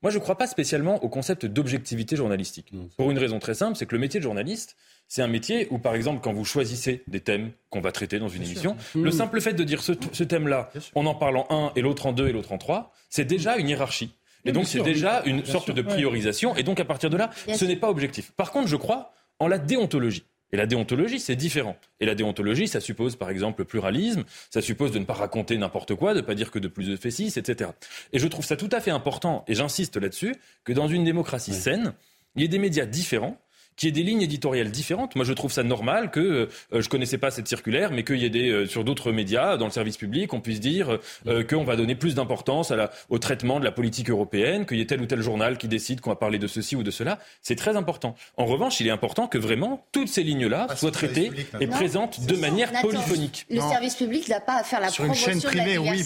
moi 0.02 0.12
je 0.12 0.17
ne 0.17 0.22
crois 0.22 0.38
pas 0.38 0.48
spécialement 0.48 1.04
au 1.04 1.10
concept 1.10 1.45
d'objectivité 1.45 2.15
journalistique. 2.15 2.72
pour 2.98 3.12
une 3.12 3.17
raison 3.17 3.39
très 3.39 3.54
simple, 3.54 3.76
c'est 3.78 3.86
que 3.86 3.95
le 3.95 4.00
métier 4.00 4.19
de 4.19 4.24
journaliste, 4.24 4.78
c'est 5.08 5.22
un 5.22 5.28
métier 5.28 5.67
où, 5.72 5.80
par 5.80 5.95
exemple, 5.95 6.22
quand 6.22 6.34
vous 6.34 6.45
choisissez 6.45 7.04
des 7.08 7.19
thèmes 7.19 7.52
qu'on 7.69 7.82
va 7.82 7.91
traiter 7.91 8.19
dans 8.19 8.30
une 8.30 8.43
émission, 8.43 8.78
le 8.95 9.12
simple 9.12 9.41
fait 9.41 9.54
de 9.54 9.63
dire 9.63 9.82
ce, 9.82 9.93
ce 10.12 10.24
thème-là, 10.24 10.72
on 10.95 11.06
en 11.06 11.15
parle 11.15 11.38
en 11.38 11.48
un 11.50 11.72
et 11.76 11.82
l'autre 11.82 12.06
en 12.06 12.13
deux 12.13 12.28
et 12.28 12.32
l'autre 12.32 12.52
en 12.52 12.58
trois, 12.58 12.93
c'est 13.10 13.26
déjà 13.26 13.58
une 13.58 13.67
hiérarchie. 13.69 14.13
Et 14.50 14.52
donc 14.52 14.68
c'est 14.68 14.82
déjà 14.82 15.22
une 15.26 15.46
sorte 15.46 15.72
de 15.72 15.82
priorisation. 15.82 16.56
Et 16.56 16.64
donc 16.64 16.80
à 16.80 16.86
partir 16.86 17.10
de 17.10 17.18
là, 17.18 17.30
ce 17.54 17.66
n'est 17.66 17.76
pas 17.76 17.90
objectif. 17.90 18.32
Par 18.32 18.52
contre, 18.52 18.68
je 18.68 18.76
crois 18.76 19.14
en 19.40 19.48
la 19.48 19.58
déontologie. 19.58 20.26
Et 20.52 20.58
la 20.58 20.66
déontologie, 20.66 21.20
c'est 21.20 21.36
différent. 21.36 21.78
Et 22.00 22.08
la 22.08 22.16
déontologie, 22.16 22.68
ça 22.68 22.80
suppose 22.80 23.16
par 23.16 23.30
exemple 23.30 23.62
le 23.62 23.66
pluralisme, 23.66 24.24
ça 24.50 24.62
suppose 24.62 24.92
de 24.92 25.00
ne 25.00 25.06
pas 25.06 25.14
raconter 25.14 25.58
n'importe 25.58 25.94
quoi, 25.94 26.14
de 26.14 26.22
ne 26.22 26.26
pas 26.26 26.34
dire 26.34 26.50
que 26.50 26.58
de 26.58 26.68
plus 26.68 26.88
de 26.88 26.96
fait 26.96 27.12
6, 27.12 27.38
etc. 27.38 27.70
Et 28.14 28.20
je 28.20 28.28
trouve 28.28 28.44
ça 28.44 28.56
tout 28.56 28.70
à 28.72 28.82
fait 28.82 28.90
important, 28.90 29.46
et 29.48 29.54
j'insiste 29.54 29.98
là-dessus, 29.98 30.36
que 30.64 30.74
dans 30.74 30.88
une 30.88 31.04
démocratie 31.04 31.54
saine, 31.54 31.94
il 32.36 32.42
y 32.42 32.46
ait 32.46 32.48
des 32.48 32.58
médias 32.58 32.86
différents 32.86 33.38
qu'il 33.80 33.88
y 33.88 33.89
ait 33.89 34.04
des 34.04 34.08
lignes 34.08 34.22
éditoriales 34.22 34.72
différentes. 34.72 35.15
Moi, 35.15 35.24
je 35.24 35.32
trouve 35.32 35.52
ça 35.52 35.63
normal 35.63 36.12
que 36.12 36.20
euh, 36.20 36.50
euh 36.74 36.82
je 36.82 36.89
connaissais 36.89 37.18
pas 37.18 37.32
cette 37.32 37.48
circulaire, 37.48 37.92
mais 37.92 38.04
qu'il 38.04 38.18
y 38.18 38.26
ait 38.26 38.30
des 38.30 38.50
euh, 38.50 38.65
sur 38.65 38.84
d'autres 38.84 39.12
médias, 39.12 39.56
dans 39.56 39.65
le 39.65 39.72
service 39.72 39.96
public, 39.96 40.34
on 40.34 40.42
puisse 40.42 40.60
dire 40.60 41.00
euh, 41.28 41.44
qu'on 41.44 41.63
va 41.63 41.78
donner 41.78 41.96
plus 41.96 42.13
d'importance 42.13 42.74
au 43.10 43.20
traitement 43.20 43.60
de 43.60 43.65
la 43.65 43.72
politique 43.72 44.10
européenne, 44.10 44.65
qu'il 44.65 44.78
y 44.78 44.82
ait 44.82 44.86
tel 44.86 45.02
ou 45.02 45.06
tel 45.06 45.22
journal 45.22 45.58
qui 45.58 45.70
décide 45.70 46.02
qu'on 46.02 46.10
va 46.10 46.18
parler 46.18 46.39
de 46.39 46.48
ceci 46.48 46.76
ou 46.76 46.84
de 46.84 46.92
cela. 46.92 47.20
C'est 47.42 47.56
très 47.56 47.78
important. 47.78 48.15
En 48.36 48.46
revanche, 48.46 48.82
il 48.82 48.88
est 48.88 48.92
important 48.92 49.28
que 49.28 49.38
vraiment 49.38 49.86
toutes 49.94 50.10
ces 50.10 50.24
lignes-là 50.24 50.68
ah, 50.70 50.76
soient 50.76 50.92
traitées 50.92 51.32
et 51.62 51.68
présentes 51.68 52.26
de 52.26 52.36
manière 52.36 52.72
polyphonique. 52.82 53.46
Le 53.50 53.62
service 53.62 53.96
public 53.96 54.28
n'a 54.28 54.42
pas 54.42 54.58
à 54.60 54.63
faire 54.63 54.82
la 54.82 54.89
sur 54.89 55.06
promotion 55.06 55.32
une 55.32 55.39
chaîne 55.39 55.50
privée, 55.50 55.78
de 55.78 55.86
la 55.86 55.92
oui, 55.92 56.04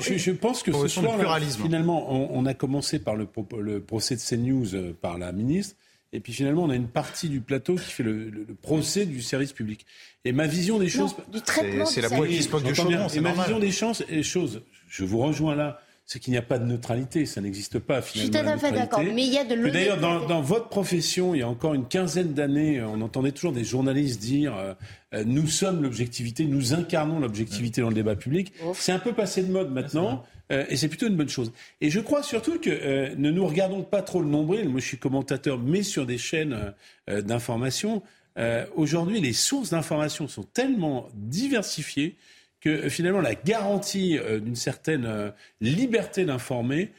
je, 0.00 0.16
je, 0.16 0.30
pense 0.30 0.62
que 0.62 0.72
ce 0.72 0.86
soir, 0.86 1.18
finalement, 1.60 2.12
on, 2.12 2.38
on, 2.38 2.46
a 2.46 2.54
commencé 2.54 3.00
par 3.00 3.16
le, 3.16 3.26
le 3.58 3.80
procès 3.80 4.14
de 4.14 4.20
CNews 4.20 4.94
par 5.00 5.18
la 5.18 5.32
ministre. 5.32 5.74
Et 6.12 6.20
puis 6.20 6.32
finalement, 6.32 6.64
on 6.64 6.70
a 6.70 6.76
une 6.76 6.88
partie 6.88 7.28
du 7.28 7.40
plateau 7.40 7.76
qui 7.76 7.90
fait 7.90 8.02
le, 8.02 8.46
procès 8.60 9.06
du 9.06 9.22
service 9.22 9.52
public. 9.52 9.86
Et 10.24 10.32
ma 10.32 10.46
vision 10.46 10.78
des 10.78 10.88
choses. 10.88 11.16
C'est 11.86 12.02
la 12.02 12.08
boîte 12.10 12.28
qui 12.28 12.42
se 12.42 12.48
pose 12.48 12.62
du 12.62 12.74
chaudron. 12.74 13.08
Et 13.08 13.20
ma 13.20 13.32
vision 13.32 13.58
des 13.58 13.70
choses, 13.70 14.04
choses, 14.22 14.62
je 14.88 15.04
vous 15.04 15.18
rejoins 15.18 15.54
là, 15.54 15.80
c'est 16.04 16.18
qu'il 16.18 16.32
n'y 16.32 16.38
a 16.38 16.42
pas 16.42 16.58
de 16.58 16.64
neutralité. 16.66 17.24
Ça 17.24 17.40
n'existe 17.40 17.78
pas 17.78 18.02
finalement. 18.02 18.32
Je 18.32 18.38
suis 18.38 18.44
tout 18.44 18.50
à 18.50 18.58
fait 18.58 18.72
d'accord. 18.72 19.00
Mais 19.02 19.24
il 19.24 19.32
y 19.32 19.38
a 19.38 19.44
de 19.44 19.70
D'ailleurs, 19.70 19.98
dans, 19.98 20.26
dans, 20.26 20.42
votre 20.42 20.68
profession, 20.68 21.34
il 21.34 21.38
y 21.38 21.42
a 21.42 21.48
encore 21.48 21.72
une 21.72 21.88
quinzaine 21.88 22.34
d'années, 22.34 22.82
on 22.82 23.00
entendait 23.00 23.32
toujours 23.32 23.52
des 23.52 23.64
journalistes 23.64 24.20
dire 24.20 24.54
euh, 24.54 24.74
euh, 25.14 25.24
nous 25.26 25.46
sommes 25.46 25.82
l'objectivité, 25.82 26.44
nous 26.44 26.74
incarnons 26.74 27.20
l'objectivité 27.20 27.80
dans 27.80 27.88
le 27.88 27.94
débat 27.94 28.16
public. 28.16 28.52
C'est 28.74 28.92
un 28.92 28.98
peu 28.98 29.14
passé 29.14 29.42
de 29.42 29.50
mode 29.50 29.72
maintenant. 29.72 30.24
Euh, 30.52 30.64
et 30.68 30.76
c'est 30.76 30.88
plutôt 30.88 31.06
une 31.06 31.16
bonne 31.16 31.28
chose. 31.28 31.52
Et 31.80 31.90
je 31.90 32.00
crois 32.00 32.22
surtout 32.22 32.58
que 32.58 32.70
euh, 32.70 33.14
ne 33.16 33.30
nous 33.30 33.46
regardons 33.46 33.82
pas 33.82 34.02
trop 34.02 34.20
le 34.20 34.28
nombril. 34.28 34.68
Moi, 34.68 34.80
je 34.80 34.86
suis 34.86 34.98
commentateur, 34.98 35.58
mais 35.58 35.82
sur 35.82 36.06
des 36.06 36.18
chaînes 36.18 36.74
euh, 37.10 37.22
d'information. 37.22 38.02
Aujourd'hui, 38.76 39.20
les 39.20 39.34
sources 39.34 39.70
d'information 39.70 40.26
sont 40.26 40.44
tellement 40.44 41.10
diversifiées 41.12 42.16
que 42.62 42.88
finalement 42.88 43.20
la 43.20 43.34
garantie 43.34 44.18
d'une 44.40 44.56
certaine 44.56 45.34
liberté 45.60 46.24
d'informer, 46.24 46.92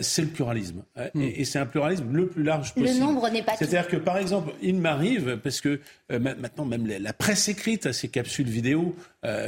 c'est 0.00 0.22
le 0.22 0.28
pluralisme. 0.28 0.82
Hmm. 1.14 1.22
Et, 1.22 1.44
c'est 1.44 1.58
un 1.58 1.66
pluralisme 1.66 2.10
le 2.12 2.26
plus 2.26 2.42
large 2.42 2.74
possible. 2.74 2.98
Le 2.98 3.00
nombre 3.00 3.28
n'est 3.30 3.42
pas 3.42 3.56
C'est-à-dire 3.56 3.88
que, 3.88 3.96
par 3.96 4.18
exemple, 4.18 4.52
il 4.62 4.76
m'arrive, 4.76 5.38
parce 5.42 5.60
que 5.60 5.80
maintenant, 6.10 6.64
même 6.64 6.86
la, 6.86 7.12
presse 7.12 7.48
écrite 7.48 7.86
a 7.86 7.92
ses 7.92 8.08
capsules 8.08 8.48
vidéo. 8.48 8.96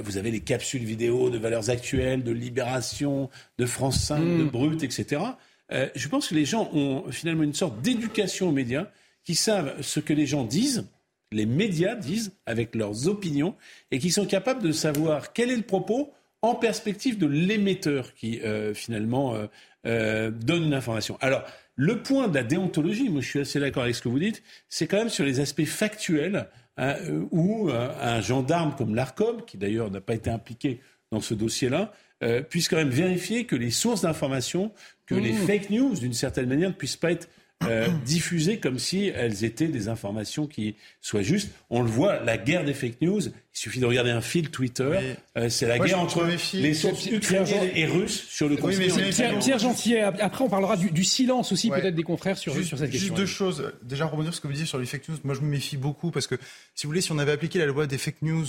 vous 0.02 0.16
avez 0.16 0.30
les 0.30 0.40
capsules 0.40 0.84
vidéo 0.84 1.30
de 1.30 1.38
valeurs 1.38 1.70
actuelles, 1.70 2.22
de 2.22 2.32
Libération, 2.32 3.30
de 3.58 3.66
France 3.66 4.00
5, 4.00 4.18
de 4.18 4.24
hmm. 4.24 4.48
Brut, 4.48 4.82
etc. 4.82 5.22
je 5.70 6.08
pense 6.08 6.28
que 6.28 6.34
les 6.34 6.44
gens 6.44 6.70
ont 6.72 7.10
finalement 7.10 7.42
une 7.42 7.54
sorte 7.54 7.80
d'éducation 7.80 8.48
aux 8.48 8.52
médias 8.52 8.86
qui 9.24 9.34
savent 9.34 9.80
ce 9.82 10.00
que 10.00 10.12
les 10.12 10.26
gens 10.26 10.44
disent 10.44 10.84
les 11.32 11.46
médias 11.46 11.94
disent 11.94 12.32
avec 12.46 12.74
leurs 12.74 13.06
opinions 13.06 13.54
et 13.90 13.98
qui 13.98 14.10
sont 14.10 14.26
capables 14.26 14.62
de 14.62 14.72
savoir 14.72 15.32
quel 15.32 15.50
est 15.50 15.56
le 15.56 15.62
propos 15.62 16.12
en 16.42 16.55
perspective 16.55 17.18
de 17.18 17.26
l'émetteur 17.26 18.14
qui 18.14 18.40
euh, 18.40 18.74
finalement 18.74 19.35
euh, 19.35 19.46
euh, 19.87 20.31
donne 20.31 20.64
une 20.64 20.74
information. 20.74 21.18
Alors, 21.20 21.44
le 21.76 22.03
point 22.03 22.29
de 22.29 22.35
la 22.35 22.42
déontologie, 22.42 23.09
moi 23.09 23.20
je 23.20 23.29
suis 23.29 23.40
assez 23.40 23.61
d'accord 23.61 23.85
avec 23.85 23.94
ce 23.94 24.03
que 24.03 24.09
vous 24.09 24.18
dites, 24.18 24.42
c'est 24.68 24.87
quand 24.87 24.98
même 24.98 25.09
sur 25.09 25.24
les 25.24 25.40
aspects 25.40 25.64
factuels 25.64 26.48
hein, 26.76 26.96
où 27.31 27.70
un 27.70 28.20
gendarme 28.20 28.74
comme 28.76 28.94
l'ARCOM, 28.94 29.44
qui 29.46 29.57
d'ailleurs 29.57 29.90
n'a 29.90 30.03
pas 30.03 30.14
été 30.14 30.29
impliqué 30.29 30.81
dans 31.11 31.20
ce 31.20 31.33
dossier-là, 31.33 31.92
euh, 32.22 32.42
puisse 32.42 32.68
quand 32.68 32.76
même 32.76 32.90
vérifier 32.90 33.46
que 33.46 33.57
les 33.57 33.70
sources 33.70 34.03
d'information, 34.03 34.72
que 35.07 35.14
les 35.14 35.33
mmh. 35.33 35.46
fake 35.46 35.70
news, 35.70 35.94
d'une 35.94 36.12
certaine 36.12 36.48
manière, 36.48 36.68
ne 36.68 36.74
puissent 36.74 36.96
pas 36.96 37.12
être 37.12 37.29
euh, 37.66 37.88
diffusées 38.07 38.59
comme 38.59 38.79
si 38.79 39.09
elles 39.14 39.44
étaient 39.44 39.68
des 39.68 39.88
informations 39.88 40.46
qui 40.46 40.77
soient 41.03 41.23
justes. 41.23 41.51
On 41.68 41.83
le 41.83 41.90
voit, 41.90 42.20
la 42.20 42.38
guerre 42.38 42.64
des 42.64 42.73
fake 42.73 43.03
news, 43.03 43.20
il 43.20 43.33
suffit 43.53 43.81
de 43.81 43.87
regarder 43.87 44.11
un 44.11 44.23
fil 44.23 44.51
Twitter, 44.51 45.16
euh, 45.37 45.49
c'est 45.51 45.66
la 45.66 45.79
guerre 45.79 46.01
entre 46.01 46.27
les 46.55 46.75
sources 46.75 47.07
ukrainiennes 47.07 47.70
et 47.75 47.87
russes 47.87 48.27
sur 48.29 48.49
le 48.49 48.57
oui, 48.62 48.77
Pierre, 49.11 49.38
Pierre 49.38 49.58
Gentil, 49.58 49.98
après 49.98 50.44
on 50.44 50.48
parlera 50.48 50.77
du, 50.77 51.04
silence 51.04 51.52
aussi 51.52 51.71
peut-être 51.71 51.94
des 51.94 52.02
confrères 52.02 52.38
sur, 52.38 52.52
sur 52.65 52.79
cette 52.79 52.90
question. 52.90 53.08
Juste 53.08 53.17
deux 53.17 53.27
choses. 53.27 53.73
Déjà, 53.83 54.06
rebondir 54.06 54.33
sur 54.33 54.37
ce 54.37 54.40
que 54.40 54.46
vous 54.46 54.54
disiez 54.54 54.67
sur 54.67 54.79
les 54.79 54.87
fake 54.87 55.08
news. 55.08 55.17
Moi, 55.25 55.35
je 55.35 55.40
me 55.40 55.48
méfie 55.48 55.77
beaucoup 55.77 56.11
parce 56.11 56.27
que, 56.27 56.37
si 56.75 56.87
vous 56.87 56.90
voulez, 56.90 57.00
si 57.00 57.13
on 57.13 57.19
avait 57.19 57.33
appliqué 57.33 57.58
la 57.58 57.67
loi 57.67 57.87
des 57.87 57.98
fake 57.98 58.23
news 58.23 58.46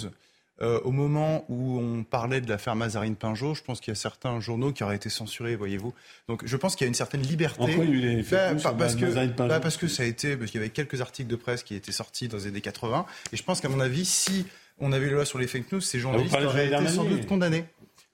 euh, 0.62 0.80
au 0.84 0.91
moment 0.91 1.45
où 1.49 1.80
on 1.80 2.03
parlait 2.03 2.41
de 2.41 2.49
l'affaire 2.49 2.76
Mazarine 2.76 3.16
Pinjot, 3.16 3.55
je 3.55 3.64
pense 3.64 3.80
qu'il 3.80 3.91
y 3.91 3.97
a 3.97 3.99
certains 3.99 4.39
journaux 4.39 4.72
qui 4.72 4.84
auraient 4.84 4.95
été 4.95 5.09
censurés, 5.09 5.55
voyez-vous. 5.55 5.93
Donc 6.28 6.43
je 6.45 6.57
pense 6.57 6.76
qu'il 6.76 6.86
y 6.86 6.88
a 6.88 6.89
une 6.89 6.93
certaine 6.93 7.22
liberté. 7.22 7.57
Pourquoi 7.57 7.86
il 7.86 7.99
y 7.99 8.36
a 8.36 8.53
bah, 8.53 8.76
parce, 8.78 8.95
que, 8.95 9.47
bah, 9.47 9.59
parce 9.59 9.78
que 9.78 9.88
ça 9.88 10.03
a 10.03 10.05
été, 10.05 10.38
parce 10.38 10.51
qu'il 10.51 10.59
y 10.59 10.64
avait 10.64 10.72
quelques 10.72 11.01
articles 11.01 11.30
de 11.30 11.36
presse 11.36 11.64
qui 11.64 11.76
étaient 11.76 11.91
sortis 11.91 12.28
dans 12.28 12.38
les 12.38 12.47
années 12.47 12.62
80. 12.62 13.05
Et 13.34 13.38
je 13.38 13.43
pense 13.43 13.59
qu'à 13.59 13.70
mon 13.70 13.80
avis, 13.80 14.05
si 14.05 14.45
on 14.80 14.91
avait 14.91 15.07
une 15.07 15.14
loi 15.14 15.26
sur 15.26 15.39
les 15.39 15.47
fake 15.47 15.72
news, 15.72 15.82
ces 15.82 15.97
ah, 15.97 16.01
journalistes 16.01 16.36
auraient 16.36 16.68
été 16.68 16.88
sans 16.88 17.05
doute 17.05 17.26
condamnés. 17.26 17.66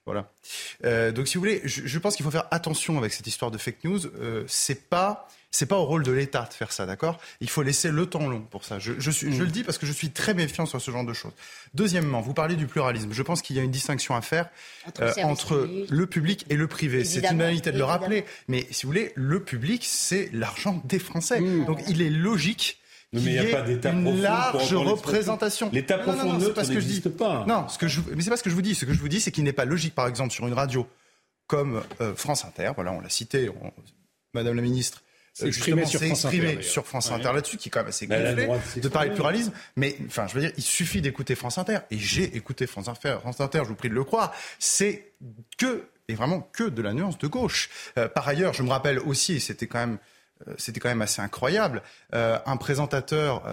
Voilà. 0.06 0.32
Euh, 0.86 1.12
donc, 1.12 1.28
si 1.28 1.36
vous 1.36 1.42
voulez, 1.42 1.62
je, 1.66 1.86
je 1.86 2.00
pense 2.00 2.16
qu'il 2.16 2.24
faut 2.24 2.32
faire 2.32 2.48
attention 2.52 2.98
avec 2.98 3.12
cette 3.12 3.28
histoire 3.28 3.52
de 3.52 3.58
fake 3.58 3.84
news. 3.84 4.06
Euh, 4.06 4.46
c'est 4.48 4.90
pas 4.90 5.28
c'est 5.52 5.66
pas 5.66 5.78
au 5.78 5.86
rôle 5.86 6.04
de 6.04 6.12
l'État 6.12 6.48
de 6.50 6.54
faire 6.54 6.72
ça, 6.72 6.86
d'accord? 6.86 7.20
Il 7.42 7.50
faut 7.50 7.64
laisser 7.64 7.90
le 7.90 8.06
temps 8.06 8.28
long 8.28 8.42
pour 8.42 8.66
ça. 8.66 8.80
Je, 8.80 8.94
je, 8.98 9.12
suis, 9.12 9.34
je, 9.34 9.44
le 9.44 9.50
dis 9.50 9.64
parce 9.64 9.78
que 9.78 9.86
je 9.86 9.92
suis 9.92 10.12
très 10.12 10.34
méfiant 10.34 10.66
sur 10.66 10.82
ce 10.82 10.92
genre 10.92 11.06
de 11.06 11.14
choses. 11.14 11.32
Deuxièmement, 11.74 12.22
vous 12.22 12.34
parlez 12.34 12.56
du 12.56 12.68
pluralisme. 12.68 13.12
Je 13.12 13.24
pense 13.24 13.42
qu'il 13.42 13.56
y 13.56 13.60
a 13.60 13.64
une 13.64 13.72
distinction 13.72 14.16
à 14.16 14.22
faire 14.22 14.50
entre, 15.24 15.56
euh, 15.56 15.86
le 15.90 16.06
public 16.06 16.46
et 16.50 16.56
le 16.56 16.68
privé. 16.68 17.06
C'est 17.06 17.26
une 17.32 17.42
réalité 17.42 17.72
de 17.72 17.78
le 17.78 17.84
rappeler. 17.86 18.26
Mais 18.48 18.68
si 18.72 18.86
vous 18.86 18.92
voulez, 18.92 19.14
le 19.16 19.44
public, 19.44 19.84
c'est 19.86 20.30
l'argent 20.34 20.82
des 20.86 21.00
Français. 21.00 21.40
Mmh. 21.40 21.66
Donc 21.66 21.82
il 21.88 22.02
est 22.02 22.10
logique 22.10 22.80
mais 23.14 23.22
il 23.22 23.32
n'y 23.32 23.40
a 23.40 23.58
pas 23.58 23.62
d'état 23.62 23.92
une 23.92 24.22
large 24.22 24.74
représentation. 24.76 25.70
L'état 25.72 25.98
profond 25.98 26.34
neutre 26.34 26.62
n'existe 26.68 27.10
pas. 27.10 27.46
Non, 27.48 27.68
ce 27.70 27.78
que 27.78 27.88
je, 27.88 28.02
mais 28.14 28.22
c'est 28.22 28.30
pas 28.30 28.38
ce 28.38 28.44
que 28.44 28.50
je 28.50 28.56
vous 28.56 28.62
dis. 28.62 28.76
Ce 28.76 28.86
que 28.86 28.94
je 28.94 29.00
vous 29.00 29.08
dis, 29.08 29.22
c'est 29.22 29.32
qu'il 29.32 29.46
n'est 29.46 29.54
pas 29.54 29.66
logique, 29.66 29.96
par 29.96 30.08
exemple, 30.08 30.34
sur 30.34 30.46
une 30.46 30.54
radio 30.54 30.86
comme 31.48 31.82
euh, 32.02 32.14
France 32.16 32.44
Inter. 32.44 32.72
Voilà, 32.76 32.92
on 32.92 33.00
l'a 33.00 33.10
cité. 33.10 33.50
Madame 34.34 34.56
la 34.58 34.62
ministre 34.62 35.04
s'exprimer 35.38 35.86
sur, 35.86 36.02
France 36.02 36.26
Inter, 36.26 36.62
sur 36.62 36.88
France 36.88 37.12
Inter 37.12 37.32
là-dessus, 37.34 37.58
qui 37.58 37.70
est 37.70 37.72
quand 37.72 37.82
même 37.82 37.90
assez 37.90 38.08
gonflé, 38.08 38.82
de 38.82 38.88
parler 38.88 39.10
de 39.10 39.14
pluralisme. 39.14 39.52
Mais 39.76 39.96
enfin, 40.08 40.28
je 40.28 40.34
veux 40.34 40.42
dire, 40.42 40.52
il 40.58 40.64
suffit 40.64 41.02
d'écouter 41.02 41.36
France 41.36 41.58
Inter. 41.58 41.80
Et 41.92 41.98
j'ai 41.98 42.36
écouté 42.36 42.66
France 42.66 42.88
Inter, 42.88 43.18
France 43.22 43.40
Inter, 43.40 43.60
je 43.64 43.70
vous 43.70 43.76
prie 43.76 43.90
de 43.90 43.94
le 43.94 44.04
croire. 44.04 44.34
C'est 44.58 45.12
que, 45.58 45.88
et 46.08 46.16
vraiment 46.16 46.42
que 46.54 46.64
de 46.64 46.82
la 46.82 46.94
nuance 46.94 47.18
de 47.18 47.28
gauche. 47.28 47.70
Euh, 47.98 48.08
par 48.08 48.28
ailleurs, 48.28 48.54
je 48.54 48.64
me 48.64 48.70
rappelle 48.70 49.00
aussi, 49.00 49.34
et 49.36 49.40
c'était 49.40 49.68
quand 49.68 49.80
même, 49.80 50.00
euh, 50.48 50.54
c'était 50.58 50.80
quand 50.80 50.90
même 50.90 51.02
assez 51.04 51.22
incroyable, 51.22 51.84
euh, 52.16 52.40
un 52.46 52.58
présentateur 52.58 53.44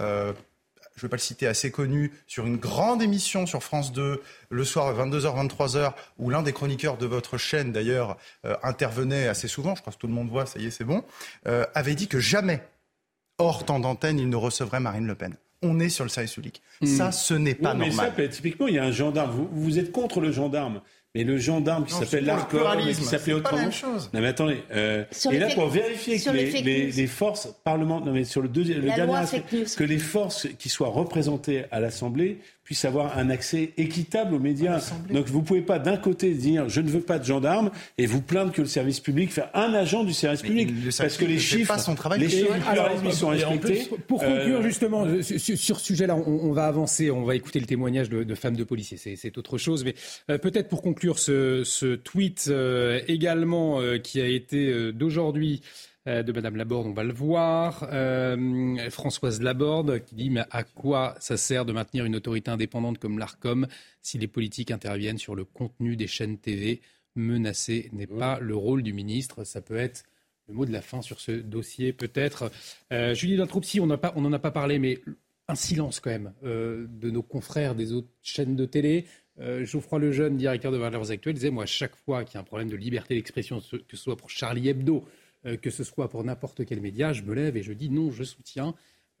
je 0.95 1.01
ne 1.01 1.07
vais 1.07 1.09
pas 1.09 1.17
le 1.17 1.21
citer, 1.21 1.45
assez 1.45 1.71
connu, 1.71 2.11
sur 2.25 2.45
une 2.45 2.57
grande 2.57 3.01
émission 3.01 3.45
sur 3.45 3.61
France 3.61 3.91
2, 3.91 4.21
le 4.49 4.63
soir 4.63 4.93
22h, 4.95 5.47
23h, 5.47 5.93
où 6.17 6.29
l'un 6.29 6.41
des 6.41 6.53
chroniqueurs 6.53 6.97
de 6.97 7.05
votre 7.05 7.37
chaîne, 7.37 7.73
d'ailleurs, 7.73 8.17
euh, 8.45 8.55
intervenait 8.63 9.27
assez 9.27 9.49
souvent, 9.49 9.75
je 9.75 9.81
crois 9.81 9.91
que 9.91 9.97
tout 9.97 10.07
le 10.07 10.13
monde 10.13 10.29
voit, 10.29 10.45
ça 10.45 10.59
y 10.59 10.67
est, 10.67 10.71
c'est 10.71 10.85
bon, 10.85 11.03
euh, 11.47 11.65
avait 11.75 11.95
dit 11.95 12.07
que 12.07 12.19
jamais, 12.19 12.61
hors 13.37 13.65
temps 13.65 13.79
d'antenne, 13.79 14.19
il 14.19 14.29
ne 14.29 14.37
recevrait 14.37 14.79
Marine 14.79 15.05
Le 15.05 15.15
Pen. 15.15 15.35
On 15.61 15.79
est 15.79 15.89
sur 15.89 16.05
le 16.05 16.09
service 16.09 16.33
public. 16.33 16.61
Hmm. 16.81 16.85
Ça, 16.85 17.11
ce 17.11 17.33
n'est 17.33 17.55
pas 17.55 17.73
normal. 17.73 18.13
Mais 18.17 18.27
ça, 18.27 18.27
typiquement, 18.29 18.67
il 18.67 18.75
y 18.75 18.79
a 18.79 18.83
un 18.83 18.91
gendarme. 18.91 19.31
Vous, 19.31 19.49
vous 19.51 19.79
êtes 19.79 19.91
contre 19.91 20.21
le 20.21 20.31
gendarme. 20.31 20.81
Mais 21.15 21.23
le 21.23 21.37
gendarme 21.37 21.85
qui 21.85 21.93
s'appelle 21.93 22.25
l'ARCOM, 22.25 22.77
qui 22.85 23.05
s'appelait 23.05 23.33
autrement. 23.33 23.69
Non 24.13 24.19
mais 24.19 24.27
attendez. 24.27 24.61
Euh, 24.71 25.05
et 25.31 25.39
là 25.39 25.47
pour 25.55 25.69
vérifier 25.69 26.19
que 26.19 26.29
les, 26.29 26.91
les, 26.91 27.07
forces 27.07 27.47
parlementaires, 27.63 28.05
non 28.07 28.11
mais 28.11 28.25
sur 28.25 28.41
le 28.41 28.49
deuxième, 28.49 28.81
le 28.81 28.93
dernier 28.93 29.15
aspect, 29.15 29.63
que 29.77 29.83
les 29.85 29.97
forces 29.97 30.47
qui 30.59 30.67
soient 30.67 30.89
représentées 30.89 31.63
à 31.71 31.79
l'Assemblée 31.79 32.39
puissent 32.65 32.83
avoir 32.83 33.17
un 33.17 33.29
accès 33.29 33.73
équitable 33.77 34.33
aux 34.33 34.39
médias. 34.39 34.91
Donc 35.11 35.27
vous 35.27 35.39
ne 35.39 35.45
pouvez 35.45 35.61
pas 35.61 35.77
d'un 35.77 35.97
côté 35.97 36.33
dire 36.33 36.67
je 36.67 36.81
ne 36.81 36.89
veux 36.89 36.99
pas 36.99 37.19
de 37.19 37.23
gendarmes 37.23 37.69
et 37.99 38.07
vous 38.07 38.21
plaindre 38.21 38.51
que 38.51 38.61
le 38.61 38.67
service 38.67 38.99
public 38.99 39.31
fait 39.31 39.45
un 39.53 39.73
agent 39.75 40.03
du 40.03 40.13
service 40.13 40.41
public 40.41 40.73
parce 40.97 41.15
que 41.15 41.25
les 41.25 41.37
chiffres, 41.37 41.79
son 41.79 41.93
travail. 41.93 42.21
les 42.21 42.29
chiffres 42.29 42.55
ils 43.05 43.13
sont 43.13 43.29
respectés. 43.29 43.87
Pour 44.07 44.19
conclure 44.19 44.59
euh, 44.59 44.63
justement 44.63 45.05
sur, 45.21 45.79
ce 45.79 45.85
sujet-là, 45.85 46.15
on, 46.15 46.51
va 46.53 46.65
avancer, 46.65 47.11
on 47.11 47.23
va 47.23 47.35
écouter 47.35 47.59
le 47.59 47.67
témoignage 47.67 48.09
de, 48.09 48.35
femmes 48.35 48.55
de 48.55 48.63
policiers, 48.63 48.97
c'est 48.97 49.37
autre 49.37 49.59
chose, 49.59 49.85
mais 49.85 49.93
euh, 50.31 50.39
peut-être 50.39 50.67
pour 50.67 50.81
conclure 50.81 51.19
ce, 51.19 51.63
ce 51.63 51.95
tweet 51.95 52.47
euh, 52.49 52.99
également 53.07 53.79
qui 54.03 54.19
a 54.21 54.27
été 54.27 54.91
d'aujourd'hui. 54.91 55.61
Euh, 56.07 56.21
de 56.21 56.31
Madame 56.31 56.55
Laborde, 56.55 56.85
on 56.85 56.93
va 56.93 57.03
le 57.03 57.13
voir. 57.13 57.89
Euh, 57.91 58.89
Françoise 58.91 59.41
Laborde 59.41 60.03
qui 60.05 60.13
dit 60.13 60.29
mais 60.29 60.43
à 60.51 60.63
quoi 60.63 61.15
ça 61.19 61.35
sert 61.35 61.65
de 61.65 61.73
maintenir 61.73 62.05
une 62.05 62.15
autorité 62.15 62.51
indépendante 62.51 62.99
comme 62.99 63.17
l'Arcom 63.17 63.65
si 64.03 64.19
les 64.19 64.27
politiques 64.27 64.69
interviennent 64.69 65.17
sur 65.17 65.33
le 65.35 65.45
contenu 65.45 65.95
des 65.95 66.05
chaînes 66.05 66.37
TV 66.37 66.81
Menacer 67.15 67.89
n'est 67.91 68.05
pas 68.05 68.39
le 68.39 68.55
rôle 68.55 68.83
du 68.83 68.93
ministre. 68.93 69.45
Ça 69.45 69.61
peut 69.61 69.77
être 69.77 70.03
le 70.47 70.53
mot 70.53 70.65
de 70.67 70.71
la 70.71 70.83
fin 70.83 71.01
sur 71.01 71.19
ce 71.19 71.31
dossier, 71.31 71.91
peut-être. 71.91 72.51
Euh, 72.93 73.15
Julie 73.15 73.37
Dintropsy, 73.37 73.79
on 73.79 73.87
n'en 73.87 74.33
a 74.33 74.39
pas 74.39 74.51
parlé, 74.51 74.77
mais 74.77 74.99
un 75.47 75.55
silence 75.55 75.99
quand 75.99 76.11
même 76.11 76.33
de 76.43 77.09
nos 77.09 77.23
confrères 77.23 77.73
des 77.73 77.93
autres 77.93 78.09
chaînes 78.21 78.55
de 78.55 78.65
télé. 78.65 79.05
Geoffroy 79.39 79.99
Lejeune, 79.99 80.37
directeur 80.37 80.71
de 80.71 80.77
Valeurs 80.77 81.09
Actuelles, 81.09 81.35
disait 81.35 81.51
Moi, 81.51 81.65
chaque 81.65 81.95
fois 81.95 82.25
qu'il 82.25 82.35
y 82.35 82.37
a 82.37 82.41
un 82.41 82.43
problème 82.43 82.69
de 82.69 82.75
liberté 82.75 83.15
d'expression, 83.15 83.59
que 83.59 83.95
ce 83.95 83.97
soit 83.97 84.17
pour 84.17 84.29
Charlie 84.29 84.69
Hebdo, 84.69 85.05
euh, 85.45 85.57
que 85.57 85.69
ce 85.69 85.83
soit 85.83 86.09
pour 86.09 86.23
n'importe 86.23 86.65
quel 86.65 86.81
média, 86.81 87.13
je 87.13 87.23
me 87.23 87.33
lève 87.33 87.57
et 87.57 87.63
je 87.63 87.73
dis 87.73 87.89
non, 87.89 88.11
je 88.11 88.23
soutiens. 88.23 88.73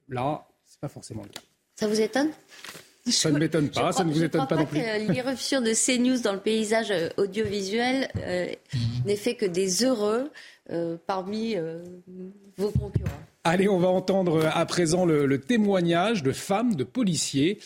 Là, 0.09 0.47
c'est 0.65 0.79
pas 0.79 0.87
forcément 0.87 1.23
le 1.23 1.29
cas. 1.29 1.41
Ça 1.75 1.87
vous 1.87 1.99
étonne? 1.99 2.29
Ça 3.07 3.29
ne 3.29 3.37
m'étonne 3.37 3.69
pas, 3.69 3.91
ça 3.91 4.03
ne 4.03 4.11
vous 4.11 4.23
étonne 4.23 4.47
pas, 4.47 4.55
non 4.55 4.65
plus. 4.65 4.81
L'irruption 5.09 5.61
de 5.61 5.73
CNews 5.73 6.21
dans 6.21 6.33
le 6.33 6.39
paysage 6.39 6.89
euh, 6.89 7.09
audiovisuel 7.17 8.09
euh, 8.17 8.47
n'est 9.05 9.15
fait 9.15 9.35
que 9.35 9.45
des 9.45 9.83
heureux 9.83 10.31
parmi 11.05 11.55
vos 12.57 12.71
concurrents. 12.71 13.21
Allez, 13.43 13.67
on 13.67 13.77
va 13.77 13.89
entendre 13.89 14.49
à 14.51 14.65
présent 14.65 15.05
le 15.05 15.39
témoignage 15.39 16.23
de 16.23 16.31
femmes, 16.31 16.73
de 16.73 16.83
policiers 16.83 17.59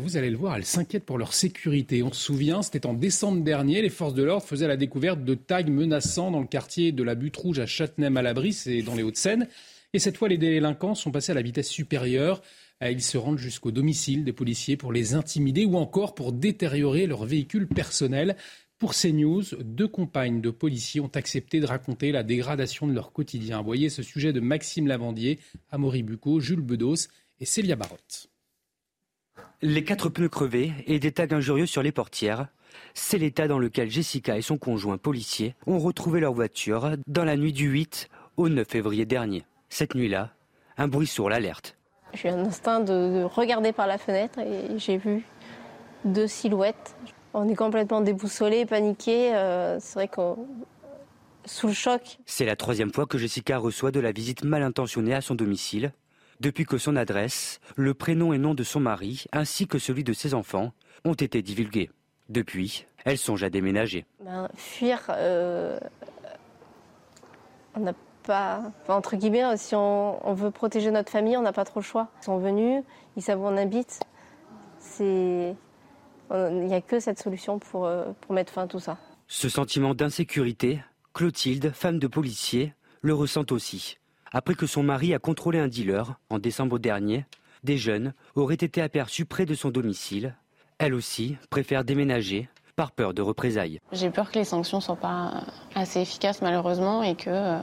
vous 0.00 0.16
allez 0.16 0.30
le 0.30 0.36
voir, 0.36 0.56
elles 0.56 0.64
s'inquiètent 0.64 1.04
pour 1.04 1.18
leur 1.18 1.34
sécurité. 1.34 2.02
On 2.02 2.12
se 2.12 2.20
souvient, 2.20 2.62
c'était 2.62 2.86
en 2.86 2.94
décembre 2.94 3.42
dernier, 3.42 3.82
les 3.82 3.90
forces 3.90 4.14
de 4.14 4.22
l'ordre 4.22 4.46
faisaient 4.46 4.68
la 4.68 4.78
découverte 4.78 5.22
de 5.24 5.34
tags 5.34 5.62
menaçants 5.62 6.30
dans 6.30 6.40
le 6.40 6.46
quartier 6.46 6.90
de 6.90 7.02
la 7.02 7.14
Butte 7.14 7.36
Rouge 7.36 7.58
à 7.58 7.66
Châtenay-Malabry, 7.66 8.52
c'est 8.52 8.82
dans 8.82 8.94
les 8.94 9.02
Hauts-de-Seine. 9.02 9.46
Et 9.92 9.98
cette 9.98 10.16
fois, 10.16 10.28
les 10.28 10.38
délinquants 10.38 10.94
sont 10.94 11.12
passés 11.12 11.32
à 11.32 11.34
la 11.34 11.42
vitesse 11.42 11.68
supérieure. 11.68 12.42
Eh, 12.80 12.90
ils 12.90 13.02
se 13.02 13.16
rendent 13.16 13.38
jusqu'au 13.38 13.70
domicile 13.70 14.24
des 14.24 14.32
policiers 14.32 14.76
pour 14.76 14.92
les 14.92 15.14
intimider 15.14 15.64
ou 15.64 15.76
encore 15.76 16.14
pour 16.14 16.32
détériorer 16.32 17.06
leur 17.06 17.24
véhicule 17.24 17.68
personnel. 17.68 18.36
Pour 18.78 18.94
CNews, 18.94 19.44
deux 19.60 19.86
compagnes 19.86 20.40
de 20.40 20.50
policiers 20.50 21.00
ont 21.00 21.10
accepté 21.14 21.60
de 21.60 21.66
raconter 21.66 22.10
la 22.10 22.24
dégradation 22.24 22.88
de 22.88 22.92
leur 22.92 23.12
quotidien. 23.12 23.62
Voyez 23.62 23.88
ce 23.88 24.02
sujet 24.02 24.32
de 24.32 24.40
Maxime 24.40 24.88
Lavandier, 24.88 25.38
Amaury 25.70 26.02
Bucco, 26.02 26.40
Jules 26.40 26.60
Bedos 26.60 27.06
et 27.38 27.44
Célia 27.44 27.76
Barotte. 27.76 28.33
Les 29.66 29.82
quatre 29.82 30.10
pneus 30.10 30.28
crevés 30.28 30.74
et 30.86 30.98
des 30.98 31.10
tags 31.10 31.34
injurieux 31.34 31.64
sur 31.64 31.82
les 31.82 31.90
portières. 31.90 32.48
C'est 32.92 33.16
l'état 33.16 33.48
dans 33.48 33.58
lequel 33.58 33.90
Jessica 33.90 34.36
et 34.36 34.42
son 34.42 34.58
conjoint 34.58 34.98
policier 34.98 35.54
ont 35.66 35.78
retrouvé 35.78 36.20
leur 36.20 36.34
voiture 36.34 36.90
dans 37.06 37.24
la 37.24 37.38
nuit 37.38 37.54
du 37.54 37.70
8 37.70 38.10
au 38.36 38.50
9 38.50 38.68
février 38.68 39.06
dernier. 39.06 39.46
Cette 39.70 39.94
nuit-là, 39.94 40.34
un 40.76 40.86
bruit 40.86 41.06
sourd 41.06 41.30
l'alerte. 41.30 41.78
J'ai 42.12 42.28
un 42.28 42.44
instinct 42.44 42.80
de, 42.80 43.22
regarder 43.24 43.72
par 43.72 43.86
la 43.86 43.96
fenêtre 43.96 44.38
et 44.38 44.78
j'ai 44.78 44.98
vu 44.98 45.24
deux 46.04 46.26
silhouettes. 46.26 46.94
On 47.32 47.48
est 47.48 47.56
complètement 47.56 48.02
déboussolé, 48.02 48.66
paniqué. 48.66 49.34
Euh, 49.34 49.78
c'est 49.80 49.94
vrai 49.94 50.08
qu'on 50.08 50.46
sous 51.46 51.68
le 51.68 51.72
choc. 51.72 52.18
C'est 52.26 52.44
la 52.44 52.56
troisième 52.56 52.92
fois 52.92 53.06
que 53.06 53.16
Jessica 53.16 53.56
reçoit 53.56 53.92
de 53.92 54.00
la 54.00 54.12
visite 54.12 54.44
mal 54.44 54.62
intentionnée 54.62 55.14
à 55.14 55.22
son 55.22 55.34
domicile 55.34 55.92
depuis 56.40 56.64
que 56.64 56.78
son 56.78 56.96
adresse, 56.96 57.60
le 57.76 57.94
prénom 57.94 58.32
et 58.32 58.38
nom 58.38 58.54
de 58.54 58.62
son 58.62 58.80
mari, 58.80 59.24
ainsi 59.32 59.66
que 59.66 59.78
celui 59.78 60.04
de 60.04 60.12
ses 60.12 60.34
enfants, 60.34 60.72
ont 61.04 61.14
été 61.14 61.42
divulgués. 61.42 61.90
Depuis, 62.28 62.86
elle 63.04 63.18
songe 63.18 63.44
à 63.44 63.50
déménager. 63.50 64.06
Ben, 64.24 64.48
fuir, 64.56 65.04
euh, 65.10 65.78
on 67.74 67.80
n'a 67.80 67.92
pas. 68.22 68.72
entre 68.88 69.16
guillemets, 69.16 69.56
si 69.58 69.74
on, 69.74 70.34
veut 70.34 70.50
protéger 70.50 70.90
notre 70.90 71.10
famille, 71.10 71.36
on 71.36 71.42
n'a 71.42 71.52
pas 71.52 71.64
trop 71.64 71.80
le 71.80 71.84
choix. 71.84 72.08
Ils 72.22 72.24
sont 72.24 72.38
venus, 72.38 72.82
ils 73.16 73.22
savent 73.22 73.40
où 73.40 73.46
on 73.46 73.56
habite. 73.56 74.00
C'est. 74.78 75.54
Il 76.30 76.66
n'y 76.66 76.74
a 76.74 76.80
que 76.80 76.98
cette 76.98 77.20
solution 77.20 77.58
pour, 77.58 77.84
euh, 77.84 78.06
pour 78.22 78.34
mettre 78.34 78.52
fin 78.52 78.62
à 78.62 78.66
tout 78.66 78.80
ça. 78.80 78.96
Ce 79.28 79.48
sentiment 79.48 79.94
d'insécurité, 79.94 80.80
Clotilde, 81.12 81.70
femme 81.72 81.98
de 81.98 82.06
policier, 82.06 82.72
le 83.02 83.14
ressent 83.14 83.44
aussi 83.50 83.98
après 84.34 84.56
que 84.56 84.66
son 84.66 84.82
mari 84.82 85.14
a 85.14 85.18
contrôlé 85.18 85.60
un 85.60 85.68
dealer 85.68 86.18
en 86.28 86.38
décembre 86.38 86.78
dernier. 86.78 87.24
Des 87.62 87.78
jeunes 87.78 88.12
auraient 88.34 88.54
été 88.54 88.82
aperçus 88.82 89.24
près 89.24 89.46
de 89.46 89.54
son 89.54 89.70
domicile. 89.70 90.34
Elle 90.78 90.92
aussi 90.92 91.36
préfère 91.48 91.84
déménager 91.84 92.50
par 92.74 92.90
peur 92.90 93.14
de 93.14 93.22
représailles. 93.22 93.78
J'ai 93.92 94.10
peur 94.10 94.32
que 94.32 94.38
les 94.38 94.44
sanctions 94.44 94.78
ne 94.78 94.82
soient 94.82 94.96
pas 94.96 95.44
assez 95.76 96.00
efficaces 96.00 96.42
malheureusement 96.42 97.04
et 97.04 97.14
que 97.14 97.30
euh, 97.30 97.60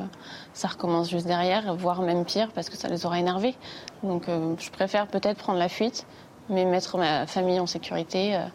ça 0.53 0.69
recommence 0.69 1.09
juste 1.09 1.27
derrière, 1.27 1.75
voire 1.75 2.01
même 2.01 2.23
pire 2.23 2.49
parce 2.53 2.69
que 2.69 2.77
ça 2.77 2.87
les 2.87 3.05
aura 3.05 3.19
énervés. 3.19 3.53
Donc 4.01 4.29
euh, 4.29 4.55
je 4.57 4.71
préfère 4.71 5.07
peut-être 5.07 5.37
prendre 5.37 5.59
la 5.59 5.67
fuite, 5.67 6.07
mais 6.49 6.63
mettre 6.63 6.97
ma 6.97 7.27
famille 7.27 7.59
en 7.59 7.67
sécurité 7.67 8.37
euh, 8.37 8.45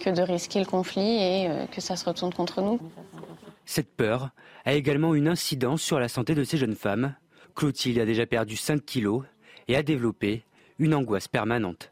que 0.00 0.08
de 0.08 0.22
risquer 0.22 0.60
le 0.60 0.66
conflit 0.66 1.22
et 1.22 1.48
que 1.70 1.80
ça 1.82 1.94
se 1.94 2.04
retourne 2.06 2.32
contre 2.32 2.62
nous. 2.62 2.80
Cette 3.66 3.94
peur 3.94 4.30
a 4.64 4.72
également 4.72 5.14
une 5.14 5.28
incidence 5.28 5.82
sur 5.82 6.00
la 6.00 6.08
santé 6.08 6.34
de 6.34 6.42
ces 6.42 6.56
jeunes 6.56 6.74
femmes. 6.74 7.14
Clotilde 7.54 7.98
a 7.98 8.04
déjà 8.04 8.26
perdu 8.26 8.56
5 8.56 8.84
kilos 8.84 9.22
et 9.68 9.76
a 9.76 9.82
développé 9.82 10.42
une 10.78 10.94
angoisse 10.94 11.28
permanente. 11.28 11.90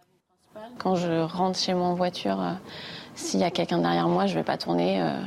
Quand 0.79 0.97
je 0.97 1.21
rentre 1.21 1.59
chez 1.59 1.75
moi 1.75 1.87
en 1.87 1.95
voiture, 1.95 2.41
euh, 2.41 2.53
s'il 3.15 3.41
y 3.41 3.45
a 3.45 3.51
quelqu'un 3.51 3.79
derrière 3.79 4.09
moi, 4.09 4.27
je 4.27 4.33
ne 4.33 4.39
vais 4.39 4.45
pas 4.45 4.59
tourner 4.59 5.01
euh, 5.01 5.21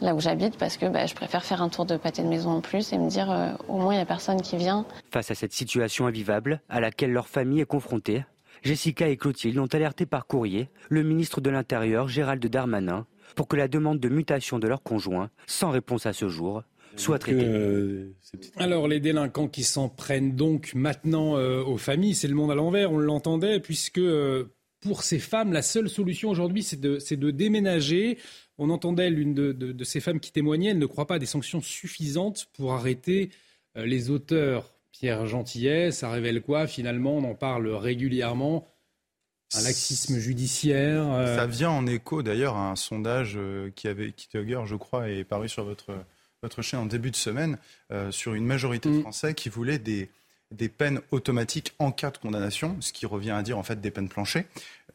là 0.00 0.14
où 0.14 0.20
j'habite 0.20 0.56
parce 0.56 0.76
que 0.76 0.86
bah, 0.86 1.06
je 1.06 1.14
préfère 1.14 1.44
faire 1.44 1.62
un 1.62 1.68
tour 1.68 1.84
de 1.86 1.96
pâté 1.96 2.22
de 2.22 2.28
maison 2.28 2.50
en 2.50 2.60
plus 2.60 2.92
et 2.92 2.98
me 2.98 3.08
dire 3.08 3.30
euh, 3.30 3.52
au 3.68 3.78
moins 3.78 3.94
il 3.94 3.96
n'y 3.96 4.02
a 4.02 4.06
personne 4.06 4.40
qui 4.40 4.56
vient. 4.56 4.86
Face 5.10 5.30
à 5.30 5.34
cette 5.34 5.52
situation 5.52 6.06
invivable 6.06 6.60
à 6.68 6.80
laquelle 6.80 7.12
leur 7.12 7.26
famille 7.26 7.60
est 7.60 7.66
confrontée, 7.66 8.24
Jessica 8.62 9.08
et 9.08 9.16
Clotilde 9.16 9.58
ont 9.58 9.66
alerté 9.66 10.06
par 10.06 10.26
courrier 10.26 10.68
le 10.88 11.02
ministre 11.02 11.40
de 11.40 11.50
l'Intérieur 11.50 12.08
Gérald 12.08 12.44
Darmanin 12.46 13.06
pour 13.34 13.48
que 13.48 13.56
la 13.56 13.68
demande 13.68 13.98
de 13.98 14.08
mutation 14.08 14.58
de 14.58 14.68
leur 14.68 14.82
conjoint, 14.82 15.30
sans 15.46 15.70
réponse 15.70 16.06
à 16.06 16.12
ce 16.12 16.28
jour, 16.28 16.62
soit 16.96 17.18
traitée. 17.18 18.08
Alors 18.56 18.88
les 18.88 19.00
délinquants 19.00 19.48
qui 19.48 19.64
s'en 19.64 19.88
prennent 19.88 20.34
donc 20.34 20.74
maintenant 20.74 21.34
aux 21.34 21.78
familles, 21.78 22.14
c'est 22.14 22.28
le 22.28 22.34
monde 22.34 22.50
à 22.50 22.54
l'envers, 22.54 22.92
on 22.92 22.98
l'entendait, 22.98 23.60
puisque 23.60 24.00
pour 24.86 25.02
ces 25.02 25.18
femmes, 25.18 25.52
la 25.52 25.62
seule 25.62 25.88
solution 25.88 26.30
aujourd'hui, 26.30 26.62
c'est 26.62 26.80
de, 26.80 27.30
déménager. 27.30 28.18
On 28.58 28.70
entendait 28.70 29.10
l'une 29.10 29.34
de, 29.34 29.84
ces 29.84 30.00
femmes 30.00 30.20
qui 30.20 30.32
témoignait, 30.32 30.70
elle 30.70 30.78
ne 30.78 30.86
croit 30.86 31.06
pas 31.06 31.16
à 31.16 31.18
des 31.18 31.26
sanctions 31.26 31.60
suffisantes 31.60 32.46
pour 32.54 32.72
arrêter 32.72 33.30
euh, 33.76 33.84
les 33.84 34.10
auteurs. 34.10 34.72
Pierre 34.92 35.26
Gentillet, 35.26 35.90
ça 35.90 36.10
révèle 36.10 36.40
quoi? 36.40 36.66
Finalement 36.66 37.16
On 37.16 37.24
en 37.24 37.34
parle 37.34 37.68
régulièrement. 37.68 38.66
Un 39.54 39.62
laxisme 39.62 40.18
judiciaire. 40.18 41.06
Euh. 41.12 41.36
Ça 41.36 41.46
vient 41.46 41.70
en 41.70 41.86
écho 41.86 42.22
d'ailleurs 42.22 42.56
à 42.56 42.70
un 42.70 42.76
sondage 42.76 43.34
euh, 43.36 43.70
qui 43.76 43.88
avait 43.88 44.12
quitté 44.12 44.42
je 44.64 44.74
crois, 44.74 45.10
et 45.10 45.22
paru 45.22 45.48
sur 45.48 45.64
votre, 45.64 45.92
votre 46.46 46.62
chaîne 46.62 46.80
en 46.80 46.86
début 46.86 47.10
de 47.10 47.16
semaine, 47.16 47.58
sur 48.10 48.34
une 48.34 48.46
majorité 48.46 48.88
de 48.88 48.94
mm. 48.94 49.00
Français 49.02 49.34
qui 49.34 49.48
voulaient 49.48 49.78
des, 49.78 50.08
des 50.52 50.68
peines 50.68 51.00
automatiques 51.10 51.74
en 51.78 51.90
cas 51.90 52.10
de 52.10 52.18
condamnation, 52.18 52.76
ce 52.80 52.92
qui 52.92 53.06
revient 53.06 53.32
à 53.32 53.42
dire 53.42 53.58
en 53.58 53.62
fait 53.62 53.80
des 53.80 53.90
peines 53.90 54.08
planchées, 54.08 54.46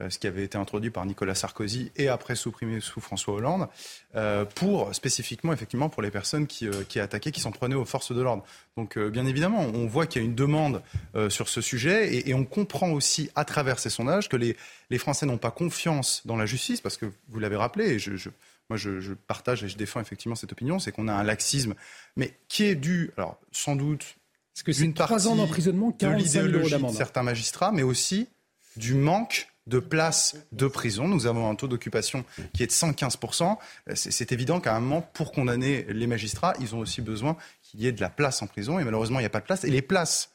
euh, 0.01 0.09
ce 0.09 0.17
qui 0.17 0.27
avait 0.27 0.43
été 0.43 0.57
introduit 0.57 0.91
par 0.91 1.05
Nicolas 1.05 1.35
Sarkozy 1.35 1.91
et 1.97 2.07
après 2.07 2.35
supprimé 2.35 2.79
sous 2.79 3.01
François 3.01 3.33
Hollande, 3.33 3.67
euh, 4.15 4.45
pour 4.45 4.95
spécifiquement 4.95 5.51
effectivement 5.51 5.89
pour 5.89 6.01
les 6.01 6.11
personnes 6.11 6.47
qui, 6.47 6.67
euh, 6.67 6.83
qui 6.87 7.01
attaquaient, 7.01 7.31
qui 7.31 7.41
s'en 7.41 7.51
prenaient 7.51 7.75
aux 7.75 7.85
forces 7.85 8.13
de 8.13 8.21
l'ordre. 8.21 8.45
Donc 8.77 8.97
bien 8.97 9.25
évidemment, 9.25 9.59
on 9.59 9.85
voit 9.87 10.05
qu'il 10.05 10.21
y 10.21 10.25
a 10.25 10.27
une 10.27 10.35
demande 10.35 10.81
sur 11.27 11.49
ce 11.49 11.59
sujet 11.59 12.15
et, 12.15 12.29
et, 12.29 12.33
on 12.33 12.45
comprend 12.45 12.91
aussi 12.91 13.29
à 13.35 13.43
travers 13.43 13.79
ces 13.79 13.89
sondages 13.89 14.29
que 14.29 14.37
les, 14.37 14.55
les 14.89 14.97
Français 14.97 15.25
n'ont 15.25 15.37
pas 15.37 15.51
confiance 15.51 16.21
dans 16.23 16.37
la 16.37 16.45
justice 16.45 16.79
parce 16.79 16.95
que 16.95 17.11
vous 17.27 17.39
l'avez 17.39 17.57
rappelé 17.57 17.89
et 17.89 17.99
je, 17.99 18.15
je 18.15 18.29
moi 18.71 18.77
je, 18.77 19.01
je, 19.01 19.13
partage 19.13 19.65
et 19.65 19.67
je 19.67 19.75
défends 19.75 19.99
effectivement 19.99 20.35
cette 20.35 20.53
opinion, 20.53 20.79
c'est 20.79 20.93
qu'on 20.93 21.09
a 21.09 21.13
un 21.13 21.23
laxisme, 21.23 21.75
mais 22.15 22.37
qui 22.47 22.63
est 22.63 22.75
dû, 22.75 23.11
alors 23.17 23.37
sans 23.51 23.75
doute 23.75 24.15
parce 24.53 24.63
que 24.63 24.71
c'est 24.71 24.93
trois 24.93 25.27
ans 25.27 25.35
d'emprisonnement, 25.35 25.91
45 25.91 26.43
000 26.43 26.47
euros 26.57 26.69
d'amende. 26.69 26.93
certains 26.93 27.23
magistrats, 27.23 27.71
mais 27.71 27.83
aussi 27.83 28.27
du 28.75 28.93
manque 28.93 29.47
de 29.67 29.79
places 29.79 30.35
de 30.51 30.67
prison. 30.67 31.07
Nous 31.07 31.27
avons 31.27 31.49
un 31.49 31.55
taux 31.55 31.67
d'occupation 31.67 32.25
qui 32.53 32.63
est 32.63 32.67
de 32.67 32.71
115%. 32.71 33.57
C'est 33.93 34.31
évident 34.31 34.59
qu'à 34.59 34.75
un 34.75 34.79
moment, 34.79 35.01
pour 35.01 35.31
condamner 35.31 35.85
les 35.89 36.07
magistrats, 36.07 36.53
ils 36.59 36.75
ont 36.75 36.79
aussi 36.79 37.01
besoin 37.01 37.37
qu'il 37.61 37.81
y 37.81 37.87
ait 37.87 37.91
de 37.91 38.01
la 38.01 38.09
place 38.09 38.41
en 38.41 38.47
prison. 38.47 38.79
Et 38.79 38.83
malheureusement, 38.83 39.19
il 39.19 39.23
n'y 39.23 39.27
a 39.27 39.31
pas 39.31 39.39
de 39.39 39.45
place. 39.45 39.63
Et 39.63 39.69
les 39.69 39.81
places 39.81 40.31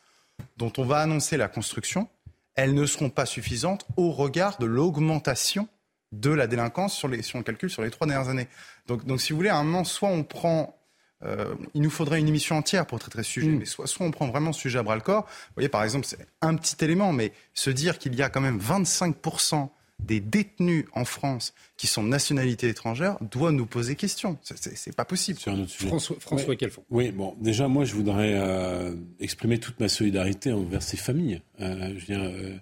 dont 0.56 0.72
on 0.78 0.84
va 0.84 0.98
annoncer 0.98 1.36
la 1.36 1.48
construction, 1.48 2.08
elles 2.54 2.74
ne 2.74 2.86
seront 2.86 3.10
pas 3.10 3.26
suffisantes 3.26 3.86
au 3.96 4.12
regard 4.12 4.58
de 4.58 4.66
l'augmentation 4.66 5.68
de 6.12 6.30
la 6.30 6.46
délinquance 6.46 6.94
sur 6.94 7.08
les, 7.08 7.22
si 7.22 7.36
on 7.36 7.42
calcule 7.42 7.70
sur 7.70 7.82
les 7.82 7.90
trois 7.90 8.06
dernières 8.06 8.28
années. 8.28 8.48
Donc, 8.86 9.04
donc, 9.04 9.20
si 9.20 9.32
vous 9.32 9.38
voulez, 9.38 9.48
à 9.48 9.56
un 9.56 9.64
moment, 9.64 9.84
soit 9.84 10.08
on 10.08 10.22
prend 10.22 10.76
euh, 11.24 11.54
il 11.74 11.80
nous 11.82 11.90
faudrait 11.90 12.20
une 12.20 12.28
émission 12.28 12.56
entière 12.56 12.86
pour 12.86 12.98
traiter 12.98 13.18
ce 13.18 13.30
sujet. 13.30 13.48
Mm. 13.48 13.58
Mais 13.58 13.64
soit, 13.64 13.86
soit, 13.86 14.06
on 14.06 14.10
prend 14.10 14.26
vraiment 14.28 14.52
ce 14.52 14.60
sujet 14.60 14.78
à 14.78 14.82
bras 14.82 14.94
le 14.94 15.00
corps. 15.00 15.24
Vous 15.24 15.54
voyez, 15.54 15.68
par 15.68 15.82
exemple, 15.82 16.06
c'est 16.06 16.26
un 16.42 16.54
petit 16.56 16.76
élément, 16.84 17.12
mais 17.12 17.32
se 17.54 17.70
dire 17.70 17.98
qu'il 17.98 18.14
y 18.14 18.22
a 18.22 18.28
quand 18.28 18.40
même 18.40 18.58
25% 18.58 19.68
des 19.98 20.20
détenus 20.20 20.84
en 20.92 21.06
France 21.06 21.54
qui 21.78 21.86
sont 21.86 22.02
de 22.02 22.08
nationalité 22.08 22.68
étrangère 22.68 23.16
doit 23.22 23.50
nous 23.50 23.64
poser 23.64 23.96
question. 23.96 24.38
C'est 24.42 24.94
pas 24.94 25.06
possible. 25.06 25.38
Sur 25.38 25.52
un 25.52 25.60
autre 25.60 25.70
sujet. 25.70 25.88
François, 25.88 26.16
François 26.20 26.54
Oui, 26.90 27.12
bon, 27.12 27.34
déjà, 27.40 27.66
moi, 27.66 27.86
je 27.86 27.94
voudrais 27.94 28.34
euh, 28.34 28.94
exprimer 29.20 29.58
toute 29.58 29.80
ma 29.80 29.88
solidarité 29.88 30.52
envers 30.52 30.82
ces 30.82 30.98
familles. 30.98 31.40
Euh, 31.62 31.94
je 31.96 32.12
veux 32.12 32.18
dire, 32.18 32.60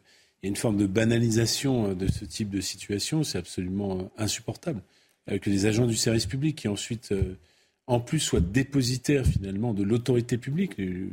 une 0.49 0.57
forme 0.57 0.77
de 0.77 0.87
banalisation 0.87 1.95
de 1.95 2.07
ce 2.07 2.25
type 2.25 2.51
de 2.51 2.61
situation. 2.61 3.25
C'est 3.25 3.39
absolument 3.39 4.11
insupportable. 4.19 4.83
que 5.27 5.51
des 5.51 5.67
agents 5.67 5.87
du 5.87 5.97
service 5.97 6.27
public 6.27 6.57
qui 6.57 6.69
ensuite 6.69 7.15
en 7.87 8.01
plus 8.01 8.21
soit 8.21 8.41
dépositaire 8.41 9.27
finalement 9.27 9.75
de 9.75 9.83
l'autorité 9.83 10.39
publique, 10.39 10.77
du, 10.77 11.13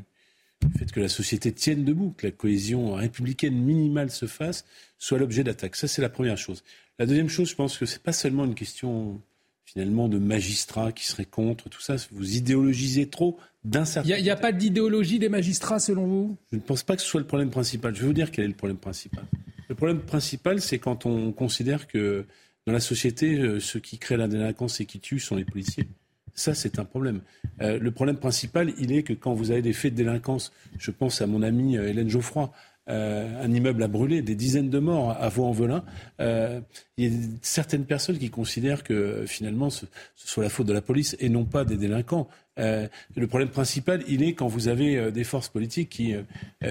fait 0.77 0.91
que 0.91 0.99
la 0.99 1.09
société 1.09 1.51
tienne 1.51 1.83
debout, 1.83 2.13
que 2.17 2.27
la 2.27 2.31
cohésion 2.31 2.93
républicaine 2.93 3.55
minimale 3.55 4.11
se 4.11 4.25
fasse, 4.27 4.65
soit 4.99 5.17
l'objet 5.17 5.43
d'attaques. 5.43 5.75
Ça, 5.75 5.87
c'est 5.87 6.01
la 6.01 6.09
première 6.09 6.37
chose. 6.37 6.63
La 6.99 7.05
deuxième 7.05 7.29
chose, 7.29 7.49
je 7.49 7.55
pense 7.55 7.77
que 7.77 7.85
ce 7.85 7.95
n'est 7.95 8.03
pas 8.03 8.13
seulement 8.13 8.45
une 8.45 8.55
question 8.55 9.21
finalement 9.65 10.09
de 10.09 10.17
magistrats 10.17 10.91
qui 10.91 11.05
seraient 11.07 11.25
contre 11.25 11.69
tout 11.69 11.81
ça. 11.81 11.95
Vous 12.11 12.35
idéologisez 12.35 13.07
trop 13.07 13.37
d'incertitude. 13.63 14.19
Il 14.19 14.23
n'y 14.23 14.29
a, 14.29 14.35
pas 14.35 14.51
d'idéologie 14.51 15.19
des 15.19 15.29
magistrats 15.29 15.79
selon 15.79 16.07
vous? 16.07 16.37
Je 16.51 16.57
ne 16.57 16.61
pense 16.61 16.83
pas 16.83 16.95
que 16.95 17.01
ce 17.01 17.07
soit 17.07 17.21
le 17.21 17.27
problème 17.27 17.49
principal. 17.49 17.95
Je 17.95 18.01
vais 18.01 18.07
vous 18.07 18.13
dire 18.13 18.31
quel 18.31 18.45
est 18.45 18.49
le 18.49 18.53
problème 18.53 18.77
principal. 18.77 19.23
Le 19.69 19.75
problème 19.75 20.01
principal, 20.01 20.59
c'est 20.61 20.79
quand 20.79 21.05
on 21.05 21.31
considère 21.31 21.87
que 21.87 22.25
dans 22.67 22.73
la 22.73 22.79
société, 22.79 23.39
euh, 23.39 23.59
ceux 23.59 23.79
qui 23.79 23.97
créent 23.97 24.17
la 24.17 24.27
délinquance 24.27 24.81
et 24.81 24.85
qui 24.85 24.99
tuent 24.99 25.19
sont 25.19 25.35
les 25.35 25.45
policiers. 25.45 25.87
Ça, 26.33 26.53
c'est 26.53 26.79
un 26.79 26.85
problème. 26.85 27.21
Euh, 27.61 27.77
le 27.79 27.91
problème 27.91 28.17
principal, 28.17 28.73
il 28.77 28.91
est 28.91 29.03
que 29.03 29.13
quand 29.13 29.33
vous 29.33 29.51
avez 29.51 29.61
des 29.61 29.73
faits 29.73 29.93
de 29.93 29.97
délinquance, 29.97 30.51
je 30.77 30.91
pense 30.91 31.21
à 31.21 31.27
mon 31.27 31.41
amie 31.41 31.77
euh, 31.77 31.87
Hélène 31.89 32.09
Geoffroy, 32.09 32.51
euh, 32.89 33.43
un 33.43 33.51
immeuble 33.51 33.83
a 33.83 33.87
brûlé, 33.87 34.21
des 34.21 34.35
dizaines 34.35 34.69
de 34.69 34.79
morts 34.79 35.11
à 35.11 35.29
Vaux-en-Velin. 35.29 35.83
il 36.19 36.63
y 36.97 37.07
a 37.07 37.11
certaines 37.41 37.85
personnes 37.85 38.17
qui 38.17 38.29
considèrent 38.29 38.83
que 38.83 39.25
finalement 39.27 39.69
ce, 39.69 39.85
soit 40.15 40.43
la 40.43 40.49
faute 40.49 40.67
de 40.67 40.73
la 40.73 40.81
police 40.81 41.15
et 41.19 41.29
non 41.29 41.45
pas 41.45 41.63
des 41.63 41.77
délinquants. 41.77 42.27
le 42.57 43.27
problème 43.27 43.49
principal, 43.49 44.03
il 44.07 44.23
est 44.23 44.33
quand 44.33 44.47
vous 44.47 44.67
avez 44.67 45.11
des 45.11 45.23
forces 45.23 45.49
politiques 45.49 45.89
qui 45.89 46.15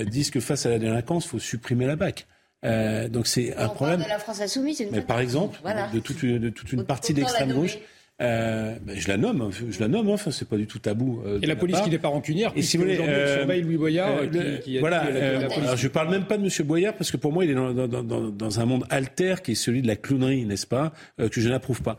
disent 0.06 0.30
que 0.30 0.40
face 0.40 0.66
à 0.66 0.70
la 0.70 0.78
délinquance, 0.78 1.26
il 1.26 1.28
faut 1.28 1.38
supprimer 1.38 1.86
la 1.86 1.96
BAC. 1.96 2.26
donc 3.10 3.26
c'est 3.26 3.56
un 3.56 3.68
problème. 3.68 4.02
de 4.02 4.08
la 4.08 4.18
France 4.18 4.40
insoumise, 4.40 4.84
Mais 4.90 5.02
par 5.02 5.20
exemple, 5.20 5.60
de, 5.92 6.00
toute, 6.00 6.24
de 6.24 6.50
toute 6.50 6.72
une 6.72 6.84
partie 6.84 7.14
de 7.14 7.20
l'extrême 7.20 7.52
gauche. 7.52 7.78
Euh, 8.20 8.76
ben, 8.82 8.96
je 8.98 9.08
la 9.08 9.16
nomme, 9.16 9.50
je 9.70 9.80
la 9.80 9.88
nomme. 9.88 10.10
Enfin, 10.10 10.30
c'est 10.30 10.48
pas 10.48 10.56
du 10.56 10.66
tout 10.66 10.78
tabou. 10.78 11.22
Euh, 11.24 11.38
et 11.42 11.46
la 11.46 11.56
police 11.56 11.80
qui 11.80 11.90
n'est 11.90 11.98
pas 11.98 12.08
rancunière. 12.08 12.52
Et 12.54 12.62
si 12.62 12.76
vous 12.76 12.82
voulez, 12.82 12.98
euh, 13.00 13.44
Louis 13.62 13.76
Boyard. 13.76 14.10
Euh, 14.22 14.58
qui, 14.58 14.72
qui 14.72 14.78
voilà. 14.78 15.00
alors, 15.00 15.76
je 15.76 15.88
parle 15.88 16.10
même 16.10 16.24
pas 16.24 16.36
de 16.36 16.42
Monsieur 16.42 16.64
Boyard 16.64 16.94
parce 16.94 17.10
que 17.10 17.16
pour 17.16 17.32
moi, 17.32 17.44
il 17.44 17.50
est 17.50 17.54
dans, 17.54 17.72
dans, 17.72 18.02
dans, 18.02 18.28
dans 18.28 18.60
un 18.60 18.64
monde 18.66 18.84
alter 18.90 19.36
qui 19.42 19.52
est 19.52 19.54
celui 19.54 19.80
de 19.80 19.86
la 19.86 19.96
clownerie, 19.96 20.44
n'est-ce 20.44 20.66
pas, 20.66 20.92
que 21.18 21.40
je 21.40 21.48
n'approuve 21.48 21.82
pas. 21.82 21.96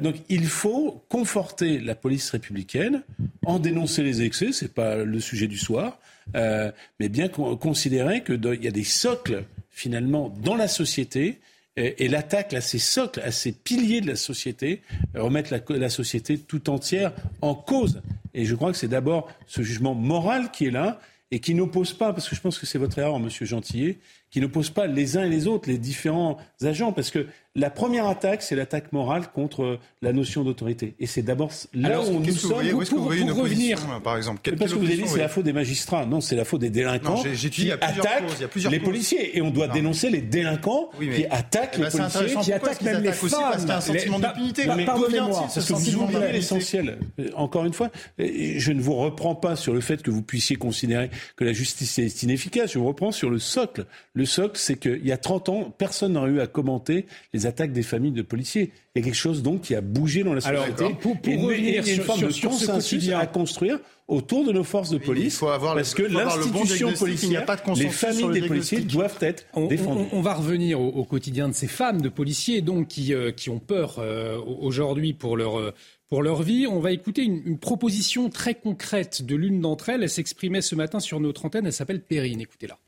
donc, 0.00 0.16
il 0.28 0.46
faut 0.46 1.04
conforter 1.08 1.78
la 1.78 1.94
police 1.94 2.30
républicaine, 2.30 3.02
en 3.44 3.58
dénoncer 3.58 4.02
les 4.02 4.22
excès. 4.22 4.48
C'est 4.52 4.72
pas 4.72 4.96
le 4.96 5.20
sujet 5.20 5.48
du 5.48 5.58
soir, 5.58 5.98
mais 6.34 7.08
bien 7.08 7.28
considérer 7.28 8.22
que 8.22 8.34
il 8.54 8.64
y 8.64 8.68
a 8.68 8.72
des 8.72 8.84
socles 8.84 9.44
finalement 9.70 10.32
dans 10.42 10.54
la 10.54 10.68
société 10.68 11.40
et, 11.76 12.08
l'attaque 12.08 12.54
à 12.54 12.60
ces 12.60 12.78
socles, 12.78 13.20
à 13.20 13.30
ces 13.30 13.52
piliers 13.52 14.00
de 14.00 14.06
la 14.06 14.16
société, 14.16 14.82
euh, 15.14 15.22
remettre 15.22 15.54
la, 15.68 15.90
société 15.90 16.38
tout 16.38 16.70
entière 16.70 17.12
en 17.42 17.54
cause. 17.54 18.00
Et 18.34 18.44
je 18.44 18.54
crois 18.54 18.72
que 18.72 18.78
c'est 18.78 18.88
d'abord 18.88 19.28
ce 19.46 19.62
jugement 19.62 19.94
moral 19.94 20.50
qui 20.50 20.66
est 20.66 20.70
là 20.70 21.00
et 21.30 21.40
qui 21.40 21.54
n'oppose 21.54 21.92
pas, 21.92 22.12
parce 22.12 22.28
que 22.28 22.36
je 22.36 22.40
pense 22.40 22.58
que 22.58 22.66
c'est 22.66 22.78
votre 22.78 22.98
erreur, 22.98 23.18
Monsieur 23.18 23.46
Gentillet, 23.46 23.98
qui 24.30 24.40
n'oppose 24.40 24.70
pas 24.70 24.86
les 24.86 25.16
uns 25.16 25.24
et 25.24 25.30
les 25.30 25.46
autres, 25.46 25.68
les 25.68 25.78
différents 25.78 26.38
agents, 26.62 26.92
parce 26.92 27.10
que 27.10 27.26
la 27.54 27.70
première 27.70 28.06
attaque, 28.06 28.42
c'est 28.42 28.54
l'attaque 28.54 28.92
morale 28.92 29.28
contre 29.32 29.78
la 30.02 30.12
notion 30.12 30.44
d'autorité. 30.44 30.94
Et 31.00 31.06
c'est 31.06 31.22
d'abord 31.22 31.50
là 31.72 32.02
où 32.02 32.20
nous 32.20 32.32
sommes. 32.32 32.52
Voyez, 32.52 32.74
où 32.74 32.82
est-ce 32.82 32.90
que 32.90 32.96
vous 32.96 33.04
voyez 33.04 33.22
une 33.22 33.30
revenir 33.30 33.78
par 34.04 34.18
exemple? 34.18 34.42
Parce 34.58 34.72
que 34.72 34.78
vous 34.78 34.84
avez 34.84 34.96
dit 34.96 35.08
c'est 35.08 35.18
la 35.18 35.28
faute 35.28 35.44
des 35.44 35.54
magistrats. 35.54 36.04
Non, 36.04 36.20
c'est 36.20 36.36
la 36.36 36.44
faute 36.44 36.60
des 36.60 36.68
délinquants 36.68 37.22
qui 37.50 37.70
attaquent 37.72 38.24
les 38.70 38.78
policiers. 38.78 39.38
Et 39.38 39.40
on 39.40 39.50
doit 39.50 39.68
dénoncer 39.68 40.10
les 40.10 40.20
délinquants 40.20 40.90
qui 41.00 41.24
attaquent 41.24 41.78
eh 41.78 41.84
les 41.84 41.90
ben, 41.90 42.10
policiers, 42.10 42.40
qui 42.42 42.52
attaquent 42.52 42.82
même 42.82 43.02
les 43.02 43.12
femmes. 43.12 43.30
Parce 43.30 43.60
qu'il 43.60 43.68
y 43.68 43.70
a 43.70 43.76
un 43.76 43.80
sentiment 43.80 44.18
d'impunité. 44.18 44.66
Pardonnez-moi, 44.84 45.48
parce 45.54 45.66
que 45.66 45.72
vous 45.72 45.96
oubliez 45.96 46.32
l'essentiel. 46.32 46.98
Encore 47.34 47.64
une 47.64 47.72
fois, 47.72 47.90
je 48.18 48.72
ne 48.72 48.82
vous 48.82 48.94
reprends 48.96 49.34
pas 49.34 49.56
sur 49.56 49.72
le 49.72 49.80
fait 49.80 50.02
que 50.02 50.10
vous 50.10 50.22
puissiez 50.22 50.56
considérer 50.56 51.10
que 51.36 51.44
la 51.44 51.54
justice 51.54 51.98
est 51.98 52.22
inefficace. 52.22 52.72
Je 52.72 52.78
vous 52.78 52.86
reprends 52.86 53.12
sur 53.12 53.30
le 53.30 53.38
socle. 53.38 53.86
Le 54.16 54.24
socle, 54.24 54.58
c'est 54.58 54.76
qu'il 54.76 55.06
y 55.06 55.12
a 55.12 55.18
30 55.18 55.50
ans, 55.50 55.74
personne 55.76 56.14
n'aurait 56.14 56.30
eu 56.30 56.40
à 56.40 56.46
commenter 56.46 57.04
les 57.34 57.44
attaques 57.44 57.72
des 57.72 57.82
familles 57.82 58.12
de 58.12 58.22
policiers. 58.22 58.72
Il 58.94 59.00
y 59.00 59.02
a 59.02 59.04
quelque 59.04 59.14
chose 59.14 59.42
donc 59.42 59.60
qui 59.60 59.74
a 59.74 59.82
bougé 59.82 60.24
dans 60.24 60.32
la 60.32 60.40
société. 60.40 60.84
Alors, 60.84 60.98
pour, 60.98 61.20
pour 61.20 61.42
revenir 61.42 61.86
une, 61.86 61.96
une 61.96 62.00
forme 62.00 62.22
de 62.22 62.40
consensus 62.40 63.10
à 63.10 63.26
construire 63.26 63.78
autour 64.08 64.46
de 64.46 64.52
nos 64.52 64.64
forces 64.64 64.88
de 64.88 64.96
police. 64.96 65.34
Il 65.34 65.36
faut 65.36 65.48
avoir 65.48 65.74
parce 65.74 65.92
que 65.92 66.02
l'institution 66.02 66.94
policière, 66.94 67.44
les 67.76 67.90
familles 67.90 68.40
des 68.40 68.48
policiers 68.48 68.80
doivent 68.80 69.18
être 69.20 69.44
défendues. 69.68 70.08
On, 70.12 70.22
va 70.22 70.32
revenir 70.32 70.80
au, 70.80 71.04
quotidien 71.04 71.50
de 71.50 71.54
ces 71.54 71.66
femmes 71.66 72.00
de 72.00 72.08
policiers 72.08 72.62
donc 72.62 72.88
qui, 72.88 73.12
euh, 73.12 73.32
qui 73.32 73.50
ont 73.50 73.58
peur 73.58 73.96
euh, 73.98 74.40
aujourd'hui 74.46 75.12
pour 75.12 75.36
leur 75.36 75.58
euh, 75.58 75.74
pour 76.08 76.22
leur 76.22 76.42
vie. 76.42 76.66
On 76.66 76.80
va 76.80 76.92
écouter 76.92 77.22
une, 77.22 77.42
une 77.44 77.58
proposition 77.58 78.30
très 78.30 78.54
concrète 78.54 79.26
de 79.26 79.36
l'une 79.36 79.60
d'entre 79.60 79.90
elles. 79.90 80.04
Elle 80.04 80.08
s'exprimait 80.08 80.62
ce 80.62 80.74
matin 80.74 81.00
sur 81.00 81.20
notre 81.20 81.44
antenne. 81.44 81.66
Elle 81.66 81.72
s'appelle 81.74 82.00
Perrine. 82.00 82.40
Écoutez-la. 82.40 82.78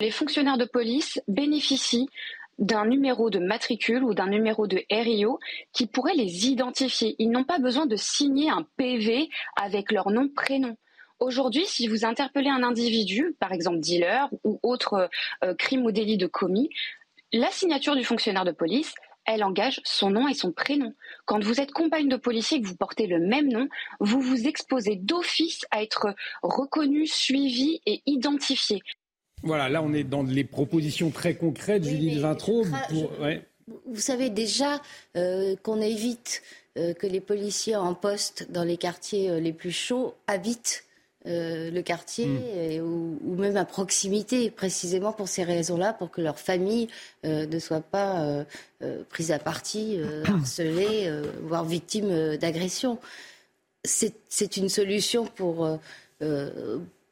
Les 0.00 0.10
fonctionnaires 0.10 0.56
de 0.56 0.64
police 0.64 1.20
bénéficient 1.28 2.08
d'un 2.58 2.86
numéro 2.86 3.28
de 3.28 3.38
matricule 3.38 4.02
ou 4.02 4.14
d'un 4.14 4.28
numéro 4.28 4.66
de 4.66 4.82
RIO 4.90 5.38
qui 5.72 5.86
pourrait 5.86 6.14
les 6.14 6.46
identifier. 6.46 7.16
Ils 7.18 7.30
n'ont 7.30 7.44
pas 7.44 7.58
besoin 7.58 7.84
de 7.84 7.96
signer 7.96 8.48
un 8.48 8.66
PV 8.78 9.28
avec 9.56 9.92
leur 9.92 10.10
nom, 10.10 10.28
prénom. 10.28 10.76
Aujourd'hui, 11.18 11.66
si 11.66 11.86
vous 11.86 12.06
interpellez 12.06 12.48
un 12.48 12.62
individu, 12.62 13.36
par 13.40 13.52
exemple 13.52 13.80
dealer 13.80 14.30
ou 14.42 14.58
autre 14.62 15.10
euh, 15.44 15.54
crime 15.54 15.84
ou 15.84 15.92
délit 15.92 16.16
de 16.16 16.26
commis, 16.26 16.70
la 17.34 17.50
signature 17.50 17.94
du 17.94 18.04
fonctionnaire 18.04 18.46
de 18.46 18.52
police, 18.52 18.94
elle 19.26 19.44
engage 19.44 19.82
son 19.84 20.10
nom 20.10 20.28
et 20.28 20.34
son 20.34 20.50
prénom. 20.50 20.94
Quand 21.26 21.44
vous 21.44 21.60
êtes 21.60 21.72
compagne 21.72 22.08
de 22.08 22.16
policier 22.16 22.56
et 22.56 22.62
que 22.62 22.66
vous 22.66 22.76
portez 22.76 23.06
le 23.06 23.20
même 23.20 23.48
nom, 23.48 23.68
vous 24.00 24.20
vous 24.20 24.48
exposez 24.48 24.96
d'office 24.96 25.66
à 25.70 25.82
être 25.82 26.14
reconnu, 26.42 27.06
suivi 27.06 27.80
et 27.84 28.02
identifié. 28.06 28.82
Voilà, 29.42 29.68
là 29.68 29.82
on 29.82 29.92
est 29.92 30.04
dans 30.04 30.22
les 30.22 30.44
propositions 30.44 31.10
très 31.10 31.34
concrètes, 31.34 31.84
Judith 31.84 32.18
Vintraud. 32.18 32.64
Vous 33.86 34.00
savez 34.00 34.30
déjà 34.30 34.80
euh, 35.16 35.56
qu'on 35.62 35.80
évite 35.80 36.42
euh, 36.76 36.92
que 36.94 37.06
les 37.06 37.20
policiers 37.20 37.76
en 37.76 37.94
poste 37.94 38.50
dans 38.50 38.64
les 38.64 38.76
quartiers 38.76 39.30
euh, 39.30 39.40
les 39.40 39.52
plus 39.52 39.72
chauds 39.72 40.14
habitent 40.26 40.84
le 41.26 41.82
quartier 41.82 42.80
hmm. 42.80 42.82
ou, 42.82 43.34
même 43.36 43.58
à 43.58 43.66
proximité, 43.66 44.50
précisément 44.50 45.12
pour 45.12 45.28
ces 45.28 45.44
raisons-là, 45.44 45.92
pour 45.92 46.10
que 46.10 46.22
leur 46.22 46.38
famille 46.38 46.88
ne 47.24 47.58
soit 47.58 47.82
pas 47.82 48.46
prise 49.10 49.30
à 49.30 49.38
partie, 49.38 49.98
harcelée, 50.24 51.12
voire 51.42 51.66
victime 51.66 52.38
d'agression. 52.38 52.98
C'est 53.84 54.56
une 54.56 54.70
solution 54.70 55.26
pour 55.26 55.78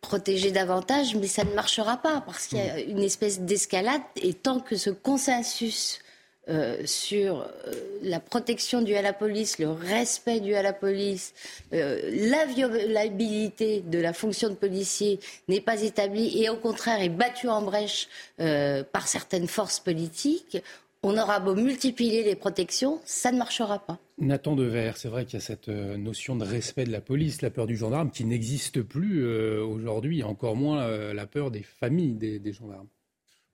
protéger 0.01 0.51
davantage, 0.51 1.15
mais 1.17 1.27
ça 1.27 1.45
ne 1.45 1.53
marchera 1.55 1.97
pas 1.97 2.23
parce 2.25 2.47
qu'il 2.47 2.59
y 2.59 2.63
a 2.63 2.81
une 2.81 3.03
espèce 3.03 3.41
d'escalade 3.41 4.03
et 4.17 4.35
tant 4.35 4.61
que 4.61 4.77
ce 4.77 4.91
consensus 4.91 6.01
euh, 6.49 6.79
sur 6.87 7.43
euh, 7.43 7.73
la 8.03 8.21
protection 8.21 8.81
due 8.81 8.95
à 8.95 9.03
la 9.03 9.13
police, 9.13 9.59
le 9.59 9.69
respect 9.69 10.41
dû 10.41 10.55
à 10.55 10.63
la 10.63 10.73
police, 10.73 11.35
euh, 11.75 12.01
la 12.31 12.47
violabilité 12.47 13.83
de 13.83 13.99
la 13.99 14.15
fonction 14.15 14.49
de 14.49 14.55
policier 14.55 15.21
n'est 15.49 15.61
pas 15.61 15.83
établi 15.83 16.43
et 16.43 16.49
au 16.49 16.57
contraire 16.57 17.03
est 17.03 17.11
battu 17.11 17.51
en 17.51 17.61
brèche 17.61 18.09
par 18.39 19.09
certaines 19.09 19.49
forces 19.49 19.81
politiques, 19.81 20.59
on 21.03 21.17
aura 21.17 21.41
beau 21.41 21.55
multiplier 21.55 22.25
les 22.25 22.35
protections, 22.35 23.01
ça 23.05 23.31
ne 23.33 23.39
marchera 23.39 23.79
pas. 23.79 23.99
Nathan 24.19 24.57
Dever, 24.57 24.93
c'est 24.97 25.09
vrai 25.09 25.25
qu'il 25.25 25.35
y 25.35 25.43
a 25.43 25.45
cette 25.45 25.69
euh, 25.69 25.97
notion 25.97 26.37
de 26.37 26.45
respect 26.45 26.85
de 26.85 26.91
la 26.91 27.01
police, 27.01 27.41
la 27.43 27.51
peur 27.51 27.67
du 27.67 27.77
gendarme, 27.77 28.11
qui 28.11 28.25
n'existe 28.25 28.83
plus 28.83 29.25
euh, 29.25 29.65
aujourd'hui, 29.65 30.23
encore 30.25 30.57
moins 30.57 30.83
euh, 30.83 31.15
la 31.15 31.27
peur 31.27 31.51
des 31.51 31.63
familles 31.63 32.15
des, 32.15 32.53
gendarmes. 32.53 32.89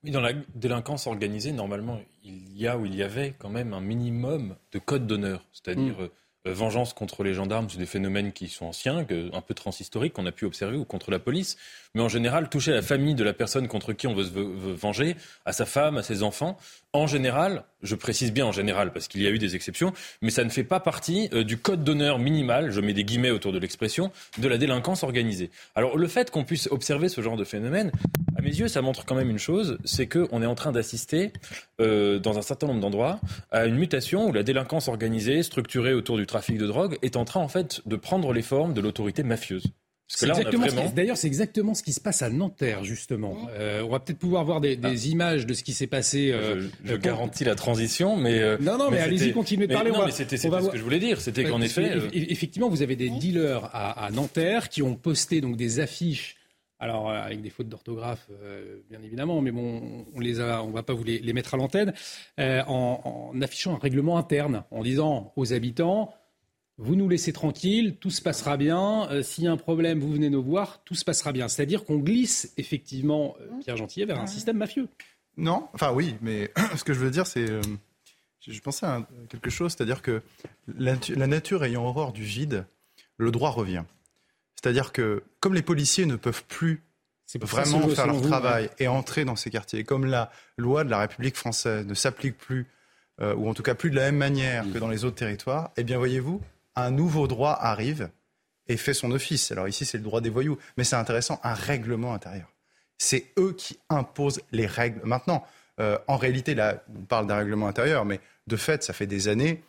Oui, 0.03 0.11
dans 0.11 0.23
la 0.23 0.33
délinquance 0.55 1.07
organisée, 1.07 1.53
normalement, 1.53 2.01
il 2.25 2.57
y 2.57 2.67
a 2.67 2.79
ou 2.79 2.87
il 2.87 2.95
y 2.95 3.03
avait 3.03 3.35
quand 3.39 3.51
même 3.51 3.75
un 3.75 3.81
minimum 3.81 4.57
de 4.73 4.79
code 4.79 5.07
d'honneur, 5.07 5.47
c'est-à-dire 5.53 5.99
mm. 6.01 6.09
Euh, 6.47 6.53
vengeance 6.53 6.93
contre 6.93 7.23
les 7.25 7.33
gendarmes, 7.33 7.69
c'est 7.71 7.79
des 7.79 7.87
phénomènes 7.87 8.33
qui 8.33 8.49
sont 8.49 8.67
anciens, 8.67 9.07
un 9.33 9.41
peu 9.41 9.55
transhistoriques, 9.55 10.13
qu'on 10.13 10.27
a 10.27 10.33
pu 10.33 10.45
observer, 10.45 10.77
ou 10.77 10.85
contre 10.85 11.11
la 11.11 11.19
police. 11.19 11.57
Mais 11.95 12.03
en 12.03 12.09
général, 12.09 12.49
toucher 12.49 12.73
la 12.73 12.83
famille 12.83 13.15
de 13.15 13.25
la 13.25 13.33
personne 13.33 13.69
contre 13.69 13.93
qui 13.93 14.07
on 14.07 14.15
veut 14.15 14.25
se 14.25 14.31
venger, 14.31 15.17
à 15.47 15.53
sa 15.53 15.65
femme, 15.65 15.97
à 15.97 16.03
ses 16.03 16.23
enfants, 16.23 16.59
en 16.93 17.07
général, 17.07 17.65
je 17.83 17.95
précise 17.95 18.33
bien 18.33 18.47
en 18.47 18.53
général, 18.53 18.93
parce 18.93 19.09
qu'il 19.09 19.23
y 19.23 19.27
a 19.27 19.31
eu 19.31 19.39
des 19.39 19.57
exceptions, 19.57 19.93
mais 20.23 20.31
ça 20.31 20.45
ne 20.45 20.51
fait 20.51 20.65
pas 20.65 20.81
partie 20.81 21.29
euh, 21.33 21.45
du 21.45 21.57
code 21.57 21.83
d'honneur 21.83 22.19
minimal, 22.19 22.71
je 22.71 22.81
mets 22.81 22.93
des 22.93 23.05
guillemets 23.05 23.31
autour 23.31 23.53
de 23.53 23.59
l'expression, 23.59 24.13
de 24.39 24.49
la 24.49 24.59
délinquance 24.59 25.03
organisée. 25.03 25.51
Alors 25.75 25.97
le 25.97 26.07
fait 26.09 26.31
qu'on 26.31 26.45
puisse 26.45 26.69
observer 26.71 27.09
ce 27.09 27.21
genre 27.21 27.37
de 27.37 27.45
phénomène, 27.45 27.91
mes 28.45 28.55
yeux, 28.55 28.69
ça 28.69 28.83
montre 28.83 29.05
quand 29.05 29.15
même 29.15 29.31
une 29.31 29.39
chose, 29.39 29.79
c'est 29.85 30.07
qu'on 30.07 30.43
est 30.43 30.47
en 30.47 30.55
train 30.55 30.73
d'assister, 30.73 31.33
euh, 31.81 32.19
dans 32.19 32.39
un 32.39 32.43
certain 32.43 32.67
nombre 32.67 32.81
d'endroits, 32.81 33.21
à 33.51 33.67
une 33.67 33.77
mutation 33.77 34.29
où 34.29 34.33
la 34.33 34.43
délinquance 34.43 34.89
organisée, 34.89 35.43
structurée 35.43 35.95
autour 35.95 36.17
du 36.17 36.27
trafic 36.27 36.59
de 36.59 36.67
drogue, 36.67 36.99
est 37.03 37.17
en 37.17 37.25
train 37.25 37.41
en 37.41 37.49
fait 37.49 37.81
de 37.87 37.97
prendre 37.97 38.33
les 38.33 38.43
formes 38.43 38.75
de 38.75 38.81
l'autorité 38.81 39.23
mafieuse. 39.23 39.65
D'ailleurs, 40.95 41.17
c'est 41.17 41.27
exactement 41.27 41.75
ce 41.75 41.83
qui 41.83 41.93
se 41.93 42.01
passe 42.01 42.23
à 42.23 42.29
Nanterre, 42.29 42.85
justement. 42.85 43.49
Euh, 43.59 43.83
on 43.83 43.89
va 43.89 44.01
peut-être 44.01 44.19
pouvoir 44.19 44.45
voir 44.45 44.61
des, 44.61 44.79
ah. 44.83 44.91
images 45.07 45.47
de 45.47 45.55
ce 45.55 45.65
qui 45.65 45.73
s'est 45.73 45.87
passé. 45.87 46.31
Euh, 46.31 46.69
je, 46.85 46.95
garantis 46.95 47.45
la 47.45 47.55
transition, 47.55 48.17
mais 48.17 48.41
euh, 48.41 48.59
non, 48.61 48.77
non, 48.77 48.91
mais, 48.91 48.99
allez-y, 48.99 49.33
continuez 49.33 49.67
de 49.67 49.73
parler. 49.73 49.91
Non, 49.91 50.05
mais 50.05 50.13
c'était 50.13 50.37
ce 50.37 50.49
que 50.49 50.77
je 50.77 50.83
voulais 50.83 50.99
dire. 50.99 51.21
C'était 51.21 51.45
qu'en 51.45 51.61
effet, 51.63 51.99
effectivement, 52.13 52.69
vous 52.69 52.83
avez 52.83 52.97
des 52.97 53.11
dealers 53.11 53.71
à, 53.73 54.11
Nanterre 54.13 54.69
qui 54.69 54.83
ont 54.83 54.95
posté 54.95 55.41
donc 55.41 55.57
des 55.57 55.81
affiches. 55.81 56.37
Alors 56.85 57.11
avec 57.11 57.41
des 57.41 57.49
fautes 57.49 57.68
d'orthographe, 57.68 58.28
bien 58.91 59.01
évidemment, 59.03 59.41
mais 59.41 59.53
bon, 59.53 60.05
on 60.14 60.20
les 60.20 60.39
a, 60.39 60.62
on 60.62 60.70
va 60.70 60.82
pas 60.82 60.93
vous 60.93 61.03
les, 61.03 61.32
mettre 61.32 61.55
à 61.55 61.57
l'antenne, 61.57 61.95
en, 62.39 63.32
en 63.32 63.41
affichant 63.41 63.74
un 63.74 63.78
règlement 63.78 64.18
interne, 64.18 64.64
en 64.70 64.82
disant 64.82 65.32
aux 65.37 65.55
habitants 65.55 66.12
vous 66.76 66.97
nous 66.97 67.09
laissez 67.09 67.32
tranquille, 67.32 67.97
tout 68.01 68.11
se 68.11 68.20
passera 68.20 68.57
bien. 68.57 69.09
Euh, 69.11 69.22
s'il 69.22 69.45
y 69.45 69.47
a 69.47 69.53
un 69.53 69.57
problème, 69.57 70.01
vous 70.01 70.12
venez 70.12 70.30
nous 70.30 70.43
voir, 70.43 70.82
tout 70.85 70.95
se 70.95 71.05
passera 71.05 71.32
bien. 71.32 71.49
C'est-à-dire 71.49 71.85
qu'on 71.85 71.99
glisse 71.99 72.53
effectivement, 72.57 73.37
euh, 73.41 73.49
Pierre 73.61 73.76
Gentillet, 73.76 74.07
vers 74.07 74.20
un 74.20 74.26
système 74.26 74.57
mafieux. 74.57 74.89
Non, 75.37 75.68
enfin 75.72 75.93
oui, 75.93 76.16
mais 76.20 76.53
ce 76.76 76.85
que 76.85 76.93
je 76.93 76.99
veux 76.99 77.11
dire, 77.11 77.26
c'est. 77.26 77.49
Euh, 77.49 77.61
je 78.41 78.61
pensais 78.61 78.85
à 78.85 79.07
quelque 79.30 79.49
chose, 79.49 79.72
c'est-à-dire 79.72 80.03
que 80.03 80.20
la, 80.76 80.97
nature 81.26 81.64
ayant 81.64 81.87
horreur 81.87 82.12
du 82.12 82.24
vide, 82.24 82.66
le 83.16 83.30
droit 83.30 83.49
revient. 83.49 83.85
C'est-à-dire 84.65 84.93
que 84.93 85.23
comme 85.41 85.53
les 85.53 85.61
policiers 85.61 86.07
ne 86.07 86.17
peuvent 86.17 86.43
plus 86.45 86.83
vraiment 87.39 87.87
faire 87.87 88.07
leur 88.07 88.23
travail 88.23 88.71
et 88.79 88.89
entrer 88.89 89.27
dans 89.27 89.37
ces 89.37 89.51
quartiers, 89.51 89.85
comme 89.85 90.07
la 90.07 90.31
loi 90.57 90.85
de 90.85 90.91
la 90.91 91.01
République 91.01 91.37
française 91.37 91.85
ne 91.85 91.93
s'applique 91.93 92.39
plus, 92.39 92.67
ou 93.21 93.47
en 93.47 93.53
tout 93.53 93.62
cas 93.62 93.75
plus 93.75 93.91
de 93.91 93.97
la 93.97 94.05
même 94.05 94.17
manière 94.17 94.65
que 94.73 94.79
dans 94.79 94.89
les 94.89 95.05
autres 95.05 95.17
territoires, 95.17 95.71
eh 95.77 95.85
bien 95.85 95.99
voyez-vous, 95.99 96.41
un 96.77 96.91
nouveau 96.91 97.27
droit 97.27 97.53
arrive 97.61 98.09
et 98.67 98.79
fait 98.79 98.95
son 98.95 99.11
office. 99.11 99.53
Alors 99.53 99.69
ici, 99.69 99.85
c'est 99.85 99.99
le 99.99 100.03
droit 100.03 100.23
des 100.23 100.31
voyous, 100.31 100.57
mais 100.79 100.85
c'est 100.85 100.97
intéressant, 100.97 101.39
un 101.45 101.53
règlement 101.53 102.15
intérieur. 102.15 102.51
C'est 102.97 103.35
eux 103.39 103.53
qui 103.53 103.79
imposent 103.91 104.41
les 104.51 104.67
règles. 104.67 105.03
Maintenant, 105.05 105.45
euh, 105.79 105.99
en 106.07 106.17
réalité, 106.17 106.55
là, 106.55 106.83
on 106.89 107.03
parle 107.03 107.27
d'un 107.27 107.37
règlement 107.37 107.69
intérieur, 107.69 108.07
mais 108.07 108.19
de 108.47 108.57
fait, 108.57 108.83
ça 108.83 108.95
fait 108.95 109.07
des 109.07 109.29
années 109.29 109.62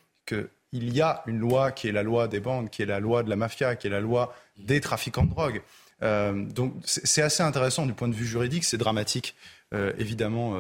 qu'il 0.80 0.96
y 0.96 1.02
a 1.02 1.24
une 1.28 1.40
loi 1.40 1.72
qui 1.72 1.88
est 1.88 1.92
la 1.92 2.04
loi 2.04 2.28
des 2.28 2.40
bandes, 2.40 2.70
qui 2.70 2.82
est 2.82 2.86
la 2.86 3.00
loi 3.00 3.24
de 3.24 3.30
la 3.30 3.36
mafia, 3.36 3.76
qui 3.76 3.88
est 3.88 3.90
la 3.90 4.00
loi 4.00 4.36
des 4.58 4.82
trafiquants 4.82 5.24
de 5.24 5.30
drogue. 5.30 5.62
Euh, 6.04 6.46
donc 6.46 6.74
c'est 6.84 7.22
assez 7.22 7.44
intéressant 7.44 7.86
du 7.86 7.94
point 7.94 8.08
de 8.08 8.14
vue 8.14 8.26
juridique, 8.26 8.64
c'est 8.64 8.78
dramatique, 8.78 9.36
euh, 9.74 9.94
évidemment. 9.98 10.56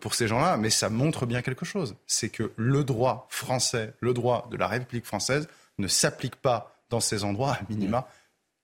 pour 0.00 0.14
ces 0.14 0.26
gens-là, 0.26 0.56
mais 0.56 0.70
ça 0.70 0.88
montre 0.88 1.26
bien 1.26 1.42
quelque 1.42 1.66
chose. 1.66 1.94
C'est 2.06 2.30
que 2.30 2.50
le 2.56 2.82
droit 2.82 3.28
français, 3.30 3.92
le 4.00 4.14
droit 4.14 4.48
de 4.50 4.56
la 4.56 4.66
République 4.66 5.04
française, 5.04 5.48
ne 5.78 5.86
s'applique 5.86 6.36
pas 6.36 6.76
dans 6.90 6.98
ces 6.98 7.24
endroits, 7.24 7.52
à 7.52 7.60
minima, 7.68 8.08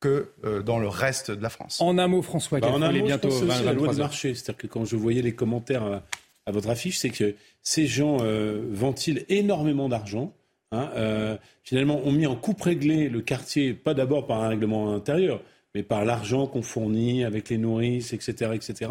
que 0.03 0.33
euh, 0.45 0.63
dans 0.63 0.79
le 0.79 0.89
reste 0.89 1.31
de 1.31 1.43
la 1.43 1.49
France. 1.49 1.81
En 1.81 1.97
un 1.97 2.09
mot, 2.09 2.21
François, 2.21 2.61
bah, 2.61 2.69
en 2.69 2.83
un 2.83 2.93
mot, 2.93 3.05
bientôt 3.05 3.31
je 3.31 3.45
pense 3.45 3.63
la 3.63 3.73
loi 3.73 3.95
de 3.95 3.99
marché. 3.99 4.35
C'est-à-dire 4.35 4.57
que 4.57 4.67
quand 4.67 4.85
je 4.85 4.97
voyais 4.97 5.23
les 5.23 5.35
commentaires 5.35 6.03
à, 6.47 6.53
votre 6.53 6.69
affiche, 6.69 6.99
c'est 6.99 7.11
que 7.11 7.35
ces 7.63 7.87
gens 7.87 8.19
euh, 8.21 8.63
ventilent 8.71 9.25
énormément 9.29 9.89
d'argent. 9.89 10.35
Hein, 10.73 10.91
euh, 10.97 11.37
finalement, 11.63 12.01
ont 12.05 12.13
mis 12.13 12.27
en 12.27 12.35
coupe 12.35 12.63
réglée 12.63 13.09
le 13.09 13.21
quartier, 13.21 13.75
pas 13.75 13.95
d'abord 13.95 14.27
par 14.27 14.43
un 14.43 14.49
règlement 14.49 14.95
intérieur, 14.95 15.43
mais 15.75 15.83
par 15.83 16.05
l'argent 16.05 16.47
qu'on 16.47 16.63
fournit 16.63 17.25
avec 17.25 17.51
les 17.51 17.59
nourrices, 17.59 18.13
etc., 18.15 18.53
etc. 18.55 18.91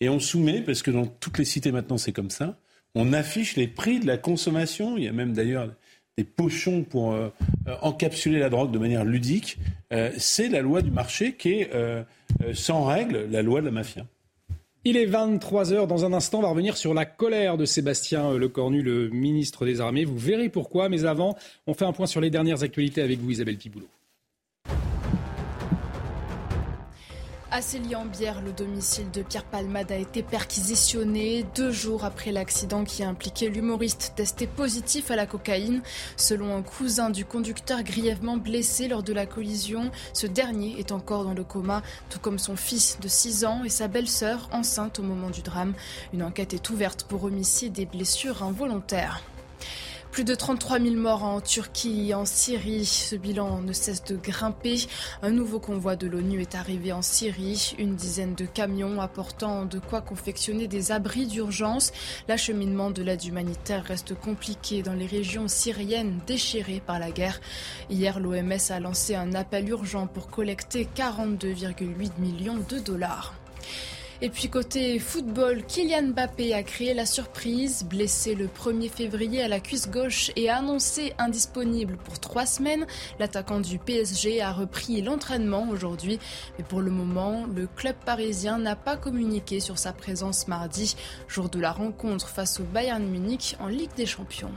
Et 0.00 0.08
on 0.08 0.18
soumet, 0.18 0.62
parce 0.62 0.82
que 0.82 0.90
dans 0.90 1.06
toutes 1.06 1.38
les 1.38 1.44
cités 1.44 1.70
maintenant 1.70 1.98
c'est 1.98 2.12
comme 2.12 2.30
ça, 2.30 2.58
on 2.94 3.12
affiche 3.12 3.56
les 3.56 3.68
prix 3.68 4.00
de 4.00 4.06
la 4.06 4.16
consommation. 4.16 4.96
Il 4.96 5.04
y 5.04 5.08
a 5.08 5.12
même 5.12 5.34
d'ailleurs 5.34 5.70
des 6.16 6.24
pochons 6.24 6.82
pour 6.82 7.12
euh, 7.12 7.28
euh, 7.68 7.76
encapsuler 7.82 8.38
la 8.38 8.48
drogue 8.48 8.72
de 8.72 8.78
manière 8.78 9.04
ludique, 9.04 9.58
c'est 10.18 10.48
la 10.48 10.60
loi 10.60 10.82
du 10.82 10.90
marché 10.90 11.34
qui 11.34 11.52
est 11.52 11.70
sans 12.52 12.84
règle 12.84 13.26
la 13.30 13.40
loi 13.40 13.60
de 13.60 13.66
la 13.66 13.72
mafia. 13.72 14.04
Il 14.84 14.96
est 14.96 15.06
23h. 15.06 15.86
Dans 15.86 16.04
un 16.04 16.12
instant, 16.12 16.38
on 16.38 16.42
va 16.42 16.48
revenir 16.48 16.76
sur 16.76 16.94
la 16.94 17.04
colère 17.04 17.56
de 17.56 17.64
Sébastien 17.64 18.34
Lecornu, 18.34 18.82
le 18.82 19.08
ministre 19.08 19.66
des 19.66 19.80
Armées. 19.80 20.04
Vous 20.04 20.18
verrez 20.18 20.48
pourquoi. 20.48 20.88
Mais 20.88 21.04
avant, 21.04 21.36
on 21.66 21.74
fait 21.74 21.84
un 21.84 21.92
point 21.92 22.06
sur 22.06 22.20
les 22.20 22.30
dernières 22.30 22.62
actualités 22.62 23.02
avec 23.02 23.18
vous, 23.18 23.30
Isabelle 23.30 23.56
Piboulot. 23.56 23.88
À 27.58 27.60
Célie-en-Bière, 27.60 28.40
le 28.40 28.52
domicile 28.52 29.10
de 29.10 29.20
Pierre 29.20 29.42
Palmade 29.42 29.90
a 29.90 29.96
été 29.96 30.22
perquisitionné 30.22 31.44
deux 31.56 31.72
jours 31.72 32.04
après 32.04 32.30
l'accident 32.30 32.84
qui 32.84 33.02
a 33.02 33.08
impliqué 33.08 33.48
l'humoriste 33.48 34.12
testé 34.14 34.46
positif 34.46 35.10
à 35.10 35.16
la 35.16 35.26
cocaïne. 35.26 35.82
Selon 36.16 36.56
un 36.56 36.62
cousin 36.62 37.10
du 37.10 37.24
conducteur 37.24 37.82
grièvement 37.82 38.36
blessé 38.36 38.86
lors 38.86 39.02
de 39.02 39.12
la 39.12 39.26
collision, 39.26 39.90
ce 40.12 40.28
dernier 40.28 40.78
est 40.78 40.92
encore 40.92 41.24
dans 41.24 41.34
le 41.34 41.42
coma, 41.42 41.82
tout 42.10 42.20
comme 42.20 42.38
son 42.38 42.54
fils 42.54 43.00
de 43.00 43.08
6 43.08 43.44
ans 43.44 43.64
et 43.64 43.70
sa 43.70 43.88
belle-sœur 43.88 44.48
enceinte 44.52 45.00
au 45.00 45.02
moment 45.02 45.30
du 45.30 45.42
drame. 45.42 45.74
Une 46.12 46.22
enquête 46.22 46.54
est 46.54 46.70
ouverte 46.70 47.06
pour 47.08 47.24
homicide 47.24 47.76
et 47.80 47.86
blessures 47.86 48.44
involontaires. 48.44 49.20
Plus 50.10 50.24
de 50.24 50.34
33 50.34 50.80
000 50.80 50.96
morts 50.96 51.22
en 51.22 51.40
Turquie 51.40 52.08
et 52.08 52.14
en 52.14 52.24
Syrie. 52.24 52.86
Ce 52.86 53.14
bilan 53.14 53.60
ne 53.60 53.72
cesse 53.72 54.02
de 54.04 54.16
grimper. 54.16 54.86
Un 55.22 55.30
nouveau 55.30 55.60
convoi 55.60 55.96
de 55.96 56.06
l'ONU 56.06 56.40
est 56.40 56.54
arrivé 56.54 56.92
en 56.92 57.02
Syrie. 57.02 57.74
Une 57.78 57.94
dizaine 57.94 58.34
de 58.34 58.46
camions 58.46 59.00
apportant 59.00 59.64
de 59.64 59.78
quoi 59.78 60.00
confectionner 60.00 60.66
des 60.66 60.90
abris 60.92 61.26
d'urgence. 61.26 61.92
L'acheminement 62.26 62.90
de 62.90 63.02
l'aide 63.02 63.24
humanitaire 63.24 63.84
reste 63.84 64.14
compliqué 64.14 64.82
dans 64.82 64.94
les 64.94 65.06
régions 65.06 65.46
syriennes 65.46 66.20
déchirées 66.26 66.82
par 66.84 66.98
la 66.98 67.10
guerre. 67.10 67.40
Hier, 67.90 68.18
l'OMS 68.18 68.70
a 68.70 68.80
lancé 68.80 69.14
un 69.14 69.34
appel 69.34 69.68
urgent 69.68 70.06
pour 70.06 70.28
collecter 70.30 70.88
42,8 70.96 72.18
millions 72.18 72.58
de 72.68 72.78
dollars. 72.78 73.34
Et 74.20 74.30
puis 74.30 74.48
côté 74.48 74.98
football, 74.98 75.64
Kylian 75.64 76.08
Mbappé 76.08 76.52
a 76.52 76.64
créé 76.64 76.92
la 76.92 77.06
surprise, 77.06 77.84
blessé 77.84 78.34
le 78.34 78.48
1er 78.48 78.90
février 78.90 79.42
à 79.42 79.46
la 79.46 79.60
cuisse 79.60 79.88
gauche 79.88 80.32
et 80.34 80.50
annoncé 80.50 81.12
indisponible 81.18 81.96
pour 81.98 82.18
trois 82.18 82.44
semaines. 82.44 82.84
L'attaquant 83.20 83.60
du 83.60 83.78
PSG 83.78 84.40
a 84.40 84.52
repris 84.52 85.02
l'entraînement 85.02 85.68
aujourd'hui, 85.68 86.18
mais 86.58 86.64
pour 86.64 86.80
le 86.80 86.90
moment, 86.90 87.46
le 87.46 87.68
club 87.68 87.94
parisien 88.04 88.58
n'a 88.58 88.74
pas 88.74 88.96
communiqué 88.96 89.60
sur 89.60 89.78
sa 89.78 89.92
présence 89.92 90.48
mardi, 90.48 90.96
jour 91.28 91.48
de 91.48 91.60
la 91.60 91.70
rencontre 91.70 92.28
face 92.28 92.58
au 92.58 92.64
Bayern 92.64 93.06
Munich 93.06 93.56
en 93.60 93.68
Ligue 93.68 93.94
des 93.96 94.06
Champions. 94.06 94.50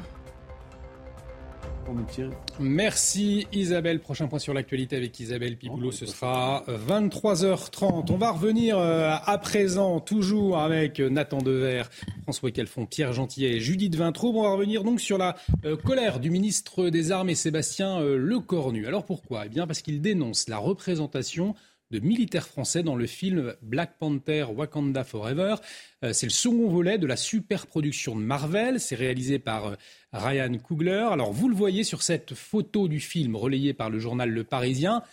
Merci 2.60 3.48
Isabelle. 3.52 4.00
Prochain 4.00 4.28
point 4.28 4.40
sur 4.40 4.54
l'actualité 4.54 4.96
avec 4.96 5.20
Isabelle 5.20 5.58
Piboulot, 5.58 5.92
ce 5.92 6.06
sera 6.06 6.64
23h30. 6.68 8.12
On 8.12 8.18
va 8.18 8.32
revenir 8.32 8.78
euh, 8.78 9.16
à 9.26 9.38
présent, 9.38 10.00
toujours 10.00 10.60
avec 10.60 11.00
Nathan 11.00 11.40
Dever, 11.40 11.84
François 12.24 12.52
Calfon, 12.52 12.86
Pierre 12.86 13.14
Gentillet 13.14 13.58
et 13.58 13.60
Judith 13.60 13.96
Vintraube. 13.96 14.36
On 14.36 14.44
va 14.44 14.52
revenir 14.52 14.84
donc 14.84 15.02
sur 15.02 15.18
la 15.18 15.36
euh, 15.66 15.76
colère 15.76 16.20
du 16.20 16.30
ministre 16.30 16.90
des 16.90 17.12
Armées 17.12 17.36
Sébastien 17.36 18.00
euh, 18.00 18.18
Lecornu. 18.18 18.88
Alors 18.88 19.06
pourquoi? 19.06 19.46
Eh 19.46 19.50
bien 19.50 19.68
parce 19.68 19.82
qu'il 19.82 20.02
dénonce 20.02 20.48
la 20.50 20.58
représentation 20.58 21.56
de 21.92 22.00
militaires 22.00 22.48
français 22.48 22.84
dans 22.84 22.96
le 22.96 23.06
film 23.06 23.54
Black 23.62 23.98
Panther 24.00 24.46
Wakanda 24.56 25.04
Forever. 25.04 25.56
Euh, 26.04 26.14
c'est 26.14 26.26
le 26.26 26.32
second 26.32 26.68
volet 26.68 26.97
de 26.97 27.06
la 27.06 27.16
super 27.16 27.68
production 27.68 28.16
de 28.16 28.22
Marvel. 28.22 28.80
C'est 28.80 28.95
réalisé 28.95 29.39
par 29.39 29.68
euh, 29.68 29.76
Ryan 30.14 30.58
Coogler. 30.58 31.08
Alors 31.12 31.32
vous 31.32 31.47
le 31.47 31.56
voyez 31.56 31.84
sur 31.84 32.02
cette 32.02 32.34
photo 32.34 32.88
du 32.88 32.99
film 32.99 33.36
relayée 33.36 33.74
par 33.74 33.89
le 33.89 33.99
journal 33.99 34.30
Le 34.30 34.43
Parisien. 34.43 35.04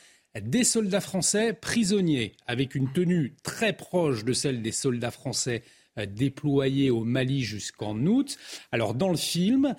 Des 0.41 0.62
soldats 0.62 1.01
français 1.01 1.53
prisonniers 1.53 2.34
avec 2.47 2.74
une 2.74 2.93
tenue 2.93 3.34
très 3.43 3.72
proche 3.72 4.24
de 4.24 4.32
celle 4.32 4.62
des 4.62 4.72
soldats 4.72 5.11
français 5.11 5.62
déployés 6.07 6.90
au 6.90 7.05
Mali 7.05 7.42
jusqu'en 7.42 7.96
août. 8.07 8.38
Alors 8.72 8.94
dans 8.94 9.11
le 9.11 9.16
film, 9.16 9.74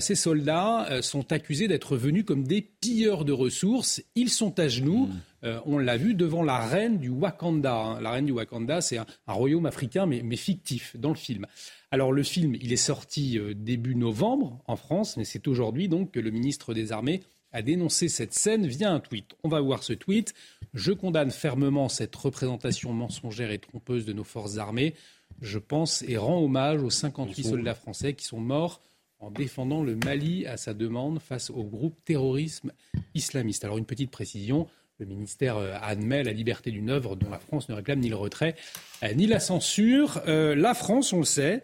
ces 0.00 0.14
soldats 0.14 1.02
sont 1.02 1.30
accusés 1.30 1.68
d'être 1.68 1.96
venus 1.96 2.24
comme 2.24 2.46
des 2.46 2.62
pilleurs 2.62 3.24
de 3.24 3.32
ressources. 3.32 4.02
Ils 4.14 4.30
sont 4.30 4.58
à 4.58 4.68
genoux. 4.68 5.06
Mmh. 5.06 5.20
Euh, 5.44 5.60
on 5.66 5.78
l'a 5.78 5.96
vu 5.96 6.14
devant 6.14 6.42
la 6.42 6.58
reine 6.58 6.98
du 6.98 7.10
Wakanda. 7.10 7.74
Hein. 7.74 8.00
La 8.00 8.10
reine 8.10 8.26
du 8.26 8.32
Wakanda, 8.32 8.80
c'est 8.80 8.96
un, 8.98 9.06
royaume 9.26 9.66
africain, 9.66 10.06
mais, 10.06 10.36
fictif 10.36 10.96
dans 10.96 11.10
le 11.10 11.16
film. 11.16 11.46
Alors 11.90 12.12
le 12.12 12.22
film, 12.22 12.54
il 12.54 12.72
est 12.72 12.76
sorti 12.76 13.38
euh, 13.38 13.54
début 13.54 13.94
novembre 13.94 14.62
en 14.66 14.76
France, 14.76 15.16
mais 15.16 15.24
c'est 15.24 15.46
aujourd'hui 15.46 15.88
donc 15.88 16.12
que 16.12 16.20
le 16.20 16.30
ministre 16.30 16.74
des 16.74 16.92
Armées 16.92 17.22
a 17.52 17.62
dénoncé 17.62 18.08
cette 18.08 18.34
scène 18.34 18.66
via 18.66 18.90
un 18.90 19.00
tweet. 19.00 19.36
On 19.44 19.48
va 19.48 19.60
voir 19.60 19.84
ce 19.84 19.92
tweet. 19.92 20.34
Je 20.72 20.92
condamne 20.92 21.30
fermement 21.30 21.88
cette 21.88 22.16
représentation 22.16 22.92
mensongère 22.92 23.52
et 23.52 23.58
trompeuse 23.58 24.04
de 24.04 24.12
nos 24.12 24.24
forces 24.24 24.58
armées. 24.58 24.94
Je 25.40 25.58
pense 25.58 26.02
et 26.02 26.16
rends 26.16 26.42
hommage 26.42 26.82
aux 26.82 26.90
58 26.90 27.44
soldats 27.44 27.74
français 27.74 28.14
qui 28.14 28.24
sont 28.24 28.40
morts 28.40 28.80
en 29.18 29.30
défendant 29.30 29.82
le 29.82 29.96
Mali 29.96 30.46
à 30.46 30.56
sa 30.56 30.74
demande 30.74 31.18
face 31.18 31.50
au 31.50 31.64
groupe 31.64 31.96
terrorisme 32.04 32.72
islamiste. 33.14 33.64
Alors 33.64 33.78
une 33.78 33.86
petite 33.86 34.10
précision, 34.10 34.68
le 34.98 35.06
ministère 35.06 35.56
euh, 35.56 35.74
admet 35.80 36.22
la 36.22 36.32
liberté 36.32 36.70
d'une 36.70 36.90
œuvre 36.90 37.16
dont 37.16 37.30
la 37.30 37.38
France 37.38 37.68
ne 37.68 37.74
réclame 37.74 38.00
ni 38.00 38.08
le 38.08 38.16
retrait 38.16 38.54
euh, 39.02 39.12
ni 39.14 39.26
la 39.26 39.40
censure. 39.40 40.22
Euh, 40.28 40.54
la 40.54 40.74
France, 40.74 41.12
on 41.12 41.20
le 41.20 41.24
sait, 41.24 41.62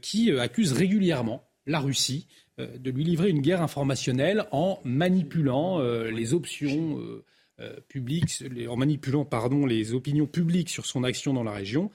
qui 0.00 0.30
accuse 0.30 0.72
régulièrement 0.72 1.42
la 1.66 1.80
Russie 1.80 2.28
de 2.56 2.88
lui 2.92 3.02
livrer 3.02 3.30
une 3.30 3.40
guerre 3.40 3.62
informationnelle 3.62 4.46
en 4.52 4.78
manipulant 4.84 5.80
les 5.80 6.34
options 6.34 7.00
publiques, 7.88 8.44
en 8.68 8.76
manipulant 8.76 9.24
pardon, 9.24 9.66
les 9.66 9.92
opinions 9.92 10.26
publiques 10.26 10.68
sur 10.68 10.86
son 10.86 11.02
action 11.02 11.34
dans 11.34 11.42
la 11.42 11.50
région. 11.50 11.90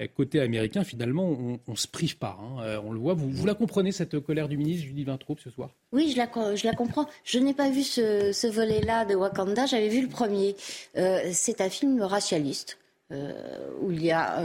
Euh, 0.00 0.06
côté 0.14 0.40
américain, 0.40 0.84
finalement, 0.84 1.24
on 1.24 1.70
ne 1.70 1.76
se 1.76 1.86
prive 1.86 2.16
pas. 2.16 2.38
Hein. 2.40 2.62
Euh, 2.62 2.80
on 2.84 2.92
le 2.92 2.98
voit. 2.98 3.14
Vous, 3.14 3.46
la 3.46 3.54
comprenez, 3.54 3.92
cette 3.92 4.18
colère 4.20 4.48
du 4.48 4.56
ministre 4.56 4.86
Julie 4.86 5.04
Vintraube, 5.04 5.38
ce 5.42 5.50
soir? 5.50 5.70
Oui, 5.92 6.10
je 6.12 6.16
la, 6.16 6.74
comprends. 6.74 7.06
Je 7.24 7.38
n'ai 7.38 7.54
pas 7.54 7.70
vu 7.70 7.82
ce, 7.82 8.46
volet-là 8.46 9.04
de 9.04 9.14
Wakanda. 9.14 9.66
J'avais 9.66 9.88
vu 9.88 10.02
le 10.02 10.08
premier. 10.08 10.56
Euh, 10.96 11.20
c'est 11.32 11.60
un 11.60 11.68
film 11.68 12.02
racialiste. 12.02 12.78
où 13.82 13.92
il 13.92 14.02
y 14.02 14.10
a 14.10 14.40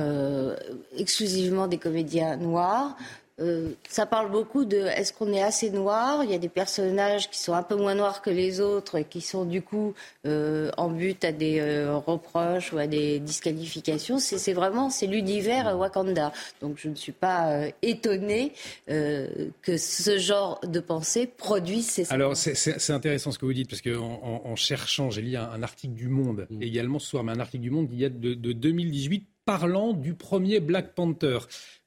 exclusivement 0.98 1.68
des 1.68 1.78
comédiens 1.78 2.36
noirs, 2.36 2.98
euh, 3.40 3.70
ça 3.88 4.08
parle 4.08 4.32
beaucoup 4.32 4.66
de 4.66 4.78
est-ce 4.78 5.14
qu'on 5.14 5.32
est 5.32 5.44
assez 5.44 5.70
noir? 5.70 6.24
Il 6.24 6.32
y 6.32 6.34
a 6.34 6.40
des 6.40 6.50
personnages 6.50 7.30
qui 7.30 7.38
sont 7.40 7.54
un 7.54 7.62
peu 7.62 7.76
moins 7.76 7.94
noirs 7.94 8.24
que 8.24 8.32
les 8.32 8.62
autres 8.62 8.96
et 8.96 9.04
qui 9.04 9.22
sont 9.22 9.46
du 9.46 9.62
coup 9.62 9.94
euh, 10.26 10.72
en 10.76 10.90
but 10.90 11.24
à 11.24 11.32
des 11.32 11.60
euh, 11.60 11.98
reproches 11.98 12.74
ou 12.74 12.80
à 12.80 12.88
des 12.88 13.20
disqualifications. 13.20 14.18
C'est 14.18 14.54
vraiment 14.54 14.90
c'est 14.90 15.06
l'univers 15.06 15.78
Wakanda. 15.78 16.34
Donc 16.62 16.78
je 16.78 16.90
ne 16.90 16.96
suis 16.96 17.12
pas 17.12 17.68
étonnée 17.84 18.54
que 18.88 19.78
ce 19.78 20.18
genre 20.18 20.60
de 20.64 20.80
pensée 20.80 21.28
produise 21.28 21.88
ces. 21.88 22.12
Alors 22.12 22.36
c'est 22.36 22.90
intéressant 22.92 23.32
ce 23.32 23.38
que 23.38 23.46
vous 23.46 23.54
dites 23.54 23.70
parce 23.70 23.82
que 23.82 23.96
en, 23.96 24.56
cherchant, 24.56 25.12
j'ai 25.12 25.22
lu 25.22 25.36
un, 25.36 25.62
article 25.62 25.94
du 25.94 26.08
Monde 26.08 26.48
mm. 26.50 26.64
également 26.64 26.98
ce 26.98 27.08
soir, 27.08 27.24
mais 27.24 27.34
un 27.34 27.40
article 27.40 27.64
du 27.64 27.72
Monde 27.72 27.90
qui 27.90 27.98
date 27.98 28.20
de, 28.20 28.34
de 28.34 28.52
2018 28.54 29.28
parlant 29.48 29.94
du 29.94 30.14
premier 30.14 30.60
Black 30.60 30.94
Panther. 30.94 31.40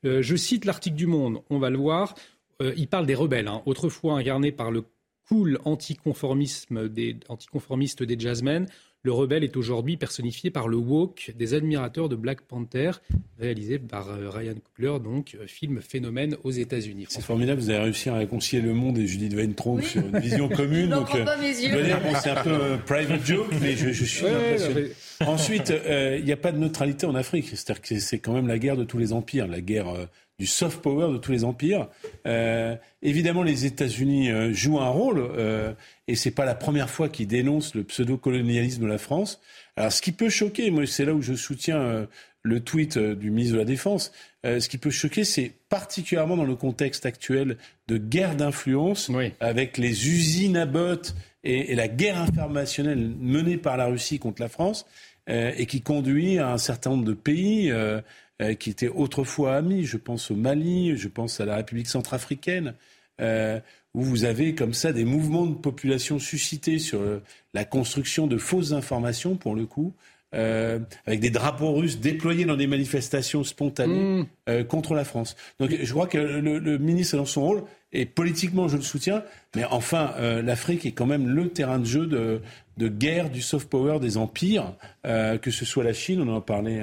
Euh, 0.06 0.22
je 0.22 0.34
cite 0.34 0.64
l'article 0.64 0.96
du 0.96 1.06
Monde, 1.06 1.42
on 1.50 1.58
va 1.58 1.68
le 1.68 1.76
voir. 1.76 2.14
Euh, 2.62 2.72
il 2.78 2.88
parle 2.88 3.04
des 3.04 3.14
rebelles, 3.14 3.48
hein. 3.48 3.62
autrefois 3.66 4.18
incarnés 4.18 4.50
par 4.50 4.70
le 4.70 4.84
cool 5.28 5.58
anticonformisme 5.66 6.88
anticonformiste 7.28 8.02
des 8.02 8.18
jazzmen. 8.18 8.66
Le 9.02 9.12
rebelle 9.12 9.44
est 9.44 9.56
aujourd'hui 9.56 9.96
personnifié 9.96 10.50
par 10.50 10.68
le 10.68 10.76
woke 10.76 11.32
des 11.34 11.54
admirateurs 11.54 12.10
de 12.10 12.16
Black 12.16 12.42
Panther, 12.42 12.90
réalisé 13.38 13.78
par 13.78 14.10
euh, 14.10 14.28
Ryan 14.28 14.56
Coogler, 14.76 15.02
donc 15.02 15.38
film 15.46 15.80
phénomène 15.80 16.36
aux 16.44 16.50
États-Unis. 16.50 17.06
C'est 17.08 17.22
formidable, 17.22 17.62
vous 17.62 17.70
avez 17.70 17.78
réussi 17.78 18.10
à 18.10 18.16
réconcilier 18.16 18.60
le 18.60 18.74
monde 18.74 18.98
et 18.98 19.06
Judith 19.06 19.32
Weintraub 19.32 19.80
sur 19.80 20.02
une 20.02 20.18
vision 20.18 20.48
commune. 20.54 20.90
donc, 20.90 21.08
pas 21.24 21.38
mes 21.38 21.48
yeux. 21.48 21.70
c'est 22.22 22.30
un 22.30 22.42
peu 22.42 22.52
un 22.52 22.76
private 22.76 23.24
joke, 23.24 23.48
mais 23.62 23.74
je, 23.74 24.04
suis 24.04 24.26
impressionné. 24.26 24.90
Ensuite, 25.26 25.70
euh, 25.70 26.16
il 26.18 26.24
n'y 26.26 26.32
a 26.32 26.36
pas 26.36 26.52
de 26.52 26.58
neutralité 26.58 27.06
en 27.06 27.14
Afrique. 27.14 27.48
C'est-à-dire 27.48 27.80
que 27.80 27.98
c'est 27.98 28.18
quand 28.18 28.34
même 28.34 28.48
la 28.48 28.58
guerre 28.58 28.76
de 28.76 28.84
tous 28.84 28.98
les 28.98 29.14
empires, 29.14 29.46
la 29.46 29.62
guerre 29.62 29.88
euh, 29.88 30.04
du 30.40 30.46
soft 30.46 30.80
power 30.80 31.12
de 31.12 31.18
tous 31.18 31.30
les 31.30 31.44
empires. 31.44 31.86
Euh, 32.26 32.74
évidemment, 33.02 33.44
les 33.44 33.66
États-Unis 33.66 34.30
jouent 34.52 34.80
un 34.80 34.88
rôle, 34.88 35.30
et 36.08 36.16
c'est 36.16 36.30
pas 36.32 36.44
la 36.44 36.54
première 36.54 36.90
fois 36.90 37.08
qu'ils 37.08 37.28
dénoncent 37.28 37.74
le 37.74 37.84
pseudo-colonialisme 37.84 38.82
de 38.82 38.88
la 38.88 38.98
France. 38.98 39.40
Alors, 39.76 39.92
ce 39.92 40.02
qui 40.02 40.12
peut 40.12 40.30
choquer, 40.30 40.70
moi, 40.70 40.86
c'est 40.86 41.04
là 41.04 41.14
où 41.14 41.22
je 41.22 41.34
soutiens 41.34 42.08
le 42.42 42.60
tweet 42.60 42.98
du 42.98 43.30
ministre 43.30 43.54
de 43.54 43.58
la 43.58 43.66
Défense. 43.66 44.12
ce 44.44 44.66
qui 44.66 44.78
peut 44.78 44.90
choquer, 44.90 45.24
c'est 45.24 45.52
particulièrement 45.68 46.36
dans 46.36 46.44
le 46.44 46.56
contexte 46.56 47.04
actuel 47.04 47.58
de 47.86 47.98
guerre 47.98 48.34
d'influence, 48.34 49.10
avec 49.40 49.76
les 49.76 50.08
usines 50.08 50.56
à 50.56 50.64
bottes 50.66 51.14
et, 51.44 51.72
et, 51.72 51.74
la 51.74 51.88
guerre 51.88 52.18
informationnelle 52.18 53.12
menée 53.18 53.56
par 53.56 53.76
la 53.76 53.86
Russie 53.86 54.18
contre 54.18 54.42
la 54.42 54.48
France. 54.48 54.86
Euh, 55.30 55.52
et 55.56 55.66
qui 55.66 55.80
conduit 55.80 56.38
à 56.38 56.50
un 56.50 56.58
certain 56.58 56.90
nombre 56.90 57.04
de 57.04 57.12
pays 57.12 57.70
euh, 58.40 58.50
euh, 58.50 58.54
qui 58.54 58.70
étaient 58.70 58.88
autrefois 58.88 59.56
amis. 59.56 59.84
Je 59.84 59.96
pense 59.96 60.30
au 60.30 60.36
Mali, 60.36 60.96
je 60.96 61.08
pense 61.08 61.40
à 61.40 61.44
la 61.44 61.56
République 61.56 61.88
centrafricaine, 61.88 62.74
où 63.92 64.02
vous 64.02 64.24
avez 64.24 64.54
comme 64.54 64.72
ça 64.72 64.92
des 64.92 65.04
mouvements 65.04 65.46
de 65.46 65.54
population 65.54 66.18
suscités 66.18 66.78
sur 66.78 67.00
la 67.52 67.64
construction 67.64 68.26
de 68.26 68.38
fausses 68.38 68.72
informations, 68.72 69.36
pour 69.36 69.54
le 69.54 69.66
coup, 69.66 69.92
euh, 70.32 70.78
avec 71.06 71.18
des 71.18 71.30
drapeaux 71.30 71.72
russes 71.72 71.98
déployés 71.98 72.44
dans 72.44 72.56
des 72.56 72.68
manifestations 72.68 73.42
spontanées 73.42 74.20
mm. 74.22 74.26
euh, 74.48 74.62
contre 74.62 74.94
la 74.94 75.04
France. 75.04 75.34
Donc 75.58 75.76
je 75.82 75.92
crois 75.92 76.06
que 76.06 76.18
le, 76.18 76.60
le, 76.60 76.78
ministre 76.78 77.14
est 77.14 77.18
dans 77.18 77.24
son 77.24 77.42
rôle 77.42 77.64
et 77.92 78.06
politiquement 78.06 78.68
je 78.68 78.76
le 78.76 78.82
soutiens, 78.82 79.24
mais 79.56 79.64
enfin 79.64 80.14
euh, 80.18 80.40
l'Afrique 80.40 80.86
est 80.86 80.92
quand 80.92 81.06
même 81.06 81.26
le 81.26 81.48
terrain 81.48 81.80
de 81.80 81.84
jeu 81.84 82.06
de, 82.06 82.42
de 82.76 82.86
guerre 82.86 83.28
du 83.28 83.42
soft 83.42 83.68
power 83.68 83.98
des 83.98 84.16
empires, 84.18 84.74
que 85.02 85.50
ce 85.50 85.64
soit 85.64 85.82
la 85.82 85.92
Chine, 85.92 86.20
on 86.20 86.32
en 86.32 86.40
parlait 86.40 86.80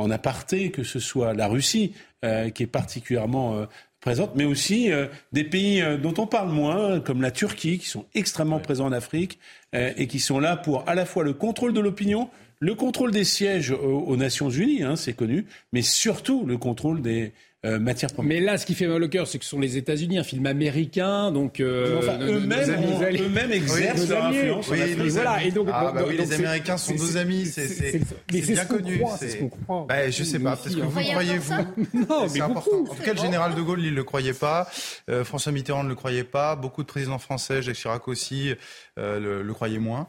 en 0.00 0.10
aparté, 0.10 0.70
que 0.70 0.82
ce 0.82 0.98
soit 0.98 1.34
la 1.34 1.46
Russie, 1.46 1.92
qui 2.22 2.62
est 2.62 2.70
particulièrement 2.70 3.66
présente, 4.00 4.32
mais 4.34 4.44
aussi 4.44 4.90
des 5.32 5.44
pays 5.44 5.82
dont 6.02 6.14
on 6.18 6.26
parle 6.26 6.50
moins, 6.50 7.00
comme 7.00 7.22
la 7.22 7.30
Turquie, 7.30 7.78
qui 7.78 7.86
sont 7.86 8.04
extrêmement 8.14 8.60
présents 8.60 8.86
en 8.86 8.92
Afrique 8.92 9.38
et 9.72 10.06
qui 10.06 10.18
sont 10.18 10.38
là 10.38 10.56
pour 10.56 10.88
à 10.88 10.94
la 10.94 11.06
fois 11.06 11.24
le 11.24 11.32
contrôle 11.32 11.72
de 11.72 11.80
l'opinion, 11.80 12.28
le 12.60 12.74
contrôle 12.74 13.10
des 13.10 13.24
sièges 13.24 13.70
aux, 13.70 14.16
Nations 14.18 14.50
Unies, 14.50 14.82
hein, 14.82 14.96
c'est 14.96 15.14
connu, 15.14 15.46
mais 15.72 15.80
surtout 15.80 16.44
le 16.44 16.58
contrôle 16.58 17.00
des, 17.00 17.32
euh, 17.66 17.78
matières 17.78 18.10
premières. 18.12 18.40
Mais 18.40 18.44
là, 18.44 18.56
ce 18.56 18.64
qui 18.64 18.74
fait 18.74 18.86
mal 18.86 19.02
au 19.02 19.08
cœur, 19.08 19.26
c'est 19.26 19.38
que 19.38 19.44
ce 19.44 19.50
sont 19.50 19.60
les 19.60 19.76
États-Unis, 19.76 20.18
un 20.18 20.24
film 20.24 20.46
américain, 20.46 21.30
donc 21.30 21.60
euh, 21.60 22.00
eux-mêmes 22.22 23.52
exercent 23.52 24.08
leur 24.08 24.24
influence. 24.24 24.68
Oui, 24.70 24.80
en 24.98 25.08
voilà. 25.08 25.44
Et 25.44 25.50
donc, 25.50 25.68
ah, 25.70 25.92
bah 25.94 26.04
oui, 26.08 26.16
les 26.16 26.32
Américains 26.32 26.78
sont 26.78 26.94
nos 26.94 27.18
amis, 27.18 27.46
c'est 27.46 28.00
bien 28.28 28.64
connu. 28.64 29.02
C'est 29.18 29.28
ce 29.28 29.36
qu'on 29.36 29.48
croit. 29.48 29.86
Bah, 29.88 30.10
je 30.10 30.24
sais 30.24 30.38
pas, 30.38 30.56
parce 30.56 30.74
que 30.74 30.80
vous 30.80 31.00
croyez 31.00 31.36
vous 31.36 31.54
Non, 32.08 32.26
mais 32.32 32.40
important. 32.40 32.84
En 32.90 32.94
tout 32.94 33.02
cas, 33.02 33.12
le 33.12 33.20
général 33.20 33.54
de 33.54 33.60
Gaulle, 33.60 33.84
il 33.84 33.94
le 33.94 34.04
croyait 34.04 34.32
pas. 34.32 34.68
Euh, 35.10 35.24
François 35.24 35.52
Mitterrand 35.52 35.84
ne 35.84 35.90
le 35.90 35.94
croyait 35.94 36.24
pas. 36.24 36.56
Beaucoup 36.56 36.82
de 36.82 36.88
présidents 36.88 37.18
français, 37.18 37.60
Jacques 37.60 37.76
Chirac 37.76 38.08
aussi, 38.08 38.54
euh, 38.98 39.42
le, 39.42 39.52
croyaient 39.52 39.78
moins. 39.78 40.08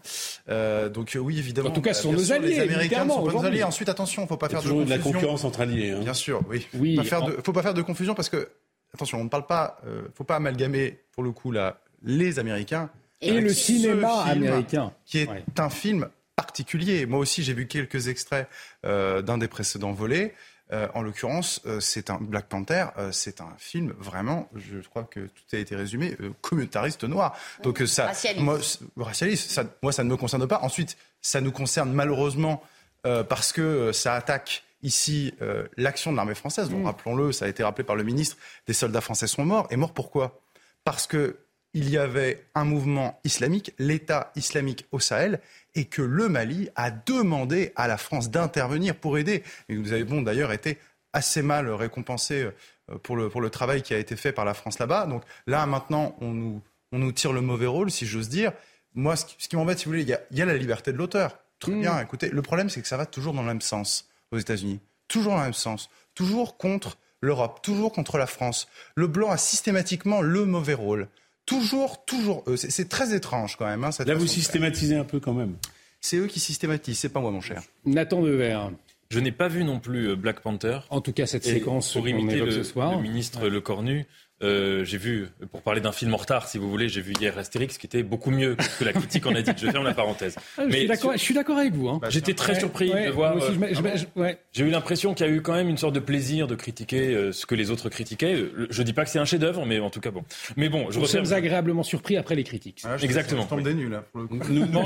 Euh, 0.49 0.88
donc 0.88 1.18
oui, 1.20 1.38
évidemment. 1.38 1.70
En 1.70 1.74
tout 1.74 1.82
cas, 1.82 1.93
ce 1.93 2.04
sont 2.04 2.14
nos 2.14 2.32
alliés. 2.32 2.56
Les 2.56 2.60
Américains 2.62 3.08
sont 3.08 3.26
nos 3.26 3.43
alliés. 3.43 3.64
Ensuite, 3.64 3.89
attention, 3.89 4.22
il 4.22 4.26
ne 4.26 4.30
faut 4.30 4.38
pas 4.38 4.47
faire 4.47 4.64
de 4.64 4.70
confusion. 4.70 4.86
de 4.86 4.89
la 4.89 4.97
concurrence 4.99 5.43
entre 5.43 5.62
alliés. 5.62 5.91
Hein. 5.91 5.99
Bien 5.99 6.14
sûr, 6.14 6.41
oui. 6.49 6.68
Il 6.74 6.99
ne 6.99 7.41
faut 7.44 7.54
pas 7.54 7.62
faire 7.62 7.74
de 7.74 7.82
confusion 7.82 8.16
parce 8.16 8.30
que 8.30 8.50
attention, 8.94 9.20
on 9.20 9.24
ne 9.24 9.30
parle 9.30 9.48
pas. 9.48 9.80
Euh, 9.86 10.04
faut 10.16 10.24
pas 10.24 10.36
amalgamer 10.36 11.00
pour 11.12 11.24
le 11.24 11.32
coup 11.32 11.52
là 11.52 11.80
les 12.04 12.39
Américains 12.39 12.89
et 13.22 13.39
le 13.39 13.54
cinéma 13.54 14.24
américain, 14.24 14.92
qui 15.06 15.20
est 15.20 15.60
un 15.60 15.70
film 15.70 16.10
particulier. 16.36 17.06
Moi 17.06 17.20
aussi, 17.20 17.44
j'ai 17.44 17.54
vu 17.54 17.68
quelques 17.68 18.08
extraits 18.08 18.48
d'un 18.84 19.38
des 19.38 19.48
précédents 19.48 19.92
volets. 19.92 20.34
Euh, 20.74 20.88
en 20.94 21.02
l'occurrence, 21.02 21.60
euh, 21.66 21.82
c'est 21.82 22.10
un 22.10 22.18
Black 22.22 22.46
Panther, 22.46 22.86
euh, 22.98 23.12
c'est 23.12 23.42
un 23.42 23.54
film 23.58 23.94
vraiment, 24.00 24.48
je 24.56 24.80
crois 24.88 25.04
que 25.04 25.20
tout 25.20 25.44
a 25.56 25.58
été 25.58 25.76
résumé, 25.76 26.16
communautariste 26.39 27.04
noir. 27.04 27.36
Donc 27.62 27.84
ça, 27.86 28.08
racialiste. 28.08 28.44
Moi, 28.44 28.60
racialiste, 28.98 29.52
ça, 29.52 29.66
moi 29.82 29.92
ça 29.92 30.04
ne 30.06 30.10
me 30.10 30.16
concerne 30.16 30.48
pas. 30.48 30.60
Ensuite, 30.62 30.98
ça 31.22 31.42
nous 31.42 31.52
concerne 31.52 31.92
malheureusement 31.92 32.64
parce 33.04 33.52
que 33.52 33.92
ça 33.92 34.14
attaque 34.14 34.64
ici 34.84 35.34
l'action 35.77 36.11
de 36.11 36.17
l'armée 36.17 36.36
française. 36.36 36.69
Mm. 36.69 36.86
rappelons-le, 36.86 37.32
ça 37.32 37.45
a 37.45 37.47
été 37.47 37.63
rappelé 37.63 37.84
par 37.84 37.95
le 37.95 38.03
ministre, 38.03 38.38
des 38.67 38.73
soldats 38.73 39.01
français 39.01 39.27
sont 39.27 39.45
morts. 39.45 39.67
Et 39.71 39.75
morts 39.75 39.93
pourquoi 39.93 40.41
Parce 40.84 41.07
que 41.07 41.38
il 41.73 41.89
y 41.89 41.97
avait 41.97 42.45
un 42.53 42.65
mouvement 42.65 43.19
islamique, 43.23 43.73
l'État 43.79 44.32
islamique 44.36 44.86
au 44.91 44.99
Sahel, 44.99 45.39
et 45.75 45.86
que 45.86 46.01
le 46.01 46.27
Mali 46.27 46.69
a 46.75 46.91
demandé 46.91 47.71
à 47.75 47.88
la 47.88 47.97
France 47.97 48.29
d'intervenir 48.29 48.95
pour 48.95 49.17
aider. 49.17 49.43
Et 49.69 49.75
nous 49.75 49.93
avons 49.93 50.21
d'ailleurs 50.21 50.51
été 50.51 50.77
assez 51.13 51.41
mal 51.41 51.69
récompensés 51.69 52.49
euh, 52.89 52.97
pour 53.03 53.15
le, 53.15 53.29
pour 53.29 53.41
le 53.41 53.49
travail 53.49 53.82
qui 53.82 53.93
a 53.93 53.97
été 53.97 54.15
fait 54.15 54.34
par 54.34 54.45
la 54.45 54.53
France 54.53 54.79
là-bas. 54.79 55.05
Donc 55.05 55.23
là, 55.47 55.65
maintenant, 55.65 56.15
on 56.19 56.32
nous, 56.32 56.61
on 56.91 56.99
nous 56.99 57.11
tire 57.11 57.34
le 57.34 57.41
mauvais 57.41 57.67
rôle, 57.67 57.89
si 57.89 58.05
j'ose 58.05 58.29
dire. 58.29 58.51
Moi, 58.93 59.15
ce 59.15 59.25
qui, 59.25 59.55
m'embête, 59.55 59.79
si 59.79 59.86
vous 59.86 59.91
voulez, 59.91 60.03
il 60.03 60.38
y, 60.38 60.41
a, 60.41 60.45
la 60.45 60.57
liberté 60.57 60.91
de 60.91 60.97
l'auteur. 60.97 61.38
Très 61.59 61.71
bien, 61.71 61.93
mmh. 61.93 62.03
écoutez, 62.03 62.29
le 62.29 62.41
problème, 62.41 62.69
c'est 62.69 62.82
que 62.82 62.88
ça 62.88 62.97
va 62.97 63.05
toujours 63.05 63.34
dans 63.34 63.41
le 63.41 63.47
même 63.47 63.61
sens 63.61 64.09
aux 64.32 64.38
États-Unis. 64.38 64.79
Toujours 65.07 65.34
dans 65.34 65.39
le 65.39 65.45
même 65.45 65.53
sens. 65.53 65.89
Toujours 66.15 66.57
contre 66.57 66.97
l'Europe, 67.21 67.61
toujours 67.61 67.91
contre 67.91 68.17
la 68.17 68.27
France. 68.27 68.67
Le 68.95 69.07
blanc 69.07 69.29
a 69.29 69.38
systématiquement 69.38 70.21
le 70.21 70.45
mauvais 70.45 70.73
rôle 70.73 71.07
toujours, 71.51 72.05
toujours 72.05 72.43
eux. 72.47 72.55
C'est 72.55 72.88
très 72.88 73.13
étrange 73.13 73.57
quand 73.57 73.65
même. 73.65 73.84
Hein, 73.84 73.89
Là, 74.05 74.15
vous 74.15 74.27
systématisez 74.27 74.95
un 74.95 75.03
peu 75.03 75.19
quand 75.19 75.34
même. 75.34 75.55
C'est 75.99 76.17
eux 76.17 76.27
qui 76.27 76.39
systématisent, 76.39 76.97
c'est 76.97 77.09
pas 77.09 77.19
moi, 77.19 77.32
mon 77.32 77.41
cher. 77.41 77.61
Nathan 77.86 78.21
Devers. 78.21 78.71
Je 79.09 79.19
n'ai 79.19 79.32
pas 79.34 79.49
vu 79.49 79.63
non 79.65 79.79
plus 79.79 80.09
euh, 80.09 80.15
Black 80.15 80.39
Panther. 80.39 80.79
En 80.89 81.01
tout 81.01 81.11
cas, 81.11 81.25
cette 81.25 81.43
séquence 81.43 81.91
pour 81.93 82.07
imiter 82.07 82.38
le, 82.38 82.51
ce 82.51 82.63
soir. 82.63 82.95
le 82.95 83.01
ministre 83.01 83.47
Le 83.49 83.61
Cornu. 83.61 84.05
Euh, 84.44 84.84
j'ai 84.84 84.98
vu, 84.98 85.28
pour 85.52 85.62
parler 85.62 85.82
d'un 85.82 85.92
film 85.92 86.14
en 86.14 86.18
retard, 86.18 86.48
si 86.48 86.58
vous 86.58 86.70
voulez, 86.70 86.89
j'ai 86.89 87.02
vu 87.02 87.14
hier 87.20 87.38
Astérix, 87.38 87.78
qui 87.78 87.86
était 87.86 88.04
beaucoup 88.04 88.32
mieux 88.32 88.56
que 88.80 88.84
la 88.84 88.94
critique 88.94 89.26
en 89.26 89.36
a 89.36 89.42
dit. 89.42 89.52
Je 89.56 89.70
ferme 89.70 89.86
la 89.86 89.94
parenthèse. 89.94 90.36
Ah, 90.58 90.64
Mais 90.68 90.88
je 90.88 91.18
suis 91.18 91.34
d'accord 91.34 91.58
avec 91.58 91.74
vous. 91.74 91.89
Hein. 91.89 92.00
Bah, 92.02 92.10
J'étais 92.10 92.34
très 92.34 92.60
surpris 92.60 92.92
de 92.92 93.12
voir. 93.12 93.36
Euh, 93.38 94.34
j'ai 94.52 94.64
eu 94.64 94.70
l'impression 94.70 95.14
qu'il 95.14 95.26
y 95.26 95.30
a 95.30 95.32
eu 95.32 95.42
quand 95.42 95.54
même 95.54 95.70
une 95.70 95.78
sorte 95.78 95.94
de 95.94 96.00
plaisir 96.00 96.48
de 96.48 96.56
critiquer 96.56 97.14
euh, 97.14 97.32
ce 97.32 97.46
que 97.46 97.56
les 97.56 97.72
autres 97.72 97.89
critiquaient. 97.89 98.38
Je 98.70 98.84
dis 98.84 98.94
pas 98.94 99.04
que 99.04 99.10
c'est 99.10 99.20
un 99.20 99.26
chef-d'œuvre, 99.26 99.66
mais 99.66 99.80
en 99.80 99.89
tout 99.89 100.00
cas 100.00 100.12
bon. 100.12 100.24
Mais 100.58 100.70
bon, 100.70 100.89
je 100.89 101.00
Nous 101.00 101.06
sommes 101.06 101.32
agréablement 101.34 101.84
surpris 101.84 102.18
après 102.18 102.36
les 102.36 102.44
critiques. 102.44 102.82
Ah, 102.86 102.96
Exactement. 103.02 103.48
On 103.52 103.62
des 103.62 103.74
nuls 103.74 103.89
là. 103.89 104.04
Pour 104.12 104.22
le 104.22 104.28
coup. 104.28 104.39
Nous, 104.50 104.66
nous, 104.66 104.84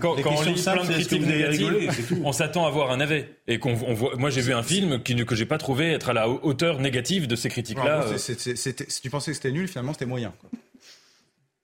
Quand, 0.00 0.14
on 0.14 0.42
lit 0.42 0.62
plein 0.62 0.84
de 0.84 0.92
critiques 0.92 1.26
négatives, 1.26 2.20
on 2.24 2.32
s'attend 2.32 2.66
à 2.66 2.70
voir 2.70 2.90
un 2.90 2.98
navet. 2.98 3.30
Et 3.48 3.58
qu'on 3.58 3.74
voit. 3.74 4.16
Moi, 4.16 4.30
j'ai 4.30 4.40
vu 4.40 4.52
un 4.52 4.62
film 4.62 5.02
que 5.02 5.34
j'ai 5.34 5.46
pas 5.46 5.58
trouvé 5.58 5.92
être 5.92 6.10
à 6.10 6.12
la 6.12 6.28
hauteur 6.28 6.80
négative 6.80 7.26
de 7.26 7.36
ces 7.36 7.48
critiques-là 7.62 8.18
si 8.18 9.00
tu 9.00 9.10
pensais 9.10 9.30
que 9.30 9.36
c'était 9.36 9.52
nul, 9.52 9.68
finalement, 9.68 9.92
c'était 9.92 10.06
moyen. 10.06 10.32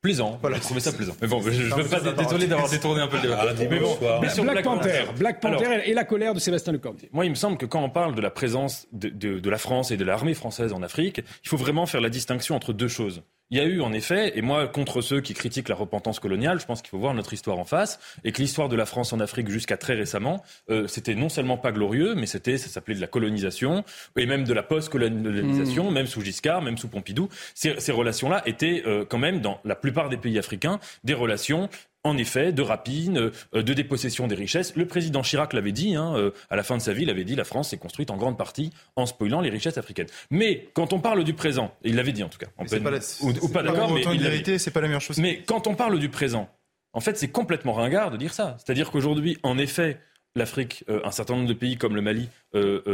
Plaisant, 0.01 0.37
voilà, 0.41 0.57
j'ai 0.57 0.63
trouvé 0.63 0.81
ça 0.81 0.93
plaisant. 0.93 1.15
Mais 1.23 1.29
bon, 1.29 1.41
je 1.49 1.63
ne 1.63 1.81
veux 1.81 1.89
pas 1.89 2.01
désolé 2.01 2.49
d'avoir 2.49 2.69
détourné 2.69 3.03
un 3.03 3.07
peu 3.07 3.19
le 3.19 3.23
débat. 3.23 3.39
Ah, 3.41 3.55
mais 3.71 3.79
bon, 3.79 3.97
Black, 4.43 4.65
Panther, 4.65 5.05
Black 5.17 5.41
Panther 5.41 5.83
et 5.85 5.95
la 5.95 6.05
colère 6.05 6.35
de 6.35 6.41
Sébastien 6.41 6.73
Lecornu. 6.73 7.09
Moi, 7.13 7.25
il 7.25 7.31
me 7.31 7.37
semble 7.37 7.57
que 7.57 7.67
quand 7.67 7.81
on 7.85 7.89
parle 7.89 8.17
de 8.17 8.21
la 8.21 8.31
présence 8.31 8.89
de, 8.91 9.11
de, 9.11 9.39
de 9.39 9.51
la 9.51 9.59
France 9.59 9.93
et 9.93 9.97
de 9.97 10.05
l'armée 10.05 10.35
française 10.35 10.73
en 10.73 10.83
Afrique, 10.83 11.21
il 11.45 11.49
faut 11.49 11.57
vraiment 11.57 11.87
faire 11.87 12.01
la 12.01 12.09
distinction 12.09 12.57
entre 12.57 12.73
deux 12.73 12.89
choses. 12.89 13.23
Il 13.53 13.59
y 13.59 13.61
a 13.61 13.65
eu 13.65 13.83
en 13.83 13.93
effet, 13.93 14.33
et 14.35 14.41
moi 14.41 14.67
contre 14.67 15.03
ceux 15.03 15.21
qui 15.21 15.35
critiquent 15.35 15.69
la 15.69 15.75
repentance 15.75 16.21
coloniale, 16.21 16.59
je 16.59 16.65
pense 16.65 16.81
qu'il 16.81 16.89
faut 16.89 16.99
voir 16.99 17.13
notre 17.13 17.35
histoire 17.35 17.59
en 17.59 17.67
face, 17.67 18.01
et 18.25 18.33
que 18.33 18.41
l'histoire 18.41 18.71
de 18.71 18.77
la 18.77 18.87
France 18.87 19.13
en 19.13 19.21
Afrique 19.21 19.51
jusqu'à 19.51 19.77
très 19.77 19.93
récemment, 19.93 20.43
euh, 20.71 20.87
c'était 20.87 21.15
non 21.15 21.29
seulement 21.29 21.59
pas 21.59 21.71
glorieux, 21.71 22.15
mais 22.15 22.25
c'était, 22.25 22.57
ça 22.57 22.69
s'appelait 22.69 22.95
de 22.95 23.03
la 23.03 23.09
colonisation, 23.09 23.85
et 24.17 24.25
même 24.25 24.45
de 24.45 24.55
la 24.55 24.63
post-colonisation, 24.63 25.91
mmh. 25.91 25.95
même 25.95 26.07
sous 26.07 26.23
Giscard, 26.23 26.63
même 26.63 26.79
sous 26.79 26.89
Pompidou. 26.89 27.29
Ces, 27.55 27.79
ces 27.79 27.93
relations-là 27.93 28.41
étaient 28.47 28.85
euh, 28.87 29.05
quand 29.07 29.19
même, 29.19 29.43
dans 29.43 29.61
la 29.67 29.75
plupart 29.75 30.09
des 30.09 30.17
pays 30.17 30.39
africains, 30.39 30.81
des 31.05 31.13
relations 31.13 31.69
en 32.05 32.19
effet, 32.19 32.53
de 32.53 32.63
rapine, 32.63 33.31
euh, 33.55 33.63
de 33.63 33.75
dépossession 33.75 34.27
des 34.27 34.35
richesses. 34.35 34.75
Le 34.77 34.87
président 34.87 35.23
Chirac 35.23 35.53
l'avait 35.53 35.73
dit, 35.73 35.95
hein, 35.95 36.15
euh, 36.17 36.33
à 36.51 36.57
la 36.57 36.63
fin 36.63 36.77
de 36.77 36.83
sa 36.83 36.93
vie, 36.93 37.03
il 37.03 37.11
avait 37.11 37.25
dit 37.25 37.37
la 37.37 37.45
France 37.45 37.71
s'est 37.71 37.79
construite 37.79 38.11
en 38.11 38.17
grande 38.17 38.37
partie 38.37 38.73
en 38.97 39.07
spoilant 39.07 39.41
les 39.41 39.51
richesses 39.51 39.79
africaines. 39.79 40.09
Mais 40.31 40.69
quand 40.75 40.93
on 40.93 41.01
parle 41.01 41.25
du 41.25 41.35
présent, 41.35 41.75
et 41.85 41.91
il 41.91 41.97
l'avait 41.97 42.13
dit 42.13 42.23
en 42.23 42.29
tout 42.29 42.39
cas, 42.39 42.49
en 42.59 42.65
peine, 42.65 42.87
ou, 43.21 43.49
pas 43.49 43.63
d'accord, 43.63 43.93
mais 43.93 44.03
il 44.13 44.21
vérité, 44.21 44.59
c'est 44.59 44.71
pas 44.71 44.81
la 44.81 44.89
meilleure 44.89 45.01
chose. 45.01 45.19
Mais 45.19 45.43
quand 45.47 45.67
on 45.67 45.75
parle 45.75 45.99
du 45.99 46.09
présent, 46.09 46.49
en 46.93 47.01
fait, 47.01 47.17
c'est 47.17 47.29
complètement 47.29 47.73
ringard 47.73 48.11
de 48.11 48.17
dire 48.17 48.35
ça. 48.35 48.57
C'est-à-dire 48.59 48.91
qu'aujourd'hui, 48.91 49.39
en 49.43 49.57
effet, 49.57 49.99
l'Afrique, 50.35 50.85
euh, 50.89 51.01
un 51.05 51.11
certain 51.11 51.35
nombre 51.37 51.49
de 51.49 51.55
pays 51.55 51.77
comme 51.77 51.95
le 51.95 52.03
Mali 52.03 52.29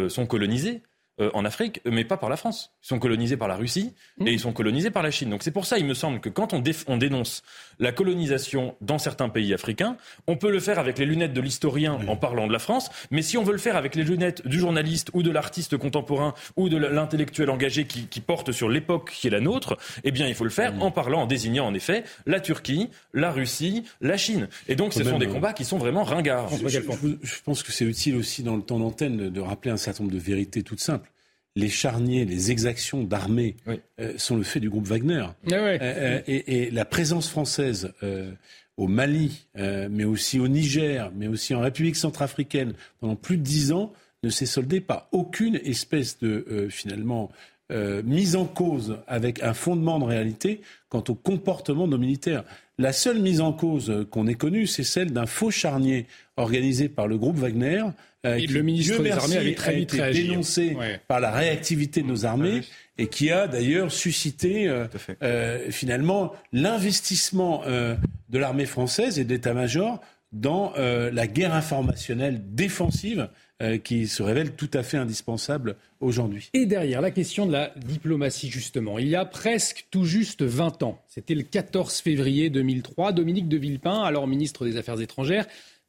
sont 0.09 0.27
colonisés. 0.27 0.83
Euh, 1.21 1.31
en 1.35 1.45
Afrique, 1.45 1.81
mais 1.85 2.05
pas 2.05 2.17
par 2.17 2.31
la 2.31 2.37
France. 2.37 2.71
Ils 2.85 2.87
sont 2.87 3.01
colonisés 3.01 3.37
par 3.37 3.49
la 3.49 3.57
Russie 3.57 3.93
mmh. 4.19 4.29
et 4.29 4.33
ils 4.33 4.39
sont 4.39 4.53
colonisés 4.53 4.93
par 4.93 5.03
la 5.03 5.11
Chine. 5.11 5.31
Donc 5.31 5.43
c'est 5.43 5.51
pour 5.51 5.67
ça, 5.67 5.77
il 5.77 5.85
me 5.85 5.95
semble 5.95 6.21
que 6.21 6.29
quand 6.29 6.53
on, 6.53 6.63
on, 6.87 6.97
dénonce 6.97 7.43
la 7.81 7.91
colonisation 7.91 8.77
dans 8.81 8.99
certains 8.99 9.29
pays 9.29 9.53
africains, 9.53 9.97
on 10.29 10.37
peut 10.37 10.53
le 10.53 10.61
faire 10.61 10.79
avec 10.79 10.97
les 10.97 11.07
lunettes 11.07 11.33
de 11.33 11.41
l'historien 11.41 11.99
en 12.07 12.15
parlant 12.15 12.47
de 12.47 12.53
la 12.53 12.61
France, 12.61 12.89
mais 13.11 13.23
si 13.23 13.37
on 13.37 13.43
veut 13.43 13.53
le 13.53 13.59
faire 13.59 13.77
avec 13.77 13.97
les 13.97 14.05
lunettes 14.05 14.47
du 14.47 14.61
journaliste 14.61 15.11
ou 15.13 15.25
de 15.25 15.33
l'artiste 15.33 15.77
contemporain 15.77 16.35
ou 16.55 16.69
de 16.69 16.77
l'intellectuel 16.77 17.51
engagé 17.51 17.85
qui, 17.85 18.07
qui, 18.07 18.21
porte 18.21 18.53
sur 18.53 18.69
l'époque 18.69 19.11
qui 19.11 19.27
est 19.27 19.31
la 19.31 19.41
nôtre, 19.41 19.77
eh 20.05 20.13
bien 20.13 20.29
il 20.29 20.37
faut 20.37 20.45
le 20.45 20.51
faire 20.51 20.73
en 20.81 20.93
parlant, 20.93 21.23
en 21.23 21.27
désignant 21.27 21.67
en 21.67 21.75
effet 21.75 22.05
la 22.27 22.39
Turquie, 22.39 22.91
la 23.13 23.33
Russie, 23.33 23.83
la 24.01 24.17
Chine. 24.17 24.49
Et 24.69 24.77
donc 24.77 24.93
ce 24.93 25.03
sont 25.03 25.19
des 25.19 25.27
combats 25.27 25.53
qui 25.53 25.65
sont 25.65 25.79
vraiment 25.79 26.05
ringards. 26.05 26.49
Je, 26.65 26.79
je 26.79 27.43
pense 27.45 27.65
que 27.65 27.73
c'est 27.73 27.85
utile 27.85 28.15
aussi 28.15 28.45
dans 28.45 28.55
le 28.55 28.63
temps 28.63 28.79
d'antenne 28.79 29.31
de 29.31 29.41
rappeler 29.41 29.73
un 29.73 29.77
certain 29.77 30.05
nombre 30.05 30.15
de 30.15 30.21
vérités 30.21 30.63
toutes 30.63 30.79
simples 30.79 31.08
les 31.57 31.69
charniers, 31.69 32.25
les 32.25 32.51
exactions 32.51 33.03
d'armée 33.03 33.57
euh, 33.99 34.13
sont 34.17 34.37
le 34.37 34.45
fait 34.45 34.61
du 34.61 34.71
groupe 34.71 34.87
Wagner. 34.87 35.27
Ah 35.51 35.55
euh, 35.55 35.79
euh, 35.81 36.21
et, 36.27 36.71
la 36.71 36.85
présence 36.85 37.29
française 37.29 37.93
au 38.77 38.87
Mali, 38.87 39.49
mais 39.57 40.05
aussi 40.05 40.39
au 40.39 40.47
Niger, 40.47 41.11
mais 41.17 41.27
aussi 41.27 41.55
en 41.55 41.61
République 41.61 41.97
centrafricaine 41.97 42.75
pendant 43.01 43.17
plus 43.17 43.37
de 43.37 43.43
dix 43.43 43.73
ans 43.73 43.93
ne 44.23 44.31
s'est 44.31 44.47
soldée 44.47 44.81
par 44.81 45.09
aucune 45.13 45.57
espèce 45.65 46.19
de 46.21 46.69
finalement 46.71 47.31
mise 48.05 48.37
en 48.37 48.47
cause 48.47 48.99
avec 49.09 49.43
un 49.43 49.53
fondement 49.53 49.99
de 49.99 50.05
réalité 50.05 50.61
quant 50.89 51.03
au 51.09 51.15
comportement 51.15 51.87
de 51.87 51.93
nos 51.93 51.99
militaires. 51.99 52.45
La 52.79 52.93
seule 52.93 53.21
mise 53.21 53.41
en 53.41 53.53
cause 53.53 54.07
qu'on 54.13 54.29
ait 54.29 54.35
connue, 54.35 54.69
c'est 54.69 54.85
celle 54.85 55.13
d'un 55.13 55.27
faux 55.27 55.51
charnier 55.51 56.07
organisé 56.37 56.89
par 56.89 57.09
le 57.09 57.19
groupe 57.19 57.37
Wagner 57.37 57.83
euh, 58.27 58.39
le 58.49 58.63
ministre 58.63 59.01
des 59.01 59.13
Armées 59.13 59.37
avait 59.37 59.55
très 59.55 59.77
vite 59.77 59.93
réagi. 59.93 60.29
dénoncé 60.29 60.77
par 61.07 61.21
la 61.21 61.31
réactivité 61.31 62.03
de 62.03 62.09
nos 62.09 62.27
armées 62.27 62.63
et 62.97 63.07
qui 63.07 63.31
a 63.31 63.47
d'ailleurs 63.47 63.93
suscité 63.93 64.67
euh, 64.67 64.87
euh, 65.23 65.71
finalement 65.71 66.33
l'investissement 66.53 67.63
de 67.65 68.39
l'armée 68.39 68.67
française 68.67 69.19
et 69.19 69.25
de 69.25 69.31
l'état-major 69.31 70.01
dans 70.33 70.75
la 70.77 71.27
guerre 71.27 71.55
informationnelle 71.55 72.43
défensive 72.55 73.29
qui 73.83 74.07
se 74.07 74.23
révèle 74.23 74.53
tout 74.53 74.71
à 74.75 74.83
fait 74.83 74.99
indispensable 74.99 75.77
aujourd'hui. 76.01 76.51
Et 76.55 76.67
derrière 76.67 77.01
la 77.01 77.11
question 77.11 77.47
de 77.47 77.53
la 77.53 77.73
diplomatie, 77.77 78.51
justement, 78.51 78.99
il 78.99 79.09
y 79.09 79.17
a 79.17 79.25
presque 79.25 79.87
tout 79.91 80.05
juste 80.05 80.43
20 80.43 80.83
ans, 80.83 81.03
c'était 81.09 81.35
le 81.35 81.43
14 81.43 82.01
février 82.01 82.51
2003, 82.51 83.13
Dominique 83.13 83.49
de 83.49 83.57
Villepin, 83.57 84.03
alors 84.03 84.27
ministre 84.27 84.65
des 84.65 84.77
Affaires 84.77 85.01
étrangères, 85.01 85.47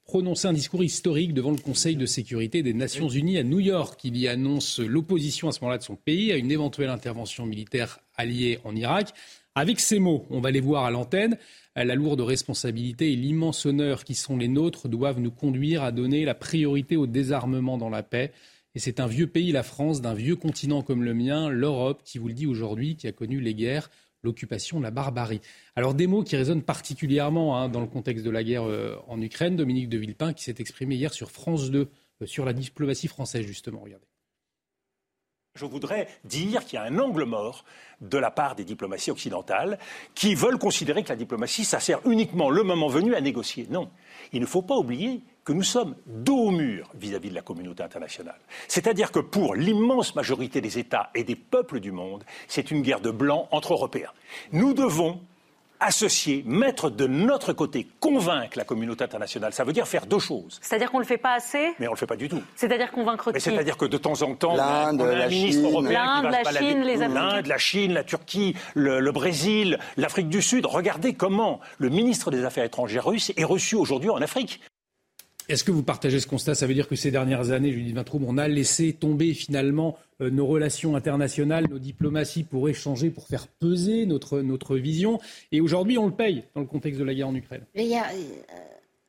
prononçait 0.10 0.47
un 0.47 0.53
discours 0.53 0.84
historique 0.84 1.36
devant 1.36 1.51
le 1.51 1.57
Conseil 1.57 1.95
de 1.95 2.07
sécurité 2.07 2.64
des 2.64 2.74
Nations 2.74 3.10
Unies 3.10 3.38
à 3.38 3.43
New 3.43 3.60
York. 3.60 4.03
Il 4.03 4.18
y 4.18 4.28
annonce 4.28 4.80
l'opposition 4.80 5.49
à 5.49 5.51
ce 5.51 5.60
moment-là 5.62 5.78
de 5.78 5.84
son 5.84 5.95
pays 5.95 6.32
à 6.32 6.38
une 6.38 6.49
éventuelle 6.49 6.89
intervention 6.89 7.45
militaire 7.45 7.99
alliée 8.18 8.57
en 8.64 8.76
Irak. 8.76 9.10
Avec 9.53 9.80
ces 9.80 9.99
mots, 9.99 10.26
on 10.32 10.41
va 10.41 10.49
les 10.49 10.62
voir 10.62 10.86
à 10.86 10.89
l'antenne, 10.89 11.38
la 11.76 11.93
lourde 11.93 12.22
responsabilité 12.22 13.14
et 13.14 13.16
l'immense 13.16 13.68
honneur 13.68 14.03
qui 14.03 14.16
sont 14.16 14.36
les 14.36 14.47
nôtres 14.47 14.89
doivent 14.89 15.20
nous 15.20 15.30
conduire 15.30 15.84
à 15.84 15.91
donner 15.91 16.26
la 16.26 16.34
priorité 16.34 16.97
au 16.97 17.05
désarmement 17.05 17.78
dans 17.78 17.91
la 17.91 18.01
paix. 18.01 18.32
Et 18.74 18.80
c'est 18.80 18.99
un 18.99 19.05
vieux 19.05 19.28
pays, 19.28 19.51
la 19.51 19.62
France, 19.62 20.01
d'un 20.01 20.16
vieux 20.16 20.36
continent 20.36 20.82
comme 20.82 21.03
le 21.03 21.14
mien, 21.14 21.49
l'Europe, 21.49 22.01
qui 22.03 22.18
vous 22.18 22.30
le 22.30 22.34
dit 22.34 22.47
aujourd'hui, 22.47 22.95
qui 22.95 23.05
a 23.05 23.12
connu 23.12 23.41
les 23.41 23.53
guerres 23.53 23.91
l'occupation, 24.24 24.80
la 24.80 24.92
barbarie. 24.92 25.42
Alors 25.76 25.94
des 25.94 26.08
mots 26.08 26.24
qui 26.24 26.36
résonnent 26.36 26.64
particulièrement 26.64 27.58
hein, 27.58 27.70
dans 27.70 27.82
le 27.82 27.88
contexte 27.88 28.26
de 28.26 28.30
la 28.30 28.44
guerre 28.44 28.64
euh, 28.64 28.96
en 29.08 29.22
Ukraine. 29.22 29.56
Dominique 29.56 29.90
de 29.90 29.98
Villepin 29.98 30.34
qui 30.34 30.44
s'est 30.44 30.56
exprimé 30.60 30.96
hier 30.96 31.14
sur 31.14 31.32
France 31.32 31.72
2 31.72 31.90
euh, 32.22 32.26
sur 32.26 32.46
la 32.46 32.54
diplomatie 32.54 33.08
française 33.08 33.46
justement. 33.46 33.82
Regardez. 33.82 34.06
Je 35.56 35.66
voudrais 35.66 36.08
dire 36.24 36.64
qu'il 36.64 36.76
y 36.76 36.78
a 36.78 36.84
un 36.84 37.00
angle 37.00 37.26
mort 37.26 37.66
de 38.02 38.18
la 38.18 38.32
part 38.32 38.56
des 38.56 38.64
diplomaties 38.64 39.12
occidentales 39.12 39.78
qui 40.14 40.36
veulent 40.36 40.60
considérer 40.60 41.04
que 41.04 41.10
la 41.10 41.16
diplomatie, 41.16 41.66
ça 41.66 41.80
sert 41.80 42.00
uniquement 42.06 42.50
le 42.50 42.64
moment 42.64 42.88
venu 42.88 43.16
à 43.16 43.20
négocier. 43.20 43.68
Non. 43.70 43.90
Il 44.32 44.42
ne 44.42 44.46
faut 44.46 44.62
pas 44.62 44.78
oublier 44.78 45.22
que 45.50 45.54
nous 45.54 45.64
sommes 45.64 45.95
dos 46.06 46.50
au 46.50 46.52
mur 46.52 46.91
vis-à-vis 46.93 47.32
de 47.32 47.34
la 47.34 47.41
communauté 47.41 47.82
internationale. 47.82 48.38
C'est-à-dire 48.68 49.12
que 49.12 49.18
pour 49.18 49.56
l'immense 49.56 50.14
majorité 50.14 50.62
des 50.62 50.78
États 50.78 51.10
et 51.16 51.24
des 51.24 51.36
peuples 51.36 51.80
du 51.80 51.91
monde, 51.91 52.24
c'est 52.47 52.70
une 52.70 52.84
guerre 52.84 53.02
de 53.02 53.10
blancs 53.10 53.47
entre 53.50 53.74
Européens. 53.74 54.12
Nous 54.52 54.76
devons 54.76 55.20
associer, 55.80 56.43
mettre 56.45 56.91
de 56.91 57.08
notre 57.08 57.54
côté, 57.54 57.88
convaincre 58.00 58.58
la 58.58 58.64
communauté 58.64 59.04
internationale. 59.04 59.54
Ça 59.54 59.64
veut 59.64 59.74
dire 59.74 59.88
faire 59.88 60.06
deux 60.06 60.20
choses. 60.20 60.60
C'est-à-dire 60.62 60.91
qu'on 60.91 60.97
ne 60.97 61.04
le 61.04 61.08
fait 61.08 61.18
pas 61.18 61.34
assez? 61.34 61.74
Mais 61.80 61.88
on 61.88 61.91
ne 61.91 61.95
le 61.95 62.00
fait 62.00 62.06
pas 62.06 62.18
du 62.18 62.30
tout. 62.30 62.43
C'est-à-dire 62.56 62.91
convaincre 62.91 63.32
qui? 63.32 63.41
C'est-à-dire 63.41 63.78
que 63.78 63.86
de 63.86 63.97
temps 63.97 64.22
en 64.22 64.36
temps, 64.36 64.56
l'Inde, 64.56 65.02
un 65.02 65.16
la 65.16 65.30
Chine, 65.30 65.64
les 66.84 66.97
L'Inde, 66.97 67.47
la 67.47 67.58
Chine, 67.58 67.93
la 67.93 68.04
Turquie, 68.04 68.56
le, 68.76 69.00
le 69.00 69.12
Brésil, 69.12 69.80
l'Afrique 69.97 70.30
du 70.30 70.43
Sud. 70.43 70.68
Regardez 70.68 71.14
comment 71.14 71.60
le 71.80 71.89
ministre 71.89 72.30
des 72.30 72.45
Affaires 72.45 72.66
étrangères 72.66 73.06
russe 73.06 73.32
est 73.36 73.43
reçu 73.45 73.76
aujourd'hui 73.76 74.12
en 74.12 74.22
Afrique. 74.22 74.60
Est-ce 75.50 75.64
que 75.64 75.72
vous 75.72 75.82
partagez 75.82 76.20
ce 76.20 76.28
constat? 76.28 76.54
Ça 76.54 76.68
veut 76.68 76.76
dire 76.76 76.88
que 76.88 76.95
ces 76.95 77.10
dernières 77.10 77.50
années, 77.50 77.72
Judith 77.72 77.95
Vintraube, 77.95 78.24
on 78.28 78.38
a 78.38 78.47
laissé 78.47 78.93
tomber 78.93 79.34
finalement 79.34 79.97
euh, 80.22 80.30
nos 80.30 80.45
relations 80.45 80.95
internationales, 80.95 81.66
nos 81.68 81.80
diplomaties 81.80 82.43
pour 82.43 82.70
échanger, 82.70 83.10
pour 83.10 83.28
faire 83.28 83.47
peser 83.47 84.06
notre, 84.06 84.41
notre 84.41 84.78
vision. 84.78 85.20
Et 85.52 85.60
aujourd'hui, 85.60 85.97
on 85.97 86.06
le 86.06 86.14
paye 86.14 86.43
dans 86.54 86.62
le 86.62 86.68
contexte 86.68 87.00
de 87.00 87.04
la 87.04 87.16
guerre 87.16 87.30
en 87.30 87.36
Ukraine. 87.36 87.64
il 87.74 87.88
y 87.88 87.95
a 87.95 88.06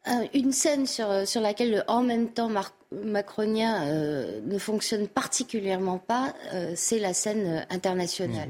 euh, 0.09 0.27
une 0.33 0.53
scène 0.53 0.87
sur, 0.87 1.29
sur 1.29 1.43
laquelle 1.43 1.73
le 1.73 1.83
en 1.89 2.03
même 2.03 2.29
temps 2.29 2.51
macronien 2.91 3.85
euh, 3.85 4.41
ne 4.43 4.59
fonctionne 4.59 5.09
particulièrement 5.09 5.99
pas, 5.99 6.35
c'est 6.75 6.99
la 6.99 7.13
scène 7.13 7.67
internationale. 7.69 8.49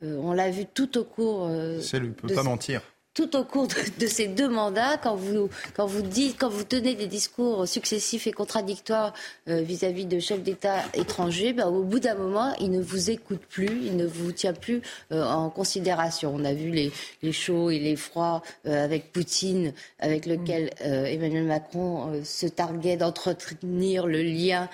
Mmh. 0.00 0.06
on 0.06 0.32
l'a 0.32 0.50
vu 0.50 0.64
tout 0.72 0.96
au 0.96 1.02
cours. 1.02 1.50
C'est 1.80 1.98
ne 1.98 2.10
peut 2.10 2.32
pas 2.32 2.44
mentir 2.44 2.82
tout 3.14 3.36
au 3.36 3.44
cours 3.44 3.68
de, 3.98 4.06
ces 4.06 4.26
deux 4.26 4.48
mandats, 4.48 4.96
quand 4.96 5.16
vous, 5.16 5.50
quand 5.74 5.86
vous 5.86 6.02
dites, 6.02 6.36
quand 6.38 6.48
vous 6.48 6.64
tenez 6.64 6.94
des 6.94 7.06
discours 7.06 7.68
successifs 7.68 8.26
et 8.26 8.32
contradictoires 8.32 9.12
euh, 9.48 9.60
vis-à-vis 9.60 10.06
de 10.06 10.18
chefs 10.18 10.42
d'État 10.42 10.78
étrangers, 10.94 11.52
ben, 11.52 11.68
au 11.68 11.82
bout 11.82 12.00
d'un 12.00 12.14
moment, 12.14 12.54
il 12.60 12.70
ne 12.70 12.80
vous 12.80 13.10
écoute 13.10 13.42
plus, 13.48 13.80
il 13.84 13.96
ne 13.96 14.06
vous 14.06 14.32
tient 14.32 14.54
plus 14.54 14.80
euh, 15.12 15.24
en 15.24 15.50
considération. 15.50 16.32
On 16.34 16.44
a 16.44 16.54
vu 16.54 16.70
les, 16.70 16.90
les 17.22 17.32
chauds 17.32 17.70
et 17.70 17.78
les 17.78 17.96
froids 17.96 18.42
euh, 18.66 18.84
avec 18.84 19.12
Poutine, 19.12 19.74
avec 19.98 20.26
lequel 20.26 20.70
Emmanuel 20.80 21.44
Macron 21.44 22.22
se 22.24 22.46
targuait 22.46 22.96
d'entretenir 22.96 24.06
le 24.06 24.22
lien, 24.22 24.68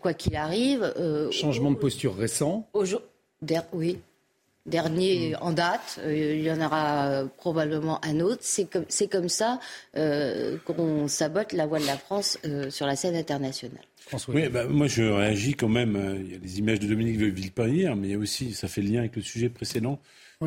quoi 0.00 0.12
qu'il 0.14 0.36
arrive. 0.36 0.92
Changement 1.30 1.70
de 1.70 1.76
posture 1.76 2.16
récent. 2.16 2.68
Oui, 3.72 3.98
dernier 4.66 5.34
en 5.40 5.52
date. 5.52 6.00
Euh, 6.04 6.34
il 6.36 6.42
y 6.42 6.50
en 6.50 6.60
aura 6.60 7.06
euh, 7.06 7.26
probablement 7.36 8.04
un 8.04 8.20
autre. 8.20 8.40
C'est 8.42 8.70
comme, 8.70 8.84
c'est 8.88 9.08
comme 9.08 9.28
ça 9.28 9.60
euh, 9.96 10.56
qu'on 10.64 11.08
sabote 11.08 11.52
la 11.52 11.66
voix 11.66 11.78
de 11.78 11.86
la 11.86 11.96
France 11.96 12.38
sur 12.70 12.86
la 12.86 12.96
scène 12.96 13.16
internationale. 13.16 13.84
Oui, 14.28 14.48
bah, 14.48 14.66
moi 14.66 14.86
je 14.86 15.02
réagis 15.02 15.54
quand 15.54 15.68
même. 15.68 16.18
Il 16.24 16.32
y 16.32 16.34
a 16.34 16.38
les 16.38 16.58
images 16.58 16.80
de 16.80 16.88
Dominique 16.88 17.18
de 17.18 17.26
Villepin 17.26 17.68
hier, 17.68 17.96
mais 17.96 18.08
il 18.08 18.10
y 18.12 18.14
a 18.14 18.18
aussi, 18.18 18.52
ça 18.52 18.66
fait 18.68 18.82
le 18.82 18.90
lien 18.90 19.00
avec 19.00 19.16
le 19.16 19.22
sujet 19.22 19.48
précédent, 19.48 20.00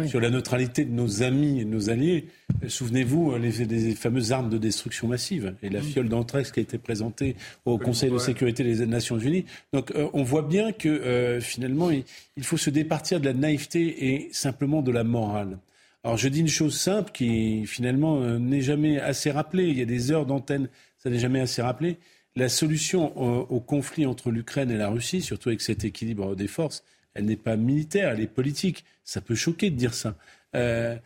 sur 0.07 0.19
la 0.19 0.31
neutralité 0.31 0.85
de 0.85 0.91
nos 0.91 1.21
amis 1.21 1.59
et 1.59 1.65
de 1.65 1.69
nos 1.69 1.91
alliés. 1.91 2.25
Souvenez-vous 2.67 3.35
les, 3.37 3.93
fameuses 3.93 4.31
armes 4.31 4.49
de 4.49 4.57
destruction 4.57 5.07
massive 5.07 5.53
et 5.61 5.69
la 5.69 5.83
fiole 5.83 6.09
d'Antrex 6.09 6.51
qui 6.51 6.59
a 6.59 6.63
été 6.63 6.79
présentée 6.79 7.35
au 7.65 7.77
Conseil 7.77 8.09
de 8.09 8.17
sécurité 8.17 8.63
des 8.63 8.87
Nations 8.87 9.19
Unies. 9.19 9.45
Donc 9.71 9.91
euh, 9.91 10.09
on 10.13 10.23
voit 10.23 10.41
bien 10.41 10.71
que 10.71 10.89
euh, 10.89 11.39
finalement 11.41 11.91
il, 11.91 12.43
faut 12.43 12.57
se 12.57 12.71
départir 12.71 13.19
de 13.19 13.25
la 13.25 13.33
naïveté 13.33 14.13
et 14.13 14.29
simplement 14.31 14.81
de 14.81 14.91
la 14.91 15.03
morale. 15.03 15.59
Alors 16.03 16.17
je 16.17 16.27
dis 16.27 16.39
une 16.39 16.47
chose 16.47 16.75
simple 16.75 17.11
qui 17.11 17.67
finalement 17.67 18.19
euh, 18.19 18.39
n'est 18.39 18.61
jamais 18.61 18.99
assez 18.99 19.29
rappelée. 19.29 19.67
Il 19.67 19.77
y 19.77 19.83
a 19.83 19.85
des 19.85 20.11
heures 20.11 20.25
d'antenne, 20.25 20.69
ça 20.97 21.11
n'est 21.11 21.19
jamais 21.19 21.39
assez 21.39 21.61
rappelé. 21.61 21.99
La 22.35 22.49
solution 22.49 23.15
au 23.15 23.59
conflit 23.59 24.07
entre 24.07 24.31
l'Ukraine 24.31 24.71
et 24.71 24.75
la 24.75 24.89
Russie, 24.89 25.21
surtout 25.21 25.49
avec 25.49 25.61
cet 25.61 25.85
équilibre 25.85 26.35
des 26.35 26.47
forces, 26.47 26.83
elle 27.15 27.25
n'est 27.25 27.35
pas 27.35 27.55
militaire, 27.55 28.11
elle 28.11 28.21
est 28.21 28.27
politique. 28.27 28.85
Ça 29.03 29.21
peut 29.21 29.35
choquer 29.35 29.69
de 29.69 29.75
dire 29.75 29.93
ça. 29.93 30.15
Euh, 30.55 30.97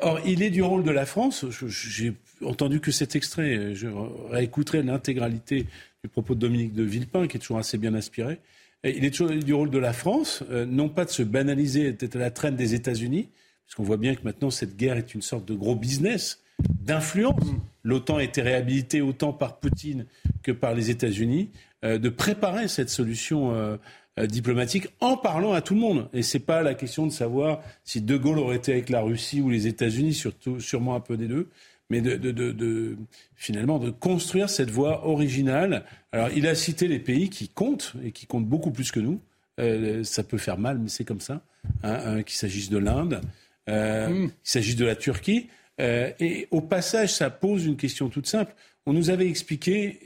or, 0.00 0.20
il 0.26 0.42
est 0.42 0.50
du 0.50 0.62
rôle 0.62 0.84
de 0.84 0.90
la 0.90 1.06
France. 1.06 1.44
J'ai 1.66 2.14
entendu 2.44 2.80
que 2.80 2.90
cet 2.90 3.16
extrait. 3.16 3.74
Je 3.74 3.88
réécouterai 4.30 4.82
l'intégralité 4.82 5.66
du 6.02 6.08
propos 6.08 6.34
de 6.34 6.40
Dominique 6.40 6.72
de 6.72 6.82
Villepin, 6.82 7.26
qui 7.28 7.36
est 7.36 7.40
toujours 7.40 7.58
assez 7.58 7.78
bien 7.78 7.94
inspiré. 7.94 8.38
Il 8.84 9.04
est 9.04 9.10
toujours 9.10 9.30
du 9.30 9.54
rôle 9.54 9.70
de 9.70 9.78
la 9.78 9.92
France, 9.92 10.42
euh, 10.50 10.66
non 10.66 10.88
pas 10.88 11.04
de 11.04 11.10
se 11.10 11.22
banaliser, 11.22 11.92
d'être 11.92 12.16
à 12.16 12.18
la 12.18 12.30
traîne 12.32 12.56
des 12.56 12.74
États-Unis, 12.74 13.28
puisqu'on 13.64 13.84
voit 13.84 13.96
bien 13.96 14.16
que 14.16 14.22
maintenant 14.24 14.50
cette 14.50 14.76
guerre 14.76 14.96
est 14.96 15.14
une 15.14 15.22
sorte 15.22 15.44
de 15.44 15.54
gros 15.54 15.76
business 15.76 16.40
d'influence. 16.68 17.44
L'OTAN 17.84 18.16
a 18.16 18.24
été 18.24 18.42
réhabilitée 18.42 19.00
autant 19.00 19.32
par 19.32 19.60
Poutine 19.60 20.06
que 20.42 20.50
par 20.50 20.74
les 20.74 20.90
États-Unis, 20.90 21.50
euh, 21.84 21.98
de 21.98 22.08
préparer 22.08 22.66
cette 22.66 22.90
solution 22.90 23.78
diplomatique 24.18 24.88
en 25.00 25.16
parlant 25.16 25.52
à 25.52 25.62
tout 25.62 25.74
le 25.74 25.80
monde. 25.80 26.08
Et 26.12 26.22
c'est 26.22 26.38
pas 26.38 26.62
la 26.62 26.74
question 26.74 27.06
de 27.06 27.12
savoir 27.12 27.60
si 27.84 28.00
De 28.00 28.16
Gaulle 28.16 28.38
aurait 28.38 28.56
été 28.56 28.72
avec 28.72 28.90
la 28.90 29.00
Russie 29.00 29.40
ou 29.40 29.48
les 29.48 29.66
États-Unis, 29.66 30.12
surtout, 30.14 30.60
sûrement 30.60 30.94
un 30.94 31.00
peu 31.00 31.16
des 31.16 31.28
deux, 31.28 31.48
mais 31.88 32.00
de, 32.00 32.16
de, 32.16 32.30
de, 32.30 32.52
de, 32.52 32.96
finalement 33.36 33.78
de 33.78 33.90
construire 33.90 34.48
cette 34.48 34.70
voie 34.70 35.06
originale. 35.06 35.84
Alors, 36.12 36.30
il 36.34 36.46
a 36.46 36.54
cité 36.54 36.88
les 36.88 36.98
pays 36.98 37.28
qui 37.28 37.48
comptent 37.48 37.94
et 38.04 38.12
qui 38.12 38.26
comptent 38.26 38.46
beaucoup 38.46 38.70
plus 38.70 38.90
que 38.90 39.00
nous. 39.00 39.20
Euh, 39.60 40.02
ça 40.02 40.22
peut 40.22 40.38
faire 40.38 40.58
mal, 40.58 40.78
mais 40.78 40.88
c'est 40.88 41.04
comme 41.04 41.20
ça. 41.20 41.42
Hein, 41.82 42.22
qu'il 42.22 42.36
s'agisse 42.36 42.70
de 42.70 42.78
l'Inde, 42.78 43.20
euh, 43.68 44.08
mm. 44.08 44.28
qu'il 44.28 44.34
s'agisse 44.42 44.76
de 44.76 44.84
la 44.84 44.96
Turquie. 44.96 45.48
Euh, 45.80 46.10
et 46.18 46.48
au 46.50 46.60
passage, 46.60 47.14
ça 47.14 47.30
pose 47.30 47.66
une 47.66 47.76
question 47.76 48.08
toute 48.08 48.26
simple. 48.26 48.54
On 48.86 48.92
nous 48.92 49.10
avait 49.10 49.28
expliqué 49.28 50.00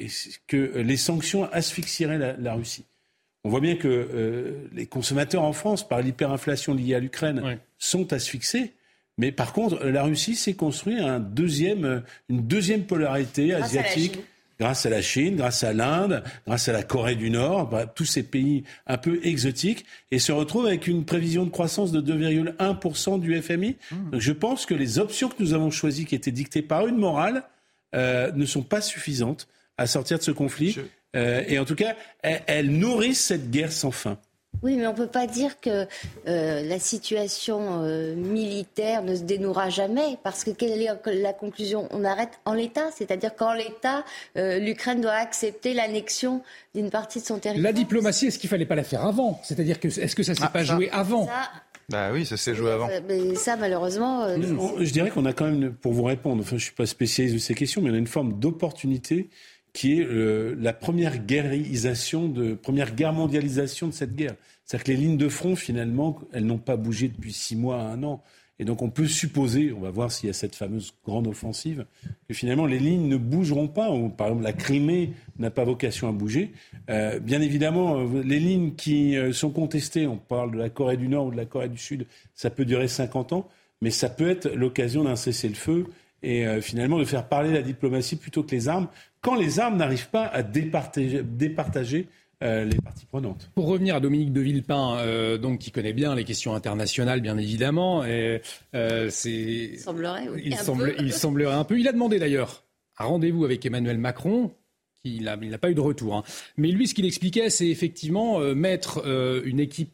que 0.47 0.79
les 0.79 0.97
sanctions 0.97 1.45
asphyxieraient 1.51 2.19
la, 2.19 2.37
la 2.37 2.55
Russie. 2.55 2.85
On 3.47 3.49
voit 3.49 3.61
bien 3.61 3.77
que 3.77 3.87
euh, 3.87 4.67
les 4.73 4.87
consommateurs 4.87 5.45
en 5.45 5.53
France, 5.53 5.87
par 5.87 6.03
l'hyperinflation 6.03 6.75
liée 6.75 6.97
à 6.97 6.99
l'Ukraine, 6.99 7.61
sont 7.79 8.13
asphyxiés. 8.13 8.73
Mais 9.19 9.31
par 9.31 9.53
contre, 9.53 9.85
la 9.85 10.03
Russie 10.03 10.35
s'est 10.35 10.55
construit 10.55 10.99
un 10.99 11.21
deuxième, 11.21 12.03
une 12.29 12.45
deuxième 12.45 12.87
polarité 12.87 13.55
asiatique. 13.55 14.19
grâce 14.59 14.85
à 14.85 14.91
la 14.91 15.01
Chine, 15.01 15.37
grâce 15.37 15.63
à 15.63 15.73
l'Inde, 15.73 16.25
grâce 16.45 16.69
à 16.69 16.73
la 16.73 16.83
Corée 16.83 17.15
du 17.15 17.31
Nord, 17.31 17.71
tous 17.95 18.05
ces 18.05 18.25
pays 18.25 18.65
un 18.89 18.99
peu 18.99 19.21
exotiques, 19.23 19.87
et 20.11 20.19
se 20.19 20.33
retrouve 20.33 20.67
avec 20.67 20.89
une 20.89 21.05
prévision 21.05 21.45
de 21.45 21.51
croissance 21.51 21.93
de 21.93 22.01
2,1% 22.01 23.21
du 23.21 23.41
FMI. 23.41 23.77
Hmm. 23.93 24.11
Donc 24.11 24.21
je 24.21 24.33
pense 24.33 24.67
que 24.67 24.75
les 24.75 24.99
options 24.99 25.29
que 25.29 25.37
nous 25.39 25.55
avons 25.55 25.71
choisies, 25.71 26.05
qui 26.05 26.17
étaient 26.17 26.33
dictées 26.33 26.63
par 26.63 26.89
une 26.89 26.97
morale, 26.97 27.45
euh, 27.95 28.33
ne 28.33 28.45
sont 28.45 28.63
pas 28.63 28.81
suffisantes 28.81 29.47
à 29.79 29.87
sortir 29.87 30.19
de 30.19 30.25
ce 30.25 30.33
conflit. 30.33 30.77
Euh, 31.17 31.43
et 31.49 31.59
en 31.59 31.65
tout 31.65 31.75
cas, 31.75 31.95
elles, 32.23 32.71
nourrissent 32.71 33.25
cette 33.25 33.51
guerre 33.51 33.73
sans 33.73 33.91
fin. 33.91 34.19
Oui, 34.63 34.77
mais 34.77 34.87
on 34.87 34.93
ne 34.93 34.97
peut 34.97 35.07
pas 35.07 35.27
dire 35.27 35.61
que 35.61 35.87
euh, 36.29 36.63
la 36.63 36.79
situation 36.79 37.83
euh, 37.83 38.15
militaire 38.15 39.03
ne 39.03 39.15
se 39.15 39.23
dénouera 39.23 39.69
jamais, 39.69 40.17
parce 40.23 40.45
que 40.45 40.51
quelle 40.51 40.81
est 40.81 40.89
la 41.15 41.33
conclusion? 41.35 41.89
On 41.91 42.05
arrête 42.05 42.41
en 42.47 42.55
l'état, 42.55 42.91
c'est-à-dire 42.97 43.37
qu'en 43.37 43.53
l'état, 43.53 44.05
l'Ukraine 44.35 45.03
doit 45.03 45.13
accepter 45.13 45.75
l'annexion 45.75 46.43
d'une 46.75 46.91
partie 46.91 47.21
de 47.21 47.27
son 47.27 47.39
territoire. 47.39 47.71
La 47.71 47.73
diplomatie, 47.73 48.27
est-ce 48.27 48.39
qu'il 48.39 48.49
ne 48.49 48.53
fallait 48.53 48.67
pas 48.67 48.77
la 48.77 48.85
faire 48.85 49.05
avant? 49.05 49.41
C'est-à-dire 49.45 49.79
que 49.79 49.89
est-ce 49.89 50.17
que 50.17 50.23
ça 50.23 50.33
ne 50.33 50.37
s'est 50.37 50.45
ah, 50.45 50.51
pas 50.51 50.65
joué 50.65 50.89
avant? 50.91 51.29
Bah 51.91 52.11
oui, 52.13 52.25
ça 52.25 52.37
s'est 52.37 52.55
joué 52.55 52.73
avant. 52.73 52.89
Mais 53.07 53.35
ça, 53.35 53.57
malheureusement. 53.57 54.27
je 54.29 54.91
dirais 54.91 55.11
qu'on 55.11 55.27
a 55.27 55.35
quand 55.35 55.51
même, 55.51 55.75
pour 55.75 55.93
vous 55.93 56.05
répondre, 56.05 56.41
enfin, 56.41 56.51
je 56.51 56.55
ne 56.55 56.61
suis 56.61 56.75
pas 56.75 56.87
spécialiste 56.87 57.35
de 57.35 57.41
ces 57.41 57.55
questions, 57.55 57.83
mais 57.83 57.91
on 57.91 57.95
a 57.95 57.99
une 57.99 58.07
forme 58.07 58.41
d'opportunité 58.41 59.29
qui 59.77 60.01
est 60.01 60.09
la 60.59 60.73
première 60.73 61.21
première 62.63 62.95
guerre 62.95 63.13
mondialisation 63.13 63.89
de 63.89 63.93
cette 63.93 64.17
guerre. 64.17 64.35
C'est-à-dire 64.65 64.85
que 64.85 64.91
les 64.93 64.97
lignes 64.97 65.19
de 65.19 65.29
front, 65.29 65.55
finalement, 65.55 66.19
elles 66.33 66.47
n'ont 66.47 66.57
pas 66.57 66.77
bougé 66.77 67.09
depuis 67.09 67.35
six 67.35 67.57
mois 67.57 67.83
à 67.83 67.89
un 67.89 68.03
an. 68.03 68.23
Et 68.59 68.65
donc 68.65 68.81
on 68.81 68.89
peut 68.89 69.07
supposer, 69.07 69.73
on 69.77 69.81
va 69.81 69.91
voir 69.91 70.11
s'il 70.11 70.29
y 70.29 70.31
a 70.31 70.33
cette 70.33 70.55
fameuse 70.55 70.95
grande 71.05 71.27
offensive, 71.27 71.85
que 72.27 72.33
finalement 72.33 72.65
les 72.65 72.79
lignes 72.79 73.07
ne 73.07 73.19
bougeront 73.19 73.69
pas. 73.69 73.91
Ou, 73.91 74.09
par 74.09 74.29
exemple, 74.29 74.45
la 74.45 74.55
Crimée 74.55 75.13
n'a 75.39 75.51
pas 75.51 75.65
vocation 75.65 76.09
à 76.09 76.13
bouger. 76.13 76.53
Euh, 76.89 77.19
bien 77.21 77.43
évidemment, 77.43 77.99
euh, 77.99 78.23
les 78.23 78.41
lignes 78.41 78.75
qui 78.75 79.17
euh, 79.17 79.33
sont 79.33 79.51
contestées, 79.51 80.07
on 80.07 80.17
parle 80.17 80.53
de 80.53 80.59
la 80.59 80.71
Corée 80.71 80.97
du 80.97 81.09
Nord 81.09 81.27
ou 81.27 81.31
de 81.33 81.37
la 81.37 81.45
Corée 81.45 81.69
du 81.69 81.79
Sud, 81.79 82.07
ça 82.35 82.49
peut 82.49 82.65
durer 82.65 82.89
50 82.89 83.35
ans, 83.35 83.47
mais 83.83 83.91
ça 83.91 84.09
peut 84.09 84.29
être 84.29 84.49
l'occasion 84.49 85.05
d'un 85.05 85.17
cessez-le-feu 85.17 85.87
et 86.23 86.47
finalement 86.61 86.99
de 86.99 87.05
faire 87.05 87.29
parler 87.29 87.53
la 87.53 87.63
diplomatie 87.63 88.17
plutôt 88.17 88.43
que 88.43 88.51
les 88.51 88.69
armes, 88.69 88.89
quand 89.27 89.35
les 89.35 89.59
armes 89.59 89.77
n'arrivent 89.77 90.09
pas 90.11 90.27
à 90.27 90.45
départager, 90.45 91.21
départager 91.25 92.07
euh, 92.45 92.65
les 92.65 92.77
parties 92.77 93.07
prenantes. 93.07 93.51
Pour 93.57 93.67
revenir 93.67 93.97
à 93.97 94.01
Dominique 94.01 94.33
de 94.33 94.41
Villepin, 94.41 94.99
euh, 94.99 95.37
donc 95.37 95.59
qui 95.59 95.73
connaît 95.73 95.93
bien 95.93 96.15
les 96.15 96.23
questions 96.23 96.55
internationales, 96.55 97.21
bien 97.21 97.37
évidemment, 97.37 98.05
et 98.05 98.41
euh. 98.77 99.11
Il 99.25 99.81
semblerait, 99.81 100.29
oui, 100.29 100.43
il, 100.45 100.53
il 101.01 101.13
semblerait 101.13 101.55
un 101.55 101.65
peu. 101.65 101.77
Il 101.77 101.89
a 101.89 101.93
demandé 101.93 102.21
d'ailleurs 102.21 102.63
un 102.99 103.07
rendez-vous 103.07 103.45
avec 103.45 103.67
Emmanuel 103.67 103.99
Macron. 103.99 104.53
Il 105.03 105.25
n'a 105.25 105.59
pas 105.59 105.71
eu 105.71 105.75
de 105.75 105.81
retour. 105.81 106.15
Hein. 106.15 106.23
Mais 106.57 106.69
lui, 106.69 106.87
ce 106.87 106.95
qu'il 106.95 107.05
expliquait, 107.05 107.51
c'est 107.51 107.69
effectivement 107.69 108.41
mettre 108.55 109.07
une 109.45 109.61
équipe 109.61 109.93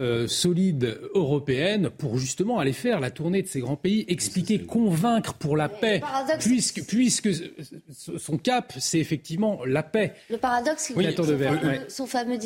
euh, 0.00 0.26
solide 0.26 0.98
européenne 1.14 1.90
pour 1.90 2.16
justement 2.16 2.58
aller 2.58 2.72
faire 2.72 3.00
la 3.00 3.10
tournée 3.10 3.42
de 3.42 3.48
ces 3.48 3.60
grands 3.60 3.76
pays, 3.76 4.06
expliquer, 4.08 4.58
convaincre 4.58 5.34
pour 5.34 5.58
la 5.58 5.68
paix, 5.68 6.00
puisque, 6.38 6.86
puisque 6.86 7.28
son 7.92 8.38
cap, 8.38 8.72
c'est 8.78 8.98
effectivement 8.98 9.60
la 9.66 9.82
paix. 9.82 10.14
Le 10.30 10.38
paradoxe, 10.38 10.84
c'est 10.84 10.94
que 10.94 11.90
son, 11.90 12.06
fameux, 12.06 12.38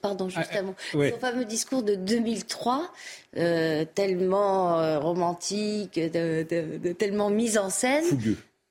pardon, 0.00 0.28
ah, 0.34 0.40
justement, 0.40 0.74
son 0.92 1.18
fameux 1.18 1.44
discours 1.44 1.82
de 1.82 1.96
2003, 1.96 2.90
euh, 3.36 3.84
tellement 3.94 4.80
euh, 4.80 4.98
romantique, 4.98 6.00
de, 6.00 6.92
tellement 6.94 7.28
mis 7.28 7.58
en 7.58 7.68
scène, 7.68 8.04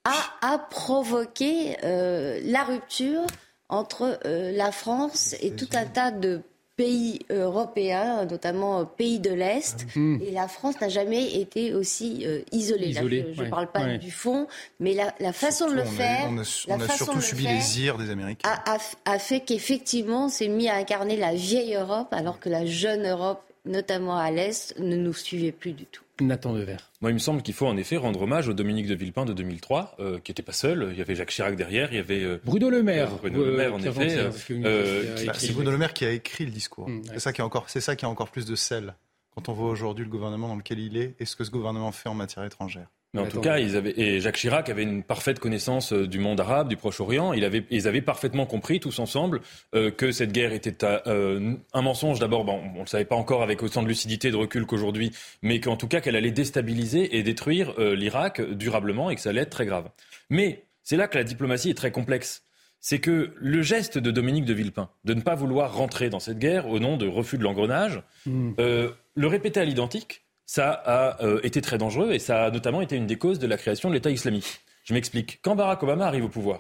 a, 0.03 0.53
a, 0.53 0.57
provoqué 0.57 1.77
la 1.83 2.63
rupture 2.63 3.27
entre 3.69 4.19
la 4.25 4.71
France 4.71 5.35
et 5.41 5.51
tout 5.51 5.69
un 5.73 5.85
tas 5.85 6.09
de 6.09 6.41
pays 6.82 7.19
européens, 7.29 8.25
notamment 8.25 8.86
pays 8.86 9.19
de 9.19 9.32
l'Est. 9.32 9.86
Ah 9.95 9.99
et 9.99 10.32
la 10.32 10.47
France 10.47 10.82
n'a 10.82 10.89
jamais 10.89 11.36
été 11.36 11.75
aussi 11.75 12.23
euh, 12.25 12.41
isolée. 12.51 12.93
je 12.93 13.43
ne 13.43 13.49
parle 13.49 13.71
pas 13.71 13.97
du 13.97 14.09
fond, 14.09 14.47
mais 14.79 14.95
la, 14.95 15.34
façon 15.34 15.69
de 15.69 15.75
le 15.75 15.84
faire. 15.84 16.29
on 16.29 16.79
a, 16.79 16.88
surtout 16.89 17.21
subi 17.21 17.45
les 17.45 17.82
ires 17.82 17.97
des 17.97 18.09
Américains. 18.09 18.49
A, 18.65 18.77
a 19.05 19.19
fait 19.19 19.41
qu'effectivement, 19.41 20.27
c'est 20.27 20.47
mis 20.47 20.69
à 20.69 20.75
incarner 20.75 21.17
la 21.17 21.34
vieille 21.34 21.75
Europe, 21.75 22.07
alors 22.11 22.39
que 22.39 22.49
la 22.49 22.65
jeune 22.65 23.07
Europe, 23.07 23.43
notamment 23.66 24.18
à 24.18 24.32
l'Est, 24.32 24.78
ne 24.80 24.95
nous 24.95 25.14
suivait 25.14 25.51
plus 25.51 25.74
du 25.74 25.86
tout. 25.86 26.03
Nathan 26.20 26.53
Devers. 26.53 26.91
Moi, 27.01 27.12
il 27.12 27.16
me 27.16 27.20
semble 27.20 27.41
qu'il 27.41 27.53
faut 27.53 27.66
en 27.66 27.78
effet 27.78 27.97
rendre 27.97 28.22
hommage 28.22 28.47
au 28.47 28.53
Dominique 28.53 28.88
de 28.88 28.93
Villepin 28.93 29.26
de 29.26 29.34
2003, 29.34 29.95
euh, 29.99 30.20
qui 30.20 30.32
n'était 30.32 30.43
pas 30.43 30.51
seul. 30.51 30.89
Il 30.91 30.97
y 30.97 31.01
avait 31.01 31.16
Jacques 31.16 31.32
Chirac 31.32 31.55
derrière, 31.55 31.91
il 31.91 31.95
y 31.95 31.99
avait 31.99 32.24
euh, 32.24 32.39
Bruno 32.43 32.70
Le 32.70 32.84
Maire. 32.84 33.16
Bruno 33.16 33.43
Le 33.43 33.57
Maire, 33.57 33.74
en 33.74 33.80
effet. 33.80 34.30
c'est 34.32 35.53
Bruno 35.53 35.72
Le 35.72 35.78
Maire 35.78 35.93
qui 35.93 36.05
a 36.05 36.12
écrit 36.12 36.45
le 36.45 36.51
discours. 36.51 36.89
Mm, 36.89 37.01
c'est 37.14 37.20
ça 37.20 37.34
qui 37.34 37.41
a 37.41 37.45
encore, 37.45 37.70
c'est 37.70 37.82
ça 37.82 37.95
qui 37.95 38.05
a 38.05 38.09
encore 38.09 38.30
plus 38.30 38.45
de 38.45 38.55
sel 38.55 38.93
quand 39.34 39.49
on 39.49 39.53
voit 39.53 39.70
aujourd'hui 39.70 40.05
le 40.05 40.12
gouvernement 40.12 40.47
dans 40.47 40.55
lequel 40.55 40.80
il 40.80 40.97
est 40.97 41.16
et 41.20 41.26
ce 41.26 41.36
que 41.36 41.43
ce 41.43 41.51
gouvernement 41.51 41.91
fait 41.91 42.09
en 42.09 42.14
matière 42.14 42.43
étrangère? 42.43 42.88
Mais 43.14 43.20
en 43.20 43.28
tout 43.28 43.41
cas, 43.41 43.59
ils 43.59 43.76
avaient, 43.76 43.93
et 43.97 44.22
Jacques 44.22 44.38
Chirac 44.38 44.70
avait 44.70 44.84
une 44.84 45.03
parfaite 45.03 45.38
connaissance 45.38 45.91
euh, 45.91 46.07
du 46.07 46.18
monde 46.18 46.39
arabe, 46.39 46.70
du 46.70 46.78
Proche-Orient. 46.78 47.34
Il 47.34 47.43
avait, 47.43 47.66
ils 47.70 47.86
avaient 47.86 48.01
parfaitement 48.01 48.45
compris, 48.45 48.80
tous 48.80 48.99
ensemble, 48.99 49.41
euh, 49.76 49.91
que 49.91 50.14
cette 50.14 50.32
guerre 50.32 50.53
était 50.53 50.78
euh, 50.86 51.55
un 51.74 51.82
mensonge. 51.82 52.20
D'abord, 52.20 52.45
bon, 52.45 52.62
on 52.64 52.76
ne 52.76 52.80
le 52.80 52.86
savait 52.86 53.03
pas 53.03 53.18
encore 53.18 53.43
avec 53.43 53.64
autant 53.64 53.84
de 53.84 53.89
lucidité 53.89 54.30
et 54.30 54.32
de 54.32 54.38
recul 54.38 54.66
qu'aujourd'hui, 54.66 55.12
mais 55.41 55.59
qu'en 55.59 55.76
tout 55.76 55.89
cas, 55.89 55.99
qu'elle 55.99 56.16
allait 56.16 56.32
déstabiliser 56.32 57.18
et 57.18 57.24
détruire 57.24 57.74
l'Irak 57.78 58.41
durablement 58.41 59.09
et 59.09 59.16
que 59.16 59.22
ça 59.22 59.32
allait 59.32 59.41
être 59.41 59.49
très 59.49 59.66
grave. 59.66 59.89
Mais 60.30 60.64
c'est 60.84 60.95
là 60.95 61.09
que 61.09 61.18
la 61.18 61.26
diplomatie 61.26 61.70
est 61.70 61.78
très 61.78 61.91
complexe. 61.91 62.43
C'est 62.80 62.99
que 62.99 63.34
le 63.36 63.62
geste 63.62 63.97
de 63.97 64.09
Dominique 64.09 64.45
de 64.45 64.53
Villepin, 64.53 64.89
de 65.03 65.14
ne 65.14 65.22
pas 65.22 65.36
vouloir 65.36 65.76
rentrer 65.76 66.09
dans 66.09 66.20
cette 66.20 66.39
guerre 66.39 66.68
au 66.68 66.80
nom 66.80 66.95
de 66.95 67.07
refus 67.07 67.38
de 67.38 67.43
l'engrenage, 67.43 68.01
hmm. 68.26 68.53
le 68.57 69.28
répéter 69.28 69.59
à 69.59 69.66
l'identique, 69.66 70.24
ça 70.54 70.72
a 70.74 71.24
euh, 71.24 71.39
été 71.43 71.62
très 71.62 71.78
dangereux 71.78 72.12
et 72.12 72.20
ça 72.20 72.43
a 72.43 72.52
notamment 72.52 72.82
été 72.82 72.97
une 72.97 73.08
des 73.08 73.18
causes 73.18 73.39
de 73.39 73.47
la 73.47 73.56
création 73.56 73.88
de 73.88 73.93
l'État 73.93 74.12
islamique. 74.12 74.60
Je 74.84 74.93
m'explique. 74.93 75.39
Quand 75.41 75.56
Barack 75.56 75.82
Obama 75.82 76.06
arrive 76.06 76.26
au 76.26 76.30
pouvoir, 76.30 76.60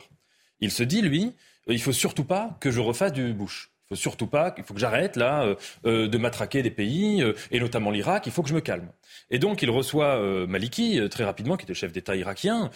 il 0.61 0.71
se 0.71 0.81
dit, 0.83 1.01
lui, 1.01 1.33
il 1.67 1.81
faut 1.81 1.91
surtout 1.91 2.23
pas 2.23 2.57
que 2.61 2.71
je 2.71 2.79
refasse 2.79 3.11
du 3.11 3.33
Bush 3.33 3.70
faut 3.91 3.95
surtout 3.95 4.27
pas, 4.27 4.53
il 4.57 4.63
faut 4.63 4.73
que 4.73 4.79
j'arrête 4.79 5.17
là 5.17 5.43
euh, 5.43 5.55
euh, 5.85 6.07
de 6.07 6.17
matraquer 6.17 6.63
des 6.63 6.71
pays, 6.71 7.21
euh, 7.21 7.33
et 7.51 7.59
notamment 7.59 7.91
l'Irak, 7.91 8.25
il 8.25 8.31
faut 8.31 8.41
que 8.41 8.47
je 8.47 8.53
me 8.53 8.61
calme. 8.61 8.87
Et 9.29 9.39
donc 9.39 9.61
il 9.61 9.69
reçoit 9.69 10.19
Maliki 10.47 10.99
très 11.09 11.23
rapidement, 11.23 11.57
qui 11.57 11.63
était 11.63 11.73
chef 11.73 11.91
d'État 11.91 12.15
irakien, 12.15 12.69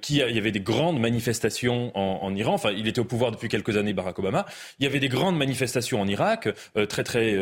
qui 0.00 0.16
il 0.16 0.34
y 0.34 0.38
avait 0.38 0.50
des 0.50 0.60
grandes 0.60 0.98
manifestations 0.98 1.96
en, 1.96 2.22
en, 2.22 2.34
Iran, 2.34 2.54
enfin 2.54 2.70
il 2.70 2.86
était 2.86 3.00
au 3.00 3.04
pouvoir 3.04 3.30
depuis 3.32 3.48
quelques 3.48 3.76
années, 3.76 3.92
Barack 3.92 4.18
Obama, 4.18 4.46
il 4.78 4.84
y 4.84 4.86
avait 4.86 5.00
des 5.00 5.08
grandes 5.08 5.36
manifestations 5.36 6.00
en 6.00 6.06
Irak, 6.06 6.48
très 6.88 7.04
très 7.04 7.36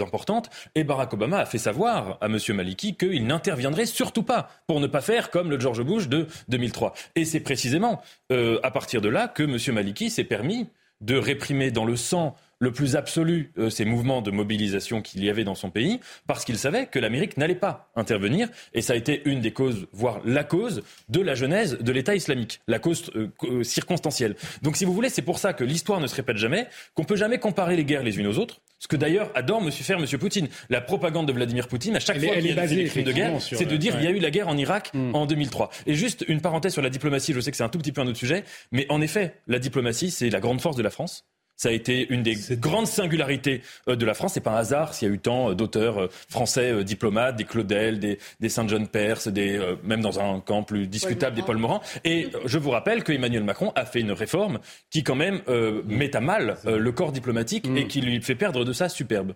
importantes, 0.00 0.50
et 0.74 0.84
Barack 0.84 1.12
Obama 1.14 1.38
a 1.38 1.46
fait 1.46 1.58
savoir 1.58 2.18
à 2.20 2.28
Monsieur 2.28 2.54
Maliki 2.54 2.96
qu'il 2.96 3.26
n'interviendrait 3.26 3.86
surtout 3.86 4.22
pas 4.22 4.48
pour 4.66 4.80
ne 4.80 4.86
pas 4.86 5.00
faire 5.00 5.30
comme 5.30 5.50
le 5.50 5.58
George 5.58 5.82
Bush 5.82 6.08
de 6.08 6.26
2003. 6.48 6.94
Et 7.14 7.24
c'est 7.24 7.40
précisément 7.40 8.02
à 8.30 8.70
partir 8.70 9.00
de 9.00 9.08
là 9.08 9.28
que 9.28 9.42
Monsieur 9.42 9.72
Maliki 9.72 10.10
s'est 10.10 10.24
permis 10.24 10.68
de 11.02 11.16
réprimer 11.16 11.70
dans 11.70 11.84
le 11.84 11.96
sang 11.96 12.34
le 12.62 12.70
plus 12.70 12.94
absolu 12.94 13.52
euh, 13.58 13.70
ces 13.70 13.84
mouvements 13.84 14.22
de 14.22 14.30
mobilisation 14.30 15.02
qu'il 15.02 15.24
y 15.24 15.28
avait 15.28 15.42
dans 15.42 15.56
son 15.56 15.68
pays, 15.68 15.98
parce 16.28 16.44
qu'il 16.44 16.56
savait 16.56 16.86
que 16.86 17.00
l'Amérique 17.00 17.36
n'allait 17.36 17.56
pas 17.56 17.90
intervenir, 17.96 18.48
et 18.72 18.82
ça 18.82 18.92
a 18.92 18.96
été 18.96 19.20
une 19.24 19.40
des 19.40 19.52
causes, 19.52 19.88
voire 19.92 20.20
la 20.24 20.44
cause, 20.44 20.84
de 21.08 21.20
la 21.20 21.34
genèse 21.34 21.76
de 21.78 21.92
l'État 21.92 22.14
islamique, 22.14 22.60
la 22.68 22.78
cause 22.78 23.10
euh, 23.16 23.26
euh, 23.42 23.64
circonstancielle. 23.64 24.36
Donc 24.62 24.76
si 24.76 24.84
vous 24.84 24.92
voulez, 24.92 25.08
c'est 25.08 25.22
pour 25.22 25.40
ça 25.40 25.54
que 25.54 25.64
l'histoire 25.64 25.98
ne 25.98 26.06
se 26.06 26.14
répète 26.14 26.36
jamais, 26.36 26.68
qu'on 26.94 27.02
peut 27.02 27.16
jamais 27.16 27.38
comparer 27.38 27.74
les 27.74 27.84
guerres 27.84 28.04
les 28.04 28.20
unes 28.20 28.28
aux 28.28 28.38
autres, 28.38 28.60
ce 28.78 28.86
que 28.86 28.94
d'ailleurs 28.96 29.32
adore 29.34 29.60
monsieur, 29.60 29.82
faire 29.82 29.98
M. 29.98 30.06
Poutine. 30.18 30.48
La 30.70 30.80
propagande 30.80 31.26
de 31.26 31.32
Vladimir 31.32 31.66
Poutine, 31.66 31.96
à 31.96 32.00
chaque 32.00 32.20
fois 32.20 32.34
qu'il 32.34 32.46
y 32.46 32.52
a 32.52 32.66
des 32.66 32.84
crimes 32.84 33.04
de 33.04 33.12
guerre, 33.12 33.40
c'est 33.40 33.66
de 33.66 33.76
dire 33.76 33.96
qu'il 33.96 34.04
y 34.04 34.08
a 34.08 34.10
eu 34.10 34.20
la 34.20 34.30
guerre 34.30 34.46
en 34.46 34.56
Irak 34.56 34.90
hmm. 34.94 35.16
en 35.16 35.26
2003. 35.26 35.70
Et 35.86 35.94
juste 35.94 36.24
une 36.28 36.40
parenthèse 36.40 36.74
sur 36.74 36.82
la 36.82 36.90
diplomatie, 36.90 37.32
je 37.32 37.40
sais 37.40 37.50
que 37.50 37.56
c'est 37.56 37.64
un 37.64 37.68
tout 37.68 37.78
petit 37.78 37.90
peu 37.90 38.00
un 38.02 38.06
autre 38.06 38.18
sujet, 38.18 38.44
mais 38.70 38.86
en 38.88 39.00
effet, 39.00 39.34
la 39.48 39.58
diplomatie, 39.58 40.12
c'est 40.12 40.30
la 40.30 40.38
grande 40.38 40.60
force 40.60 40.76
de 40.76 40.82
la 40.82 40.90
France. 40.90 41.24
Ça 41.62 41.68
a 41.68 41.72
été 41.72 42.12
une 42.12 42.24
des 42.24 42.36
grandes 42.56 42.88
singularités 42.88 43.62
euh, 43.86 43.94
de 43.94 44.04
la 44.04 44.14
France. 44.14 44.32
C'est 44.34 44.40
pas 44.40 44.50
un 44.50 44.56
hasard 44.56 44.94
s'il 44.94 45.06
y 45.06 45.10
a 45.12 45.14
eu 45.14 45.20
tant 45.20 45.50
euh, 45.50 45.54
d'auteurs 45.54 45.96
euh, 45.96 46.08
français 46.28 46.82
diplomates, 46.82 47.36
des 47.36 47.44
Claudel, 47.44 48.00
des, 48.00 48.18
des 48.40 48.48
Saint-John 48.48 48.88
Perse, 48.88 49.28
des, 49.28 49.60
même 49.84 50.00
dans 50.00 50.18
un 50.18 50.40
camp 50.40 50.64
plus 50.64 50.88
discutable, 50.88 51.36
des 51.36 51.42
Paul 51.42 51.58
Morand. 51.58 51.80
Et 52.02 52.30
je 52.46 52.58
vous 52.58 52.70
rappelle 52.70 53.04
que 53.04 53.12
Emmanuel 53.12 53.44
Macron 53.44 53.70
a 53.76 53.84
fait 53.84 54.00
une 54.00 54.10
réforme 54.10 54.58
qui 54.90 55.04
quand 55.04 55.14
même 55.14 55.40
met 55.86 56.16
à 56.16 56.20
mal 56.20 56.56
le 56.64 56.92
corps 56.92 57.12
diplomatique 57.12 57.68
et 57.76 57.86
qui 57.86 58.00
lui 58.00 58.20
fait 58.22 58.34
perdre 58.34 58.64
de 58.64 58.72
sa 58.72 58.88
superbe. 58.88 59.34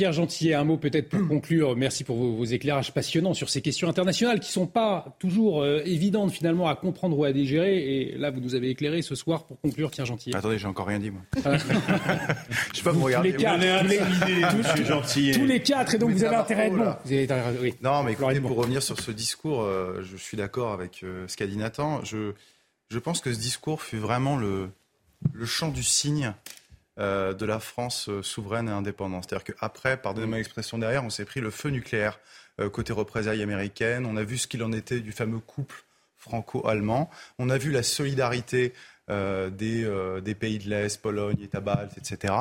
Pierre 0.00 0.12
Gentillet, 0.14 0.54
un 0.54 0.64
mot 0.64 0.78
peut-être 0.78 1.10
pour 1.10 1.28
conclure. 1.28 1.76
Merci 1.76 2.04
pour 2.04 2.16
vos, 2.16 2.44
éclairages 2.46 2.94
passionnants 2.94 3.34
sur 3.34 3.50
ces 3.50 3.60
questions 3.60 3.86
internationales 3.86 4.40
qui 4.40 4.48
ne 4.48 4.52
sont 4.52 4.66
pas 4.66 5.14
toujours 5.18 5.60
euh, 5.60 5.82
évidentes 5.84 6.32
finalement 6.32 6.68
à 6.68 6.74
comprendre 6.74 7.18
ou 7.18 7.24
à 7.24 7.32
digérer. 7.34 7.76
Et 7.76 8.16
là, 8.16 8.30
vous 8.30 8.40
nous 8.40 8.54
avez 8.54 8.70
éclairé 8.70 9.02
ce 9.02 9.14
soir 9.14 9.44
pour 9.44 9.60
conclure, 9.60 9.90
Pierre 9.90 10.06
Gentillet. 10.06 10.34
Attendez, 10.34 10.56
j'ai 10.56 10.68
encore 10.68 10.86
rien 10.86 10.98
dit, 10.98 11.10
moi. 11.10 11.20
Je 11.36 11.40
je 12.72 12.78
sais 12.78 12.82
pas 12.82 12.92
vous 12.92 13.04
regarder. 13.04 13.34
Tous 13.34 13.42
les 13.42 13.50
quatre, 14.40 15.34
tous, 15.34 15.44
les 15.44 15.60
quatre, 15.60 15.94
et 15.96 15.98
donc 15.98 16.12
vous 16.12 16.24
avez 16.24 16.36
intérêt 16.36 16.62
à 16.62 16.66
être 16.68 16.76
bon. 16.76 17.60
oui. 17.60 17.74
Non, 17.82 18.02
mais 18.02 18.12
écoutez, 18.12 18.40
pour 18.40 18.56
revenir 18.56 18.82
sur 18.82 18.98
ce 18.98 19.10
discours, 19.10 19.60
euh, 19.60 20.00
je 20.00 20.16
suis 20.16 20.38
d'accord 20.38 20.72
avec 20.72 21.02
euh, 21.02 21.28
ce 21.28 21.36
qu'a 21.36 21.46
dit 21.46 21.58
Nathan. 21.58 22.02
Je, 22.06 22.32
je 22.88 22.98
pense 22.98 23.20
que 23.20 23.34
ce 23.34 23.38
discours 23.38 23.82
fut 23.82 23.98
vraiment 23.98 24.38
le, 24.38 24.70
le 25.34 25.44
chant 25.44 25.68
du 25.68 25.82
cygne 25.82 26.32
euh, 27.00 27.32
de 27.32 27.46
la 27.46 27.60
France 27.60 28.10
euh, 28.10 28.22
souveraine 28.22 28.68
et 28.68 28.72
indépendante. 28.72 29.24
C'est-à-dire 29.26 29.54
qu'après, 29.54 29.96
pardonnez-moi 29.96 30.36
l'expression 30.36 30.76
derrière, 30.76 31.02
on 31.02 31.08
s'est 31.08 31.24
pris 31.24 31.40
le 31.40 31.50
feu 31.50 31.70
nucléaire 31.70 32.20
euh, 32.60 32.68
côté 32.68 32.92
représailles 32.92 33.42
américaines. 33.42 34.04
On 34.04 34.18
a 34.18 34.22
vu 34.22 34.36
ce 34.36 34.46
qu'il 34.46 34.62
en 34.62 34.70
était 34.70 35.00
du 35.00 35.12
fameux 35.12 35.38
couple 35.38 35.82
franco-allemand. 36.18 37.08
On 37.38 37.48
a 37.48 37.56
vu 37.56 37.70
la 37.70 37.82
solidarité 37.82 38.74
des, 39.08 40.36
pays 40.38 40.58
de 40.58 40.68
l'Est, 40.68 41.00
Pologne, 41.00 41.38
États 41.42 41.60
baltes, 41.60 41.96
etc., 41.96 42.32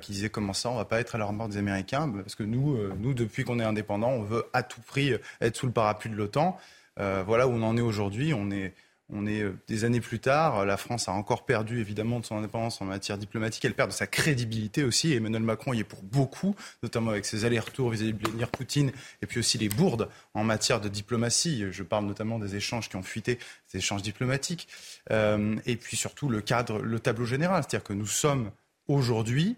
qui 0.00 0.12
disaient 0.12 0.28
comment 0.28 0.52
ça, 0.52 0.68
on 0.68 0.74
ne 0.74 0.78
va 0.78 0.84
pas 0.84 1.00
être 1.00 1.16
à 1.16 1.18
la 1.18 1.26
mort 1.32 1.48
des 1.48 1.56
Américains, 1.56 2.08
parce 2.08 2.36
que 2.36 2.44
nous, 2.44 2.78
nous 2.98 3.14
depuis 3.14 3.42
qu'on 3.42 3.58
est 3.58 3.64
indépendant, 3.64 4.10
on 4.10 4.22
veut 4.22 4.44
à 4.52 4.62
tout 4.62 4.80
prix 4.82 5.12
être 5.40 5.56
sous 5.56 5.66
le 5.66 5.72
parapluie 5.72 6.10
de 6.10 6.14
l'OTAN. 6.14 6.56
voilà 6.98 7.48
où 7.48 7.52
on 7.52 7.62
en 7.64 7.76
est 7.76 7.80
aujourd'hui. 7.80 8.32
On 8.32 8.48
est, 8.52 8.74
On 9.10 9.26
est 9.26 9.42
euh, 9.42 9.56
des 9.68 9.84
années 9.84 10.00
plus 10.00 10.18
tard. 10.18 10.66
La 10.66 10.76
France 10.76 11.08
a 11.08 11.12
encore 11.12 11.46
perdu 11.46 11.80
évidemment 11.80 12.20
de 12.20 12.26
son 12.26 12.36
indépendance 12.36 12.80
en 12.82 12.84
matière 12.84 13.16
diplomatique. 13.16 13.64
Elle 13.64 13.74
perd 13.74 13.90
de 13.90 13.94
sa 13.94 14.06
crédibilité 14.06 14.84
aussi. 14.84 15.12
Emmanuel 15.14 15.42
Macron 15.42 15.72
y 15.72 15.80
est 15.80 15.84
pour 15.84 16.02
beaucoup, 16.02 16.54
notamment 16.82 17.10
avec 17.10 17.24
ses 17.24 17.44
allers-retours 17.44 17.90
vis-à-vis 17.90 18.12
de 18.12 18.18
Vladimir 18.18 18.50
Poutine 18.50 18.92
et 19.22 19.26
puis 19.26 19.40
aussi 19.40 19.56
les 19.58 19.68
bourdes 19.68 20.08
en 20.34 20.44
matière 20.44 20.80
de 20.80 20.88
diplomatie. 20.88 21.64
Je 21.70 21.82
parle 21.82 22.04
notamment 22.06 22.38
des 22.38 22.56
échanges 22.56 22.88
qui 22.88 22.96
ont 22.96 23.02
fuité, 23.02 23.38
des 23.72 23.78
échanges 23.78 24.02
diplomatiques. 24.02 24.68
Euh, 25.10 25.56
et 25.66 25.76
puis 25.76 25.96
surtout 25.96 26.28
le 26.28 26.40
cadre, 26.40 26.78
le 26.78 27.00
tableau 27.00 27.24
général. 27.24 27.62
C'est-à-dire 27.62 27.84
que 27.84 27.94
nous 27.94 28.06
sommes 28.06 28.50
aujourd'hui, 28.88 29.56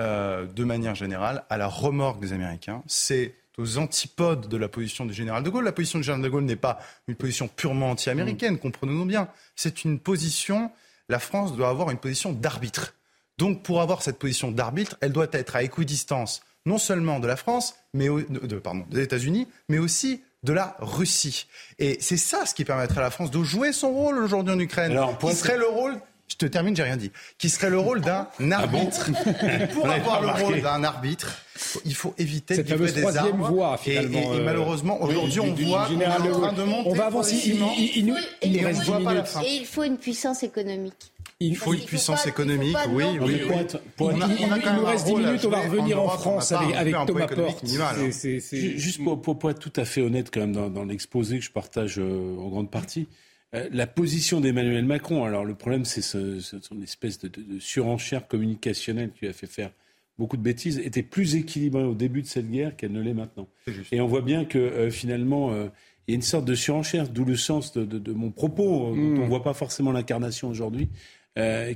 euh, 0.00 0.46
de 0.46 0.64
manière 0.64 0.94
générale, 0.94 1.44
à 1.50 1.56
la 1.56 1.66
remorque 1.66 2.20
des 2.20 2.32
Américains. 2.32 2.82
C'est 2.86 3.34
aux 3.58 3.78
antipodes 3.78 4.48
de 4.48 4.56
la 4.56 4.68
position 4.68 5.06
du 5.06 5.14
général 5.14 5.42
de 5.42 5.50
Gaulle. 5.50 5.64
La 5.64 5.72
position 5.72 5.98
du 5.98 6.04
général 6.04 6.22
de 6.22 6.28
Gaulle 6.28 6.44
n'est 6.44 6.56
pas 6.56 6.78
une 7.08 7.14
position 7.14 7.48
purement 7.48 7.90
anti-américaine, 7.90 8.54
mm. 8.54 8.58
comprenons-nous 8.58 9.06
bien. 9.06 9.28
C'est 9.54 9.84
une 9.84 9.98
position, 9.98 10.70
la 11.08 11.18
France 11.18 11.56
doit 11.56 11.68
avoir 11.68 11.90
une 11.90 11.98
position 11.98 12.32
d'arbitre. 12.32 12.94
Donc 13.38 13.62
pour 13.62 13.80
avoir 13.80 14.02
cette 14.02 14.18
position 14.18 14.50
d'arbitre, 14.50 14.96
elle 15.00 15.12
doit 15.12 15.28
être 15.32 15.56
à 15.56 15.62
équidistance 15.62 16.42
non 16.64 16.78
seulement 16.78 17.20
de 17.20 17.26
la 17.26 17.36
France, 17.36 17.76
mais 17.94 18.08
de, 18.08 18.58
pardon, 18.58 18.84
des 18.90 19.02
États-Unis, 19.02 19.46
mais 19.68 19.78
aussi 19.78 20.22
de 20.42 20.52
la 20.52 20.76
Russie. 20.80 21.46
Et 21.78 21.96
c'est 22.00 22.16
ça 22.16 22.44
ce 22.44 22.54
qui 22.54 22.64
permettrait 22.64 22.98
à 22.98 23.02
la 23.02 23.10
France 23.10 23.30
de 23.30 23.42
jouer 23.42 23.72
son 23.72 23.92
rôle 23.92 24.18
aujourd'hui 24.18 24.52
en 24.52 24.58
Ukraine. 24.58 24.92
Alors, 24.92 25.16
qui 25.16 25.32
serait 25.34 25.58
le 25.58 25.68
rôle 25.68 25.96
je 26.28 26.36
te 26.36 26.46
termine, 26.46 26.74
j'ai 26.74 26.82
rien 26.82 26.96
dit, 26.96 27.12
qui 27.38 27.48
serait 27.48 27.70
le 27.70 27.78
rôle 27.78 28.00
d'un 28.00 28.28
ah 28.50 28.58
arbitre. 28.58 29.10
pour 29.72 29.88
avoir 29.88 30.22
le 30.22 30.44
rôle 30.44 30.60
d'un 30.60 30.82
arbitre, 30.84 31.42
il 31.84 31.94
faut 31.94 32.14
éviter 32.18 32.56
de 32.56 32.62
livrer 32.62 32.92
des 32.92 33.16
armes. 33.16 33.42
Voie, 33.42 33.78
et, 33.86 33.92
et, 33.92 33.94
et, 33.94 34.26
euh, 34.26 34.44
malheureusement, 34.44 35.00
aujourd'hui, 35.02 35.40
on 35.40 35.54
voit 35.54 35.88
on 35.90 36.00
est 36.00 36.06
en 36.06 36.40
train 36.40 36.52
de 36.52 36.62
monter. 36.64 36.90
On 36.90 36.94
va 36.94 37.06
avancer. 37.06 37.36
Il, 37.44 37.54
il, 37.78 38.14
il, 38.42 38.56
et, 38.56 38.72
voit 38.72 39.00
pas 39.00 39.14
la 39.14 39.24
fin. 39.24 39.42
et 39.42 39.56
il 39.56 39.66
faut 39.66 39.84
une 39.84 39.98
puissance 39.98 40.42
économique. 40.42 41.12
Il 41.38 41.54
faut 41.54 41.74
une 41.74 41.84
puissance 41.84 42.26
économique, 42.26 42.76
oui, 42.88 43.04
oui. 43.20 43.42
il, 43.42 44.74
nous 44.74 44.84
reste 44.86 45.04
10 45.04 45.14
minutes, 45.16 45.44
on 45.44 45.50
va 45.50 45.60
revenir 45.60 46.00
en 46.00 46.08
France 46.08 46.52
avec, 46.52 46.94
Thomas 47.06 47.26
Porte. 47.26 47.66
Juste 47.66 49.00
pour, 49.04 49.50
être 49.50 49.58
tout 49.58 49.72
à 49.76 49.84
fait 49.84 50.00
honnête 50.00 50.30
quand 50.32 50.40
même 50.40 50.72
dans, 50.72 50.84
l'exposé 50.84 51.38
que 51.38 51.44
je 51.44 51.50
partage 51.50 51.98
euh, 51.98 52.38
en 52.38 52.48
grande 52.48 52.70
partie, 52.70 53.06
euh, 53.54 53.68
la 53.72 53.86
position 53.86 54.40
d'Emmanuel 54.40 54.84
Macron, 54.84 55.24
alors 55.24 55.44
le 55.44 55.54
problème 55.54 55.84
c'est 55.84 56.02
son 56.02 56.82
espèce 56.82 57.18
de, 57.18 57.30
surenchère 57.60 58.26
communicationnelle 58.26 59.12
qui 59.12 59.26
a 59.26 59.32
fait 59.32 59.46
faire 59.46 59.70
beaucoup 60.18 60.36
de 60.36 60.42
bêtises, 60.42 60.78
était 60.78 61.02
plus 61.02 61.36
équilibrée 61.36 61.84
au 61.84 61.94
début 61.94 62.22
de 62.22 62.26
cette 62.26 62.50
guerre 62.50 62.74
qu'elle 62.74 62.92
ne 62.92 63.02
l'est 63.02 63.14
maintenant. 63.14 63.48
Et 63.92 64.00
on 64.00 64.06
voit 64.06 64.22
bien 64.22 64.44
que 64.46 64.58
euh, 64.58 64.90
finalement, 64.90 65.52
euh, 65.52 65.68
il 66.08 66.12
y 66.12 66.14
a 66.14 66.16
une 66.16 66.22
sorte 66.22 66.44
de 66.46 66.54
surenchère, 66.54 67.08
d'où 67.08 67.24
le 67.24 67.36
sens 67.36 67.72
de, 67.74 68.12
mon 68.12 68.30
propos, 68.30 68.94
dont 68.94 68.96
mm. 68.96 69.18
on 69.18 69.22
ne 69.22 69.28
voit 69.28 69.42
pas 69.42 69.54
forcément 69.54 69.92
l'incarnation 69.92 70.48
aujourd'hui, 70.48 70.88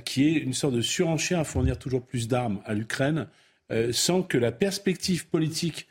qui 0.05 0.27
est 0.27 0.39
une 0.39 0.53
sorte 0.53 0.73
de 0.73 0.81
surenchère 0.81 1.39
à 1.39 1.43
fournir 1.43 1.77
toujours 1.77 2.01
plus 2.01 2.27
d'armes 2.27 2.61
à 2.65 2.73
l'Ukraine, 2.73 3.27
sans 3.91 4.23
que 4.23 4.37
la 4.39 4.51
perspective 4.51 5.27
politique 5.27 5.87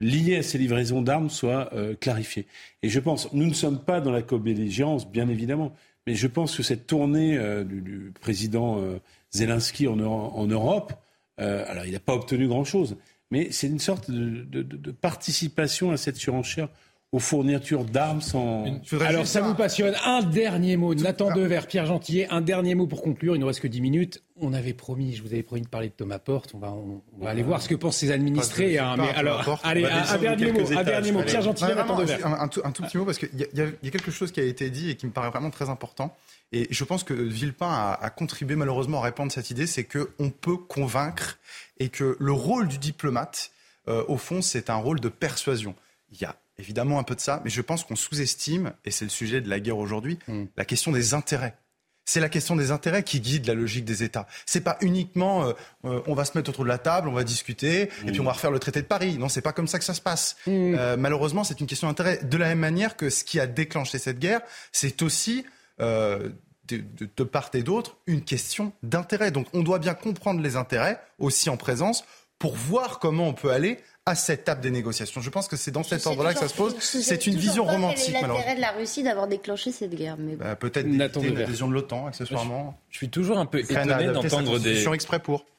liées 0.00 0.36
à 0.36 0.42
ces 0.42 0.58
livraisons 0.58 1.02
d'armes 1.02 1.30
soient 1.30 1.70
euh, 1.74 1.94
clarifiées. 1.94 2.46
Et 2.82 2.88
je 2.88 3.00
pense, 3.00 3.32
nous 3.32 3.46
ne 3.46 3.54
sommes 3.54 3.78
pas 3.78 4.00
dans 4.00 4.10
la 4.10 4.22
co-belligérance, 4.22 5.10
bien 5.10 5.28
évidemment, 5.28 5.74
mais 6.06 6.14
je 6.14 6.26
pense 6.26 6.56
que 6.56 6.62
cette 6.62 6.86
tournée 6.86 7.36
euh, 7.36 7.64
du, 7.64 8.12
président 8.20 8.80
euh, 8.80 8.98
Zelensky 9.30 9.86
en, 9.86 9.96
Europe, 9.96 10.92
alors 11.38 11.86
il 11.86 11.92
n'a 11.92 12.00
pas 12.00 12.12
obtenu 12.12 12.48
grand-chose, 12.48 12.98
mais 13.30 13.50
c'est 13.50 13.68
une 13.68 13.78
sorte 13.78 14.10
de, 14.10 14.90
participation 14.90 15.90
à 15.90 15.96
cette 15.96 16.16
surenchère 16.16 16.68
aux 17.12 17.18
fournitures 17.18 17.84
d'armes 17.84 18.20
sans. 18.20 18.64
Alors 19.00 19.26
ça 19.26 19.40
vous 19.40 19.54
passionne. 19.54 19.94
Un 20.04 20.22
dernier 20.22 20.76
mot, 20.76 20.94
Nathan 20.94 21.34
Dever, 21.34 21.62
Pierre 21.68 21.86
Gentillet, 21.86 22.28
un 22.30 22.40
dernier 22.40 22.76
mot 22.76 22.86
pour 22.86 23.02
conclure. 23.02 23.34
Il 23.34 23.40
nous 23.40 23.48
reste 23.48 23.60
que 23.60 23.66
10 23.66 23.80
minutes. 23.80 24.22
On 24.36 24.52
avait 24.52 24.74
promis, 24.74 25.14
je 25.14 25.22
vous 25.22 25.32
avais 25.32 25.42
promis 25.42 25.62
de 25.62 25.68
parler 25.68 25.88
de 25.88 25.94
Thomas 25.94 26.20
Porte. 26.20 26.52
On 26.54 26.58
va, 26.58 26.70
on, 26.70 27.02
va 27.20 27.30
aller 27.30 27.42
voir 27.42 27.60
ce 27.60 27.68
que 27.68 27.74
pensent 27.74 27.96
ses 27.96 28.12
administrés. 28.12 28.78
Hein, 28.78 28.94
mais 28.96 29.10
alors, 29.10 29.60
allez, 29.64 29.84
un, 29.84 30.18
dernier 30.18 30.52
mot, 30.52 30.72
un 30.72 30.84
dernier 30.84 31.12
mot. 31.12 31.22
Pierre 31.22 31.42
Gentillet, 31.42 31.74
Nathan. 31.74 31.98
Un, 31.98 32.48
tout, 32.48 32.82
petit 32.82 32.96
mot 32.96 33.04
parce 33.04 33.18
qu'il 33.18 33.30
y, 33.34 33.58
y, 33.58 33.88
a 33.88 33.90
quelque 33.90 34.12
chose 34.12 34.30
qui 34.30 34.40
a 34.40 34.44
été 34.44 34.70
dit 34.70 34.90
et 34.90 34.94
qui 34.94 35.06
me 35.06 35.12
paraît 35.12 35.30
vraiment 35.30 35.50
très 35.50 35.68
important. 35.68 36.16
Et 36.52 36.68
je 36.70 36.84
pense 36.84 37.04
que 37.04 37.14
Villepin 37.14 37.68
a, 37.68 37.98
a 38.00 38.10
contribué 38.10 38.56
malheureusement 38.56 39.00
à 39.00 39.04
répandre 39.04 39.32
cette 39.32 39.50
idée, 39.50 39.66
c'est 39.66 39.84
qu'on 39.84 40.30
peut 40.30 40.56
convaincre 40.56 41.38
et 41.78 41.88
que 41.88 42.16
le 42.18 42.32
rôle 42.32 42.68
du 42.68 42.78
diplomate, 42.78 43.50
euh, 43.88 44.04
au 44.08 44.16
fond, 44.16 44.42
c'est 44.42 44.70
un 44.70 44.76
rôle 44.76 45.00
de 45.00 45.08
persuasion. 45.08 45.74
Il 46.12 46.20
y 46.20 46.24
a 46.24 46.36
évidemment 46.60 46.98
un 46.98 47.02
peu 47.02 47.14
de 47.14 47.20
ça, 47.20 47.40
mais 47.44 47.50
je 47.50 47.60
pense 47.60 47.84
qu'on 47.84 47.96
sous-estime, 47.96 48.72
et 48.84 48.90
c'est 48.90 49.04
le 49.04 49.10
sujet 49.10 49.40
de 49.40 49.48
la 49.48 49.60
guerre 49.60 49.78
aujourd'hui, 49.78 50.18
hmm. 50.28 50.44
la 50.56 50.64
question 50.64 50.92
des 50.92 51.14
intérêts. 51.14 51.56
C'est 52.04 52.20
la 52.20 52.28
question 52.28 52.56
des 52.56 52.70
intérêts 52.70 53.04
qui 53.04 53.20
guide 53.20 53.46
la 53.46 53.54
logique 53.54 53.84
des 53.84 54.02
États. 54.02 54.26
C'est 54.44 54.62
pas 54.62 54.78
uniquement 54.80 55.44
euh, 55.44 55.52
euh, 55.84 56.00
on 56.06 56.14
va 56.14 56.24
se 56.24 56.36
mettre 56.36 56.50
autour 56.50 56.64
de 56.64 56.68
la 56.68 56.78
table, 56.78 57.08
on 57.08 57.12
va 57.12 57.24
discuter, 57.24 57.82
et 57.82 58.10
puis 58.10 58.20
on 58.20 58.24
va 58.24 58.32
refaire 58.32 58.50
le 58.50 58.58
traité 58.58 58.82
de 58.82 58.86
Paris. 58.86 59.16
Non, 59.16 59.28
c'est 59.28 59.42
pas 59.42 59.52
comme 59.52 59.68
ça 59.68 59.78
que 59.78 59.84
ça 59.84 59.94
se 59.94 60.00
passe. 60.00 60.36
Hmm. 60.46 60.74
Euh, 60.76 60.96
malheureusement, 60.96 61.44
c'est 61.44 61.60
une 61.60 61.66
question 61.66 61.88
d'intérêt. 61.88 62.18
De 62.24 62.36
la 62.36 62.48
même 62.48 62.58
manière 62.58 62.96
que 62.96 63.10
ce 63.10 63.22
qui 63.22 63.38
a 63.38 63.46
déclenché 63.46 63.98
cette 63.98 64.18
guerre, 64.18 64.40
c'est 64.72 65.02
aussi 65.02 65.44
de, 65.78 66.34
de, 66.68 67.24
part 67.24 67.50
et 67.54 67.62
d'autre 67.62 67.96
une 68.06 68.22
question 68.22 68.72
d'intérêt. 68.82 69.30
Donc 69.30 69.46
on 69.54 69.62
doit 69.62 69.78
bien 69.78 69.94
comprendre 69.94 70.40
les 70.40 70.56
intérêts 70.56 71.00
aussi 71.18 71.48
en 71.48 71.56
présence 71.56 72.04
pour 72.38 72.56
voir 72.56 72.98
comment 72.98 73.28
on 73.28 73.34
peut 73.34 73.50
aller 73.50 73.78
à 74.10 74.14
cette 74.14 74.44
table 74.44 74.60
des 74.60 74.70
négociations. 74.70 75.20
Je 75.20 75.30
pense 75.30 75.48
que 75.48 75.56
c'est 75.56 75.70
dans 75.70 75.82
cet 75.82 76.06
ordre-là 76.06 76.34
que 76.34 76.40
ça 76.40 76.48
se 76.48 76.54
pose. 76.54 76.76
C'est 76.80 77.26
une 77.26 77.36
vision 77.36 77.64
romantique. 77.64 78.14
C'est 78.18 78.26
l'intérêt 78.26 78.56
de 78.56 78.60
la 78.60 78.72
Russie 78.72 79.02
d'avoir 79.02 79.26
déclenché 79.28 79.72
cette 79.72 79.94
guerre. 79.94 80.16
Mais... 80.18 80.36
Bah, 80.36 80.56
Peut-être 80.56 80.86
d'éviter 80.86 81.28
une 81.28 81.38
adhésion 81.38 81.68
de 81.68 81.74
l'OTAN, 81.74 82.06
accessoirement. 82.06 82.78
Je, 82.90 82.98
suis 82.98 83.08
toujours 83.08 83.38
un 83.38 83.46
peu 83.46 83.60
étonné 83.60 84.06
d'entendre 84.12 84.58
des, 84.58 84.84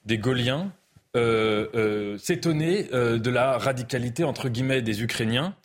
des 0.05 0.17
Gauliens 0.17 0.71
euh, 1.17 1.67
euh, 1.75 2.17
s'étonner 2.17 2.87
euh, 2.93 3.19
de 3.19 3.29
la 3.29 3.57
radicalité, 3.57 4.23
entre 4.23 4.47
guillemets, 4.47 4.81
des 4.81 5.03
Ukrainiens. 5.03 5.55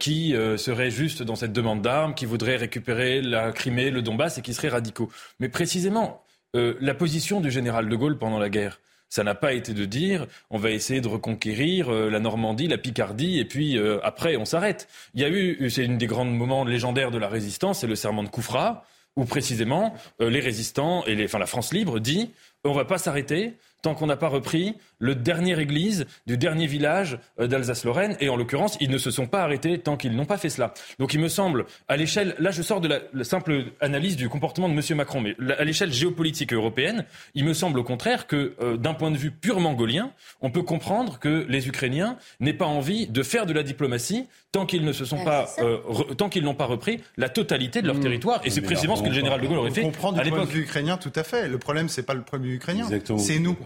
qui 0.00 0.34
seraient 0.56 0.90
juste 0.90 1.22
dans 1.22 1.36
cette 1.36 1.52
demande 1.52 1.82
d'armes, 1.82 2.14
qui 2.14 2.24
voudraient 2.24 2.56
récupérer 2.56 3.20
la 3.20 3.52
Crimée, 3.52 3.90
le 3.90 4.00
Donbass 4.00 4.38
et 4.38 4.42
qui 4.42 4.54
seraient 4.54 4.70
radicaux. 4.70 5.10
Mais 5.40 5.50
précisément, 5.50 6.24
la 6.54 6.94
position 6.94 7.40
du 7.40 7.50
général 7.50 7.88
de 7.88 7.96
Gaulle 7.96 8.18
pendant 8.18 8.38
la 8.38 8.48
guerre, 8.48 8.80
ça 9.08 9.24
n'a 9.24 9.34
pas 9.34 9.52
été 9.52 9.74
de 9.74 9.84
dire 9.84 10.26
on 10.50 10.58
va 10.58 10.70
essayer 10.70 11.00
de 11.00 11.08
reconquérir 11.08 11.88
euh, 11.92 12.10
la 12.10 12.20
Normandie, 12.20 12.68
la 12.68 12.78
Picardie, 12.78 13.38
et 13.38 13.44
puis 13.44 13.78
euh, 13.78 13.98
après 14.02 14.36
on 14.36 14.44
s'arrête. 14.44 14.88
Il 15.14 15.20
y 15.20 15.24
a 15.24 15.28
eu, 15.28 15.70
c'est 15.70 15.84
une 15.84 15.98
des 15.98 16.06
grands 16.06 16.24
moments 16.24 16.64
légendaires 16.64 17.10
de 17.10 17.18
la 17.18 17.28
résistance, 17.28 17.80
c'est 17.80 17.86
le 17.86 17.96
serment 17.96 18.22
de 18.22 18.28
Koufra, 18.28 18.84
où 19.16 19.24
précisément 19.24 19.94
euh, 20.20 20.30
les 20.30 20.40
résistants 20.40 21.04
et 21.06 21.14
les, 21.14 21.24
enfin 21.24 21.38
la 21.38 21.46
France 21.46 21.72
libre 21.72 22.00
dit 22.00 22.30
on 22.64 22.72
va 22.72 22.84
pas 22.84 22.98
s'arrêter 22.98 23.54
tant 23.82 23.94
qu'on 23.94 24.06
n'a 24.06 24.16
pas 24.16 24.28
repris 24.28 24.74
le 24.98 25.14
dernier 25.14 25.58
église 25.60 26.06
du 26.26 26.36
dernier 26.36 26.66
village 26.66 27.18
euh, 27.38 27.46
d'Alsace-Lorraine. 27.46 28.16
Et 28.20 28.28
en 28.28 28.36
l'occurrence, 28.36 28.76
ils 28.80 28.90
ne 28.90 28.98
se 28.98 29.10
sont 29.10 29.26
pas 29.26 29.42
arrêtés 29.42 29.78
tant 29.78 29.96
qu'ils 29.96 30.16
n'ont 30.16 30.24
pas 30.24 30.38
fait 30.38 30.50
cela. 30.50 30.74
Donc 30.98 31.14
il 31.14 31.20
me 31.20 31.28
semble, 31.28 31.66
à 31.86 31.96
l'échelle, 31.96 32.34
là 32.38 32.50
je 32.50 32.62
sors 32.62 32.80
de 32.80 32.88
la, 32.88 33.24
simple 33.24 33.66
analyse 33.80 34.16
du 34.16 34.28
comportement 34.28 34.68
de 34.68 34.74
M. 34.74 34.96
Macron, 34.96 35.20
mais 35.20 35.36
à 35.58 35.64
l'échelle 35.64 35.92
géopolitique 35.92 36.52
européenne, 36.52 37.04
il 37.34 37.44
me 37.44 37.52
semble 37.52 37.78
au 37.78 37.84
contraire 37.84 38.26
que 38.26 38.54
euh, 38.60 38.76
d'un 38.76 38.94
point 38.94 39.10
de 39.10 39.16
vue 39.16 39.30
purement 39.30 39.74
gaulien, 39.74 40.12
on 40.40 40.50
peut 40.50 40.62
comprendre 40.62 41.18
que 41.18 41.46
les 41.48 41.68
Ukrainiens 41.68 42.16
n'aient 42.40 42.52
pas 42.52 42.66
envie 42.66 43.06
de 43.06 43.22
faire 43.22 43.46
de 43.46 43.52
la 43.52 43.62
diplomatie 43.62 44.26
tant 44.50 44.66
qu'ils 44.66 44.84
ne 44.84 44.92
se 44.92 45.04
sont 45.04 45.18
ah, 45.20 45.24
pas, 45.24 45.48
euh, 45.58 45.78
tant 46.16 46.28
qu'ils 46.28 46.42
n'ont 46.42 46.54
pas 46.54 46.64
repris 46.64 47.00
la 47.16 47.28
totalité 47.28 47.82
de 47.82 47.86
leur 47.86 47.96
mmh. 47.96 48.00
territoire. 48.00 48.40
Et 48.44 48.50
c'est 48.50 48.62
précisément 48.62 48.96
ce 48.96 49.02
que 49.02 49.08
le 49.08 49.14
général 49.14 49.40
de 49.40 49.46
Gaulle 49.46 49.58
aurait 49.58 49.70
fait. 49.70 49.84
On 49.84 49.90
comprend 49.90 50.12
du 50.12 50.30
point 50.30 50.44
de 50.44 50.50
vue 50.50 50.62
ukrainien, 50.62 50.96
tout 50.96 51.12
à 51.14 51.22
fait. 51.22 51.48
Le 51.48 51.58
problème, 51.58 51.88
c'est 51.88 52.02
pas 52.02 52.14
le 52.14 52.22
point 52.22 52.38
ukrainien, 52.54 52.88
c'est 53.18 53.38
nous. 53.38 53.56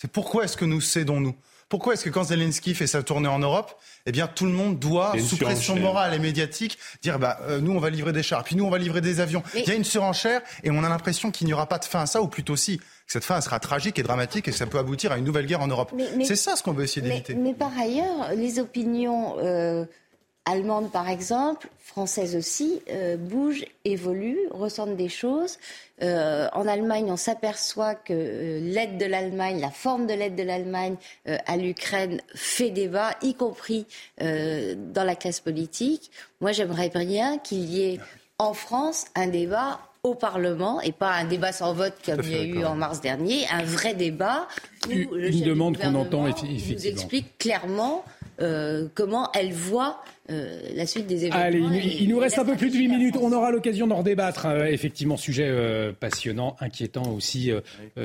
C'est 0.00 0.10
pourquoi 0.10 0.44
est-ce 0.44 0.56
que 0.56 0.64
nous 0.64 0.80
cédons, 0.80 1.20
nous? 1.20 1.34
Pourquoi 1.68 1.92
est-ce 1.92 2.04
que 2.04 2.08
quand 2.08 2.24
Zelensky 2.24 2.74
fait 2.74 2.86
sa 2.86 3.02
tournée 3.02 3.28
en 3.28 3.40
Europe, 3.40 3.78
eh 4.06 4.12
bien 4.12 4.26
tout 4.26 4.46
le 4.46 4.52
monde 4.52 4.78
doit, 4.78 5.12
sous 5.18 5.36
pression 5.36 5.76
morale 5.76 6.14
et 6.14 6.18
médiatique, 6.18 6.78
dire 7.02 7.18
bah 7.18 7.38
euh, 7.42 7.60
nous 7.60 7.72
on 7.72 7.78
va 7.78 7.90
livrer 7.90 8.12
des 8.12 8.22
chars, 8.22 8.42
puis 8.42 8.56
nous 8.56 8.64
on 8.64 8.70
va 8.70 8.78
livrer 8.78 9.02
des 9.02 9.20
avions. 9.20 9.42
Il 9.54 9.68
y 9.68 9.70
a 9.70 9.74
une 9.74 9.84
surenchère 9.84 10.40
et 10.64 10.70
on 10.70 10.82
a 10.82 10.88
l'impression 10.88 11.30
qu'il 11.30 11.46
n'y 11.46 11.52
aura 11.52 11.66
pas 11.66 11.78
de 11.78 11.84
fin 11.84 12.00
à 12.00 12.06
ça, 12.06 12.22
ou 12.22 12.28
plutôt 12.28 12.56
si. 12.56 12.78
Que 12.78 13.12
cette 13.12 13.24
fin 13.24 13.40
sera 13.40 13.58
tragique 13.58 13.98
et 13.98 14.02
dramatique 14.02 14.48
et 14.48 14.50
que 14.50 14.56
ça 14.56 14.66
peut 14.66 14.78
aboutir 14.78 15.12
à 15.12 15.18
une 15.18 15.24
nouvelle 15.24 15.46
guerre 15.46 15.60
en 15.60 15.66
Europe. 15.66 15.92
C'est 16.24 16.36
ça 16.36 16.56
ce 16.56 16.62
qu'on 16.62 16.72
veut 16.72 16.84
essayer 16.84 17.02
d'éviter. 17.02 17.34
Mais, 17.34 17.54
par 17.54 17.72
ailleurs, 17.78 18.34
les 18.34 18.58
opinions 18.58 19.36
euh, 19.38 19.86
allemandes 20.48 20.90
par 20.90 21.08
exemple, 21.08 21.68
françaises 21.78 22.36
aussi, 22.36 22.80
euh, 22.90 23.16
bougent, 23.16 23.64
évoluent, 23.84 24.48
ressentent 24.50 24.96
des 24.96 25.08
choses. 25.08 25.58
Euh, 26.02 26.48
en 26.52 26.66
Allemagne, 26.66 27.10
on 27.10 27.16
s'aperçoit 27.16 27.94
que 27.94 28.12
euh, 28.12 28.60
l'aide 28.60 28.98
de 28.98 29.04
l'Allemagne, 29.04 29.60
la 29.60 29.70
forme 29.70 30.06
de 30.06 30.14
l'aide 30.14 30.36
de 30.36 30.42
l'Allemagne 30.42 30.96
à 31.26 31.56
l'Ukraine 31.56 32.20
fait 32.34 32.70
débat, 32.70 33.10
y 33.22 33.34
compris 33.34 33.86
dans 34.20 35.04
la 35.04 35.16
classe 35.16 35.40
politique. 35.40 36.10
Moi, 36.40 36.52
j'aimerais 36.52 36.88
bien 36.88 37.38
qu'il 37.38 37.64
y 37.64 37.82
ait 37.82 38.00
en 38.38 38.54
France 38.54 39.06
un 39.14 39.26
débat 39.26 39.80
au 40.04 40.14
Parlement 40.14 40.80
et 40.80 40.92
pas 40.92 41.12
un 41.12 41.24
débat 41.24 41.52
sans 41.52 41.74
vote 41.74 41.94
comme 42.04 42.20
il 42.22 42.30
y 42.30 42.36
a 42.36 42.42
eu 42.42 42.64
en 42.64 42.76
mars 42.76 43.00
dernier, 43.00 43.46
un 43.50 43.64
vrai 43.64 43.94
débat 43.94 44.46
où 44.88 44.92
une, 44.92 45.42
demande 45.42 45.76
qu'on 45.76 45.94
entend 45.94 46.26
effectivement. 46.26 46.78
nous 46.78 46.86
explique 46.86 47.38
clairement 47.38 48.04
comment 48.94 49.30
elle 49.32 49.52
voit 49.52 50.02
la 50.28 50.86
suite 50.86 51.06
des 51.06 51.24
événements. 51.24 51.44
Allez, 51.44 51.60
il, 52.00 52.08
nous 52.08 52.18
reste 52.18 52.38
un 52.38 52.44
peu 52.44 52.56
plus 52.56 52.70
de 52.70 52.76
8 52.76 52.88
minutes. 52.88 53.16
On 53.20 53.32
aura 53.32 53.50
l'occasion 53.50 53.86
d'en 53.86 54.02
débattre. 54.02 54.46
effectivement, 54.66 55.16
sujet 55.16 55.92
passionnant, 55.98 56.56
inquiétant 56.60 57.12
aussi, 57.12 57.50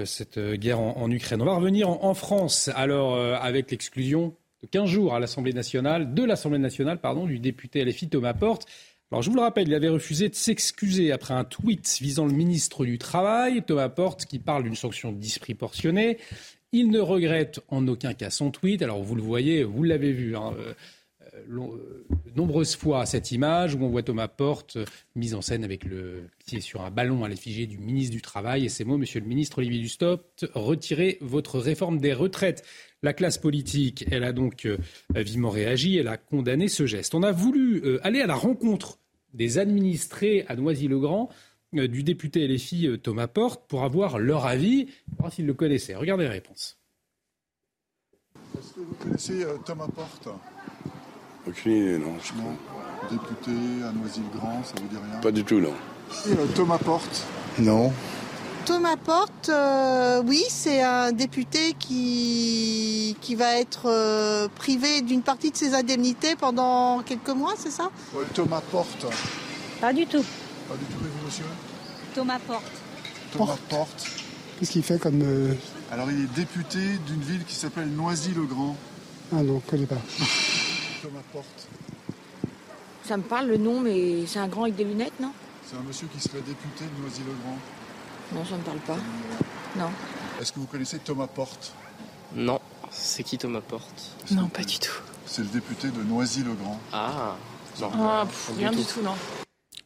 cette 0.05 0.39
guerre 0.39 0.79
en, 0.79 1.11
Ukraine. 1.11 1.41
On 1.41 1.45
va 1.45 1.55
revenir 1.55 1.89
en, 1.89 2.03
en 2.03 2.13
France, 2.13 2.69
alors, 2.75 3.17
avec 3.17 3.71
l'exclusion 3.71 4.33
de 4.63 4.67
15 4.67 4.89
jours 4.89 5.13
à 5.13 5.19
l'Assemblée 5.19 5.53
nationale, 5.53 6.13
de 6.13 6.23
l'Assemblée 6.23 6.59
nationale, 6.59 6.99
pardon, 6.99 7.25
du 7.25 7.39
député 7.39 7.83
LFI 7.83 8.09
Thomas 8.09 8.33
Porte. 8.33 8.65
Alors 9.11 9.21
je 9.21 9.29
vous 9.29 9.35
le 9.35 9.41
rappelle, 9.41 9.67
il 9.67 9.75
avait 9.75 9.89
refusé 9.89 10.29
de 10.29 10.33
s'excuser 10.33 11.11
après 11.11 11.35
un 11.35 11.43
tweet 11.43 11.99
visant 12.01 12.25
le 12.25 12.33
ministre 12.33 12.83
du 12.83 12.97
Travail, 12.97 13.61
Thomas 13.61 13.89
Porte, 13.89 14.25
qui 14.25 14.39
parle 14.39 14.63
d'une 14.63 14.75
sanction 14.75 15.11
disproportionnée. 15.11 16.17
Il 16.73 16.89
ne 16.89 16.99
regrette 16.99 17.61
en 17.69 17.87
aucun 17.87 18.15
cas 18.15 18.31
son 18.31 18.49
tweet. 18.49 18.81
Alors 18.81 19.03
vous 19.03 19.15
le 19.15 19.21
voyez, 19.21 19.63
vous 19.63 19.83
l'avez 19.83 20.11
vu. 20.11 20.35
Hein, 20.35 20.53
euh, 20.57 20.73
euh, 21.49 22.05
nombreuses 22.35 22.75
fois 22.75 23.05
cette 23.05 23.31
image 23.31 23.75
où 23.75 23.83
on 23.83 23.89
voit 23.89 24.03
Thomas 24.03 24.27
Porte 24.27 24.77
euh, 24.77 24.85
mise 25.15 25.35
en 25.35 25.41
scène 25.41 25.63
avec 25.63 25.83
le 25.83 26.29
pied 26.45 26.61
sur 26.61 26.81
un 26.81 26.91
ballon 26.91 27.23
à 27.23 27.29
l'effigie 27.29 27.67
du 27.67 27.77
ministre 27.77 28.11
du 28.11 28.21
Travail 28.21 28.65
et 28.65 28.69
ces 28.69 28.85
mots, 28.85 28.97
Monsieur 28.97 29.19
le 29.19 29.27
ministre 29.27 29.59
Olivier 29.59 29.81
Dussopt, 29.81 30.47
retirez 30.53 31.19
votre 31.21 31.59
réforme 31.59 31.99
des 31.99 32.13
retraites. 32.13 32.63
La 33.03 33.13
classe 33.13 33.37
politique, 33.37 34.05
elle 34.11 34.23
a 34.23 34.33
donc 34.33 34.67
vivement 35.13 35.49
réagi, 35.49 35.97
elle 35.97 36.07
a 36.07 36.17
condamné 36.17 36.67
ce 36.67 36.85
geste. 36.85 37.13
On 37.15 37.23
a 37.23 37.31
voulu 37.31 37.99
aller 38.01 38.21
à 38.21 38.27
la 38.27 38.35
rencontre 38.35 38.97
des 39.33 39.57
administrés 39.57 40.45
à 40.47 40.55
Noisy-le-Grand 40.55 41.29
euh, 41.29 41.33
du 41.73 42.03
député 42.03 42.47
LFI 42.47 42.87
euh, 42.87 42.97
Thomas 42.97 43.27
Porte 43.27 43.67
pour 43.67 43.83
avoir 43.83 44.19
leur 44.19 44.45
avis, 44.45 44.87
voir 45.17 45.31
s'ils 45.31 45.45
le 45.45 45.53
connaissaient. 45.53 45.95
Regardez 45.95 46.23
les 46.23 46.29
réponses. 46.29 46.77
Est-ce 48.57 48.73
que 48.73 48.79
vous 48.81 48.95
connaissez 48.95 49.43
euh, 49.43 49.57
Thomas 49.65 49.87
Porte? 49.87 50.29
Aucune 51.47 51.71
idée, 51.71 51.97
non. 51.97 52.13
non. 52.37 52.55
Député 53.11 53.51
à 53.83 53.91
Noisy-le-Grand, 53.91 54.63
ça 54.63 54.75
vous 54.79 54.87
dit 54.87 54.95
rien? 54.95 55.19
Pas 55.19 55.31
du 55.31 55.43
tout, 55.43 55.59
non. 55.59 55.73
Thomas 56.55 56.77
Porte? 56.77 57.25
Non. 57.59 57.91
Thomas 58.65 58.95
Porte, 58.95 59.51
oui, 60.25 60.41
c'est 60.47 60.81
un 60.81 61.11
député 61.11 61.73
qui, 61.77 63.17
qui 63.19 63.35
va 63.35 63.59
être 63.59 64.47
privé 64.55 65.01
d'une 65.01 65.21
partie 65.21 65.51
de 65.51 65.57
ses 65.57 65.73
indemnités 65.73 66.37
pendant 66.37 67.01
quelques 67.01 67.27
mois, 67.29 67.55
c'est 67.57 67.71
ça? 67.71 67.91
Thomas 68.33 68.61
Porte. 68.71 69.05
Pas 69.81 69.91
du 69.91 70.05
tout. 70.05 70.23
Pas 70.69 70.75
du 70.77 70.85
tout, 70.85 71.02
et 71.02 71.02
monsieur 71.33 71.45
Thomas 72.13 72.39
Porte. 72.45 72.71
Thomas 73.31 73.57
Porte. 73.67 74.07
Qu'est-ce 74.59 74.71
qu'il 74.71 74.83
fait 74.83 74.99
comme. 74.99 75.21
Euh, 75.23 75.55
Alors, 75.91 76.11
il 76.11 76.25
est 76.25 76.33
député 76.35 76.79
d'une 77.07 77.21
ville 77.21 77.43
qui 77.45 77.55
s'appelle 77.55 77.89
Noisy-le-Grand. 77.89 78.75
Ah 79.31 79.37
non, 79.37 79.43
je 79.43 79.51
ne 79.53 79.59
connais 79.61 79.85
pas. 79.87 79.95
Thomas 81.01 81.23
Porte. 81.31 81.67
Ça 83.03 83.17
me 83.17 83.23
parle 83.23 83.47
le 83.47 83.57
nom, 83.57 83.79
mais 83.79 84.27
c'est 84.27 84.37
un 84.39 84.47
grand 84.47 84.63
avec 84.63 84.75
des 84.75 84.83
lunettes, 84.83 85.19
non? 85.19 85.31
C'est 85.65 85.75
un 85.75 85.81
monsieur 85.81 86.07
qui 86.07 86.19
serait 86.19 86.41
député 86.41 86.85
de 86.85 87.01
Noisy-le-Grand. 87.01 87.57
Non, 88.35 88.45
ça 88.45 88.53
ne 88.53 88.57
me 88.59 88.63
parle 88.63 88.79
pas. 88.79 88.97
Non. 89.77 89.89
Est-ce 90.39 90.53
que 90.53 90.59
vous 90.59 90.67
connaissez 90.67 90.99
Thomas 90.99 91.27
Porte 91.27 91.73
Non. 92.35 92.59
C'est 92.91 93.23
qui 93.23 93.39
Thomas 93.39 93.61
Porte 93.61 94.11
Non, 94.29 94.49
pas 94.49 94.63
du 94.63 94.77
tout. 94.77 95.01
C'est 95.25 95.41
le 95.41 95.47
député 95.47 95.87
de 95.87 96.03
Noisy-le-Grand. 96.03 96.79
Ah, 96.91 97.35
non. 97.81 97.89
Ah, 97.97 98.27
rien 98.55 98.71
du 98.71 98.83
tout, 98.83 99.01
non. 99.01 99.15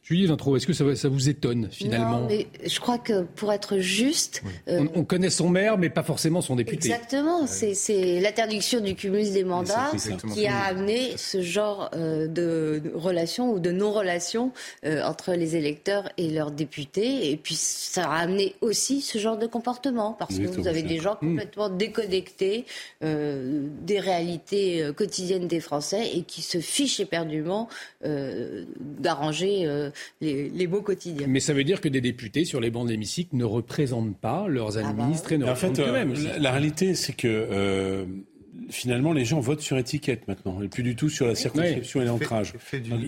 Julie 0.08 0.24
Vintro, 0.24 0.56
est-ce 0.56 0.66
que 0.66 0.72
ça, 0.72 0.96
ça, 0.96 1.10
vous 1.10 1.28
étonne 1.28 1.68
finalement 1.70 2.20
non, 2.20 2.26
mais 2.26 2.46
Je 2.64 2.80
crois 2.80 2.96
que 2.96 3.24
pour 3.24 3.52
être 3.52 3.76
juste. 3.76 4.42
Euh, 4.66 4.86
on, 4.94 5.04
connaît 5.04 5.28
son 5.28 5.50
maire, 5.50 5.76
mais 5.76 5.90
pas 5.90 6.02
forcément 6.02 6.40
son 6.40 6.56
député. 6.56 6.88
Exactement. 6.88 7.46
C'est 7.46 8.18
l'interdiction 8.18 8.80
du 8.80 8.94
cumul 8.94 9.30
des 9.30 9.44
mandats 9.44 9.92
qui 10.32 10.46
a 10.46 10.60
amené 10.60 11.14
ce 11.18 11.42
genre 11.42 11.90
euh, 11.94 12.26
de, 12.26 12.80
relation 12.94 13.52
ou 13.52 13.58
de 13.58 13.70
non-relation 13.70 14.52
euh, 14.86 15.02
entre 15.02 15.34
les 15.34 15.56
électeurs 15.56 16.08
et 16.16 16.30
leurs 16.30 16.52
députés. 16.52 17.30
Et 17.30 17.36
puis 17.36 17.54
ça 17.54 18.04
a 18.04 18.20
amené 18.20 18.54
aussi 18.62 19.02
ce 19.02 19.18
genre 19.18 19.36
de 19.36 19.46
comportement 19.46 20.14
parce 20.18 20.38
que 20.38 20.46
vous 20.46 20.68
avez 20.68 20.82
des 20.82 21.00
gens 21.00 21.18
hmm. 21.20 21.32
complètement 21.32 21.68
déconnectés 21.68 22.64
des 23.02 24.00
réalités 24.00 24.90
quotidiennes 24.96 25.48
des 25.48 25.60
Français 25.60 26.12
et 26.14 26.22
qui 26.22 26.40
se 26.40 26.60
fichent 26.60 27.00
éperdument 27.00 27.68
d'arranger 28.02 29.90
les, 30.20 30.66
beaux 30.66 30.82
quotidiens. 30.82 31.26
Mais 31.28 31.40
ça 31.40 31.52
veut 31.52 31.64
dire 31.64 31.80
que 31.80 31.88
des 31.88 32.00
députés 32.00 32.44
sur 32.44 32.60
les 32.60 32.70
bancs 32.70 32.86
de 32.86 32.90
l'hémicycle 32.90 33.36
ne 33.36 33.44
représentent 33.44 34.16
pas 34.16 34.46
leurs 34.48 34.78
ah 34.78 34.82
bah 34.82 34.88
administrés, 34.88 35.38
ne 35.38 35.46
en 35.46 35.54
fait, 35.54 35.78
même. 35.78 36.14
La, 36.14 36.38
la, 36.38 36.50
réalité, 36.50 36.94
c'est 36.94 37.14
que 37.14 37.28
euh, 37.28 38.04
finalement, 38.70 39.12
les 39.12 39.24
gens 39.24 39.40
votent 39.40 39.60
sur 39.60 39.78
étiquette 39.78 40.26
maintenant, 40.28 40.60
et 40.62 40.68
plus 40.68 40.82
du 40.82 40.96
tout 40.96 41.08
sur 41.08 41.26
la 41.26 41.34
circonscription 41.34 42.02
et 42.02 42.04
l'ancrage. 42.04 42.54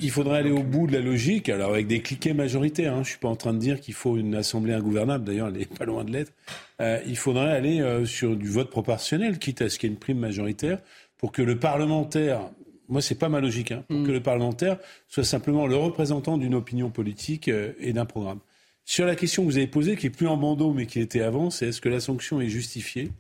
Il 0.03 0.11
faudrait 0.11 0.39
aller 0.39 0.51
au 0.51 0.63
bout 0.63 0.87
de 0.87 0.93
la 0.93 1.01
logique, 1.01 1.49
alors 1.49 1.71
avec 1.71 1.87
des 1.87 2.01
cliquets 2.01 2.35
majoritaires. 2.35 2.93
Hein. 2.93 2.97
Je 2.97 3.01
ne 3.01 3.05
suis 3.11 3.19
pas 3.19 3.29
en 3.29 3.37
train 3.37 3.53
de 3.53 3.59
dire 3.59 3.81
qu'il 3.81 3.95
faut 3.95 4.17
une 4.17 4.35
assemblée 4.35 4.73
ingouvernable, 4.73 5.25
d'ailleurs, 5.25 5.49
elle 5.49 5.59
n'est 5.59 5.67
pas 5.67 5.85
loin 5.85 6.05
de 6.05 6.13
l'être. 6.13 6.33
Euh, 6.81 7.01
il 7.07 7.17
faudrait 7.17 7.51
aller 7.51 7.81
euh, 7.81 8.05
sur 8.07 8.37
du 8.37 8.49
vote 8.49 8.71
proportionnel, 8.71 9.39
quitte 9.39 9.63
à 9.63 9.69
ce 9.69 9.79
qu'il 9.79 9.89
y 9.89 9.93
ait 9.93 9.95
une 9.95 10.01
prime 10.01 10.19
majoritaire, 10.19 10.79
pour 11.19 11.33
que 11.33 11.43
le 11.43 11.59
parlementaire 11.59 12.51
moi, 12.91 13.01
c'est 13.01 13.15
pas 13.15 13.29
ma 13.29 13.41
logique, 13.41 13.73
hein, 13.73 13.85
pour 13.89 13.99
mm. 13.99 14.07
que 14.07 14.13
le 14.13 14.21
parlementaire 14.21 14.79
soit 15.09 15.25
simplement 15.25 15.67
le 15.67 15.77
représentant 15.77 16.37
d'une 16.37 16.55
opinion 16.55 16.91
politique 16.91 17.49
euh, 17.49 17.73
et 17.79 17.93
d'un 17.93 18.05
programme. 18.05 18.41
Sur 18.85 19.07
la 19.07 19.15
question 19.15 19.45
que 19.45 19.49
vous 19.49 19.57
avez 19.57 19.69
posée, 19.69 19.97
qui 19.97 20.09
est 20.09 20.11
plus 20.11 20.27
en 20.27 20.37
bandeau, 20.37 20.73
mais 20.73 20.87
qui 20.87 20.99
était 21.01 21.21
avant, 21.21 21.51
c'est 21.51 21.69
est-ce 21.69 21.81
que 21.81 21.89
la 21.89 22.01
sanction 22.01 22.41
est 22.41 22.49
justifiée? 22.49 23.11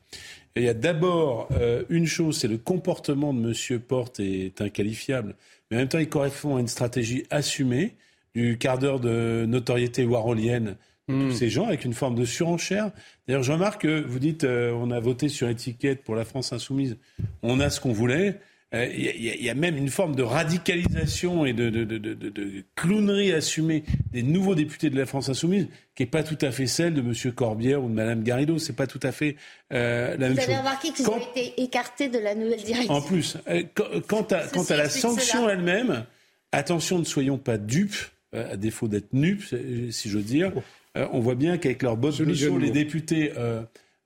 Il 0.56 0.64
y 0.64 0.68
a 0.68 0.74
d'abord 0.74 1.48
euh, 1.52 1.84
une 1.88 2.06
chose, 2.06 2.38
c'est 2.38 2.48
le 2.48 2.58
comportement 2.58 3.32
de 3.32 3.50
M. 3.50 3.80
Porte 3.80 4.18
est 4.18 4.60
inqualifiable, 4.60 5.36
mais 5.70 5.76
en 5.76 5.80
même 5.80 5.88
temps, 5.88 6.00
il 6.00 6.08
correspond 6.08 6.56
à 6.56 6.60
une 6.60 6.68
stratégie 6.68 7.24
assumée 7.30 7.94
du 8.34 8.58
quart 8.58 8.78
d'heure 8.78 8.98
de 8.98 9.44
notoriété 9.46 10.04
warolienne 10.04 10.76
de 11.08 11.14
tous 11.14 11.32
mm. 11.32 11.34
ces 11.34 11.50
gens, 11.50 11.66
avec 11.66 11.84
une 11.84 11.94
forme 11.94 12.16
de 12.16 12.24
surenchère. 12.24 12.90
D'ailleurs, 13.28 13.44
je 13.44 13.52
remarque 13.52 13.82
que 13.82 14.00
vous 14.00 14.18
dites, 14.18 14.42
euh, 14.42 14.72
on 14.72 14.90
a 14.90 14.98
voté 14.98 15.28
sur 15.28 15.48
étiquette 15.48 16.02
pour 16.02 16.16
la 16.16 16.24
France 16.24 16.52
insoumise, 16.52 16.96
on 17.42 17.60
a 17.60 17.70
ce 17.70 17.80
qu'on 17.80 17.92
voulait. 17.92 18.40
Il 18.72 18.78
euh, 18.78 18.86
y, 18.86 19.44
y, 19.44 19.50
a 19.50 19.54
même 19.54 19.76
une 19.76 19.88
forme 19.88 20.14
de 20.14 20.22
radicalisation 20.22 21.44
et 21.44 21.52
de, 21.52 21.70
de, 21.70 21.82
de, 21.82 21.98
de, 21.98 22.64
clownerie 22.76 23.32
assumée 23.32 23.82
des 24.12 24.22
nouveaux 24.22 24.54
députés 24.54 24.90
de 24.90 24.96
la 24.96 25.06
France 25.06 25.28
insoumise 25.28 25.66
qui 25.96 26.04
n'est 26.04 26.08
pas 26.08 26.22
tout 26.22 26.38
à 26.40 26.52
fait 26.52 26.68
celle 26.68 26.94
de 26.94 27.00
M. 27.00 27.32
Corbière 27.32 27.82
ou 27.82 27.88
de 27.88 27.94
Mme 27.94 28.22
Garrido. 28.22 28.58
C'est 28.58 28.76
pas 28.76 28.86
tout 28.86 29.00
à 29.02 29.10
fait 29.10 29.34
euh, 29.72 30.16
la 30.16 30.28
Vous 30.28 30.34
même 30.36 30.44
avez 30.44 30.56
remarqué 30.56 30.92
qu'ils 30.92 31.10
ont 31.10 31.18
été 31.18 31.60
écartés 31.60 32.08
de 32.08 32.20
la 32.20 32.36
nouvelle 32.36 32.62
direction. 32.62 32.94
En 32.94 33.02
plus, 33.02 33.38
euh, 33.48 33.64
quant 34.06 34.22
à, 34.30 34.46
quant 34.46 34.62
à 34.62 34.76
la 34.76 34.88
sanction 34.88 35.48
elle-même, 35.48 36.04
attention, 36.52 37.00
ne 37.00 37.04
soyons 37.04 37.38
pas 37.38 37.58
dupes, 37.58 37.98
à 38.32 38.56
défaut 38.56 38.86
d'être 38.86 39.12
nupes, 39.12 39.52
si 39.90 40.08
je 40.08 40.16
veux 40.16 40.22
dire. 40.22 40.52
on 40.94 41.18
voit 41.18 41.34
bien 41.34 41.58
qu'avec 41.58 41.82
leur 41.82 41.96
botte 41.96 42.22
de 42.22 42.58
les 42.58 42.70
députés 42.70 43.32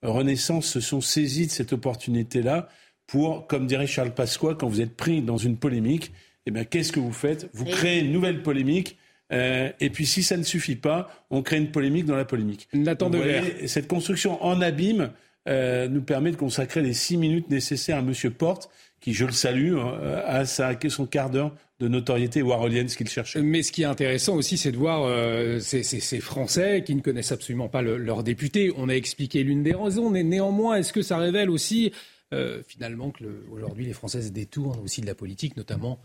Renaissance 0.03 0.67
se 0.67 0.81
sont 0.81 1.03
saisis 1.03 1.49
de 1.49 1.53
cette 1.53 1.75
opportunité-là 1.75 2.69
pour, 3.15 3.47
comme 3.47 3.69
dirait 3.69 3.87
Charles 3.87 4.11
Pasqua, 4.11 4.57
quand 4.57 4.67
vous 4.67 4.81
êtes 4.81 4.97
pris 4.97 5.23
dans 5.23 5.37
une 5.37 5.57
polémique, 5.57 6.11
eh 6.47 6.51
bien, 6.51 6.65
qu'est-ce 6.65 6.91
que 6.91 6.99
vous 6.99 7.13
faites 7.13 7.49
Vous 7.53 7.65
créez 7.65 8.01
une 8.01 8.11
nouvelle 8.11 8.43
polémique. 8.43 8.99
Euh, 9.33 9.71
et 9.79 9.89
puis, 9.89 10.05
si 10.05 10.25
ça 10.25 10.37
ne 10.37 10.43
suffit 10.43 10.75
pas, 10.75 11.09
on 11.31 11.41
crée 11.41 11.59
une 11.59 11.71
polémique 11.71 12.07
dans 12.07 12.17
la 12.17 12.25
polémique. 12.25 12.67
Nathan 12.73 13.11
de 13.11 13.23
Cette 13.67 13.87
construction 13.87 14.45
en 14.45 14.61
abîme 14.61 15.13
euh, 15.49 15.87
nous 15.87 16.03
permet 16.03 16.33
de 16.33 16.37
consacrer 16.37 16.83
les 16.83 16.93
six 16.93 17.17
minutes 17.17 17.49
nécessaires 17.51 17.99
à 17.99 18.01
M. 18.01 18.13
Porte, 18.33 18.69
qui, 19.01 19.15
je 19.15 19.27
le 19.27 19.33
salue, 19.33 19.77
euh, 19.77 20.21
a 20.27 20.45
son 20.89 21.07
quart 21.07 21.31
d'heure 21.31 21.55
de 21.79 21.87
notoriété 21.87 22.43
warolienne, 22.43 22.89
ce 22.89 22.97
qu'il 22.97 23.09
cherchait. 23.09 23.41
Mais 23.43 23.63
ce 23.63 23.71
qui 23.71 23.83
est 23.83 23.87
intéressant 23.87 24.35
aussi, 24.35 24.59
c'est 24.59 24.73
de 24.73 24.77
voir 24.77 25.05
euh, 25.05 25.61
ces, 25.61 25.85
ces, 25.85 26.21
Français 26.21 26.83
qui 26.85 26.97
ne 26.97 27.01
connaissent 27.01 27.31
absolument 27.31 27.69
pas 27.69 27.81
leurs 27.81 28.25
députés. 28.25 28.73
On 28.77 28.89
a 28.89 28.95
expliqué 28.95 29.45
l'une 29.45 29.63
des 29.63 29.75
raisons, 29.75 30.11
mais 30.11 30.25
néanmoins, 30.25 30.79
est-ce 30.79 30.93
que 30.93 31.03
ça 31.03 31.17
révèle 31.17 31.49
aussi 31.49 31.93
euh, 32.35 32.63
finalement 32.67 33.11
qu'aujourd'hui 33.11 33.87
les 33.87 33.93
Français 33.93 34.31
détournent 34.31 34.81
aussi 34.81 35.01
de 35.01 35.07
la 35.07 35.15
politique, 35.15 35.57
notamment 35.57 36.01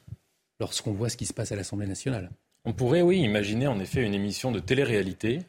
lorsqu'on 0.60 0.92
voit 0.94 1.10
ce 1.10 1.18
qui 1.18 1.26
se 1.26 1.34
passe 1.34 1.52
à 1.52 1.56
l'Assemblée 1.56 1.88
nationale. 1.88 2.32
On 2.66 2.74
pourrait, 2.74 3.02
oui, 3.02 3.20
imaginer 3.20 3.68
en 3.68 3.80
effet 3.80 4.06
une 4.06 4.14
émission 4.14 4.52
de 4.52 4.60
télé-réalité. 4.60 5.40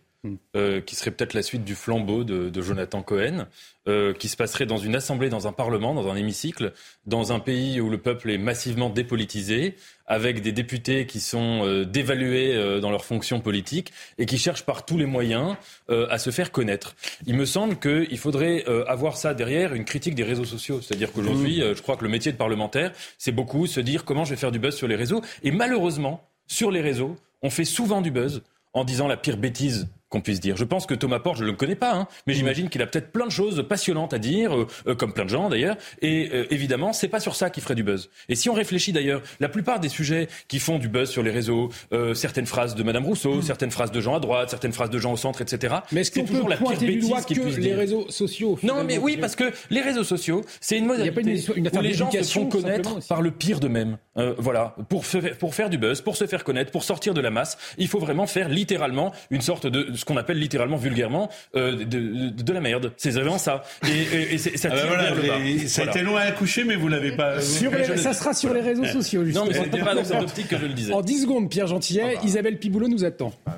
Euh, 0.55 0.83
qui 0.83 0.97
serait 0.97 1.13
peut-être 1.13 1.33
la 1.33 1.43
suite 1.43 1.65
du 1.65 1.75
flambeau 1.75 2.25
de, 2.25 2.61
Jonathan 2.61 3.01
Cohen, 3.01 3.47
euh, 3.89 4.13
qui 4.13 4.29
se 4.29 4.37
passerait 4.37 4.67
dans 4.67 4.77
une 4.77 4.95
assemblée, 4.95 5.31
dans 5.31 5.49
un 5.49 5.53
parlement, 5.53 5.95
dans 5.95 6.11
un 6.11 6.17
hémicycle, 6.17 6.75
dans 7.07 7.33
un 7.33 7.39
pays 7.39 7.81
où 7.81 7.89
le 7.89 7.97
peuple 7.97 8.31
est 8.31 8.37
massivement 8.37 8.91
dépolitisé, 8.91 9.77
avec 10.05 10.43
des 10.43 10.53
députés 10.53 11.07
qui 11.07 11.21
sont 11.21 11.65
euh, 11.65 11.87
dévalués 11.87 12.81
dans 12.83 12.91
leurs 12.91 13.07
fonctions 13.07 13.41
politiques 13.41 13.95
et 14.19 14.27
qui 14.27 14.37
cherchent 14.37 14.67
par 14.67 14.85
tous 14.85 14.99
les 14.99 15.07
moyens 15.07 15.57
à 15.89 16.19
se 16.19 16.29
faire 16.29 16.53
connaître. 16.53 16.97
Il 17.27 17.37
me 17.37 17.47
semble 17.47 17.79
qu'il 17.79 18.19
faudrait 18.19 18.67
avoir 18.89 19.17
ça 19.17 19.33
derrière 19.33 19.73
une 19.73 19.87
critique 19.87 20.15
des 20.15 20.25
réseaux 20.25 20.45
sociaux. 20.45 20.83
C'est-à-dire 20.83 21.13
qu'aujourd'hui, 21.13 21.63
hmm. 21.63 21.75
je 21.75 21.81
crois 21.81 21.97
que 21.97 22.05
le 22.05 22.11
métier 22.11 22.31
de 22.31 22.37
parlementaire, 22.37 22.93
c'est 23.17 23.33
beaucoup 23.33 23.67
se 23.67 23.81
dire 23.81 24.05
comment 24.05 24.25
je 24.25 24.31
vais 24.31 24.37
faire 24.37 24.53
du 24.53 24.59
buzz 24.59 24.75
sur 24.75 24.89
les 24.89 24.97
réseaux. 24.97 25.23
Et 25.43 25.51
malheureusement, 25.51 26.29
sur 26.47 26.71
les 26.71 26.83
réseaux, 26.83 27.17
on 27.41 27.49
fait 27.49 27.65
souvent 27.65 28.03
du 28.03 28.11
buzz 28.11 28.43
en 28.75 28.85
disant 28.85 29.09
la 29.09 29.17
pire 29.17 29.39
bêtise 29.39 29.89
qu'on 30.11 30.21
puisse 30.21 30.41
dire. 30.41 30.57
Je 30.57 30.65
pense 30.65 30.87
que 30.87 30.95
Thomas 30.95 31.21
Porte, 31.21 31.39
je 31.39 31.45
ne 31.45 31.51
le 31.51 31.57
connais 31.57 31.77
pas, 31.77 31.95
hein, 31.95 32.09
mais 32.27 32.35
j'imagine 32.35 32.69
qu'il 32.69 32.83
a 32.83 32.87
peut-être 32.87 33.13
plein 33.13 33.27
de 33.27 33.33
choses 33.33 33.65
passionnantes 33.67 34.13
à 34.13 34.19
dire, 34.19 34.55
euh, 34.55 34.67
euh, 34.89 34.95
comme 34.95 35.13
plein 35.13 35.25
de 35.25 35.31
gens 35.31 35.49
d'ailleurs. 35.49 35.77
Et 36.03 36.29
euh, 36.35 36.47
évidemment, 36.51 36.93
c'est 36.93 37.09
pas 37.09 37.21
sur 37.21 37.37
ça 37.37 37.49
qu'il 37.49 37.63
ferait 37.63 37.77
du 37.77 37.85
buzz. 37.85 38.11
Et 38.29 38.35
si 38.35 38.51
on 38.51 38.55
réfléchit 38.55 38.93
d'ailleurs, 38.93 39.23
la 39.39 39.49
plupart 39.49 39.79
des 39.79 39.89
sujets 39.89 40.29
qui 40.49 40.59
font 40.59 40.79
du 40.79 40.89
buzz 40.89 41.09
sur 41.09 41.23
les 41.23 41.31
réseaux, 41.31 41.71
certaines 42.15 42.47
phrases 42.47 42.75
de 42.75 42.83
Madame 42.83 43.05
Rousseau, 43.05 43.37
mm. 43.37 43.43
certaines 43.43 43.71
phrases 43.71 43.93
de 43.93 44.01
gens 44.01 44.17
à 44.17 44.21
droite, 44.21 44.51
certaines 44.51 44.73
phrases 44.73 44.91
de 44.91 44.99
gens 44.99 45.13
au 45.13 45.17
centre, 45.17 45.41
etc. 45.41 45.77
Mais 45.93 46.01
est-ce 46.01 46.11
qu'on 46.11 46.25
peut 46.25 46.43
la 46.49 46.57
pire 46.57 46.81
bêtise 46.81 47.25
que 47.27 47.61
les 47.61 47.75
réseaux 47.75 48.11
sociaux 48.11 48.59
Non, 48.63 48.83
mais 48.85 48.99
oui, 48.99 49.17
parce 49.17 49.37
que 49.37 49.53
les 49.71 49.81
réseaux 49.81 50.05
sociaux, 50.05 50.45
c'est 50.61 50.77
une 50.77 50.87
modalité 50.87 51.21
une, 51.55 51.69
où 51.69 51.81
les 51.81 51.95
gens 51.95 52.11
se 52.11 52.23
font 52.25 52.47
connaître 52.47 53.07
par 53.07 53.23
le 53.23 53.31
pire 53.31 53.61
d'eux-mêmes. 53.61 53.97
voilà, 54.39 54.75
pour, 54.89 55.05
pour 55.39 55.55
faire 55.55 55.71
du 55.71 55.79
buzz, 55.79 56.01
pour 56.01 56.17
se 56.17 56.27
faire 56.27 56.43
connaître, 56.43 56.73
pour 56.73 56.83
sortir 56.83 57.15
de 57.15 57.21
la 57.21 57.31
masse, 57.31 57.57
il 57.79 57.89
faut 57.89 58.01
vraiment 58.01 58.27
faire 58.27 58.49
littéralement 58.49 59.13
une 59.31 59.41
sorte 59.41 59.67
de 59.67 59.95
ce 60.01 60.05
qu'on 60.05 60.17
appelle 60.17 60.39
littéralement 60.39 60.77
vulgairement 60.77 61.31
euh, 61.55 61.85
de, 61.85 62.31
de, 62.31 62.53
la 62.53 62.61
merde. 62.61 62.93
C'est 62.97 63.11
vraiment 63.11 63.39
ça. 63.39 63.63
Et, 63.87 64.35
et, 64.35 64.39
ça 64.39 64.71
ah 64.73 64.77
bah 64.77 65.69
Ça 65.69 65.83
a 65.83 65.85
été 65.87 66.03
long 66.03 66.17
à 66.17 66.23
accoucher, 66.23 66.65
mais 66.65 66.77
vous 66.77 66.89
l'avez 66.89 67.13
pas. 67.13 67.41
Sur 67.41 67.73
ça 67.97 68.13
sera 68.13 68.35
sur 68.35 68.53
les 68.53 68.61
réseaux 68.61 68.87
sociaux. 68.87 69.25
Justement. 69.25 69.45
Non, 69.45 69.51
mais 69.51 69.59
c'était 69.63 69.81
pas 69.81 69.95
dans 69.95 70.05
cette 70.05 70.23
optique 70.23 70.49
que 70.49 70.59
je 70.59 70.67
le 70.67 70.73
disais. 70.73 70.93
En 70.93 71.03
10 71.03 71.23
secondes, 71.23 71.51
Pierre 71.51 71.67
Gentillet, 71.67 72.03
ah 72.05 72.15
bah. 72.15 72.21
Isabelle 72.25 72.59
Piboulot 72.59 72.89
nous 72.89 73.05
attend. 73.05 73.33
Ah, 73.47 73.57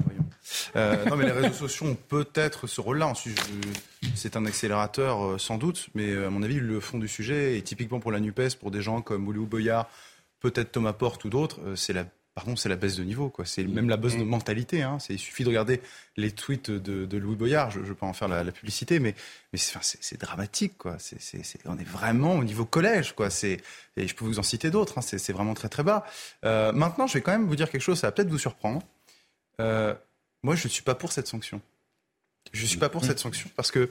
euh, 0.77 1.05
non, 1.06 1.16
mais 1.16 1.24
les 1.24 1.32
réseaux 1.32 1.55
sociaux 1.55 1.86
ont 1.86 1.97
peut-être 2.09 2.66
ce 2.66 2.81
rôle-là. 2.81 3.06
Ensuite, 3.06 3.40
c'est 4.14 4.36
un 4.36 4.44
accélérateur 4.44 5.24
euh, 5.24 5.39
sans 5.39 5.59
doute, 5.59 5.89
mais 5.94 6.12
à 6.16 6.31
mon 6.31 6.43
avis, 6.43 6.59
le 6.59 6.81
fond 6.81 6.98
du 6.98 7.09
sujet, 7.09 7.56
et 7.56 7.62
typiquement 7.62 8.01
pour 8.01 8.12
la 8.12 8.20
NUPES, 8.20 8.56
pour 8.60 8.70
des 8.70 8.82
gens 8.82 9.01
comme 9.01 9.23
Moulou 9.23 9.47
Boyard, 9.47 9.89
peut-être 10.40 10.73
Thomas 10.73 10.93
Porte 10.93 11.24
ou 11.24 11.31
d'autres, 11.31 11.60
c'est 11.77 11.93
la 11.93 12.05
pardon, 12.34 12.56
c'est 12.56 12.68
la 12.68 12.76
baisse 12.76 12.96
de 12.96 13.04
niveau, 13.04 13.28
quoi. 13.28 13.44
C'est 13.44 13.64
même 13.64 13.88
la 13.88 13.96
baisse 13.96 14.16
de 14.16 14.22
mm. 14.22 14.28
mentalité. 14.28 14.82
Hein. 14.82 14.98
Il 15.10 15.18
suffit 15.18 15.44
de 15.44 15.48
regarder 15.48 15.80
les 16.16 16.30
tweets 16.30 16.70
de, 16.70 17.16
Louis 17.18 17.36
Boyard. 17.36 17.70
Je, 17.70 17.84
je 17.84 17.92
peux 17.92 18.06
en 18.06 18.12
faire 18.12 18.28
la, 18.28 18.50
publicité, 18.52 19.00
mais, 19.00 19.14
mais 19.52 19.59
c'est 19.59 20.20
dramatique, 20.20 20.78
quoi. 20.78 20.96
c'est 20.98 21.42
on 21.66 21.78
est 21.78 21.88
vraiment 21.88 22.36
au 22.36 22.44
niveau 22.44 22.64
collège, 22.64 23.12
quoi. 23.14 23.28
Et 23.96 24.09
je 24.09 24.14
peux 24.14 24.24
vous 24.24 24.38
en 24.38 24.42
citer 24.42 24.70
d'autres. 24.70 24.98
Hein. 24.98 25.02
C'est 25.02 25.32
vraiment 25.32 25.54
très 25.54 25.68
très 25.68 25.82
bas. 25.82 26.04
Euh, 26.44 26.72
maintenant, 26.72 27.06
je 27.06 27.14
vais 27.14 27.20
quand 27.20 27.32
même 27.32 27.46
vous 27.46 27.56
dire 27.56 27.70
quelque 27.70 27.82
chose. 27.82 27.98
Ça 27.98 28.06
va 28.06 28.12
peut-être 28.12 28.30
vous 28.30 28.38
surprendre. 28.38 28.82
Euh, 29.60 29.94
moi, 30.42 30.56
je 30.56 30.66
ne 30.66 30.70
suis 30.70 30.82
pas 30.82 30.94
pour 30.94 31.12
cette 31.12 31.26
sanction. 31.26 31.60
Je 32.52 32.62
ne 32.62 32.66
suis 32.66 32.78
pas 32.78 32.88
pour 32.88 33.02
mm. 33.02 33.06
cette 33.06 33.18
sanction 33.18 33.50
parce 33.54 33.70
que 33.70 33.90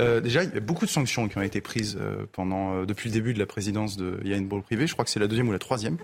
euh, 0.00 0.20
déjà, 0.20 0.44
il 0.44 0.54
y 0.54 0.56
a 0.56 0.60
beaucoup 0.60 0.86
de 0.86 0.90
sanctions 0.90 1.28
qui 1.28 1.36
ont 1.36 1.42
été 1.42 1.60
prises 1.60 1.98
pendant, 2.32 2.84
depuis 2.84 3.10
le 3.10 3.14
début 3.14 3.34
de 3.34 3.38
la 3.38 3.46
présidence 3.46 3.96
de 3.96 4.20
Yann 4.24 4.46
Ball 4.46 4.62
privé. 4.62 4.86
Je 4.86 4.92
crois 4.92 5.04
que 5.04 5.10
c'est 5.10 5.20
la 5.20 5.28
deuxième 5.28 5.48
ou 5.48 5.52
la 5.52 5.58
troisième. 5.58 5.98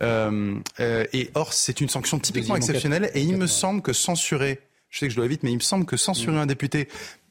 Euh, 0.00 0.54
euh, 0.80 1.04
et 1.12 1.30
or, 1.34 1.52
c'est 1.52 1.80
une 1.80 1.88
sanction 1.88 2.18
typiquement 2.18 2.56
exceptionnelle. 2.56 3.10
Et 3.14 3.22
il 3.22 3.36
me 3.36 3.46
semble 3.46 3.82
que 3.82 3.92
censurer, 3.92 4.60
je 4.90 4.98
sais 4.98 5.06
que 5.06 5.12
je 5.12 5.16
dois 5.16 5.26
vite, 5.26 5.42
mais 5.42 5.50
il 5.50 5.56
me 5.56 5.60
semble 5.60 5.84
que 5.84 5.96
censurer 5.96 6.38
un 6.38 6.46
député, 6.46 6.88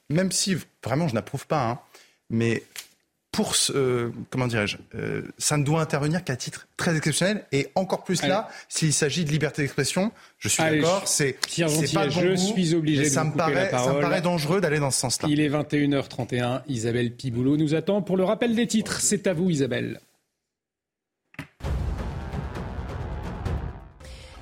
même 0.10 0.32
si 0.32 0.58
vraiment 0.84 1.08
je 1.08 1.14
n'approuve 1.14 1.48
pas, 1.48 1.68
hein, 1.68 1.80
mais 2.30 2.64
pour 3.32 3.56
ce, 3.56 3.72
euh, 3.74 4.10
comment 4.30 4.48
dirais-je, 4.48 4.76
ça 5.38 5.56
ne 5.56 5.64
doit 5.64 5.82
intervenir 5.82 6.22
qu'à 6.26 6.36
titre 6.36 6.68
très 6.76 6.98
exceptionnel 6.98 7.46
et 7.54 7.70
encore 7.76 8.04
plus 8.04 8.22
là 8.24 8.50
s'il 8.68 8.92
s'agit 8.92 9.24
de 9.24 9.32
liberté 9.32 9.62
d'expression. 9.62 10.12
Je 10.38 10.50
suis 10.50 10.62
d'accord, 10.62 11.08
c'est 11.08 11.38
pas 11.94 12.08
bon 12.08 12.12
je 12.12 12.36
suis 12.36 12.76
obligé 12.76 13.04
de 13.04 13.10
ça 13.10 13.24
me 13.24 13.32
paraît, 13.32 13.72
Ça 13.72 13.94
me 13.94 14.02
paraît 14.02 14.22
dangereux 14.22 14.60
d'aller 14.60 14.80
dans 14.80 14.92
ce 14.92 15.00
sens-là. 15.00 15.30
Il 15.32 15.40
est 15.40 15.50
21h31. 15.50 16.64
Isabelle 16.68 17.16
Piboulot 17.16 17.56
nous 17.56 17.74
attend 17.74 18.02
pour 18.02 18.18
le 18.18 18.26
rappel 18.26 18.54
des 18.54 18.68
titres. 18.68 19.00
C'est 19.00 19.28
à 19.28 19.34
vous, 19.34 19.50
Isabelle. 19.50 20.02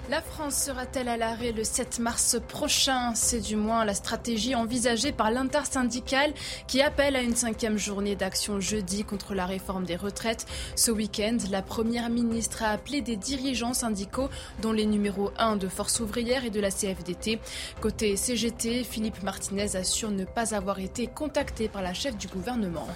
La 0.10 0.24
France 0.24 0.56
sera-t-elle 0.56 1.08
à 1.08 1.18
l'arrêt 1.18 1.52
le 1.52 1.64
7 1.64 2.00
mars 2.00 2.38
prochain? 2.48 3.14
C'est 3.14 3.42
du 3.42 3.56
moins 3.56 3.86
la 3.86 3.94
stratégie 3.94 4.56
envisagée 4.56 5.12
par 5.12 5.30
l'intersyndicale 5.30 6.34
qui 6.66 6.82
appelle 6.82 7.16
à 7.16 7.22
une 7.22 7.36
cinquième 7.36 7.78
journée 7.78 8.16
d'action 8.16 8.60
jeudi 8.60 9.04
contre 9.04 9.36
la 9.36 9.46
réforme 9.46 9.86
des 9.86 9.96
retraites. 9.96 10.48
Ce 10.76 10.90
week-end, 10.90 11.38
la 11.52 11.62
Première 11.62 12.10
ministre 12.10 12.64
a 12.64 12.72
appelé 12.72 13.02
des 13.02 13.18
dirigeants 13.18 13.76
syndicaux 13.76 14.30
dont 14.64 14.72
les 14.72 14.88
numéros 14.88 15.30
1 15.38 15.58
de 15.58 15.68
Force 15.68 16.00
ouvrière 16.00 16.44
et 16.44 16.50
de 16.50 16.60
la 16.60 16.72
CFDT. 16.72 17.40
Côté 17.80 18.16
CGT, 18.16 18.84
Philippe 18.84 19.22
Martinez 19.22 19.76
assure 19.76 20.10
ne 20.10 20.26
pas 20.26 20.56
avoir 20.56 20.80
été 20.80 21.06
contacté 21.06 21.68
par 21.68 21.84
la 21.84 21.94
chef 21.94 22.18
du 22.18 22.28
gouvernement. 22.28 22.88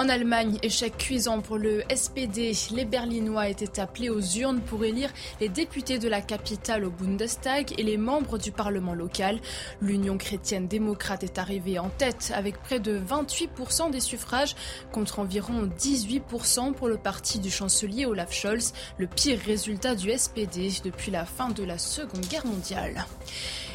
En 0.00 0.08
Allemagne, 0.08 0.58
échec 0.62 0.96
cuisant 0.96 1.40
pour 1.40 1.58
le 1.58 1.82
SPD. 1.92 2.52
Les 2.70 2.84
Berlinois 2.84 3.48
étaient 3.48 3.80
appelés 3.80 4.10
aux 4.10 4.20
urnes 4.20 4.60
pour 4.60 4.84
élire 4.84 5.10
les 5.40 5.48
députés 5.48 5.98
de 5.98 6.06
la 6.06 6.20
capitale 6.20 6.84
au 6.84 6.90
Bundestag 6.90 7.74
et 7.76 7.82
les 7.82 7.96
membres 7.96 8.38
du 8.38 8.52
Parlement 8.52 8.94
local. 8.94 9.40
L'Union 9.80 10.16
chrétienne 10.16 10.68
démocrate 10.68 11.24
est 11.24 11.40
arrivée 11.40 11.80
en 11.80 11.88
tête 11.88 12.32
avec 12.32 12.62
près 12.62 12.78
de 12.78 12.96
28% 12.96 13.90
des 13.90 13.98
suffrages 13.98 14.54
contre 14.92 15.18
environ 15.18 15.68
18% 15.76 16.74
pour 16.74 16.86
le 16.86 16.96
parti 16.96 17.40
du 17.40 17.50
chancelier 17.50 18.06
Olaf 18.06 18.32
Scholz, 18.32 18.74
le 18.98 19.08
pire 19.08 19.40
résultat 19.44 19.96
du 19.96 20.16
SPD 20.16 20.74
depuis 20.84 21.10
la 21.10 21.24
fin 21.24 21.48
de 21.48 21.64
la 21.64 21.76
Seconde 21.76 22.24
Guerre 22.26 22.46
mondiale. 22.46 23.04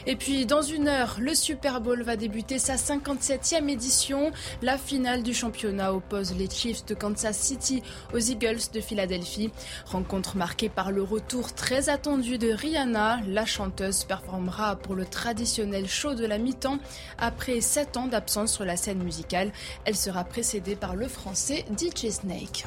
Et 0.06 0.16
puis 0.16 0.46
dans 0.46 0.62
une 0.62 0.88
heure, 0.88 1.16
le 1.20 1.34
Super 1.34 1.80
Bowl 1.80 2.02
va 2.04 2.18
débuter 2.18 2.60
sa 2.60 2.76
57e 2.76 3.70
édition. 3.70 4.32
La 4.62 4.78
finale 4.78 5.24
du 5.24 5.34
championnat 5.34 5.94
les 6.22 6.50
Chiefs 6.50 6.86
de 6.86 6.94
Kansas 6.94 7.38
City 7.38 7.82
aux 8.14 8.20
Eagles 8.20 8.60
de 8.74 8.80
Philadelphie. 8.80 9.50
Rencontre 9.86 10.38
marquée 10.38 10.70
par 10.70 10.92
le 10.92 11.02
retour 11.02 11.54
très 11.54 11.90
attendu 11.90 12.38
de 12.38 12.52
Rihanna. 12.52 13.22
La 13.28 13.46
chanteuse 13.46 14.04
performera 14.04 14.76
pour 14.76 14.96
le 14.96 15.06
traditionnel 15.06 15.88
show 15.88 16.14
de 16.14 16.26
la 16.26 16.38
mi-temps 16.38 16.80
après 17.18 17.62
7 17.62 17.98
ans 17.98 18.08
d'absence 18.08 18.54
sur 18.54 18.66
la 18.66 18.78
scène 18.78 19.04
musicale. 19.04 19.52
Elle 19.86 19.96
sera 19.96 20.24
précédée 20.24 20.76
par 20.76 20.96
le 20.96 21.08
français 21.08 21.66
DJ 21.78 22.10
Snake. 22.10 22.66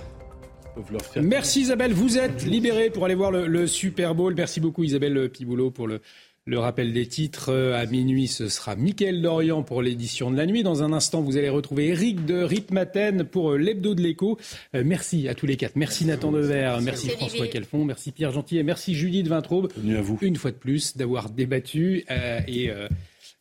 Merci 1.22 1.62
Isabelle, 1.62 1.94
vous 1.94 2.18
êtes 2.18 2.44
libérée 2.44 2.90
pour 2.90 3.06
aller 3.06 3.14
voir 3.14 3.30
le, 3.30 3.46
le 3.46 3.66
Super 3.66 4.14
Bowl. 4.14 4.34
Merci 4.36 4.60
beaucoup 4.60 4.84
Isabelle 4.84 5.30
Piboulot 5.30 5.70
pour 5.70 5.86
le, 5.86 6.02
le 6.46 6.60
rappel 6.60 6.92
des 6.92 7.06
titres 7.06 7.50
euh, 7.50 7.76
à 7.76 7.86
minuit, 7.86 8.28
ce 8.28 8.48
sera 8.48 8.76
Mickaël 8.76 9.20
Dorian 9.20 9.64
pour 9.64 9.82
l'édition 9.82 10.30
de 10.30 10.36
la 10.36 10.46
nuit. 10.46 10.62
Dans 10.62 10.84
un 10.84 10.92
instant, 10.92 11.20
vous 11.20 11.36
allez 11.36 11.48
retrouver 11.48 11.88
Eric 11.88 12.24
de 12.24 12.40
Ritmaten 12.40 13.24
pour 13.24 13.50
euh, 13.50 13.58
l'hebdo 13.58 13.96
de 13.96 14.00
l'écho. 14.00 14.38
Euh, 14.76 14.84
merci 14.86 15.28
à 15.28 15.34
tous 15.34 15.46
les 15.46 15.56
quatre. 15.56 15.74
Merci 15.74 16.04
Nathan 16.04 16.30
Dever, 16.30 16.76
merci, 16.82 17.08
François 17.08 17.48
Calfon, 17.48 17.84
merci 17.84 18.12
Pierre 18.12 18.30
Gentil 18.30 18.58
et 18.58 18.62
merci 18.62 18.94
Julie 18.94 19.24
de 19.24 19.28
Vintraube. 19.28 19.72
à 19.76 20.00
vous. 20.00 20.18
Une 20.22 20.36
fois 20.36 20.52
de 20.52 20.56
plus, 20.56 20.96
d'avoir 20.96 21.30
débattu 21.30 22.04
et 22.46 22.70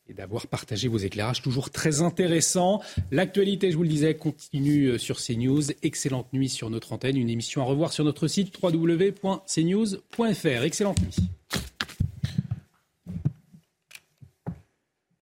et 0.08 0.14
d'avoir 0.14 0.46
partagé 0.46 0.86
vos 0.86 0.98
éclairages 0.98 1.42
toujours 1.42 1.70
très 1.70 2.00
intéressants. 2.00 2.80
L'actualité, 3.10 3.72
je 3.72 3.76
vous 3.76 3.82
le 3.82 3.88
disais, 3.88 4.14
continue 4.14 5.00
sur 5.00 5.20
CNews. 5.20 5.72
Excellente 5.82 6.32
nuit 6.32 6.48
sur 6.48 6.70
notre 6.70 6.92
antenne. 6.92 7.16
Une 7.16 7.28
émission 7.28 7.60
à 7.60 7.64
revoir 7.64 7.92
sur 7.92 8.04
notre 8.04 8.28
site 8.28 8.56
www.cnews.fr. 8.62 10.62
Excellente 10.62 11.02
nuit. 11.02 11.16